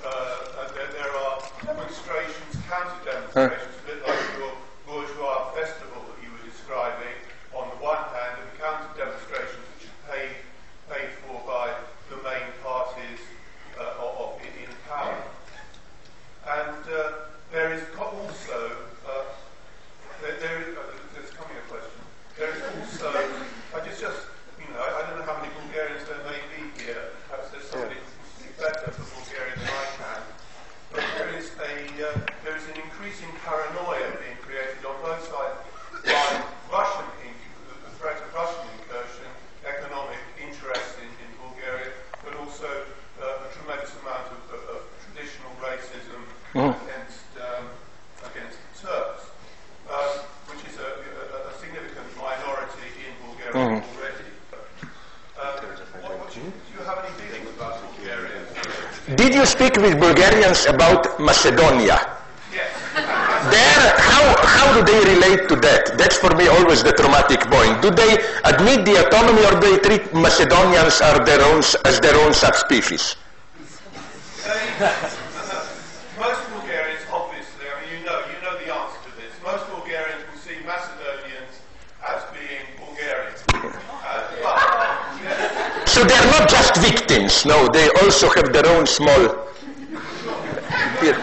Uh, 0.00 0.64
and 0.64 0.68
there, 0.74 0.90
there 0.96 1.12
are 1.12 1.42
demonstrations, 1.66 2.56
counter 2.70 2.96
demonstrations, 3.04 3.74
a 3.82 3.86
bit 3.86 4.00
like 4.06 4.22
your 4.38 4.54
bourgeois 4.86 5.50
festival 5.52 6.00
that 6.08 6.18
you 6.24 6.30
were 6.32 6.44
describing, 6.48 7.12
on 7.52 7.68
the 7.68 7.76
one 7.84 8.00
hand, 8.16 8.38
and 8.40 8.48
counter 8.56 8.88
demonstrations 8.96 9.60
which 9.76 9.90
are 9.90 10.00
paid, 10.08 10.34
paid 10.88 11.10
for 11.26 11.36
by 11.44 11.68
the 12.08 12.16
main 12.24 12.48
parties 12.64 13.20
uh, 13.76 14.00
of, 14.00 14.10
of, 14.16 14.30
in, 14.40 14.64
in 14.64 14.70
power. 14.88 15.20
And 16.48 16.80
uh, 16.88 17.28
there 17.52 17.72
is 17.74 17.82
co- 17.92 18.14
also, 18.16 18.72
uh, 19.04 19.24
there, 20.22 20.36
there 20.40 20.58
is, 20.64 20.76
uh, 20.76 20.80
there's 21.14 21.30
coming 21.36 21.56
a 21.60 21.66
question. 21.68 22.00
There 22.38 22.50
is 22.56 22.62
also, 22.64 23.12
I 23.76 23.84
just, 23.84 24.00
just 24.00 24.22
you 24.56 24.66
know, 24.72 24.80
I, 24.80 25.04
I 25.04 25.10
don't 25.10 25.20
know 25.20 25.28
how 25.28 25.36
many 25.38 25.52
Bulgarians 25.60 26.08
there 26.08 26.22
may 26.24 26.40
be 26.56 26.72
here. 26.80 27.12
Perhaps 27.28 27.52
there's 27.52 27.68
somebody 27.68 28.00
who 28.00 28.06
can 28.08 28.26
speak 28.40 28.54
better 28.56 28.88
for 28.96 29.04
Bulgarian 29.20 29.58
than 29.60 29.68
I 29.70 29.86
can. 30.00 30.20
But 30.90 31.04
there 31.22 31.30
is 31.38 31.54
a, 31.60 31.72
uh, 32.02 32.18
there 32.42 32.56
is 32.58 32.66
an 32.72 32.80
increasing 32.82 33.30
paranoia 33.46 34.10
being 34.18 34.38
created 34.42 34.82
on 34.82 34.96
both 35.04 35.22
sides 35.22 35.60
by 36.02 36.42
Russian, 36.72 37.06
in, 37.22 37.30
the, 37.70 37.74
the 37.86 37.92
threat 38.00 38.18
of 38.18 38.26
Russian 38.34 38.64
incursion, 38.80 39.28
economic 39.62 40.18
interest 40.40 40.98
in, 40.98 41.06
in 41.22 41.30
Bulgaria, 41.38 41.94
but 42.26 42.34
also 42.42 42.66
uh, 43.22 43.46
a 43.46 43.48
tremendous 43.54 43.92
amount 44.02 44.26
of, 44.34 44.40
of, 44.50 44.60
of 44.74 44.80
traditional 45.06 45.52
racism 45.62 46.18
against, 46.58 47.22
um, 47.38 47.70
against 48.26 48.58
Turks, 48.82 49.30
um, 49.86 50.26
which 50.50 50.66
is 50.66 50.74
a, 50.82 50.90
a, 51.06 51.38
a 51.46 51.52
significant 51.62 52.08
minority 52.18 52.90
in 53.06 53.14
Bulgaria 53.30 53.78
already. 53.78 54.26
Um, 55.38 55.56
what, 56.02 56.18
what 56.18 56.28
do, 56.34 56.40
you, 56.40 56.50
do 56.50 56.70
you 56.76 56.82
have 56.84 56.98
any 57.04 57.12
feelings 57.16 57.48
about 57.56 57.78
Bulgaria? 57.94 58.44
Did 59.16 59.29
you 59.40 59.46
speak 59.46 59.76
with 59.80 59.98
Bulgarians 59.98 60.66
about 60.66 61.18
Macedonia? 61.18 61.96
Yes. 62.52 62.68
There, 63.48 63.88
how, 63.96 64.24
how 64.44 64.66
do 64.76 64.84
they 64.84 65.00
relate 65.14 65.48
to 65.48 65.56
that? 65.64 65.96
That's 65.96 66.18
for 66.18 66.34
me 66.36 66.46
always 66.48 66.82
the 66.82 66.92
traumatic 66.92 67.40
point. 67.48 67.80
Do 67.80 67.88
they 67.88 68.20
admit 68.44 68.84
the 68.84 69.00
autonomy 69.00 69.40
or 69.48 69.56
do 69.56 69.64
they 69.64 69.78
treat 69.80 70.12
Macedonians 70.12 70.98
their 71.24 71.40
own, 71.40 71.64
as 71.88 72.00
their 72.04 72.16
own 72.20 72.34
subspecies? 72.34 73.16
They, 74.44 74.60
most 76.20 76.44
Bulgarians, 76.52 77.00
obviously, 77.08 77.64
I 77.64 77.80
mean, 77.80 77.96
you 77.96 78.00
know, 78.04 78.20
you 78.28 78.36
know 78.44 78.54
the 78.60 78.68
answer 78.68 79.00
to 79.08 79.12
this. 79.16 79.32
Most 79.40 79.64
Bulgarians 79.72 80.20
will 80.28 80.40
see 80.44 80.60
Macedonians 80.68 81.64
as 82.04 82.20
being 82.36 82.68
Bulgarian. 82.76 83.32
Uh, 83.56 84.20
but, 84.44 84.60
yes, 85.24 85.88
So 85.88 86.04
they're 86.04 86.28
not 86.28 86.44
just 86.44 86.76
victims, 87.30 87.46
no, 87.46 87.68
they 87.68 87.88
also 88.02 88.28
have 88.30 88.52
their 88.52 88.66
own 88.66 88.86
small... 88.86 89.46
Here. 91.00 91.18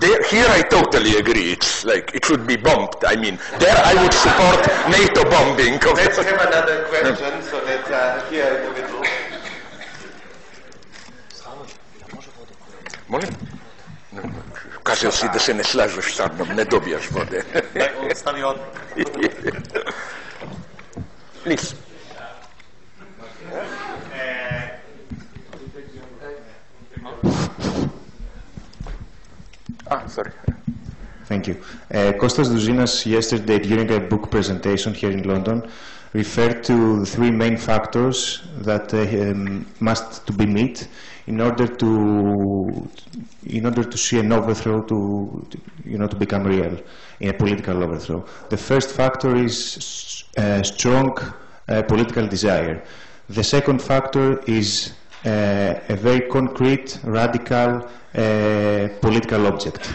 There, 0.00 0.22
here 0.30 0.46
I 0.48 0.62
totally 0.62 1.16
agree. 1.16 1.50
It's 1.50 1.84
like 1.84 2.14
it 2.14 2.24
should 2.24 2.46
be 2.46 2.54
bombed. 2.54 2.94
I 3.04 3.16
mean, 3.16 3.36
there 3.58 3.76
I 3.84 4.00
would 4.00 4.14
support 4.14 4.64
NATO 4.88 5.28
bombing. 5.28 5.80
Let's 5.96 6.18
have 6.18 6.40
another 6.40 6.84
question, 6.84 7.42
so 7.42 7.60
let's 7.64 7.90
uh, 7.90 8.24
here 8.30 8.87
Marzio 14.98 15.12
Ah, 29.90 30.06
sorry. 30.08 30.32
Thank 31.26 31.46
you. 31.46 31.54
Uh, 31.90 32.12
Kostas 32.18 32.48
Douzinas, 32.48 33.06
yesterday 33.06 33.58
during 33.58 33.90
a 33.92 34.00
book 34.00 34.30
presentation 34.30 34.92
here 34.94 35.10
in 35.10 35.22
London, 35.22 35.70
referred 36.12 36.64
to 36.64 37.04
three 37.04 37.30
main 37.30 37.56
factors 37.56 38.42
that 38.58 38.92
uh, 38.92 38.98
um, 39.30 39.64
must 39.80 40.26
to 40.26 40.32
be 40.32 40.44
met 40.46 40.88
in 41.26 41.40
order 41.40 41.66
to 41.66 42.88
in 43.48 43.64
order 43.64 43.84
to 43.84 43.98
see 43.98 44.18
an 44.18 44.32
overthrow 44.32 44.82
to 44.82 45.46
you 45.84 45.98
know 45.98 46.06
to 46.06 46.16
become 46.16 46.44
real 46.44 46.78
in 47.20 47.28
a 47.30 47.34
political 47.34 47.82
overthrow. 47.82 48.24
The 48.50 48.56
first 48.56 48.90
factor 48.90 49.36
is 49.36 50.24
uh, 50.36 50.62
strong 50.62 51.18
uh, 51.68 51.82
political 51.82 52.26
desire. 52.26 52.84
The 53.28 53.44
second 53.44 53.82
factor 53.82 54.38
is 54.44 54.92
uh, 55.24 55.74
a 55.88 55.96
very 55.96 56.20
concrete, 56.28 56.98
radical 57.04 57.88
uh, 58.14 58.88
political 59.00 59.46
object. 59.46 59.92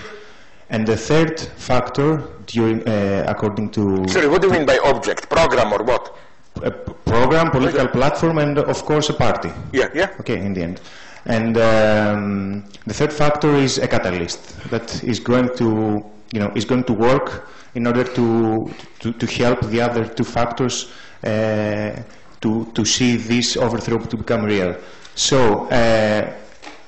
And 0.70 0.86
the 0.88 0.98
third 0.98 1.40
factor, 1.40 2.24
during, 2.46 2.88
uh, 2.88 3.26
according 3.28 3.72
to 3.72 4.08
Sorry, 4.08 4.28
what 4.28 4.42
do 4.42 4.48
you 4.48 4.54
mean 4.54 4.66
by 4.66 4.80
object? 4.84 5.30
Program 5.30 5.72
or 5.72 5.84
what? 5.84 6.16
A 6.64 6.72
program, 6.72 7.52
political 7.52 7.88
platform, 7.88 8.38
and 8.38 8.58
of 8.58 8.84
course 8.86 9.10
a 9.10 9.14
party. 9.14 9.52
Yeah, 9.72 9.90
yeah. 9.94 10.10
Okay, 10.20 10.38
in 10.40 10.54
the 10.54 10.64
end. 10.64 10.82
And 11.26 11.58
um, 11.58 12.66
the 12.86 12.94
third 12.94 13.14
factor 13.14 13.56
is 13.56 13.78
a 13.78 13.88
catalyst 13.88 14.70
that 14.70 15.04
is 15.04 15.20
going 15.20 15.56
to, 15.58 16.04
you 16.34 16.40
know, 16.40 16.52
is 16.56 16.66
going 16.66 16.84
to 16.86 16.94
work 16.94 17.48
in 17.76 17.88
order 17.88 18.04
to 18.04 18.70
to, 19.00 19.14
to 19.14 19.26
help 19.26 19.62
the 19.62 19.82
other 19.82 20.06
two 20.06 20.26
factors 20.26 20.92
uh, 21.24 22.02
to 22.42 22.66
to 22.74 22.86
see 22.86 23.16
this 23.16 23.58
overthrow 23.58 24.00
to 24.00 24.18
become 24.18 24.44
real. 24.44 24.76
So. 25.16 25.68
Uh, 25.70 26.34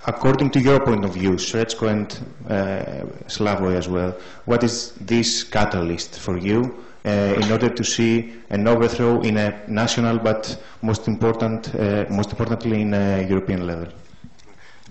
According 0.08 0.52
to 0.52 0.60
your 0.60 0.80
point 0.82 1.04
of 1.04 1.16
view, 1.16 1.32
Srećko 1.32 1.90
and 1.90 2.20
uh, 2.48 3.08
Slavoj 3.28 3.76
as 3.76 3.90
well, 3.90 4.16
what 4.46 4.64
is 4.64 4.92
this 5.02 5.44
catalyst 5.44 6.20
for 6.20 6.38
you 6.38 6.86
uh, 7.06 7.10
in 7.10 7.52
order 7.52 7.70
to 7.70 7.84
see 7.84 8.34
an 8.52 8.68
overthrow 8.68 9.22
in 9.22 9.38
a 9.38 9.60
national, 9.68 10.20
but 10.20 10.62
most 10.84 11.08
important, 11.08 11.74
uh, 11.74 12.06
most 12.10 12.30
importantly, 12.30 12.82
in 12.82 12.94
a 12.94 13.28
European 13.28 13.66
level? 13.66 13.88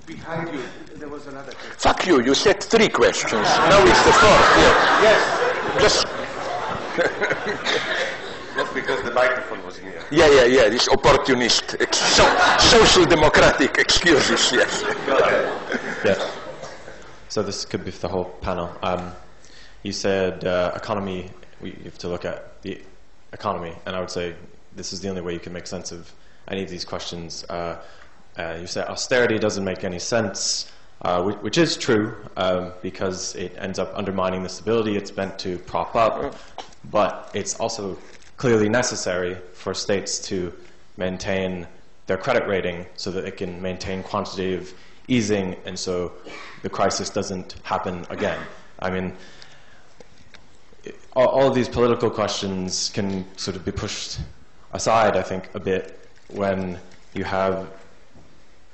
Behind 0.07 0.53
you, 0.55 0.63
there 0.97 1.09
was 1.09 1.27
another 1.27 1.53
question. 1.53 1.73
Fuck 1.79 2.07
you, 2.07 2.23
you 2.23 2.35
said 2.35 2.63
three 2.63 2.89
questions. 2.89 3.33
Now 3.33 3.83
it's 3.85 4.03
the 4.05 4.13
fourth. 4.13 4.51
Yeah. 4.61 5.03
Yes, 5.03 5.81
Just, 5.81 6.07
that's 8.57 8.73
because 8.75 9.03
the 9.03 9.13
microphone 9.13 9.65
was 9.65 9.81
near. 9.83 10.01
yeah, 10.11 10.29
yeah, 10.31 10.45
yeah, 10.45 10.69
this 10.69 10.89
opportunist, 10.89 11.77
ex- 11.81 11.99
so, 11.99 12.25
social 12.59 13.05
democratic 13.07 13.79
excuses, 13.79 14.53
yes. 14.53 14.85
Yeah. 16.05 16.31
So 17.29 17.43
this 17.43 17.65
could 17.65 17.85
be 17.85 17.91
for 17.91 18.01
the 18.01 18.09
whole 18.09 18.25
panel. 18.43 18.77
Um, 18.83 19.11
you 19.83 19.93
said 19.93 20.45
uh, 20.45 20.73
economy. 20.77 21.31
We 21.61 21.71
you 21.71 21.85
have 21.85 21.99
to 21.99 22.09
look 22.09 22.25
at 22.25 22.61
the 22.63 22.81
economy, 23.33 23.75
and 23.87 23.97
I 23.97 24.01
would 24.01 24.11
say 24.11 24.35
this 24.77 24.93
is 24.93 25.01
the 25.01 25.09
only 25.09 25.23
way 25.23 25.33
you 25.33 25.41
can 25.41 25.53
make 25.53 25.67
sense 25.67 25.91
of 25.93 26.13
any 26.49 26.63
of 26.63 26.69
these 26.69 26.85
questions. 26.85 27.45
Uh, 27.49 27.81
uh, 28.39 28.57
you 28.61 28.67
say 28.67 28.83
austerity 28.83 29.39
doesn't 29.39 29.65
make 29.65 29.85
any 29.85 29.99
sense. 29.99 30.71
uh, 31.03 31.23
whi- 31.23 31.37
which 31.43 31.59
is 31.59 31.77
true 31.77 32.15
um, 32.37 32.73
because 32.83 33.35
it 33.35 33.55
ends 33.59 33.79
up 33.79 33.93
undermining 33.95 34.43
the 34.43 34.49
stability 34.49 34.97
it's 34.97 35.15
meant 35.17 35.39
to 35.39 35.59
prop 35.59 35.95
up, 35.95 36.35
but 36.91 37.31
it's 37.35 37.55
also 37.61 37.99
clearly 38.37 38.69
necessary 38.69 39.37
for 39.53 39.75
states 39.75 40.19
to 40.19 40.53
maintain 40.97 41.67
their 42.07 42.17
credit 42.17 42.47
rating 42.47 42.87
so 42.97 43.11
that 43.11 43.25
it 43.25 43.37
can 43.37 43.61
maintain 43.61 44.03
quantitative 44.03 44.75
easing 45.09 45.57
and 45.67 45.79
so 45.79 46.13
the 46.63 46.71
crisis 46.71 47.11
doesn't 47.11 47.57
happen 47.63 48.07
again. 48.11 48.41
I 48.79 48.91
mean, 48.91 49.15
all, 51.15 51.29
all 51.29 51.49
of 51.49 51.55
these 51.55 51.69
political 51.69 52.11
questions 52.11 52.91
can 52.95 53.25
sort 53.37 53.57
of 53.57 53.65
be 53.65 53.73
pushed 53.73 54.19
aside, 54.73 55.17
I 55.17 55.23
think, 55.23 55.51
a 55.55 55.61
bit 55.61 55.99
when 56.29 56.79
you 57.15 57.25
have 57.25 57.69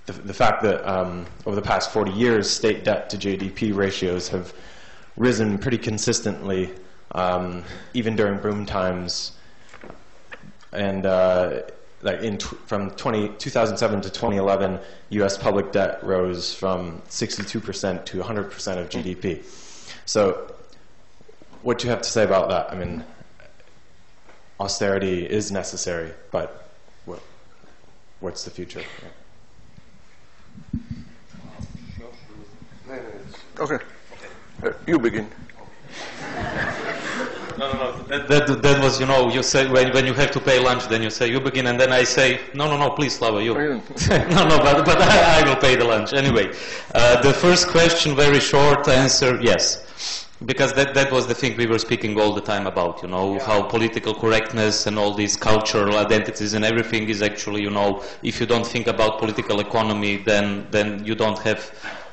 the, 0.07 0.13
the 0.13 0.35
fact 0.35 0.63
that 0.63 0.89
um, 0.89 1.27
over 1.47 1.57
the 1.57 1.63
past 1.63 1.93
40 1.93 2.13
years, 2.13 2.51
state 2.51 2.85
debt 2.85 3.11
to 3.11 3.17
GDP 3.17 3.75
ratios 3.75 4.29
have 4.29 4.53
risen 5.17 5.59
pretty 5.59 5.79
consistently, 5.79 6.71
um, 7.13 7.65
even 7.95 8.17
during 8.17 8.41
boom 8.41 8.67
times. 8.67 9.33
And 10.73 11.05
uh, 11.05 11.63
like 12.03 12.23
in 12.23 12.39
from 12.39 12.91
20, 12.93 13.31
2007 13.39 14.01
to 14.03 14.09
2011, 14.09 14.81
U.S. 15.11 15.37
public 15.37 15.73
debt 15.73 16.03
rose 16.03 16.55
from 16.55 17.03
62% 17.09 18.05
to 18.07 18.19
100% 18.19 18.79
of 18.79 18.89
GDP. 18.89 19.45
So, 20.07 20.55
what 21.63 21.79
do 21.79 21.87
you 21.87 21.91
have 21.91 22.03
to 22.03 22.09
say 22.09 22.25
about 22.25 22.49
that? 22.49 22.73
I 22.73 22.77
mean, 22.77 23.05
austerity 24.59 25.27
is 25.27 25.53
necessary, 25.53 26.13
but 26.31 26.71
what, 27.05 27.21
what's 28.21 28.45
the 28.45 28.51
future? 28.51 28.83
Okay. 33.61 33.78
Uh, 34.62 34.73
you 34.87 34.99
begin. 34.99 35.28
No, 37.59 37.73
no, 37.73 37.78
no. 37.78 38.03
That, 38.05 38.27
that, 38.28 38.62
that 38.62 38.82
was, 38.82 38.99
you 38.99 39.05
know, 39.05 39.28
you 39.31 39.43
say 39.43 39.69
when, 39.69 39.93
when 39.93 40.07
you 40.07 40.15
have 40.15 40.31
to 40.31 40.41
pay 40.41 40.59
lunch, 40.59 40.89
then 40.89 41.03
you 41.03 41.11
say 41.11 41.31
you 41.31 41.41
begin, 41.41 41.66
and 41.66 41.78
then 41.78 41.93
I 41.93 42.05
say, 42.05 42.41
no, 42.55 42.66
no, 42.69 42.78
no, 42.78 42.91
please, 42.91 43.19
Slava, 43.19 43.43
you. 43.45 43.53
no, 43.55 44.49
no, 44.49 44.59
but, 44.59 44.87
but 44.87 44.99
I, 45.03 45.41
I 45.41 45.45
will 45.47 45.57
pay 45.57 45.77
the 45.77 45.85
lunch 45.85 46.15
anyway. 46.15 46.55
Uh, 46.95 47.20
the 47.20 47.35
first 47.35 47.69
question, 47.69 48.16
very 48.16 48.41
short 48.41 48.89
answer, 48.89 49.39
yes. 49.43 50.27
Because 50.47 50.73
that, 50.73 50.95
that 50.95 51.12
was 51.12 51.27
the 51.27 51.35
thing 51.35 51.55
we 51.59 51.66
were 51.66 51.78
speaking 51.78 52.19
all 52.19 52.32
the 52.32 52.41
time 52.41 52.66
about, 52.66 53.03
you 53.03 53.09
know, 53.09 53.39
how 53.41 53.61
political 53.61 54.15
correctness 54.15 54.87
and 54.87 54.99
all 54.99 55.12
these 55.12 55.37
cultural 55.37 55.99
identities 55.99 56.55
and 56.55 56.65
everything 56.65 57.11
is 57.11 57.20
actually, 57.20 57.61
you 57.61 57.69
know, 57.69 58.03
if 58.23 58.41
you 58.41 58.47
don't 58.47 58.66
think 58.66 58.87
about 58.87 59.19
political 59.19 59.61
economy, 59.61 60.16
then, 60.16 60.66
then 60.70 61.05
you 61.05 61.15
don't 61.15 61.39
have 61.41 61.70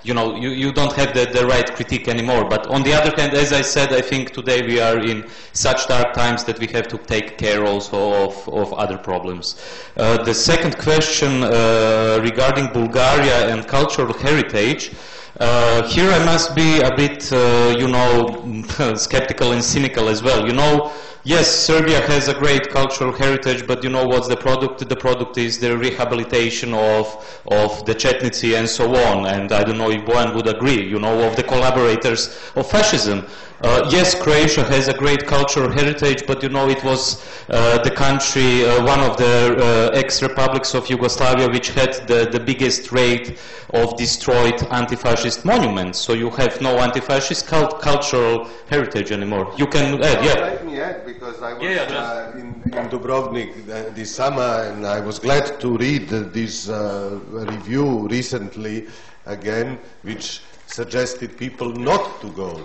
you 0.08 0.14
know, 0.14 0.36
you, 0.36 0.52
you 0.52 0.72
don't 0.72 0.94
have 0.94 1.14
the, 1.14 1.26
the 1.26 1.46
right 1.46 1.70
critique 1.76 2.08
anymore. 2.08 2.46
But 2.48 2.68
on 2.68 2.82
the 2.84 2.94
other 2.94 3.14
hand, 3.20 3.34
as 3.34 3.52
I 3.52 3.62
said, 3.62 3.92
I 3.94 4.02
think 4.02 4.32
today 4.32 4.62
we 4.62 4.80
are 4.80 5.00
in 5.00 5.28
such 5.52 5.88
dark 5.88 6.14
times 6.14 6.46
that 6.46 6.60
we 6.60 6.68
have 6.68 6.88
to 6.88 6.98
take 6.98 7.38
care 7.38 7.66
also 7.66 8.28
of, 8.28 8.50
of 8.50 8.74
other 8.74 8.98
problems. 8.98 9.62
Uh, 9.98 10.24
the 10.24 10.34
second 10.34 10.78
question 10.78 11.44
uh, 11.44 12.20
regarding 12.24 12.68
Bulgaria 12.68 13.54
and 13.54 13.68
cultural 13.68 14.14
heritage, 14.14 14.92
uh, 15.40 15.88
here 15.88 16.10
I 16.10 16.24
must 16.26 16.56
be 16.56 16.80
a 16.82 16.96
bit, 16.96 17.32
uh, 17.32 17.76
you 17.78 17.88
know, 17.88 18.64
skeptical 18.96 19.52
and 19.52 19.64
cynical 19.64 20.10
as 20.10 20.24
well. 20.24 20.48
You 20.48 20.54
know, 20.54 20.92
yes, 21.24 21.48
Serbia 21.48 22.02
has 22.08 22.28
a 22.28 22.34
great 22.34 22.70
cultural 22.70 23.12
heritage, 23.14 23.68
but 23.68 23.84
you 23.84 23.90
know 23.92 24.04
what's 24.04 24.28
the 24.28 24.38
product? 24.38 24.88
The 24.88 24.96
product 24.96 25.38
is 25.38 25.60
the 25.60 25.78
rehabilitation 25.78 26.74
of, 26.74 27.42
of 27.48 27.86
the 27.86 27.94
Chetnici 27.94 28.58
and 28.58 28.68
so 28.68 28.96
on. 28.96 29.28
And 29.28 29.52
I 29.52 29.64
don't 29.64 29.78
know 29.78 29.92
if 29.92 30.02
Bojan 30.06 30.34
would 30.34 30.48
agree, 30.48 30.90
you 30.90 31.00
know, 31.00 31.28
of 31.28 31.36
the 31.36 31.44
collaborators 31.44 32.36
of 32.56 32.68
fascism. 32.70 33.28
Uh, 33.62 33.90
yes, 33.92 34.14
Croatia 34.14 34.64
has 34.64 34.88
a 34.88 34.94
great 34.94 35.26
cultural 35.26 35.72
heritage, 35.72 36.28
but 36.28 36.44
you 36.44 36.50
know 36.50 36.70
it 36.70 36.84
was 36.84 37.26
uh, 37.50 37.80
the 37.82 37.90
country, 37.90 38.64
uh, 38.64 38.86
one 38.86 39.00
of 39.00 39.18
the 39.18 39.56
uh, 39.58 39.98
ex-republics 39.98 40.76
of 40.76 40.88
Yugoslavia, 40.90 41.50
which 41.50 41.70
had 41.70 41.94
the, 42.08 42.30
the 42.32 42.40
biggest 42.40 42.92
rate 42.92 43.40
of 43.74 43.98
destroyed 43.98 44.62
anti-fascist 44.70 45.44
monuments. 45.44 45.98
So 45.98 46.14
you 46.14 46.30
have 46.32 46.62
no 46.62 46.78
anti-fascist 46.78 47.48
cult- 47.48 47.82
cultural 47.82 48.48
heritage 48.70 49.12
anymore. 49.12 49.52
You 49.58 49.66
can 49.66 50.04
add, 50.04 50.24
yeah. 50.24 50.34
Let 50.34 50.64
me 50.66 50.80
add, 50.80 51.04
because 51.04 51.42
I 51.42 51.54
was 51.54 51.64
Yeah, 51.64 51.70
yeah, 51.72 51.86
just- 51.86 51.96
uh, 51.96 52.32
in, 52.38 52.62
in 52.66 52.90
Dubrovnik 52.90 53.68
uh, 53.68 53.90
this 53.96 54.14
summer, 54.14 54.70
and 54.70 54.86
I 54.86 55.00
was 55.00 55.18
glad 55.18 55.60
to 55.62 55.78
read 55.78 56.10
this 56.10 56.70
uh, 56.70 57.20
review 57.32 58.08
recently 58.08 58.86
again, 59.26 59.80
which 60.04 60.42
suggested 60.68 61.38
people 61.38 61.72
not 61.72 62.22
to 62.22 62.30
go 62.34 62.62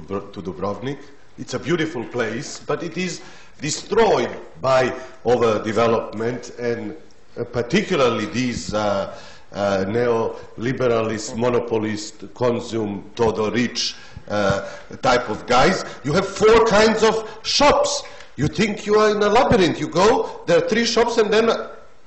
to, 0.00 0.30
to 0.32 0.42
Dubrovnik. 0.42 0.98
It's 1.38 1.54
a 1.54 1.58
beautiful 1.58 2.04
place, 2.04 2.60
but 2.60 2.82
it 2.82 2.96
is 2.96 3.20
destroyed 3.60 4.30
by 4.60 4.90
overdevelopment 5.24 6.58
and 6.58 6.96
uh, 7.36 7.44
particularly 7.44 8.26
these 8.26 8.74
uh, 8.74 9.18
uh, 9.52 9.84
neoliberalist, 9.86 11.36
monopolist, 11.36 12.34
consume, 12.34 13.10
Todorić 13.14 13.94
uh, 14.28 14.68
type 15.02 15.28
of 15.28 15.46
guys. 15.46 15.84
You 16.04 16.12
have 16.12 16.26
four 16.26 16.64
kinds 16.66 17.02
of 17.02 17.40
shops. 17.44 18.02
You 18.36 18.48
think 18.48 18.86
you 18.86 18.96
are 18.96 19.10
in 19.10 19.22
a 19.22 19.28
labyrinth. 19.28 19.78
You 19.78 19.88
go, 19.88 20.42
there 20.46 20.58
are 20.58 20.68
three 20.68 20.84
shops, 20.84 21.18
and 21.18 21.32
then 21.32 21.50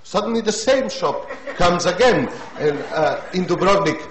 suddenly 0.03 0.41
the 0.41 0.51
same 0.51 0.89
shop 0.89 1.29
comes 1.55 1.85
again. 1.85 2.29
And 2.59 2.79
uh, 2.93 3.21
in 3.33 3.45
Dubrovnik, 3.45 4.01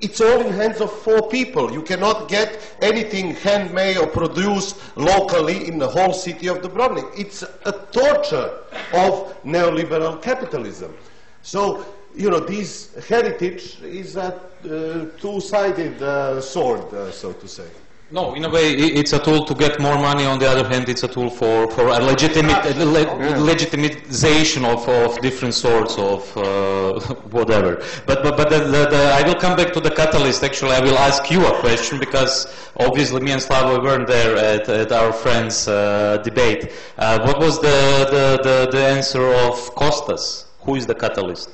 it's 0.00 0.20
all 0.20 0.40
in 0.40 0.52
hands 0.52 0.80
of 0.80 0.92
four 0.92 1.28
people. 1.28 1.72
You 1.72 1.82
cannot 1.82 2.28
get 2.28 2.76
anything 2.82 3.34
handmade 3.34 3.96
or 3.96 4.06
produced 4.06 4.76
locally 4.96 5.68
in 5.68 5.78
the 5.78 5.88
whole 5.88 6.12
city 6.12 6.48
of 6.48 6.58
Dubrovnik. 6.58 7.10
It's 7.18 7.42
a 7.42 7.72
torture 7.92 8.58
of 8.92 9.34
neoliberal 9.44 10.20
capitalism. 10.22 10.94
So, 11.42 11.84
you 12.14 12.30
know, 12.30 12.40
this 12.40 12.94
heritage 13.08 13.80
is 13.82 14.16
a 14.16 14.34
uh, 14.64 15.06
two-sided 15.20 16.02
uh, 16.02 16.40
sword, 16.40 16.92
uh, 16.94 17.10
so 17.10 17.32
to 17.32 17.48
say. 17.48 17.68
No, 18.14 18.32
in 18.34 18.44
a 18.44 18.48
way, 18.48 18.70
it's 19.00 19.12
a 19.12 19.18
tool 19.18 19.44
to 19.44 19.54
get 19.54 19.80
more 19.80 19.98
money. 19.98 20.24
On 20.24 20.38
the 20.38 20.48
other 20.48 20.68
hand, 20.68 20.88
it's 20.88 21.02
a 21.02 21.08
tool 21.08 21.28
for, 21.28 21.68
for 21.72 21.88
a 21.88 21.98
legitimate, 21.98 22.64
a 22.64 22.84
le- 22.84 23.06
legitimization 23.50 24.62
of, 24.64 24.88
of 24.88 25.20
different 25.20 25.52
sorts 25.52 25.98
of 25.98 26.20
uh, 26.36 27.00
whatever. 27.38 27.82
But, 28.06 28.22
but, 28.22 28.36
but 28.36 28.50
the, 28.50 28.60
the, 28.60 28.86
the, 28.94 29.02
I 29.18 29.26
will 29.26 29.34
come 29.34 29.56
back 29.56 29.72
to 29.72 29.80
the 29.80 29.90
catalyst. 29.90 30.44
Actually, 30.44 30.76
I 30.76 30.80
will 30.80 30.96
ask 30.96 31.28
you 31.28 31.44
a 31.44 31.58
question 31.58 31.98
because 31.98 32.46
obviously 32.78 33.20
me 33.20 33.32
and 33.32 33.42
Slava 33.42 33.82
weren't 33.82 34.06
there 34.06 34.36
at, 34.36 34.68
at 34.68 34.92
our 34.92 35.12
friend's 35.12 35.66
uh, 35.66 36.18
debate. 36.18 36.70
Uh, 36.96 37.18
what 37.26 37.40
was 37.40 37.60
the, 37.60 38.06
the, 38.14 38.26
the, 38.48 38.70
the 38.70 38.84
answer 38.96 39.26
of 39.26 39.56
Costas? 39.74 40.46
Who 40.60 40.76
is 40.76 40.86
the 40.86 40.94
catalyst? 40.94 41.50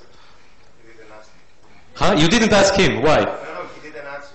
Huh? 1.95 2.15
You 2.19 2.29
didn't 2.29 2.53
ask 2.53 2.75
him. 2.75 3.01
Why? 3.01 3.21
No, 3.21 3.25
no, 3.25 3.69
he 3.83 3.89
didn't 3.91 4.07
answer. 4.07 4.35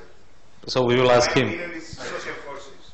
So 0.66 0.84
we 0.84 0.96
will 0.96 1.12
ask 1.12 1.36
My 1.36 1.42
him. 1.44 1.48
opinion 1.50 1.72
is 1.74 1.86
social 1.98 2.34
forces. 2.46 2.92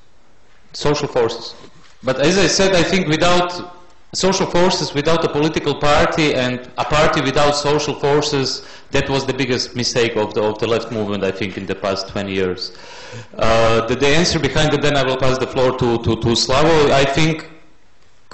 Social 0.73 1.07
forces. 1.07 1.55
But 2.03 2.19
as 2.19 2.37
I 2.37 2.47
said, 2.47 2.75
I 2.75 2.83
think 2.83 3.07
without 3.07 3.77
social 4.13 4.45
forces, 4.45 4.93
without 4.93 5.23
a 5.23 5.29
political 5.29 5.75
party 5.75 6.33
and 6.33 6.69
a 6.77 6.83
party 6.83 7.21
without 7.21 7.51
social 7.51 7.93
forces, 7.95 8.65
that 8.91 9.09
was 9.09 9.25
the 9.25 9.33
biggest 9.33 9.75
mistake 9.75 10.15
of 10.17 10.33
the, 10.33 10.43
of 10.43 10.59
the 10.59 10.67
left 10.67 10.91
movement, 10.91 11.23
I 11.23 11.31
think, 11.31 11.57
in 11.57 11.65
the 11.65 11.75
past 11.75 12.09
20 12.09 12.33
years. 12.33 12.75
Uh, 13.37 13.85
the, 13.87 13.95
the 13.95 14.07
answer 14.07 14.39
behind 14.39 14.73
it, 14.73 14.81
then 14.81 14.97
I 14.97 15.03
will 15.03 15.17
pass 15.17 15.37
the 15.37 15.47
floor 15.47 15.77
to, 15.77 15.97
to, 15.99 16.15
to 16.15 16.27
Slavo. 16.35 16.91
I 16.91 17.05
think 17.05 17.49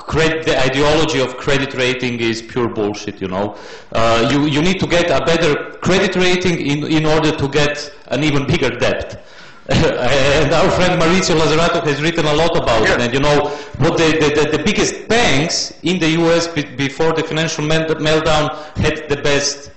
the 0.07 0.55
ideology 0.57 1.19
of 1.19 1.37
credit 1.37 1.73
rating 1.73 2.19
is 2.19 2.41
pure 2.41 2.69
bullshit, 2.69 3.21
you 3.21 3.27
know. 3.27 3.57
Uh, 3.91 4.27
you, 4.31 4.45
you 4.45 4.61
need 4.61 4.79
to 4.79 4.87
get 4.87 5.11
a 5.11 5.23
better 5.25 5.77
credit 5.81 6.15
rating 6.15 6.65
in, 6.65 6.85
in 6.85 7.05
order 7.05 7.31
to 7.31 7.47
get 7.49 7.93
an 8.07 8.23
even 8.23 8.47
bigger 8.47 8.69
debt. 8.69 9.25
and 9.69 10.53
our 10.53 10.71
friend 10.71 11.01
Maurizio 11.01 11.35
Lazzarato 11.35 11.83
has 11.83 12.01
written 12.01 12.25
a 12.25 12.33
lot 12.33 12.55
about 12.55 12.83
it. 12.89 13.01
And 13.01 13.13
you 13.13 13.19
know, 13.19 13.49
what 13.79 13.97
the, 13.97 14.11
the, 14.13 14.57
the, 14.57 14.63
biggest 14.63 15.09
banks 15.09 15.77
in 15.83 15.99
the 15.99 16.07
US 16.21 16.47
be, 16.47 16.63
before 16.63 17.11
the 17.11 17.23
financial 17.23 17.65
meltdown 17.65 18.55
had 18.77 19.09
the 19.09 19.17
best 19.17 19.71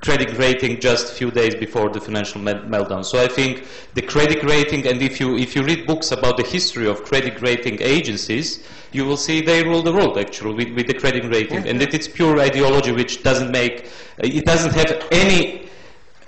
credit 0.00 0.36
rating 0.36 0.80
just 0.80 1.12
a 1.12 1.14
few 1.14 1.30
days 1.30 1.54
before 1.54 1.90
the 1.90 2.00
financial 2.00 2.40
meltdown. 2.40 3.04
So 3.04 3.22
I 3.22 3.28
think 3.28 3.66
the 3.94 4.02
credit 4.02 4.42
rating, 4.42 4.86
and 4.88 5.00
if 5.00 5.20
you 5.20 5.36
if 5.36 5.54
you 5.54 5.62
read 5.62 5.86
books 5.86 6.10
about 6.10 6.36
the 6.36 6.42
history 6.42 6.88
of 6.88 7.04
credit 7.04 7.40
rating 7.40 7.80
agencies, 7.80 8.66
you 8.92 9.04
will 9.04 9.16
see 9.16 9.40
they 9.40 9.62
rule 9.62 9.82
the 9.82 9.92
world 9.92 10.18
actually 10.18 10.54
with, 10.54 10.74
with 10.74 10.86
the 10.86 10.94
credit 10.94 11.24
rating, 11.26 11.68
and 11.68 11.80
that 11.80 11.94
it's 11.94 12.08
pure 12.08 12.40
ideology 12.40 12.92
which 12.92 13.22
doesn't 13.22 13.52
make 13.52 13.90
it 14.18 14.44
doesn't 14.44 14.74
have 14.74 15.06
any. 15.12 15.69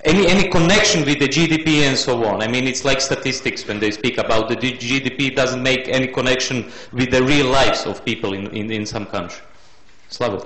Any, 0.05 0.27
any 0.27 0.49
connection 0.49 1.05
with 1.05 1.21
the 1.21 1.29
GDP 1.29 1.83
and 1.83 1.97
so 1.97 2.25
on. 2.25 2.43
I 2.43 2.49
mean, 2.49 2.67
it's 2.67 2.85
like 2.85 3.01
statistics 3.01 3.67
when 3.69 3.79
they 3.79 3.93
speak 3.93 4.19
about 4.19 4.49
the 4.49 4.57
GDP 4.57 5.35
doesn't 5.35 5.63
make 5.63 5.89
any 5.89 6.09
connection 6.09 6.73
with 6.93 7.13
the 7.13 7.23
real 7.23 7.47
lives 7.47 7.87
of 7.87 8.05
people 8.05 8.35
in, 8.35 8.49
in, 8.49 8.73
in 8.73 8.85
some 8.85 9.07
country. 9.07 9.43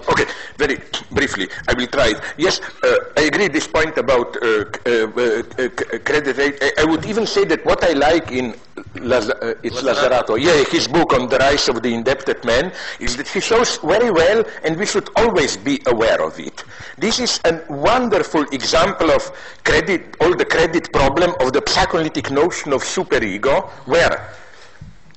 Okay, 0.09 0.26
very 0.56 0.76
briefly, 1.10 1.48
I 1.68 1.74
will 1.74 1.86
try 1.88 2.09
it. 2.10 2.20
Yes, 2.38 2.60
uh, 2.82 2.97
I 3.16 3.22
agree 3.22 3.48
this 3.48 3.66
point 3.66 3.98
about 3.98 4.36
uh, 4.43 4.64
uh, 4.86 4.90
uh, 4.90 5.68
credit 6.05 6.36
rate. 6.36 6.59
I, 6.62 6.82
I 6.82 6.84
would 6.84 7.05
even 7.06 7.26
say 7.26 7.44
that 7.47 7.64
what 7.64 7.82
I 7.82 7.93
like 7.93 8.30
in 8.30 8.55
Laz- 8.97 9.30
uh, 9.30 9.55
it's 9.62 9.82
Lazzarato, 9.82 10.40
yeah, 10.40 10.62
his 10.70 10.86
book 10.86 11.12
on 11.14 11.28
the 11.28 11.38
rise 11.38 11.68
of 11.68 11.82
the 11.82 11.93
indebted 11.93 12.44
man, 12.44 12.72
is 13.01 13.16
that 13.16 13.26
he 13.28 13.40
shows 13.40 13.78
very 13.78 14.10
well, 14.10 14.44
and 14.64 14.76
we 14.76 14.86
should 14.86 15.09
always 15.16 15.56
be 15.56 15.80
aware 15.86 16.22
of 16.22 16.38
it. 16.38 16.62
This 16.98 17.18
is 17.18 17.40
a 17.44 17.60
wonderful 17.68 18.43
example 18.52 19.10
of 19.10 19.22
credit, 19.64 20.16
all 20.20 20.34
the 20.36 20.44
credit 20.44 20.93
problem 20.93 21.34
of 21.40 21.52
the 21.52 21.62
psychoanalytic 21.66 22.30
notion 22.30 22.72
of 22.72 22.82
superego, 22.82 23.68
where 23.86 24.30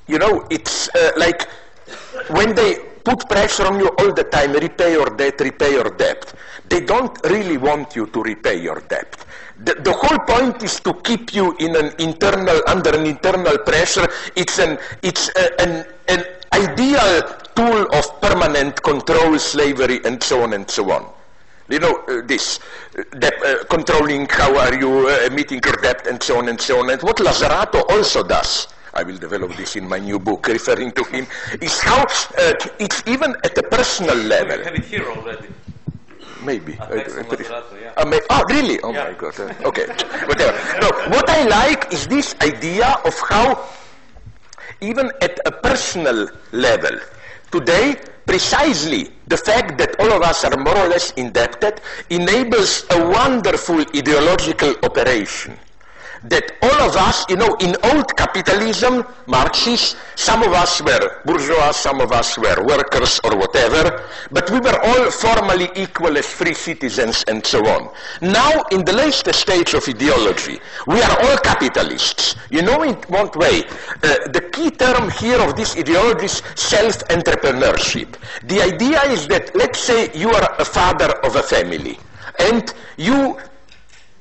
you 0.07 0.17
know, 0.17 0.47
it's 0.49 0.89
uh, 0.95 1.11
like 1.17 1.47
when 2.29 2.55
they 2.55 2.88
put 3.03 3.27
pressure 3.27 3.65
on 3.65 3.79
you 3.79 3.89
all 3.99 4.13
the 4.13 4.23
time, 4.25 4.53
repay 4.53 4.93
your 4.93 5.09
debt, 5.15 5.39
repay 5.39 5.71
your 5.73 5.89
debt, 5.95 6.33
they 6.67 6.81
don't 6.81 7.17
really 7.25 7.57
want 7.57 7.95
you 7.95 8.05
to 8.07 8.21
repay 8.21 8.61
your 8.61 8.79
debt. 8.81 9.25
The, 9.63 9.75
the 9.75 9.91
whole 9.91 10.19
point 10.19 10.63
is 10.63 10.79
to 10.81 10.93
keep 10.93 11.33
you 11.33 11.55
in 11.57 11.75
an 11.75 11.91
internal, 11.99 12.61
under 12.67 12.91
an 12.95 13.05
internal 13.05 13.57
pressure. 13.57 14.07
It's 14.35 14.57
an, 14.59 14.77
it's 15.03 15.29
a, 15.35 15.61
an, 15.61 15.85
an 16.07 16.23
ideal 16.53 17.23
tool 17.55 17.87
of 17.91 18.21
permanent 18.21 18.81
control, 18.81 19.37
slavery, 19.37 19.99
and 20.05 20.21
so 20.23 20.43
on 20.43 20.53
and 20.53 20.69
so 20.69 20.91
on. 20.91 21.11
You 21.67 21.79
know, 21.79 22.03
uh, 22.07 22.21
this, 22.25 22.59
uh, 22.97 23.03
debt, 23.19 23.33
uh, 23.45 23.63
controlling 23.65 24.27
how 24.29 24.57
are 24.57 24.79
you 24.79 25.07
uh, 25.07 25.29
meeting 25.31 25.59
your 25.63 25.75
debt 25.75 26.07
and 26.07 26.21
so 26.23 26.37
on 26.37 26.49
and 26.49 26.59
so 26.59 26.79
on. 26.79 26.89
And 26.89 27.01
what 27.03 27.17
Lazzarato 27.17 27.83
also 27.89 28.23
does, 28.23 28.67
I 28.93 29.03
will 29.03 29.17
develop 29.17 29.55
this 29.55 29.75
in 29.75 29.87
my 29.87 29.99
new 29.99 30.19
book 30.19 30.47
referring 30.47 30.91
to 30.93 31.03
him, 31.05 31.27
is 31.61 31.79
how 31.79 32.03
uh, 32.03 32.53
it's 32.79 33.03
even 33.07 33.35
at 33.43 33.57
a 33.57 33.63
personal 33.63 34.15
level. 34.15 34.63
have 34.63 34.75
it 34.75 34.85
here 34.85 35.05
already. 35.09 35.47
Maybe. 36.43 36.77
I- 36.79 36.83
on 36.83 36.99
I- 36.99 37.63
yeah. 37.81 37.93
Uh, 37.97 38.05
may- 38.05 38.21
oh, 38.29 38.43
really? 38.49 38.79
Oh 38.81 38.91
Yeah. 38.93 39.11
my 39.11 39.13
God. 39.13 39.39
Uh, 39.39 39.67
okay. 39.69 39.85
Whatever. 40.25 40.55
No, 40.81 40.89
what 41.11 41.29
I 41.29 41.43
like 41.45 41.91
is 41.93 42.07
this 42.07 42.35
idea 42.41 42.97
of 43.05 43.13
how, 43.29 43.59
even 44.81 45.11
at 45.21 45.39
a 45.45 45.51
personal 45.51 46.29
level, 46.51 46.97
today, 47.51 47.95
precisely 48.25 49.11
the 49.27 49.37
fact 49.37 49.77
that 49.79 49.99
all 49.99 50.11
of 50.13 50.21
us 50.21 50.43
are 50.45 50.55
more 50.57 50.77
or 50.77 50.87
less 50.87 51.11
indebted 51.17 51.81
enables 52.09 52.85
a 52.91 52.99
wonderful 53.09 53.81
ideological 53.95 54.75
operation 54.83 55.57
that 56.23 56.51
all 56.61 56.89
of 56.89 56.95
us, 56.95 57.25
you 57.29 57.35
know, 57.35 57.55
in 57.61 57.75
old 57.83 58.15
capitalism, 58.17 59.05
Marxists, 59.27 59.95
some 60.15 60.43
of 60.43 60.51
us 60.53 60.81
were 60.81 61.21
bourgeois, 61.25 61.71
some 61.71 62.01
of 62.01 62.11
us 62.11 62.37
were 62.37 62.65
workers 62.65 63.19
or 63.23 63.37
whatever, 63.37 64.03
but 64.31 64.49
we 64.51 64.59
were 64.59 64.77
all 64.83 65.11
formally 65.11 65.69
equal 65.75 66.17
as 66.17 66.25
free 66.25 66.53
citizens 66.53 67.23
and 67.27 67.45
so 67.45 67.65
on. 67.65 67.89
Now, 68.21 68.63
in 68.71 68.83
the 68.83 68.93
latest 68.93 69.39
stage 69.39 69.73
of 69.73 69.87
ideology, 69.87 70.59
we 70.87 71.01
are 71.01 71.19
all 71.23 71.37
capitalists. 71.37 72.35
You 72.49 72.63
know 72.63 72.83
in 72.83 72.95
one 73.07 73.29
way? 73.35 73.63
Uh, 74.03 74.27
the 74.33 74.49
key 74.51 74.71
term 74.71 75.09
here 75.11 75.39
of 75.39 75.55
this 75.55 75.77
ideology 75.77 76.25
is 76.25 76.41
self-entrepreneurship. 76.55 78.15
The 78.43 78.61
idea 78.61 79.01
is 79.03 79.27
that, 79.27 79.55
let's 79.55 79.79
say 79.79 80.11
you 80.13 80.29
are 80.31 80.55
a 80.59 80.65
father 80.65 81.11
of 81.23 81.35
a 81.35 81.43
family, 81.43 81.97
and 82.39 82.73
you 82.97 83.37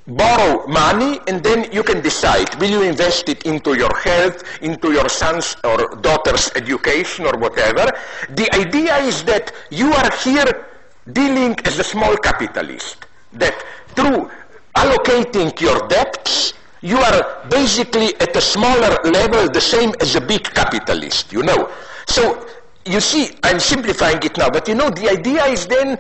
borrow 0.09 0.67
money 0.67 1.21
and 1.29 1.43
then 1.43 1.71
you 1.71 1.83
can 1.83 2.01
decide 2.01 2.55
will 2.61 2.71
you 2.71 2.83
invest 2.83 3.29
it 3.29 3.45
into 3.45 3.77
your 3.77 3.95
health 3.99 4.43
into 4.63 4.93
your 4.93 5.09
son's 5.09 5.57
or 5.65 5.97
daughter's 5.97 6.51
education 6.57 7.27
or 7.27 7.37
whatever? 7.39 7.85
The 8.31 8.49
idea 8.55 8.97
is 8.99 9.23
that 9.25 9.53
you 9.71 9.93
are 9.93 10.11
here 10.25 10.67
dealing 11.13 11.57
as 11.65 11.79
a 11.79 11.85
small 11.85 12.17
capitalist 12.17 13.05
that 13.35 13.55
through 13.95 14.31
allocating 14.77 15.59
your 15.61 15.87
debts 15.89 16.55
you 16.81 16.97
are 16.97 17.45
basically 17.51 18.15
at 18.21 18.35
a 18.37 18.41
smaller 18.41 18.97
level 19.05 19.49
the 19.51 19.61
same 19.61 19.93
as 20.01 20.17
a 20.17 20.21
big 20.21 20.45
capitalist 20.45 21.33
you 21.33 21.43
know. 21.43 21.71
So 22.07 22.47
you 22.87 23.01
see 23.01 23.37
i'm 23.45 23.61
simplifying 23.61 24.19
it 24.23 24.39
now 24.39 24.49
but 24.49 24.67
you 24.67 24.75
know 24.75 24.89
the 24.89 25.11
idea 25.11 25.45
is 25.45 25.67
then 25.67 25.99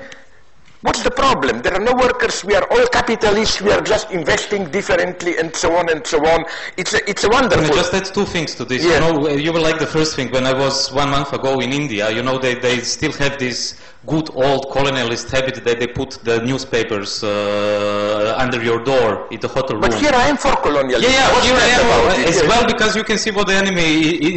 What's 0.80 1.02
the 1.02 1.10
problem? 1.10 1.60
There 1.60 1.74
are 1.74 1.80
no 1.80 1.92
workers. 1.94 2.44
We 2.44 2.54
are 2.54 2.64
all 2.70 2.86
capitalists. 2.86 3.60
We 3.60 3.72
are 3.72 3.80
just 3.80 4.12
investing 4.12 4.70
differently, 4.70 5.36
and 5.36 5.54
so 5.54 5.74
on 5.76 5.90
and 5.90 6.06
so 6.06 6.18
on. 6.24 6.44
It's 6.76 6.94
a, 6.94 7.10
it's 7.10 7.24
a 7.24 7.28
Can 7.28 7.40
wonderful. 7.42 7.64
I 7.64 7.82
just 7.82 7.92
add 7.94 8.04
two 8.14 8.24
things 8.24 8.54
to 8.54 8.64
this? 8.64 8.84
Yeah. 8.84 8.94
You 8.94 9.00
know, 9.00 9.28
you 9.30 9.52
were 9.52 9.58
like 9.58 9.80
the 9.80 9.86
first 9.88 10.14
thing. 10.14 10.30
When 10.30 10.46
I 10.46 10.52
was 10.52 10.92
one 10.92 11.10
month 11.10 11.32
ago 11.32 11.58
in 11.58 11.72
India, 11.72 12.10
you 12.12 12.22
know, 12.22 12.38
they, 12.38 12.54
they 12.54 12.78
still 12.78 13.10
have 13.14 13.38
this 13.40 13.80
good 14.14 14.28
old 14.34 14.62
colonialist 14.76 15.26
habit 15.30 15.56
that 15.66 15.78
they 15.80 15.86
put 16.00 16.10
the 16.28 16.36
newspapers 16.50 17.10
uh, 17.22 18.34
under 18.44 18.60
your 18.68 18.80
door 18.92 19.10
in 19.34 19.38
the 19.44 19.48
hotel 19.56 19.74
room. 19.76 19.82
but 19.82 19.94
here 19.94 20.14
I 20.14 20.26
am 20.32 20.36
for 20.36 20.54
colonialism. 20.66 21.10
Yeah, 21.10 21.18
yeah, 21.18 21.42
here 21.46 21.58
I 21.66 21.68
am 21.76 21.84
about 21.86 22.18
as 22.32 22.42
well 22.50 22.64
because 22.72 22.92
you 22.98 23.04
can 23.10 23.18
see 23.24 23.30
what 23.30 23.46
the 23.46 23.54
enemy 23.64 23.90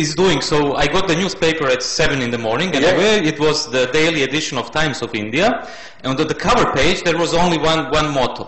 is 0.04 0.14
doing. 0.16 0.40
So 0.42 0.76
I 0.76 0.86
got 0.88 1.08
the 1.08 1.16
newspaper 1.16 1.66
at 1.76 1.82
7 1.82 2.22
in 2.22 2.30
the 2.36 2.42
morning 2.48 2.70
and 2.76 2.84
Yeah. 2.84 3.32
it 3.32 3.40
was 3.40 3.58
the 3.78 3.84
daily 4.00 4.22
edition 4.24 4.58
of 4.58 4.66
Times 4.72 5.02
of 5.02 5.16
India. 5.16 5.48
And 6.04 6.20
on 6.20 6.28
the 6.28 6.40
cover 6.48 6.66
page 6.80 7.04
there 7.04 7.18
was 7.18 7.34
only 7.34 7.58
one, 7.58 7.82
one 8.00 8.10
motto. 8.14 8.46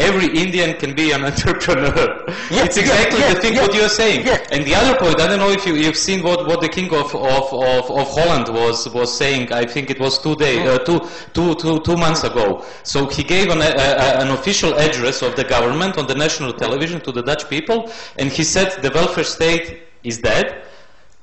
Every 0.00 0.28
Indian 0.44 0.76
can 0.76 0.94
be 0.94 1.12
an 1.12 1.24
entrepreneur. 1.30 2.24
Yeah, 2.50 2.64
it's 2.64 2.76
exactly 2.76 3.20
yeah, 3.20 3.34
the 3.34 3.40
thing 3.40 3.54
yeah, 3.54 3.62
what 3.62 3.74
you're 3.74 3.88
saying. 3.88 4.26
And 4.50 4.64
the 4.64 4.74
other 4.74 4.98
point, 4.98 5.20
I 5.20 5.26
don't 5.26 5.38
know 5.38 5.50
if 5.50 5.66
you, 5.66 5.74
you've 5.74 5.96
seen 5.96 6.22
what, 6.22 6.46
what 6.46 6.60
the 6.60 6.68
king 6.68 6.86
of, 6.94 7.14
of, 7.14 7.52
of, 7.52 7.90
of 7.90 8.06
Holland 8.16 8.48
was, 8.48 8.88
was 8.88 9.16
saying. 9.16 9.52
I 9.52 9.64
think 9.64 9.90
it 9.90 10.00
was 10.00 10.18
two, 10.18 10.34
day, 10.36 10.66
uh, 10.66 10.78
two, 10.78 11.00
two, 11.34 11.54
two, 11.56 11.80
two 11.80 11.96
months 11.96 12.24
ago. 12.24 12.64
So 12.82 13.06
he 13.08 13.22
gave 13.22 13.50
an, 13.50 13.58
a, 13.58 13.70
a, 13.70 14.22
an 14.24 14.30
official 14.30 14.74
address 14.74 15.22
of 15.22 15.36
the 15.36 15.44
government 15.44 15.98
on 15.98 16.06
the 16.06 16.14
national 16.14 16.54
television 16.54 17.00
to 17.02 17.12
the 17.12 17.22
Dutch 17.22 17.48
people, 17.48 17.90
and 18.16 18.30
he 18.30 18.42
said 18.44 18.82
the 18.82 18.90
welfare 18.90 19.24
state 19.24 19.82
is 20.02 20.18
dead. 20.18 20.64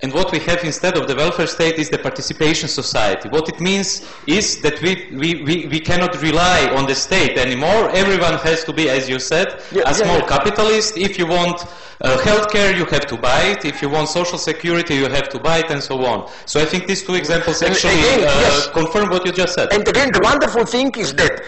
And 0.04 0.14
what 0.14 0.32
we 0.32 0.38
have 0.40 0.64
instead 0.64 0.96
of 0.96 1.08
the 1.08 1.16
welfare 1.16 1.48
state 1.48 1.80
is 1.80 1.90
the 1.90 1.98
participation 1.98 2.70
society. 2.70 3.30
What 3.30 3.50
it 3.50 3.60
means 3.60 4.06
is 4.28 4.62
that 4.62 4.80
we, 4.84 5.10
we, 5.12 5.42
we, 5.42 5.66
we 5.66 5.80
cannot 5.80 6.22
rely 6.22 6.68
on 6.78 6.86
the 6.86 6.94
state 6.94 7.36
anymore. 7.36 7.90
Everyone 7.90 8.36
has 8.36 8.64
to 8.66 8.74
be, 8.74 8.90
as 8.90 9.10
you 9.10 9.18
said, 9.18 9.48
Yeah, 9.72 9.82
a 9.82 9.86
yeah, 9.86 9.92
small 9.94 10.20
yeah. 10.20 10.28
capitalist. 10.28 10.98
If 10.98 11.18
you 11.18 11.26
want 11.26 11.66
uh, 12.02 12.16
healthcare, 12.18 12.78
you 12.78 12.86
have 12.86 13.08
to 13.08 13.18
buy 13.18 13.42
it. 13.46 13.66
If 13.66 13.82
you 13.82 13.90
want 13.90 14.08
social 14.10 14.38
security, 14.38 14.94
you 14.94 15.10
have 15.10 15.30
to 15.30 15.40
buy 15.40 15.60
it, 15.60 15.72
and 15.72 15.82
so 15.82 16.06
on. 16.06 16.30
So 16.46 16.62
I 16.62 16.66
think 16.66 16.86
these 16.86 17.02
two 17.04 17.16
examples 17.16 17.64
actually 17.64 17.94
again, 18.00 18.20
uh, 18.20 18.46
yes. 18.46 18.68
confirm 18.70 19.10
what 19.10 19.26
you 19.26 19.32
just 19.32 19.56
said. 19.56 19.74
And 19.74 19.88
again, 19.88 20.12
the 20.12 20.22
wonderful 20.22 20.66
thing 20.66 20.92
is 20.96 21.12
that 21.16 21.42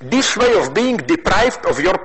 this 0.00 0.36
way 0.36 0.58
of 0.58 0.72
being 0.72 0.96
deprived 0.96 1.66
of 1.66 1.78
your 1.78 1.98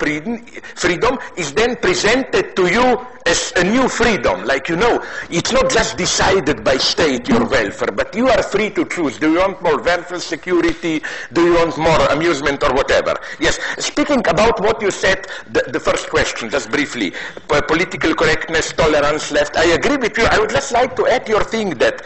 freedom, 0.76 1.18
is 1.38 1.54
then 1.54 1.78
presented 1.78 2.56
to 2.56 2.68
you 2.68 3.06
as 3.26 3.54
a 3.56 3.64
new 3.64 3.88
freedom. 3.88 4.44
Like, 4.44 4.68
you 4.68 4.76
know, 4.76 5.04
it's 5.30 5.54
not 5.54 5.72
just 5.72 5.98
decided 5.98 6.64
by 6.64 6.78
state, 6.78 7.30
your 7.30 7.48
welfare, 7.48 7.92
but 7.94 8.14
you 8.14 8.28
are 8.28 8.44
free 8.44 8.70
to 8.72 8.86
choose. 8.86 9.18
Do 9.18 9.32
you 9.32 9.40
want 9.40 9.62
more 9.64 9.82
welfare 9.82 10.20
security? 10.20 11.02
Do 11.32 11.46
you 11.46 11.54
want 11.54 11.78
more 11.78 12.00
amusement 12.12 12.64
or 12.64 12.74
whatever? 12.74 13.16
Yes, 13.40 13.60
speaking 13.80 14.20
about 14.28 14.60
what 14.60 14.82
you 14.82 14.92
said, 14.92 15.28
the, 15.52 15.64
the 15.72 15.80
first 15.80 16.10
question, 16.10 16.50
just 16.50 16.70
briefly, 16.72 17.12
p- 17.12 17.62
political 17.62 18.14
correctness, 18.14 18.74
tolerance 18.74 19.32
left, 19.32 19.56
I 19.56 19.72
agree 19.72 19.98
with 19.98 20.18
you. 20.18 20.26
I 20.26 20.40
would 20.40 20.50
just 20.50 20.74
like 20.74 20.96
to 20.98 21.08
add 21.08 21.28
your 21.30 21.44
thing 21.44 21.70
that, 21.76 22.02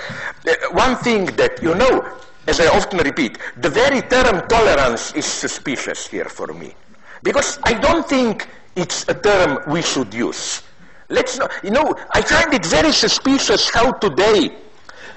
uh, 0.47 0.53
one 0.71 0.95
thing 0.97 1.25
that, 1.37 1.61
you 1.63 1.73
know, 1.73 2.07
as 2.49 2.59
I 2.59 2.67
often 2.75 2.97
repeat, 2.99 3.37
the 3.57 3.69
very 3.69 4.01
term 4.01 4.47
tolerance 4.47 5.13
is 5.13 5.25
suspicious 5.25 6.07
here 6.07 6.25
for 6.25 6.47
me. 6.47 6.73
Because 7.21 7.59
I 7.63 7.73
don't 7.73 8.07
think 8.09 8.47
it's 8.75 9.07
a 9.07 9.13
term 9.13 9.59
we 9.67 9.81
should 9.81 10.13
use. 10.13 10.63
Let's 11.09 11.37
not, 11.37 11.51
you 11.63 11.69
know, 11.69 11.95
I 12.11 12.21
find 12.21 12.53
it 12.53 12.65
very 12.65 12.91
suspicious 12.91 13.69
how 13.69 13.91
today 13.93 14.51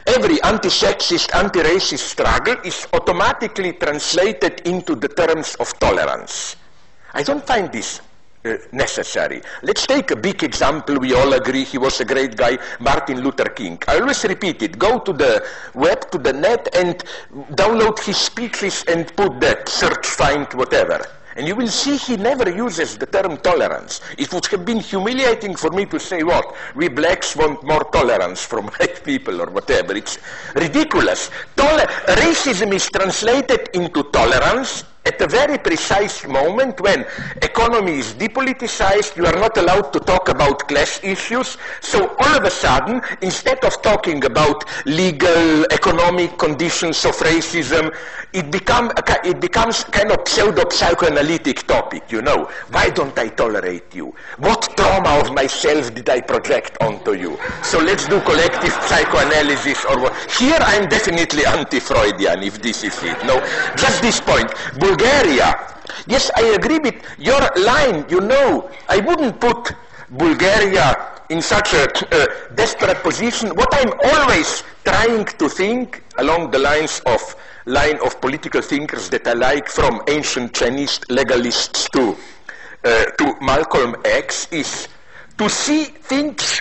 every 0.06 0.42
anti-sexist, 0.42 1.34
anti-racist 1.34 2.04
struggle 2.14 2.56
is 2.64 2.86
automatically 2.92 3.72
translated 3.74 4.60
into 4.66 4.94
the 4.94 5.08
terms 5.08 5.54
of 5.56 5.72
tolerance. 5.78 6.56
I 7.14 7.22
don't 7.22 7.46
find 7.46 7.72
this 7.72 8.00
necessary. 8.72 9.42
Let's 9.62 9.86
take 9.86 10.10
a 10.10 10.16
big 10.16 10.42
example. 10.42 10.98
We 10.98 11.14
all 11.14 11.32
agree 11.34 11.64
he 11.64 11.78
was 11.78 12.00
a 12.00 12.04
great 12.04 12.36
guy, 12.36 12.58
Martin 12.80 13.20
Luther 13.20 13.48
King. 13.48 13.78
I 13.86 14.00
always 14.00 14.24
repeat 14.24 14.62
it. 14.62 14.78
Go 14.78 14.98
to 14.98 15.12
the 15.12 15.46
web, 15.74 16.10
to 16.10 16.18
the 16.18 16.32
net, 16.32 16.68
and 16.74 16.98
download 17.54 18.00
his 18.00 18.16
speeches 18.16 18.84
and 18.88 19.14
put 19.16 19.40
that, 19.40 19.68
search, 19.68 20.06
find, 20.06 20.52
whatever. 20.54 21.04
And 21.34 21.48
you 21.48 21.56
will 21.56 21.68
see 21.68 21.96
he 21.96 22.16
never 22.18 22.50
uses 22.50 22.98
the 22.98 23.06
term 23.06 23.38
tolerance. 23.38 24.02
It 24.18 24.30
would 24.34 24.44
have 24.46 24.66
been 24.66 24.80
humiliating 24.80 25.56
for 25.56 25.70
me 25.70 25.86
to 25.86 25.98
say 25.98 26.22
what? 26.22 26.54
We 26.74 26.88
blacks 26.88 27.34
want 27.34 27.62
more 27.64 27.84
tolerance 27.84 28.44
from 28.44 28.66
white 28.78 29.02
people 29.02 29.40
or 29.40 29.46
whatever. 29.46 29.96
It's 29.96 30.18
ridiculous. 30.54 31.30
Toler- 31.56 31.86
racism 32.20 32.74
is 32.74 32.86
translated 32.90 33.70
into 33.72 34.02
tolerance 34.10 34.84
at 35.04 35.20
a 35.20 35.26
very 35.26 35.58
precise 35.58 36.26
moment 36.26 36.80
when 36.80 37.04
economy 37.42 37.98
is 37.98 38.14
depoliticized, 38.14 39.16
you 39.16 39.26
are 39.26 39.34
not 39.34 39.56
allowed 39.58 39.92
to 39.92 40.00
talk 40.00 40.28
about 40.28 40.68
class 40.68 41.00
issues. 41.02 41.58
So 41.80 42.14
all 42.20 42.36
of 42.36 42.44
a 42.44 42.50
sudden, 42.50 43.00
instead 43.20 43.64
of 43.64 43.82
talking 43.82 44.24
about 44.24 44.64
legal, 44.86 45.64
economic 45.72 46.38
conditions 46.38 47.04
of 47.04 47.16
racism, 47.16 47.94
it, 48.32 48.50
become, 48.50 48.92
it 49.24 49.40
becomes 49.40 49.84
kind 49.84 50.10
of 50.12 50.26
pseudo-psychoanalytic 50.26 51.66
topic, 51.66 52.10
you 52.10 52.22
know. 52.22 52.48
Why 52.70 52.88
don't 52.90 53.16
I 53.18 53.28
tolerate 53.28 53.94
you? 53.94 54.14
What 54.38 54.76
trauma 54.76 55.20
of 55.20 55.34
myself 55.34 55.94
did 55.94 56.08
I 56.08 56.20
project 56.20 56.78
onto 56.80 57.14
you? 57.14 57.38
So 57.62 57.78
let's 57.78 58.06
do 58.06 58.20
collective 58.20 58.72
psychoanalysis 58.84 59.84
or 59.84 60.00
what. 60.00 60.14
Here 60.38 60.58
I'm 60.60 60.88
definitely 60.88 61.44
anti-Freudian, 61.44 62.42
if 62.42 62.62
this 62.62 62.84
is 62.84 62.96
it. 63.02 63.18
No, 63.26 63.40
just 63.76 64.00
this 64.00 64.20
point. 64.20 64.50
Bulgaria. 64.92 65.48
Yes, 66.06 66.30
I 66.36 66.44
agree 66.58 66.78
with 66.78 66.96
your 67.18 67.40
line. 67.56 68.04
You 68.08 68.20
know, 68.20 68.68
I 68.88 68.98
wouldn't 68.98 69.40
put 69.40 69.72
Bulgaria 70.10 70.86
in 71.30 71.40
such 71.40 71.72
a 71.72 71.84
uh, 71.88 72.26
desperate 72.54 73.00
position. 73.02 73.50
What 73.56 73.72
I'm 73.72 73.92
always 74.12 74.62
trying 74.84 75.24
to 75.40 75.48
think 75.48 76.02
along 76.18 76.50
the 76.50 76.58
lines 76.58 77.00
of 77.06 77.20
line 77.64 77.98
of 78.04 78.20
political 78.20 78.60
thinkers 78.60 79.08
that 79.10 79.26
I 79.26 79.32
like 79.32 79.68
from 79.68 80.02
ancient 80.08 80.52
Chinese 80.52 80.98
legalists 81.08 81.88
to 81.96 82.04
uh, 82.84 83.04
to 83.18 83.24
Malcolm 83.40 83.96
X 84.04 84.48
is 84.52 84.88
to 85.38 85.48
see 85.48 85.84
things 85.84 86.60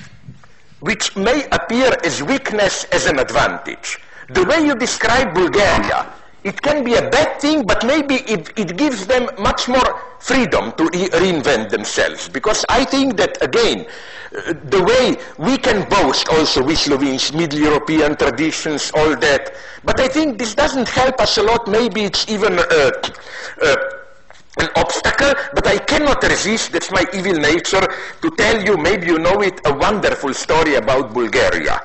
which 0.80 1.16
may 1.18 1.46
appear 1.52 1.92
as 2.06 2.24
weakness 2.24 2.86
as 2.96 3.08
an 3.08 3.20
advantage. 3.20 4.00
The 4.30 4.46
way 4.46 4.64
you 4.64 4.76
describe 4.76 5.34
Bulgaria, 5.34 6.08
it 6.44 6.62
can 6.62 6.84
be 6.84 6.96
a 6.96 7.10
bad 7.10 7.40
thing, 7.40 7.64
but 7.66 7.86
maybe 7.86 8.16
it, 8.16 8.52
it 8.58 8.78
gives 8.78 9.06
them 9.08 9.30
much 9.40 9.68
more 9.68 10.00
freedom 10.20 10.72
to 10.74 10.84
re- 10.86 11.10
reinvent 11.10 11.70
themselves. 11.70 12.30
Because 12.30 12.66
I 12.70 12.86
think 12.86 13.18
that, 13.18 13.42
again, 13.42 13.86
the 14.32 14.84
way 14.84 15.18
we 15.38 15.58
can 15.58 15.88
boast 15.90 16.30
also, 16.30 16.64
we 16.64 16.76
Slovenes, 16.76 17.34
Middle 17.34 17.60
European 17.60 18.16
traditions, 18.16 18.92
all 18.96 19.16
that, 19.18 19.54
but 19.84 20.00
I 20.00 20.08
think 20.08 20.40
this 20.40 20.56
doesn't 20.56 20.88
help 20.88 21.20
us 21.20 21.38
a 21.38 21.44
lot. 21.44 21.68
Maybe 21.68 22.04
it's 22.04 22.28
even 22.30 22.58
uh, 22.58 22.92
uh, 23.62 23.76
an 24.60 24.70
obstacle, 24.76 25.34
but 25.54 25.66
I 25.68 25.78
cannot 25.78 26.22
resist, 26.24 26.72
that's 26.74 26.92
my 26.92 27.06
evil 27.14 27.34
nature, 27.34 27.88
to 28.22 28.30
tell 28.36 28.62
you, 28.62 28.76
maybe 28.76 29.08
you 29.08 29.20
know 29.20 29.42
it, 29.42 29.62
a 29.66 29.74
wonderful 29.74 30.34
story 30.34 30.76
about 30.76 31.14
Bulgaria. 31.14 31.80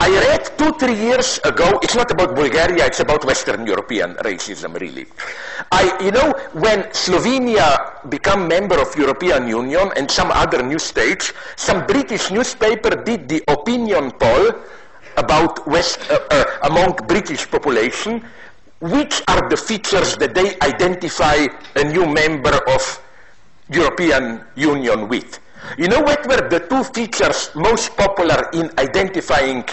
I 0.00 0.10
read 0.10 0.56
two, 0.58 0.72
three 0.78 0.94
years 0.94 1.38
ago, 1.44 1.78
it's 1.82 1.94
not 1.94 2.10
about 2.10 2.34
Bulgaria, 2.34 2.86
it's 2.86 3.00
about 3.00 3.24
Western 3.24 3.66
European 3.66 4.14
racism, 4.22 4.78
really. 4.80 5.06
I, 5.72 5.90
you 6.02 6.10
know, 6.10 6.34
when 6.54 6.84
Slovenia 6.94 8.08
became 8.08 8.46
member 8.46 8.80
of 8.80 8.94
European 8.96 9.48
Union 9.48 9.90
and 9.96 10.10
some 10.10 10.30
other 10.30 10.62
new 10.62 10.78
states, 10.78 11.32
some 11.56 11.86
British 11.86 12.30
newspaper 12.30 12.90
did 13.02 13.28
the 13.28 13.42
opinion 13.48 14.12
poll 14.12 14.54
about 15.16 15.66
West, 15.66 15.98
uh, 16.10 16.18
uh, 16.30 16.44
among 16.70 16.94
British 17.06 17.50
population, 17.50 18.22
which 18.80 19.22
are 19.28 19.48
the 19.48 19.56
features 19.56 20.16
that 20.16 20.34
they 20.34 20.56
identify 20.60 21.46
a 21.76 21.84
new 21.84 22.06
member 22.06 22.54
of 22.68 23.02
European 23.70 24.44
Union 24.56 25.08
with. 25.08 25.40
You 25.76 25.88
know 25.88 26.00
what 26.00 26.26
were 26.28 26.48
the 26.48 26.60
two 26.60 26.84
features 26.84 27.50
most 27.54 27.96
popular 27.96 28.48
in 28.52 28.70
identifying 28.78 29.64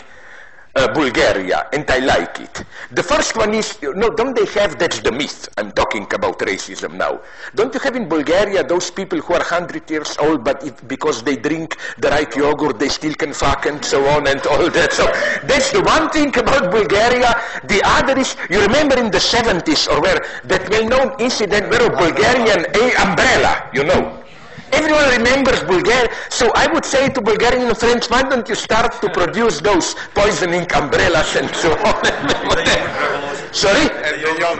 uh, 0.76 0.93
Bulgaria, 0.93 1.68
and 1.73 1.89
I 1.89 1.99
like 1.99 2.39
it. 2.39 2.64
The 2.91 3.03
first 3.03 3.35
one 3.38 3.53
is, 3.53 3.77
no, 3.81 4.10
don't 4.10 4.35
they 4.35 4.45
have, 4.60 4.77
that's 4.77 4.99
the 4.99 5.11
myth, 5.11 5.49
I'm 5.57 5.72
talking 5.72 6.07
about 6.14 6.39
racism 6.39 6.93
now. 6.93 7.22
Don't 7.56 7.73
you 7.73 7.80
have 7.80 7.95
in 7.95 8.07
Bulgaria 8.10 8.64
those 8.64 8.91
people 8.91 9.19
who 9.19 9.34
are 9.34 9.39
100 9.39 9.89
years 9.89 10.18
old, 10.19 10.43
but 10.43 10.64
if, 10.64 10.85
because 10.88 11.23
they 11.23 11.35
drink 11.38 11.77
the 11.97 12.10
right 12.10 12.34
yogurt, 12.35 12.80
they 12.80 12.89
still 12.89 13.14
can 13.14 13.34
fuck 13.34 13.65
and 13.65 13.84
so 13.84 14.06
on 14.07 14.27
and 14.27 14.45
all 14.47 14.69
that. 14.69 14.91
So 14.93 15.06
that's 15.47 15.72
the 15.72 15.81
one 15.81 16.10
thing 16.10 16.38
about 16.38 16.72
Bulgaria. 16.72 17.34
The 17.65 17.81
other 17.85 18.19
is, 18.19 18.35
you 18.49 18.61
remember 18.61 18.97
in 18.99 19.11
the 19.11 19.19
70s, 19.19 19.88
or 19.91 20.02
where 20.02 20.19
that 20.45 20.69
well-known 20.69 21.15
incident 21.19 21.69
where 21.69 21.85
a 21.85 21.89
Bulgarian 21.89 22.65
a 22.76 22.85
umbrella, 23.06 23.69
you 23.73 23.84
know, 23.84 24.24
Everyone 24.71 25.07
remembers 25.17 25.61
Bulgaria. 25.63 26.09
So 26.29 26.51
I 26.55 26.67
would 26.71 26.85
say 26.85 27.09
to 27.09 27.21
Bulgarian 27.21 27.73
friends, 27.75 28.09
why 28.09 28.23
don't 28.23 28.47
you 28.47 28.55
start 28.55 29.01
to 29.01 29.09
produce 29.09 29.61
those 29.61 29.95
poisoning 30.13 30.65
umbrellas 30.73 31.35
and 31.35 31.49
so 31.55 31.71
on? 31.73 31.95
Sorry? 33.51 33.87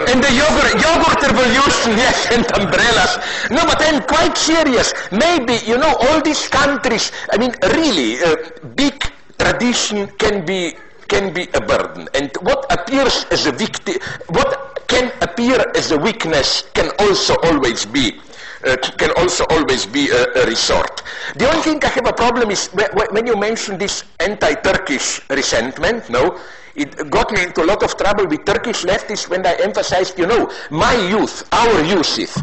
And 0.08 0.24
the 0.24 0.32
yogurt, 0.32 0.74
yogurt 0.80 1.20
revolution, 1.22 1.92
yes, 2.06 2.32
and 2.32 2.46
umbrellas. 2.56 3.20
No, 3.52 3.66
but 3.66 3.82
I'm 3.82 4.02
quite 4.04 4.38
serious. 4.38 4.94
Maybe, 5.12 5.60
you 5.66 5.78
know, 5.78 5.96
all 6.08 6.22
these 6.22 6.48
countries, 6.48 7.12
I 7.32 7.38
mean, 7.38 7.54
really, 7.76 8.24
uh, 8.24 8.36
big 8.76 8.96
tradition 9.38 10.08
can 10.18 10.46
be 10.46 10.76
can 11.08 11.34
be 11.34 11.48
a 11.54 11.62
burden. 11.62 12.08
And 12.16 12.32
what 12.42 12.66
appears 12.72 13.26
as 13.30 13.46
a 13.46 13.52
victim, 13.52 13.96
what 14.30 14.82
can 14.88 15.12
appear 15.22 15.64
as 15.76 15.92
a 15.92 15.98
weakness 15.98 16.64
can 16.74 16.90
also 17.00 17.36
always 17.44 17.86
be 17.86 18.20
uh, 18.66 18.78
can 18.98 19.12
also 19.18 19.46
always 19.50 19.86
be 19.86 20.10
a, 20.10 20.24
a, 20.42 20.46
resort. 20.46 21.04
The 21.36 21.48
only 21.50 21.62
thing 21.62 21.84
I 21.84 21.88
have 21.88 22.08
a 22.08 22.14
problem 22.14 22.52
is 22.52 22.68
when 23.12 23.28
you 23.28 23.38
mention 23.38 23.78
this 23.78 24.04
anti-Turkish 24.20 25.22
resentment, 25.30 26.10
no, 26.10 26.40
it 26.76 27.10
got 27.10 27.32
me 27.32 27.44
into 27.44 27.64
a 27.64 27.68
lot 27.68 27.84
of 27.84 27.96
trouble 27.96 28.28
with 28.28 28.44
Turkish 28.46 28.84
leftists 28.84 29.30
when 29.30 29.46
I 29.46 29.54
emphasized, 29.62 30.20
you 30.20 30.28
know, 30.28 30.52
my 30.70 30.94
youth, 31.08 31.48
our 31.54 31.84
youth, 31.84 32.36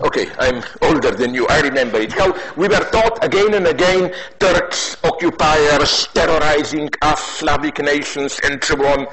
Okay, 0.00 0.30
I'm 0.38 0.62
older 0.82 1.10
than 1.10 1.34
you. 1.34 1.46
I 1.48 1.60
remember 1.60 1.98
it. 1.98 2.12
How 2.12 2.32
we 2.56 2.68
were 2.68 2.88
taught 2.90 3.22
again 3.22 3.54
and 3.54 3.66
again 3.66 4.14
Turks, 4.38 4.96
occupiers, 5.04 6.06
terrorizing 6.14 6.88
us, 7.02 7.20
Slavic 7.20 7.80
nations, 7.80 8.38
and 8.44 8.62
so 8.62 8.76
on. 8.86 9.08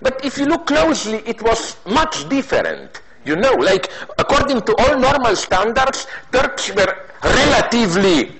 But 0.00 0.24
if 0.24 0.38
you 0.38 0.46
look 0.46 0.66
closely, 0.66 1.22
it 1.26 1.42
was 1.42 1.76
much 1.86 2.28
different. 2.28 3.02
You 3.24 3.36
know, 3.36 3.52
like 3.54 3.90
according 4.18 4.62
to 4.62 4.74
all 4.82 4.98
normal 4.98 5.36
standards, 5.36 6.06
Turks 6.32 6.70
were 6.74 6.92
relatively, 7.22 8.32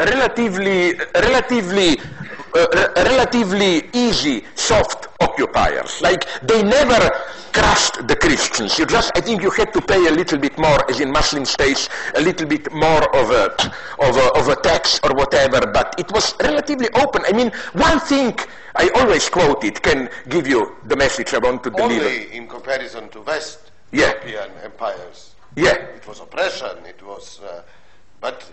relatively, 0.00 0.94
relatively, 1.14 1.98
uh, 2.54 2.66
relatively 2.96 3.88
easy, 3.92 4.44
soft 4.56 5.08
occupiers. 5.20 6.00
Like 6.02 6.26
they 6.42 6.62
never 6.62 7.10
crushed 7.52 8.06
the 8.06 8.16
Christians. 8.16 8.78
You 8.78 8.84
just, 8.86 9.12
I 9.16 9.20
think, 9.20 9.42
you 9.42 9.50
had 9.50 9.72
to 9.72 9.80
pay 9.80 10.06
a 10.06 10.10
little 10.10 10.38
bit 10.38 10.58
more, 10.58 10.90
as 10.90 11.00
in 11.00 11.10
Muslim 11.10 11.44
states, 11.44 11.88
a 12.16 12.20
little 12.20 12.46
bit 12.46 12.70
more 12.72 13.04
of 13.16 13.30
a 13.30 13.44
of 14.06 14.16
a, 14.16 14.26
of 14.34 14.48
a 14.48 14.56
tax 14.56 15.00
or 15.04 15.14
whatever. 15.14 15.60
But 15.72 15.94
it 15.98 16.10
was 16.12 16.34
relatively 16.42 16.88
open. 16.96 17.22
I 17.26 17.32
mean, 17.32 17.50
one 17.74 18.00
thing 18.00 18.36
I 18.74 18.90
always 18.96 19.28
quote 19.28 19.62
it 19.64 19.80
can 19.82 20.10
give 20.28 20.46
you 20.46 20.76
the 20.86 20.96
message 20.96 21.32
I 21.32 21.38
want 21.38 21.62
to 21.62 21.70
deliver. 21.70 22.04
Only 22.06 22.32
in 22.36 22.46
comparison 22.48 23.08
to 23.10 23.20
West 23.22 23.65
yeah. 23.92 24.12
European 24.12 24.50
empires. 24.64 25.34
Yeah. 25.56 25.74
It 25.74 26.06
was 26.06 26.20
oppression, 26.20 26.84
it 26.86 27.02
was, 27.02 27.40
uh, 27.40 27.62
but 28.20 28.50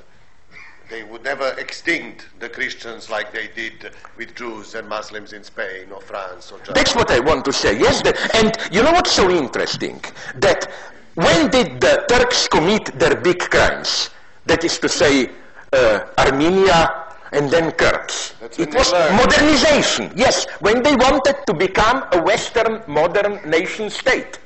they 0.90 1.04
would 1.04 1.24
never 1.24 1.50
extinct 1.58 2.28
the 2.40 2.50
Christians 2.50 3.10
like 3.10 3.34
they 3.34 3.48
did 3.48 3.92
with 4.18 4.36
Jews 4.36 4.76
and 4.76 4.88
Muslims 4.88 5.34
in 5.34 5.44
Spain 5.44 5.92
or 5.92 6.02
France 6.02 6.52
or 6.52 6.60
Germany. 6.60 6.74
That's 6.76 6.96
what 6.96 7.10
I 7.12 7.20
want 7.20 7.46
to 7.46 7.54
say, 7.54 7.78
yes. 7.78 8.02
The, 8.02 8.14
and 8.36 8.56
you 8.72 8.84
know 8.84 8.92
what's 8.92 9.12
so 9.12 9.30
interesting? 9.30 10.02
That 10.36 10.70
when 11.16 11.50
did 11.50 11.82
the 11.82 12.06
Turks 12.08 12.48
commit 12.48 12.86
their 13.00 13.16
big 13.16 13.40
crimes? 13.40 14.10
That 14.46 14.64
is 14.64 14.78
to 14.80 14.90
say, 14.90 15.30
uh, 15.72 16.06
Armenia 16.18 17.04
and 17.32 17.50
then 17.50 17.72
Kurds. 17.72 18.36
It 18.58 18.74
was 18.74 18.92
modernization, 18.92 20.12
yes, 20.16 20.46
when 20.60 20.84
they 20.84 20.96
wanted 20.96 21.36
to 21.48 21.54
become 21.54 22.06
a 22.12 22.22
Western 22.22 22.84
modern 22.88 23.40
nation 23.50 23.90
state. 23.90 24.40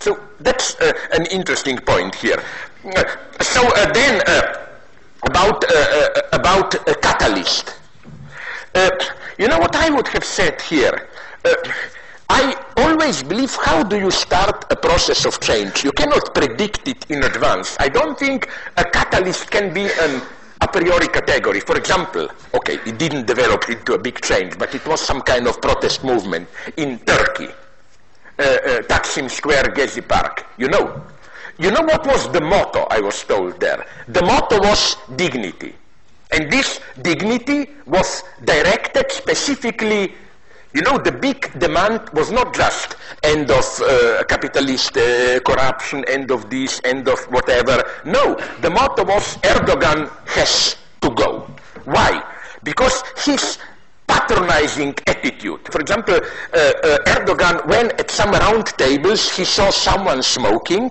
So 0.00 0.20
that's 0.40 0.78
uh, 0.80 0.92
an 1.12 1.26
interesting 1.26 1.78
point 1.78 2.14
here. 2.14 2.42
Uh, 2.84 3.04
so 3.40 3.62
uh, 3.66 3.92
then 3.92 4.22
about 5.22 5.64
about 6.32 6.74
a 6.88 6.94
catalyst. 6.94 7.74
you 9.38 9.48
know 9.48 9.58
what 9.58 9.74
I 9.74 9.90
would 9.90 10.08
have 10.08 10.24
said 10.24 10.60
here. 10.60 11.08
I 12.28 12.56
always 12.76 13.22
believe 13.22 13.54
how 13.54 13.82
do 13.82 13.96
you 13.96 14.10
start 14.10 14.64
a 14.70 14.76
process 14.76 15.24
of 15.24 15.40
change? 15.40 15.84
You 15.84 15.92
cannot 15.92 16.34
predict 16.34 16.88
it 16.88 17.08
in 17.08 17.22
advance. 17.22 17.76
I 17.78 17.88
don't 17.88 18.18
think 18.18 18.50
a 18.76 18.84
catalyst 18.84 19.50
can 19.50 19.72
be 19.72 19.88
an 20.00 20.22
a 20.60 20.68
priori 20.68 21.08
category. 21.08 21.60
For 21.60 21.76
example, 21.76 22.28
okay, 22.54 22.78
it 22.86 22.98
didn't 22.98 23.26
develop 23.26 23.68
into 23.68 23.94
a 23.94 23.98
big 23.98 24.20
change, 24.22 24.58
but 24.58 24.74
it 24.74 24.86
was 24.86 25.00
some 25.00 25.20
kind 25.20 25.46
of 25.46 25.60
protest 25.60 26.02
movement 26.02 26.48
in 26.76 26.98
Turkey 27.00 27.48
uh, 28.38 28.42
uh, 28.42 28.82
Taksim 28.82 29.30
Square, 29.30 29.74
Gezi 29.74 30.06
Park. 30.06 30.46
You 30.58 30.68
know. 30.68 31.02
You 31.58 31.70
know 31.70 31.80
what 31.82 32.06
was 32.06 32.30
the 32.32 32.40
motto, 32.40 32.86
I 32.90 33.00
was 33.00 33.24
told 33.24 33.58
there? 33.60 33.86
The 34.08 34.20
motto 34.22 34.58
was 34.60 34.96
dignity. 35.16 35.74
And 36.30 36.52
this 36.52 36.80
dignity 37.00 37.70
was 37.86 38.24
directed 38.44 39.10
specifically 39.10 40.12
You 40.76 40.82
know, 40.82 40.98
the 40.98 41.10
big 41.12 41.58
demand 41.58 42.10
was 42.12 42.30
not 42.30 42.54
just 42.54 42.96
end 43.22 43.50
of 43.50 43.64
uh, 43.80 44.22
capitalist 44.24 44.94
uh, 44.98 45.40
corruption, 45.40 46.04
end 46.06 46.30
of 46.30 46.50
this, 46.50 46.82
end 46.84 47.08
of 47.08 47.18
whatever. 47.32 47.82
No, 48.04 48.36
the 48.60 48.68
motto 48.68 49.04
was 49.04 49.38
Erdogan 49.38 50.10
has 50.26 50.76
to 51.00 51.08
go. 51.10 51.48
Why? 51.84 52.22
Because 52.62 53.02
his 53.24 53.56
patronizing 54.16 54.94
attitude. 55.06 55.60
For 55.72 55.80
example, 55.80 56.14
uh, 56.14 56.58
uh, 56.58 56.98
Erdogan, 57.14 57.66
when 57.66 57.86
at 58.02 58.10
some 58.10 58.30
round 58.32 58.66
tables 58.84 59.30
he 59.36 59.44
saw 59.44 59.70
someone 59.70 60.22
smoking, 60.22 60.90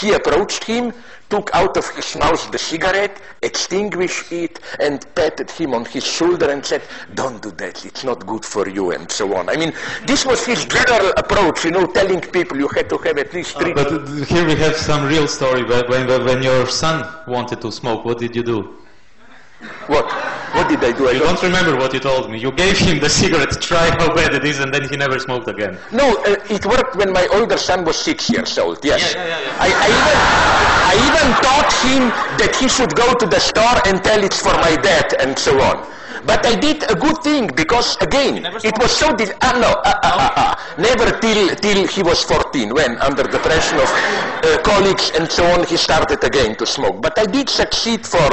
he 0.00 0.12
approached 0.12 0.64
him, 0.64 0.92
took 1.28 1.48
out 1.54 1.76
of 1.76 1.88
his 1.90 2.16
mouth 2.16 2.50
the 2.50 2.58
cigarette, 2.58 3.20
extinguished 3.42 4.32
it, 4.32 4.60
and 4.80 5.06
patted 5.14 5.50
him 5.50 5.72
on 5.74 5.84
his 5.84 6.04
shoulder 6.04 6.50
and 6.50 6.64
said, 6.64 6.82
don't 7.14 7.40
do 7.42 7.50
that, 7.52 7.84
it's 7.84 8.04
not 8.04 8.26
good 8.26 8.44
for 8.44 8.68
you, 8.68 8.92
and 8.92 9.10
so 9.10 9.34
on. 9.36 9.48
I 9.48 9.56
mean, 9.56 9.72
this 10.06 10.26
was 10.26 10.44
his 10.44 10.64
general 10.66 11.12
approach, 11.16 11.64
you 11.64 11.70
know, 11.70 11.86
telling 11.86 12.20
people 12.20 12.58
you 12.58 12.68
had 12.68 12.88
to 12.90 12.98
have 12.98 13.16
at 13.18 13.32
least 13.32 13.58
three... 13.58 13.72
But 13.72 13.92
uh, 13.92 14.06
here 14.24 14.46
we 14.46 14.56
have 14.56 14.76
some 14.76 15.08
real 15.08 15.26
story. 15.26 15.62
When, 15.64 16.06
when 16.06 16.42
your 16.42 16.66
son 16.66 16.96
wanted 17.26 17.60
to 17.62 17.72
smoke, 17.72 18.04
what 18.04 18.18
did 18.18 18.36
you 18.36 18.42
do? 18.42 18.81
What? 19.86 20.06
What 20.54 20.68
did 20.68 20.84
I 20.84 20.92
do? 20.92 21.08
I 21.08 21.12
You 21.12 21.20
don't 21.20 21.42
remember 21.42 21.76
what 21.76 21.92
you 21.94 22.00
told 22.00 22.30
me. 22.30 22.38
You 22.38 22.52
gave 22.52 22.78
him 22.78 23.00
the 23.00 23.08
cigarette, 23.08 23.60
try 23.60 23.90
how 23.98 24.14
bad 24.14 24.34
it 24.34 24.44
is, 24.44 24.60
and 24.60 24.72
then 24.72 24.88
he 24.88 24.96
never 24.96 25.18
smoked 25.18 25.48
again. 25.48 25.78
No, 25.90 26.16
uh, 26.24 26.36
it 26.50 26.64
worked 26.66 26.96
when 26.96 27.12
my 27.12 27.26
older 27.32 27.56
son 27.56 27.84
was 27.84 27.96
six 27.96 28.28
years 28.30 28.58
old, 28.58 28.84
yes. 28.84 29.14
I, 29.16 29.68
I, 29.68 29.88
even, 29.98 30.16
I 30.92 30.94
even 31.08 31.28
taught 31.46 31.72
him 31.88 32.02
that 32.38 32.54
he 32.60 32.68
should 32.68 32.94
go 32.94 33.14
to 33.14 33.26
the 33.26 33.40
store 33.40 33.78
and 33.86 34.02
tell 34.04 34.22
it's 34.22 34.40
for 34.40 34.52
my 34.60 34.76
dad 34.76 35.14
and 35.20 35.38
so 35.38 35.58
on. 35.60 35.86
But 36.24 36.46
I 36.46 36.54
did 36.54 36.84
a 36.90 36.94
good 36.94 37.18
thing 37.24 37.48
because 37.48 37.96
again, 38.00 38.46
it 38.62 38.78
was 38.78 38.92
so 38.92 39.10
dis- 39.16 39.34
ah, 39.42 39.58
no, 39.58 39.74
ah, 39.84 39.98
ah, 40.04 40.32
ah. 40.36 40.74
never 40.78 41.18
till, 41.18 41.48
till 41.56 41.86
he 41.88 42.02
was 42.02 42.22
14 42.22 42.72
when 42.74 42.96
under 42.98 43.24
the 43.24 43.38
pressure 43.38 43.76
of 43.82 43.90
uh, 43.90 44.62
colleagues 44.62 45.10
and 45.18 45.30
so 45.30 45.44
on 45.46 45.66
he 45.66 45.76
started 45.76 46.22
again 46.22 46.54
to 46.56 46.66
smoke. 46.66 47.02
But 47.02 47.18
I 47.18 47.26
did 47.26 47.48
succeed 47.48 48.06
for 48.06 48.28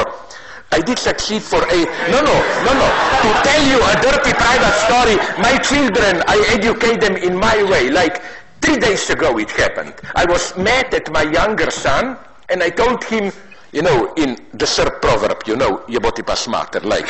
I 0.72 0.80
did 0.82 1.00
succeed 1.00 1.42
for 1.42 1.62
a 1.64 1.80
no 2.14 2.20
no 2.22 2.36
no 2.66 2.72
no. 2.78 2.88
To 3.24 3.30
tell 3.44 3.64
you 3.66 3.80
a 3.82 3.94
dirty 4.06 4.34
private 4.34 4.76
story 4.86 5.16
my 5.42 5.58
children 5.58 6.22
I 6.28 6.38
educate 6.54 7.02
them 7.02 7.16
in 7.18 7.36
my 7.36 7.64
way. 7.64 7.90
Like 7.90 8.22
three 8.62 8.78
days 8.78 9.10
ago 9.10 9.38
it 9.40 9.50
happened. 9.52 9.94
I 10.16 10.26
was 10.26 10.56
mad 10.58 10.94
at 10.94 11.12
my 11.12 11.24
younger 11.24 11.72
son 11.72 12.18
and 12.50 12.62
I 12.62 12.70
told 12.70 13.04
him 13.04 13.32
you 13.72 13.82
know 13.82 14.14
in 14.16 14.38
the 14.54 14.66
Serb 14.68 15.02
proverb 15.02 15.42
you 15.48 15.56
know 15.56 15.84
jeboti 15.88 16.26
pas 16.26 16.48
mater 16.48 16.82
like 16.82 17.08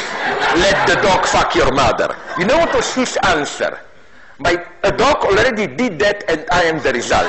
let 0.55 0.87
the 0.87 0.95
dog 1.01 1.25
fuck 1.25 1.55
your 1.55 1.71
mother. 1.73 2.15
You 2.39 2.45
know 2.45 2.57
what 2.57 2.73
was 2.73 2.93
his 2.95 3.17
answer 3.23 3.79
my, 4.39 4.55
a 4.83 4.91
dog 4.91 5.23
already 5.25 5.67
did 5.67 5.99
that 5.99 6.23
and 6.29 6.45
I 6.51 6.63
am 6.63 6.81
the 6.81 6.93
result. 6.93 7.27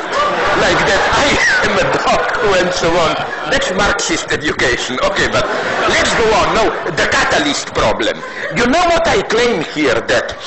Like 0.63 0.79
that 0.87 1.03
I 1.11 1.29
am 1.67 1.75
a 1.75 1.87
dog 1.99 2.31
and 2.63 2.71
so 2.75 2.89
on. 2.89 3.15
That's 3.51 3.73
Marxist 3.75 4.31
education. 4.31 4.97
Okay, 5.03 5.27
but 5.27 5.45
let's 5.91 6.15
go 6.15 6.27
on. 6.39 6.55
No, 6.55 6.65
the 6.95 7.11
catalyst 7.11 7.75
problem. 7.75 8.17
You 8.57 8.67
know 8.67 8.85
what 8.87 9.07
I 9.09 9.23
claim 9.23 9.65
here 9.75 10.01
that 10.01 10.39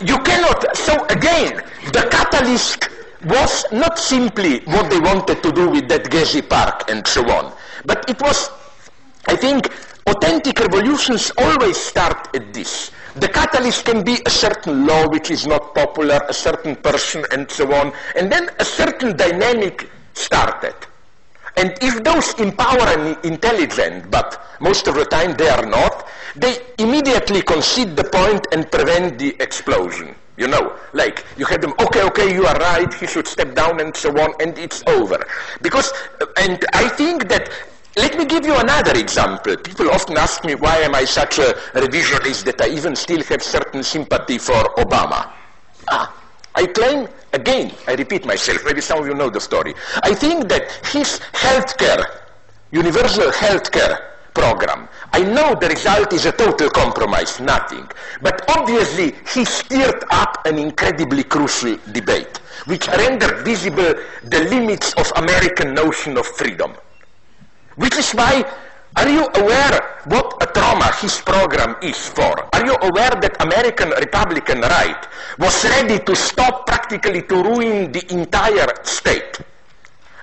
you 0.00 0.18
cannot, 0.18 0.76
so 0.76 1.04
again, 1.06 1.62
the 1.92 2.06
catalyst 2.10 2.88
was 3.24 3.64
not 3.72 3.98
simply 3.98 4.60
what 4.66 4.90
they 4.90 5.00
wanted 5.00 5.42
to 5.42 5.50
do 5.50 5.68
with 5.68 5.88
that 5.88 6.04
Gezi 6.04 6.46
Park 6.48 6.90
and 6.90 7.06
so 7.06 7.22
on, 7.30 7.52
but 7.86 8.08
it 8.08 8.20
was, 8.20 8.50
I 9.26 9.36
think, 9.36 9.68
authentic 10.06 10.60
revolutions 10.60 11.32
always 11.38 11.76
start 11.76 12.34
at 12.36 12.52
this. 12.52 12.90
The 13.16 13.28
catalyst 13.28 13.84
can 13.84 14.02
be 14.02 14.18
a 14.26 14.30
certain 14.30 14.86
law 14.86 15.08
which 15.08 15.30
is 15.30 15.46
not 15.46 15.74
popular, 15.74 16.20
a 16.28 16.34
certain 16.34 16.74
person, 16.74 17.24
and 17.30 17.48
so 17.48 17.72
on, 17.72 17.92
and 18.16 18.30
then 18.30 18.50
a 18.58 18.64
certain 18.64 19.16
dynamic 19.16 19.88
started. 20.14 20.74
And 21.56 21.78
if 21.80 22.02
those 22.02 22.34
empower 22.40 22.88
and 22.98 23.24
intelligent, 23.24 24.10
but 24.10 24.44
most 24.60 24.88
of 24.88 24.96
the 24.96 25.04
time 25.04 25.36
they 25.36 25.48
are 25.48 25.64
not, 25.64 26.08
they 26.34 26.56
immediately 26.78 27.42
concede 27.42 27.94
the 27.94 28.02
point 28.02 28.48
and 28.50 28.68
prevent 28.70 29.18
the 29.18 29.36
explosion. 29.40 30.16
You 30.36 30.48
know, 30.48 30.76
like 30.92 31.24
you 31.36 31.44
had 31.44 31.62
them, 31.62 31.74
okay, 31.80 32.02
okay, 32.02 32.34
you 32.34 32.44
are 32.44 32.56
right, 32.56 32.92
he 32.92 33.06
should 33.06 33.28
step 33.28 33.54
down 33.54 33.80
and 33.80 33.96
so 33.96 34.10
on, 34.20 34.34
and 34.40 34.58
it's 34.58 34.82
over. 34.88 35.24
Because, 35.62 35.92
uh, 36.20 36.26
and 36.38 36.64
I 36.72 36.88
think 36.88 37.28
that 37.28 37.50
let 37.96 38.18
me 38.18 38.24
give 38.24 38.44
you 38.44 38.56
another 38.56 38.98
example. 38.98 39.56
People 39.56 39.90
often 39.90 40.16
ask 40.16 40.44
me 40.44 40.54
why 40.56 40.78
am 40.78 40.94
I 40.94 41.04
such 41.04 41.38
a 41.38 41.54
revisionist 41.74 42.44
that 42.44 42.60
I 42.60 42.68
even 42.68 42.96
still 42.96 43.22
have 43.24 43.42
certain 43.42 43.82
sympathy 43.84 44.38
for 44.38 44.60
Obama. 44.76 45.30
Ah, 45.88 46.12
I 46.56 46.66
claim, 46.66 47.08
again, 47.32 47.72
I 47.86 47.94
repeat 47.94 48.26
myself, 48.26 48.64
maybe 48.64 48.80
some 48.80 48.98
of 48.98 49.06
you 49.06 49.14
know 49.14 49.30
the 49.30 49.40
story. 49.40 49.74
I 50.02 50.12
think 50.14 50.48
that 50.48 50.72
his 50.92 51.20
healthcare, 51.32 52.04
universal 52.72 53.30
healthcare 53.30 53.98
program, 54.34 54.88
I 55.12 55.22
know 55.22 55.54
the 55.54 55.68
result 55.68 56.12
is 56.12 56.26
a 56.26 56.32
total 56.32 56.70
compromise, 56.70 57.38
nothing. 57.38 57.88
But 58.20 58.42
obviously 58.56 59.14
he 59.32 59.44
stirred 59.44 60.04
up 60.10 60.44
an 60.46 60.58
incredibly 60.58 61.22
crucial 61.22 61.78
debate, 61.92 62.38
which 62.66 62.88
rendered 62.88 63.44
visible 63.44 63.94
the 64.24 64.44
limits 64.50 64.92
of 64.94 65.12
American 65.16 65.74
notion 65.74 66.18
of 66.18 66.26
freedom. 66.26 66.74
Which 67.76 67.96
is 67.96 68.12
why, 68.12 68.44
are 68.96 69.08
you 69.08 69.26
aware 69.34 70.02
what 70.06 70.38
a 70.40 70.46
trauma 70.46 70.92
his 71.00 71.20
program 71.20 71.74
is 71.82 71.98
for? 72.08 72.48
Are 72.54 72.64
you 72.64 72.76
aware 72.82 73.10
that 73.10 73.36
American 73.40 73.90
Republican 73.90 74.60
right 74.60 75.06
was 75.38 75.64
ready 75.64 75.98
to 75.98 76.14
stop 76.14 76.66
practically 76.66 77.22
to 77.22 77.34
ruin 77.42 77.90
the 77.90 78.04
entire 78.12 78.68
state? 78.84 79.40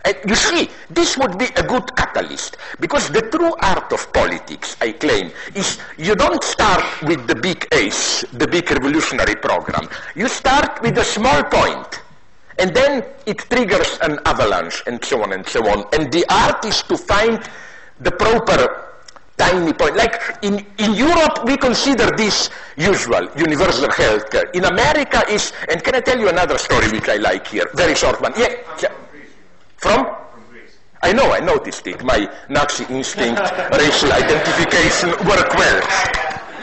And 0.06 0.15
you 0.26 0.36
see, 0.36 0.69
this 0.90 1.18
would 1.18 1.38
be 1.38 1.45
a 1.57 1.64
good 1.64 1.95
catalyst 1.95 2.57
because 2.80 3.10
the 3.10 3.22
true 3.22 3.53
art 3.61 3.91
of 3.91 4.11
politics, 4.14 4.78
I 4.82 4.94
claim, 4.94 5.32
is 5.53 5.78
you 5.98 6.15
don't 6.15 6.44
start 6.44 6.84
with 7.03 7.28
the 7.28 7.36
big 7.36 7.68
ace, 7.72 8.23
the 8.34 8.48
big 8.48 8.72
revolutionary 8.72 9.36
program. 9.36 9.90
You 10.15 10.28
start 10.28 10.82
with 10.82 10.98
a 10.98 11.03
small 11.03 11.44
point 11.44 12.02
and 12.61 12.75
then 12.75 13.03
it 13.25 13.39
triggers 13.49 13.97
an 14.03 14.19
avalanche 14.25 14.83
and 14.85 15.03
so 15.03 15.23
on 15.23 15.33
and 15.33 15.45
so 15.47 15.67
on. 15.67 15.83
And 15.93 16.13
the 16.13 16.23
art 16.29 16.63
is 16.63 16.83
to 16.83 16.95
find 16.95 17.41
the 17.99 18.11
proper 18.11 18.93
tiny 19.35 19.73
point. 19.73 19.95
Like 19.95 20.21
in, 20.43 20.63
in 20.77 20.93
Europe, 20.93 21.43
we 21.45 21.57
consider 21.57 22.11
this 22.15 22.51
usual, 22.77 23.27
universal 23.35 23.88
healthcare. 23.89 24.53
In 24.53 24.65
America 24.65 25.23
is, 25.27 25.51
and 25.69 25.83
can 25.83 25.95
I 25.95 26.01
tell 26.01 26.19
you 26.19 26.29
another 26.29 26.59
story 26.59 26.88
which 26.91 27.09
I 27.09 27.17
like 27.17 27.47
here? 27.47 27.65
Very 27.73 27.95
short 27.95 28.21
one. 28.21 28.33
Yeah. 28.38 28.53
yeah. 28.81 28.93
From? 29.77 30.05
Greece. 30.51 30.77
I 31.01 31.13
know, 31.13 31.31
I 31.31 31.39
noticed 31.39 31.88
it. 31.88 32.03
My 32.03 32.29
Nazi 32.47 32.85
instinct, 32.93 33.41
racial 33.73 34.11
identification 34.13 35.09
work 35.25 35.49
well. 35.55 35.81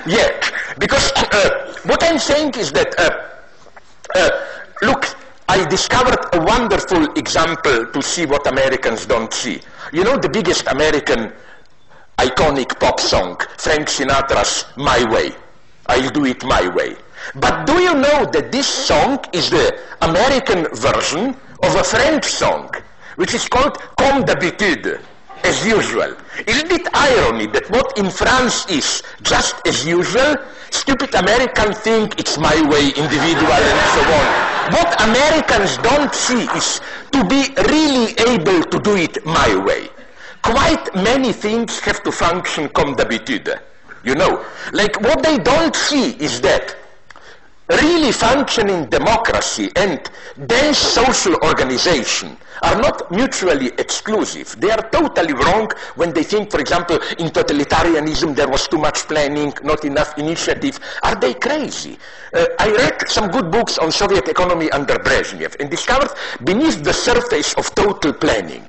Yeah, 0.06 0.30
because 0.78 1.10
uh, 1.16 1.74
what 1.86 2.04
I'm 2.04 2.20
saying 2.20 2.54
is 2.54 2.70
that, 2.72 2.94
uh, 3.00 3.10
uh, 4.14 4.30
look, 4.82 5.04
I 5.50 5.64
discovered 5.64 6.18
a 6.34 6.40
wonderful 6.44 7.04
example 7.14 7.86
to 7.86 8.02
see 8.02 8.26
what 8.26 8.46
Americans 8.46 9.06
don't 9.06 9.32
see. 9.32 9.60
You 9.94 10.04
know 10.04 10.18
the 10.18 10.28
biggest 10.28 10.66
American 10.66 11.32
iconic 12.18 12.78
pop 12.78 13.00
song, 13.00 13.40
Frank 13.56 13.88
Sinatra's 13.88 14.66
My 14.76 15.10
Way. 15.10 15.32
I'll 15.86 16.10
do 16.10 16.26
it 16.26 16.44
my 16.44 16.68
way. 16.68 16.96
But 17.36 17.66
do 17.66 17.80
you 17.80 17.94
know 17.94 18.26
that 18.30 18.52
this 18.52 18.66
song 18.66 19.24
is 19.32 19.48
the 19.48 19.78
American 20.02 20.66
version 20.74 21.34
of 21.62 21.74
a 21.74 21.82
French 21.82 22.26
song, 22.26 22.70
which 23.16 23.32
is 23.32 23.48
called 23.48 23.78
Comme 23.96 24.24
d'habitude, 24.24 25.00
as 25.44 25.66
usual. 25.66 26.14
Isn't 26.46 26.70
it 26.70 26.86
irony 26.94 27.46
that 27.48 27.68
what 27.70 27.98
in 27.98 28.10
France 28.10 28.66
is 28.70 29.02
just 29.22 29.56
as 29.66 29.84
usual, 29.84 30.36
stupid 30.70 31.14
Americans 31.14 31.78
think 31.78 32.18
it's 32.20 32.38
my 32.38 32.54
way, 32.68 32.88
individual, 32.94 33.58
and 33.58 33.80
so 33.90 34.02
on. 34.14 34.26
What 34.78 34.90
Americans 35.02 35.78
don't 35.78 36.14
see 36.14 36.46
is 36.54 36.80
to 37.12 37.24
be 37.24 37.50
really 37.66 38.14
able 38.30 38.62
to 38.62 38.78
do 38.78 38.94
it 38.94 39.24
my 39.26 39.56
way. 39.56 39.88
Quite 40.42 40.94
many 40.94 41.32
things 41.32 41.80
have 41.80 42.02
to 42.04 42.12
function 42.12 42.68
comme 42.68 42.94
d'habitude. 42.94 43.58
You 44.04 44.14
know, 44.14 44.44
like 44.72 45.00
what 45.00 45.22
they 45.22 45.38
don't 45.38 45.74
see 45.74 46.12
is 46.22 46.40
that 46.42 46.77
really 47.68 48.12
functioning 48.12 48.86
democracy 48.86 49.70
and 49.76 50.10
dense 50.46 50.78
social 50.78 51.34
organization 51.44 52.36
are 52.62 52.80
not 52.80 53.10
mutually 53.10 53.68
exclusive. 53.78 54.56
They 54.58 54.70
are 54.70 54.88
totally 54.90 55.34
wrong 55.34 55.70
when 55.96 56.12
they 56.12 56.22
think, 56.22 56.50
for 56.50 56.60
example, 56.60 56.96
in 57.18 57.28
totalitarianism 57.28 58.34
there 58.34 58.48
was 58.48 58.66
too 58.68 58.78
much 58.78 59.06
planning, 59.06 59.52
not 59.62 59.84
enough 59.84 60.16
initiative. 60.18 60.80
Are 61.02 61.14
they 61.14 61.34
crazy? 61.34 61.98
Uh, 62.32 62.46
I 62.58 62.70
read 62.70 63.08
some 63.08 63.30
good 63.30 63.50
books 63.50 63.78
on 63.78 63.92
Soviet 63.92 64.28
economy 64.28 64.70
under 64.70 64.94
Brezhnev 64.94 65.56
and 65.60 65.70
discovered 65.70 66.10
beneath 66.44 66.82
the 66.82 66.92
surface 66.92 67.54
of 67.54 67.72
total 67.74 68.12
planning 68.12 68.68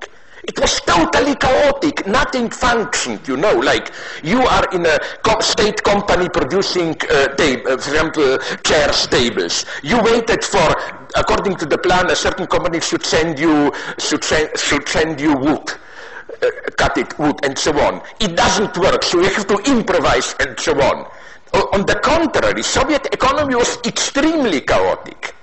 It 0.50 0.60
was 0.60 0.82
totally 0.82 1.36
chaotic. 1.36 2.08
Nothing 2.08 2.50
functioned, 2.50 3.28
you 3.28 3.38
know. 3.38 3.54
Like 3.72 3.92
you 4.24 4.42
are 4.42 4.66
in 4.74 4.86
a 4.86 4.98
co- 5.28 5.40
state 5.42 5.84
company 5.84 6.28
producing, 6.30 6.96
uh, 7.10 7.28
uh, 7.38 7.38
for 7.38 7.74
example, 7.74 8.38
chairs, 8.64 9.06
tables. 9.08 9.66
You 9.84 10.02
waited 10.02 10.44
for, 10.44 10.68
according 11.16 11.56
to 11.58 11.66
the 11.68 11.78
plan, 11.78 12.10
a 12.10 12.16
certain 12.16 12.48
company 12.48 12.80
should 12.80 13.06
send 13.06 13.38
you 13.40 13.72
should 14.00 14.24
send, 14.24 14.58
should 14.58 14.88
send 14.90 15.22
you 15.22 15.34
wood. 15.38 15.66
Uh, 15.70 16.48
cut 16.78 16.98
it, 16.98 17.18
wood, 17.20 17.36
and 17.46 17.58
so 17.58 17.72
on. 17.88 18.02
It 18.20 18.36
doesn't 18.36 18.76
work, 18.78 19.04
so 19.04 19.20
you 19.22 19.30
have 19.30 19.48
to 19.48 19.58
improvise 19.70 20.36
and 20.40 20.60
so 20.60 20.74
on. 20.82 21.06
O- 21.54 21.70
on 21.74 21.86
the 21.86 21.96
contrary, 22.00 22.64
Soviet 22.64 23.06
economy 23.14 23.56
was 23.56 23.78
extremely 23.86 24.62
chaotic. 24.62 25.36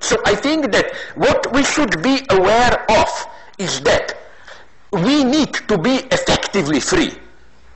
So 0.00 0.16
I 0.26 0.34
think 0.36 0.70
that 0.72 0.86
what 1.16 1.52
we 1.52 1.62
should 1.64 2.02
be 2.02 2.20
aware 2.30 2.76
of 3.00 3.10
is 3.58 3.80
that 3.82 4.18
we 4.92 5.24
need 5.24 5.54
to 5.68 5.78
be 5.78 5.96
effectively 6.10 6.80
free. 6.80 7.12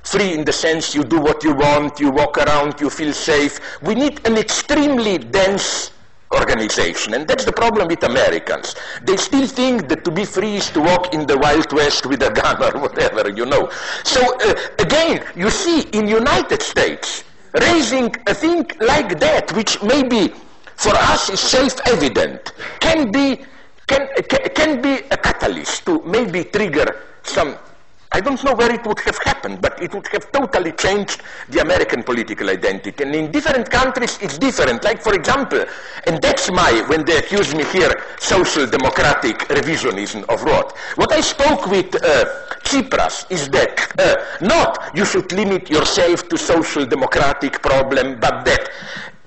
Free 0.02 0.34
in 0.34 0.44
the 0.44 0.52
sense 0.52 0.94
you 0.94 1.02
do 1.02 1.18
what 1.18 1.42
you 1.42 1.54
want, 1.54 1.98
you 1.98 2.10
walk 2.10 2.38
around, 2.38 2.80
you 2.80 2.90
feel 2.90 3.12
safe. 3.12 3.58
We 3.82 3.94
need 3.94 4.24
an 4.26 4.36
extremely 4.36 5.18
dense 5.18 5.90
organization. 6.32 7.14
And 7.14 7.26
that's 7.26 7.44
the 7.44 7.52
problem 7.52 7.88
with 7.88 8.02
Americans. 8.02 8.76
They 9.02 9.16
still 9.16 9.46
think 9.46 9.88
that 9.88 10.04
to 10.04 10.10
be 10.10 10.24
free 10.24 10.56
is 10.56 10.70
to 10.70 10.80
walk 10.80 11.14
in 11.14 11.26
the 11.26 11.38
Wild 11.38 11.72
West 11.72 12.06
with 12.06 12.22
a 12.22 12.30
gun 12.30 12.62
or 12.62 12.80
whatever, 12.86 13.30
you 13.30 13.46
know. 13.46 13.70
So 14.04 14.20
uh, 14.40 14.54
again, 14.78 15.24
you 15.34 15.50
see 15.50 15.82
in 15.92 16.06
United 16.06 16.62
States, 16.62 17.24
raising 17.60 18.14
a 18.26 18.34
thing 18.34 18.66
like 18.80 19.18
that, 19.20 19.52
which 19.56 19.82
maybe 19.82 20.32
for 20.76 20.94
us 20.94 21.30
is 21.30 21.40
self-evident, 21.40 22.52
can 22.80 23.10
be 23.10 23.44
can, 23.86 24.08
can, 24.28 24.48
can 24.54 24.82
be 24.82 24.94
a 25.10 25.16
catalyst 25.16 25.84
to 25.86 26.02
maybe 26.04 26.44
trigger 26.44 27.02
some 27.22 27.56
I 28.12 28.20
don't 28.20 28.42
know 28.44 28.54
where 28.54 28.72
it 28.72 28.86
would 28.86 29.00
have 29.00 29.18
happened, 29.18 29.60
but 29.60 29.82
it 29.82 29.92
would 29.92 30.06
have 30.08 30.30
totally 30.30 30.72
changed 30.72 31.22
the 31.50 31.60
American 31.60 32.02
political 32.02 32.48
identity. 32.48 33.02
And 33.02 33.14
in 33.14 33.30
different 33.30 33.68
countries, 33.68 34.18
it's 34.22 34.38
different. 34.38 34.84
Like, 34.84 35.02
for 35.02 35.12
example, 35.14 35.64
and 36.06 36.22
that's 36.22 36.50
my, 36.50 36.82
when 36.88 37.04
they 37.04 37.18
accuse 37.18 37.54
me 37.54 37.64
here, 37.64 37.92
social 38.18 38.66
democratic 38.66 39.38
revisionism 39.48 40.24
of 40.30 40.42
what? 40.44 40.76
What 40.94 41.12
I 41.12 41.20
spoke 41.20 41.66
with 41.66 41.94
uh, 41.96 42.24
Tsipras 42.64 43.30
is 43.30 43.48
that 43.50 43.74
uh, 43.98 44.46
not 44.46 44.96
you 44.96 45.04
should 45.04 45.30
limit 45.32 45.68
yourself 45.68 46.28
to 46.28 46.38
social 46.38 46.86
democratic 46.86 47.60
problem, 47.60 48.20
but 48.20 48.44
that 48.44 48.70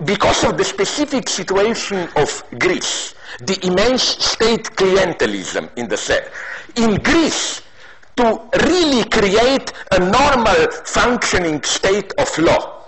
because 0.05 0.43
of 0.45 0.57
the 0.57 0.63
specific 0.63 1.27
situation 1.27 2.07
of 2.15 2.43
Greece, 2.57 3.13
the 3.41 3.57
immense 3.65 4.03
state 4.03 4.63
clientelism 4.75 5.69
in 5.77 5.87
the 5.87 5.97
set, 5.97 6.31
in 6.75 6.95
Greece, 6.95 7.61
to 8.17 8.41
really 8.67 9.03
create 9.05 9.71
a 9.91 9.99
normal 9.99 10.71
functioning 10.83 11.63
state 11.63 12.11
of 12.17 12.37
law. 12.39 12.79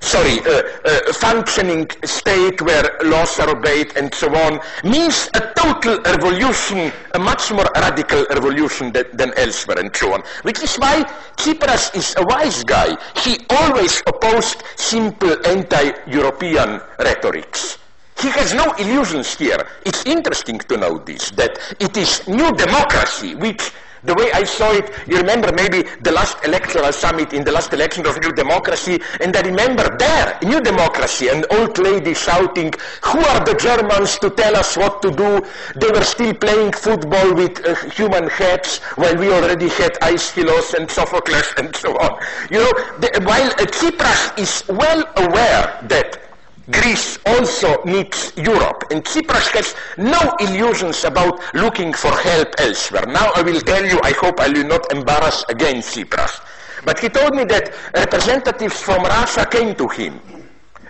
Sorry, 0.00 0.38
uh, 0.40 0.62
uh, 0.84 1.12
functioning 1.14 1.88
state 2.04 2.60
where 2.62 2.98
laws 3.04 3.40
are 3.40 3.50
obeyed 3.50 3.96
and 3.96 4.12
so 4.14 4.28
on 4.34 4.60
means 4.84 5.30
a 5.34 5.40
total 5.56 5.98
revolution, 6.02 6.92
a 7.14 7.18
much 7.18 7.50
more 7.50 7.66
radical 7.74 8.26
revolution 8.30 8.92
than, 8.92 9.04
than 9.14 9.32
elsewhere 9.36 9.78
and 9.78 9.94
so 9.96 10.12
on. 10.12 10.22
Which 10.42 10.62
is 10.62 10.76
why 10.76 11.02
Tsipras 11.36 11.96
is 11.96 12.14
a 12.18 12.24
wise 12.24 12.62
guy. 12.62 12.96
He 13.16 13.38
always 13.50 14.02
opposed 14.06 14.62
simple 14.76 15.34
anti-European 15.46 16.80
rhetorics. 16.98 17.78
He 18.20 18.28
has 18.28 18.54
no 18.54 18.72
illusions 18.78 19.36
here. 19.36 19.66
It's 19.84 20.04
interesting 20.06 20.58
to 20.58 20.76
know 20.76 20.98
this, 20.98 21.30
that 21.32 21.58
it 21.78 21.96
is 21.96 22.26
new 22.26 22.50
democracy 22.52 23.34
which 23.34 23.72
the 24.06 24.14
way 24.14 24.30
I 24.32 24.44
saw 24.44 24.72
it, 24.72 24.90
you 25.08 25.16
remember 25.16 25.50
maybe 25.52 25.82
the 26.00 26.12
last 26.12 26.38
electoral 26.44 26.92
summit 26.92 27.32
in 27.32 27.42
the 27.42 27.50
last 27.50 27.72
election 27.72 28.06
of 28.06 28.20
New 28.22 28.32
Democracy, 28.32 29.00
and 29.20 29.36
I 29.36 29.40
remember 29.40 29.96
there, 29.98 30.38
New 30.42 30.60
Democracy, 30.60 31.28
an 31.28 31.44
old 31.50 31.76
lady 31.78 32.14
shouting, 32.14 32.72
who 33.02 33.18
are 33.18 33.44
the 33.44 33.54
Germans 33.54 34.18
to 34.20 34.30
tell 34.30 34.54
us 34.54 34.76
what 34.76 35.02
to 35.02 35.10
do? 35.10 35.44
They 35.74 35.90
were 35.90 36.04
still 36.04 36.34
playing 36.34 36.72
football 36.72 37.34
with 37.34 37.64
uh, 37.66 37.74
human 37.90 38.28
heads 38.28 38.78
while 38.94 39.16
we 39.16 39.32
already 39.32 39.68
had 39.70 39.98
Aeschylus 40.02 40.74
and 40.74 40.88
Sophocles 40.88 41.52
and 41.58 41.74
so 41.74 41.96
on. 41.98 42.20
You 42.50 42.58
know, 42.58 42.72
the, 43.00 43.10
while 43.24 43.50
uh, 43.50 43.66
Tsipras 43.66 44.38
is 44.38 44.62
well 44.68 45.02
aware 45.16 45.80
that 45.88 46.25
Greece 46.70 47.18
also 47.26 47.82
needs 47.84 48.32
Europe, 48.36 48.84
and 48.90 49.04
Tsipras 49.04 49.48
has 49.54 49.74
no 49.96 50.18
illusions 50.40 51.04
about 51.04 51.40
looking 51.54 51.92
for 51.92 52.10
help 52.10 52.48
elsewhere. 52.58 53.06
Now 53.06 53.30
I 53.36 53.42
will 53.42 53.60
tell 53.60 53.84
you, 53.84 54.00
I 54.02 54.10
hope 54.12 54.40
I 54.40 54.48
will 54.48 54.66
not 54.66 54.92
embarrass 54.92 55.44
again 55.48 55.76
Tsipras. 55.76 56.40
But 56.84 56.98
he 56.98 57.08
told 57.08 57.34
me 57.36 57.44
that 57.44 57.72
representatives 57.94 58.80
from 58.80 59.04
Russia 59.04 59.46
came 59.46 59.74
to 59.76 59.86
him 59.88 60.20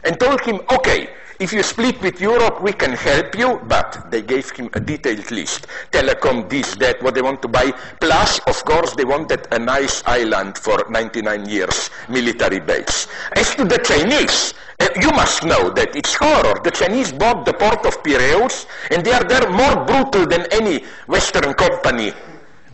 and 0.04 0.18
told 0.18 0.40
him, 0.40 0.60
okay, 0.70 1.10
if 1.38 1.52
you 1.52 1.62
split 1.62 2.00
with 2.00 2.20
Europe, 2.20 2.62
we 2.62 2.72
can 2.72 2.92
help 2.92 3.36
you, 3.36 3.60
but 3.68 4.10
they 4.10 4.22
gave 4.22 4.48
him 4.50 4.70
a 4.72 4.80
detailed 4.80 5.30
list. 5.30 5.66
Telecom, 5.92 6.48
this, 6.48 6.74
that, 6.76 7.02
what 7.02 7.14
they 7.14 7.20
want 7.20 7.42
to 7.42 7.48
buy. 7.48 7.72
Plus, 8.00 8.38
of 8.46 8.64
course, 8.64 8.94
they 8.94 9.04
wanted 9.04 9.46
a 9.52 9.58
nice 9.58 10.02
island 10.06 10.56
for 10.56 10.86
99 10.88 11.46
years, 11.46 11.90
military 12.08 12.60
base. 12.60 13.08
As 13.34 13.54
to 13.56 13.64
the 13.64 13.76
Chinese, 13.78 14.54
uh, 14.80 14.88
you 15.00 15.10
must 15.10 15.44
know 15.44 15.70
that 15.70 15.94
it's 15.96 16.14
horror. 16.14 16.60
The 16.62 16.70
Chinese 16.70 17.12
bought 17.12 17.44
the 17.46 17.52
port 17.54 17.84
of 17.86 18.02
Piraeus, 18.02 18.66
and 18.90 19.04
they 19.04 19.12
are 19.12 19.24
there 19.24 19.50
more 19.50 19.84
brutal 19.84 20.26
than 20.26 20.46
any 20.52 20.84
Western 21.06 21.54
company 21.54 22.12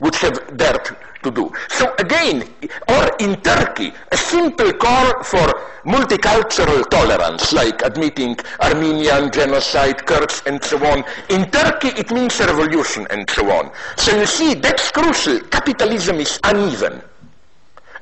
would 0.01 0.15
have 0.17 0.57
dared 0.57 0.97
to 1.23 1.31
do. 1.31 1.53
So 1.69 1.95
again, 1.99 2.43
or 2.89 3.11
in 3.21 3.41
Turkey, 3.43 3.93
a 4.11 4.17
simple 4.17 4.73
call 4.73 5.23
for 5.23 5.47
multicultural 5.85 6.89
tolerance, 6.91 7.53
like 7.53 7.83
admitting 7.83 8.37
Armenian 8.61 9.31
genocide, 9.31 10.05
Kurds, 10.05 10.43
and 10.47 10.63
so 10.63 10.85
on. 10.85 11.05
In 11.31 11.51
Turkey, 11.51 11.89
it 11.89 12.11
means 12.11 12.41
a 12.41 12.47
revolution, 12.47 13.07
and 13.11 13.29
so 13.31 13.49
on. 13.51 13.71
So 13.97 14.17
you 14.19 14.27
see, 14.27 14.55
that's 14.55 14.91
crucial. 14.91 15.41
Capitalism 15.51 16.17
is 16.17 16.41
uneven. 16.43 17.01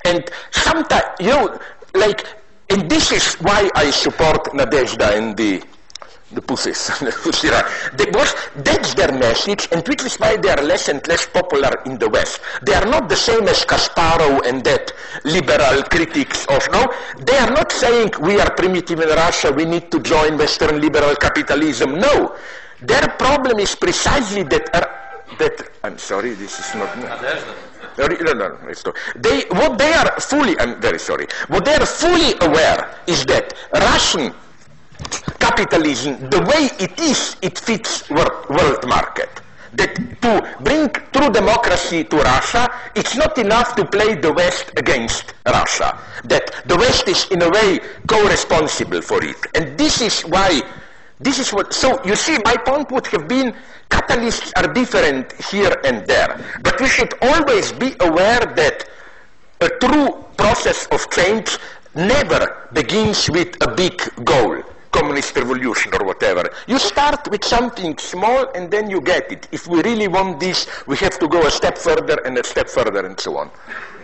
And 0.06 0.24
sometimes, 0.50 1.04
you 1.20 1.28
know, 1.28 1.60
like, 1.94 2.26
and 2.70 2.88
this 2.90 3.12
is 3.12 3.34
why 3.42 3.68
I 3.74 3.90
support 3.90 4.44
Nadezhda 4.54 5.16
and 5.16 5.36
the 5.36 5.62
the 6.32 6.40
pussies, 6.40 6.90
was, 8.14 8.34
that's 8.62 8.94
their 8.94 9.10
message, 9.12 9.68
and 9.72 9.86
which 9.88 10.04
is 10.04 10.16
why 10.16 10.36
they 10.36 10.48
are 10.48 10.62
less 10.62 10.88
and 10.88 11.04
less 11.08 11.26
popular 11.26 11.70
in 11.86 11.98
the 11.98 12.08
West. 12.08 12.40
They 12.62 12.74
are 12.74 12.86
not 12.86 13.08
the 13.08 13.16
same 13.16 13.48
as 13.48 13.64
Kasparov 13.64 14.46
and 14.46 14.62
that 14.64 14.92
liberal 15.24 15.82
critics 15.84 16.46
of, 16.46 16.66
no, 16.70 16.86
they 17.26 17.36
are 17.36 17.50
not 17.50 17.72
saying 17.72 18.12
we 18.20 18.38
are 18.40 18.50
primitive 18.54 19.00
in 19.00 19.08
Russia, 19.08 19.50
we 19.50 19.64
need 19.64 19.90
to 19.90 20.00
join 20.00 20.38
Western 20.38 20.80
liberal 20.80 21.16
capitalism. 21.16 21.98
No, 21.98 22.36
their 22.80 23.08
problem 23.18 23.58
is 23.58 23.74
precisely 23.74 24.44
that, 24.44 24.70
are, 24.72 25.36
that 25.38 25.68
I'm 25.82 25.98
sorry, 25.98 26.34
this 26.34 26.60
is 26.60 26.74
not... 26.76 27.69
No, 27.98 28.06
no, 28.06 28.32
no, 28.32 28.58
it's. 28.68 28.84
They, 29.16 29.42
what 29.50 29.78
they 29.78 29.92
are 29.92 30.20
fully, 30.20 30.58
I'm 30.58 30.80
very 30.80 30.98
sorry, 30.98 31.26
what 31.48 31.64
they 31.64 31.74
are 31.74 31.86
fully 31.86 32.34
aware 32.40 32.94
is 33.06 33.24
that 33.26 33.54
Russian 33.74 34.32
capitalism, 35.38 36.30
the 36.30 36.40
way 36.42 36.70
it 36.78 36.98
is, 37.00 37.36
it 37.42 37.58
fits 37.58 38.08
world, 38.10 38.48
world 38.48 38.86
market. 38.88 39.28
That 39.72 39.94
to 40.22 40.56
bring 40.60 40.88
true 41.12 41.30
democracy 41.30 42.02
to 42.04 42.16
Russia, 42.16 42.68
it's 42.96 43.14
not 43.16 43.38
enough 43.38 43.76
to 43.76 43.84
play 43.84 44.16
the 44.16 44.32
West 44.32 44.72
against 44.76 45.34
Russia. 45.46 45.96
That 46.24 46.64
the 46.66 46.76
West 46.76 47.06
is 47.06 47.28
in 47.30 47.42
a 47.42 47.48
way 47.48 47.78
co-responsible 48.08 49.00
for 49.00 49.22
it. 49.22 49.36
And 49.54 49.78
this 49.78 50.00
is 50.00 50.22
why, 50.22 50.60
this 51.20 51.38
is 51.38 51.52
what, 51.52 51.74
so 51.74 52.02
you 52.04 52.16
see, 52.16 52.38
my 52.44 52.56
point 52.56 52.90
would 52.90 53.06
have 53.08 53.28
been 53.28 53.54
catalysts 53.90 54.52
are 54.56 54.72
different 54.72 55.32
here 55.50 55.74
and 55.84 56.06
there. 56.06 56.40
But 56.62 56.80
we 56.80 56.88
should 56.88 57.12
always 57.20 57.72
be 57.72 57.94
aware 58.00 58.40
that 58.56 58.88
a 59.60 59.68
true 59.68 60.24
process 60.38 60.86
of 60.86 61.10
change 61.10 61.58
never 61.94 62.68
begins 62.72 63.28
with 63.28 63.54
a 63.62 63.74
big 63.74 64.00
goal 64.24 64.62
communist 64.92 65.36
revolution 65.36 65.92
or 65.94 66.04
whatever. 66.04 66.50
You 66.66 66.78
start 66.78 67.30
with 67.30 67.44
something 67.44 67.96
small 67.98 68.50
and 68.54 68.70
then 68.70 68.90
you 68.90 69.00
get 69.00 69.30
it. 69.30 69.48
If 69.52 69.68
we 69.68 69.82
really 69.82 70.08
want 70.08 70.40
this, 70.40 70.66
we 70.86 70.96
have 70.96 71.18
to 71.20 71.28
go 71.28 71.46
a 71.46 71.50
step 71.50 71.78
further 71.78 72.18
and 72.24 72.36
a 72.38 72.44
step 72.44 72.68
further 72.68 73.06
and 73.06 73.18
so 73.18 73.36
on. 73.36 73.50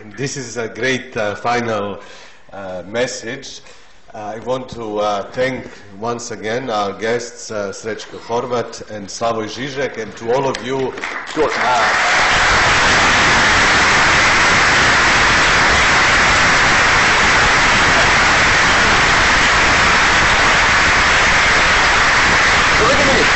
And 0.01 0.13
this 0.13 0.37
is 0.37 0.57
a 0.57 0.69
great 0.69 1.17
uh, 1.17 1.35
final 1.35 2.01
uh, 2.53 2.83
message. 2.87 3.61
I 4.17 4.39
want 4.39 4.67
to 4.69 4.97
uh, 4.97 5.31
thank 5.31 5.69
once 5.99 6.31
again 6.31 6.71
our 6.71 6.91
guests, 6.91 7.51
uh, 7.51 7.69
Srećko 7.69 8.17
Horvat 8.17 8.89
and 8.89 9.05
Slavoj 9.05 9.45
Žižek, 9.45 10.01
and 10.01 10.11
to 10.17 10.33
all 10.33 10.47
of 10.49 10.57
you. 10.65 10.91
Uh, 11.37 11.83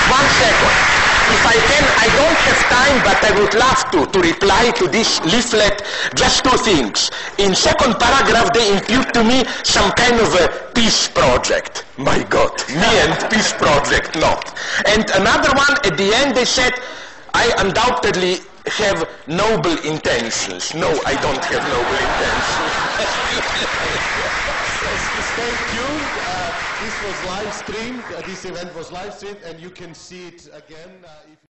one 0.09 0.29
second. 0.29 0.90
If 1.31 1.45
I 1.47 1.55
can, 1.69 1.83
I 2.05 2.07
don't 2.19 2.39
have 2.47 2.61
time, 2.77 2.97
but 3.07 3.19
I 3.23 3.31
would 3.39 3.53
love 3.55 3.81
to, 3.91 3.99
to 4.11 4.19
reply 4.19 4.71
to 4.71 4.87
this 4.87 5.21
leaflet 5.23 5.81
just 6.13 6.43
two 6.43 6.57
things. 6.57 7.09
In 7.37 7.55
second 7.55 7.95
paragraph, 7.99 8.51
they 8.53 8.67
impute 8.75 9.13
to 9.13 9.23
me 9.23 9.45
some 9.63 9.91
kind 9.91 10.19
of 10.19 10.27
a 10.35 10.47
peace 10.75 11.07
project. 11.07 11.85
My 11.97 12.21
God, 12.23 12.51
me 12.67 12.91
and 13.03 13.15
peace 13.31 13.53
project, 13.53 14.15
not. 14.19 14.43
And 14.85 15.09
another 15.11 15.53
one, 15.55 15.75
at 15.87 15.95
the 15.95 16.11
end, 16.21 16.35
they 16.35 16.43
said, 16.45 16.73
I 17.33 17.47
undoubtedly 17.59 18.39
have 18.67 19.07
noble 19.27 19.77
intentions. 19.87 20.73
No, 20.75 20.89
I 21.05 21.15
don't 21.15 21.43
have 21.45 21.63
noble 21.63 21.97
intentions. 22.07 22.75
Stay 25.31 25.55
tuned. 25.71 26.00
This 26.81 27.03
was 27.03 27.25
live 27.27 27.53
streamed. 27.53 28.03
Uh, 28.05 28.21
this 28.21 28.43
event 28.43 28.73
was 28.73 28.91
live 28.91 29.13
streamed, 29.13 29.37
and 29.45 29.59
you 29.59 29.69
can 29.69 29.93
see 29.93 30.27
it 30.29 30.49
again. 30.51 31.05
Uh, 31.05 31.31
if 31.31 31.50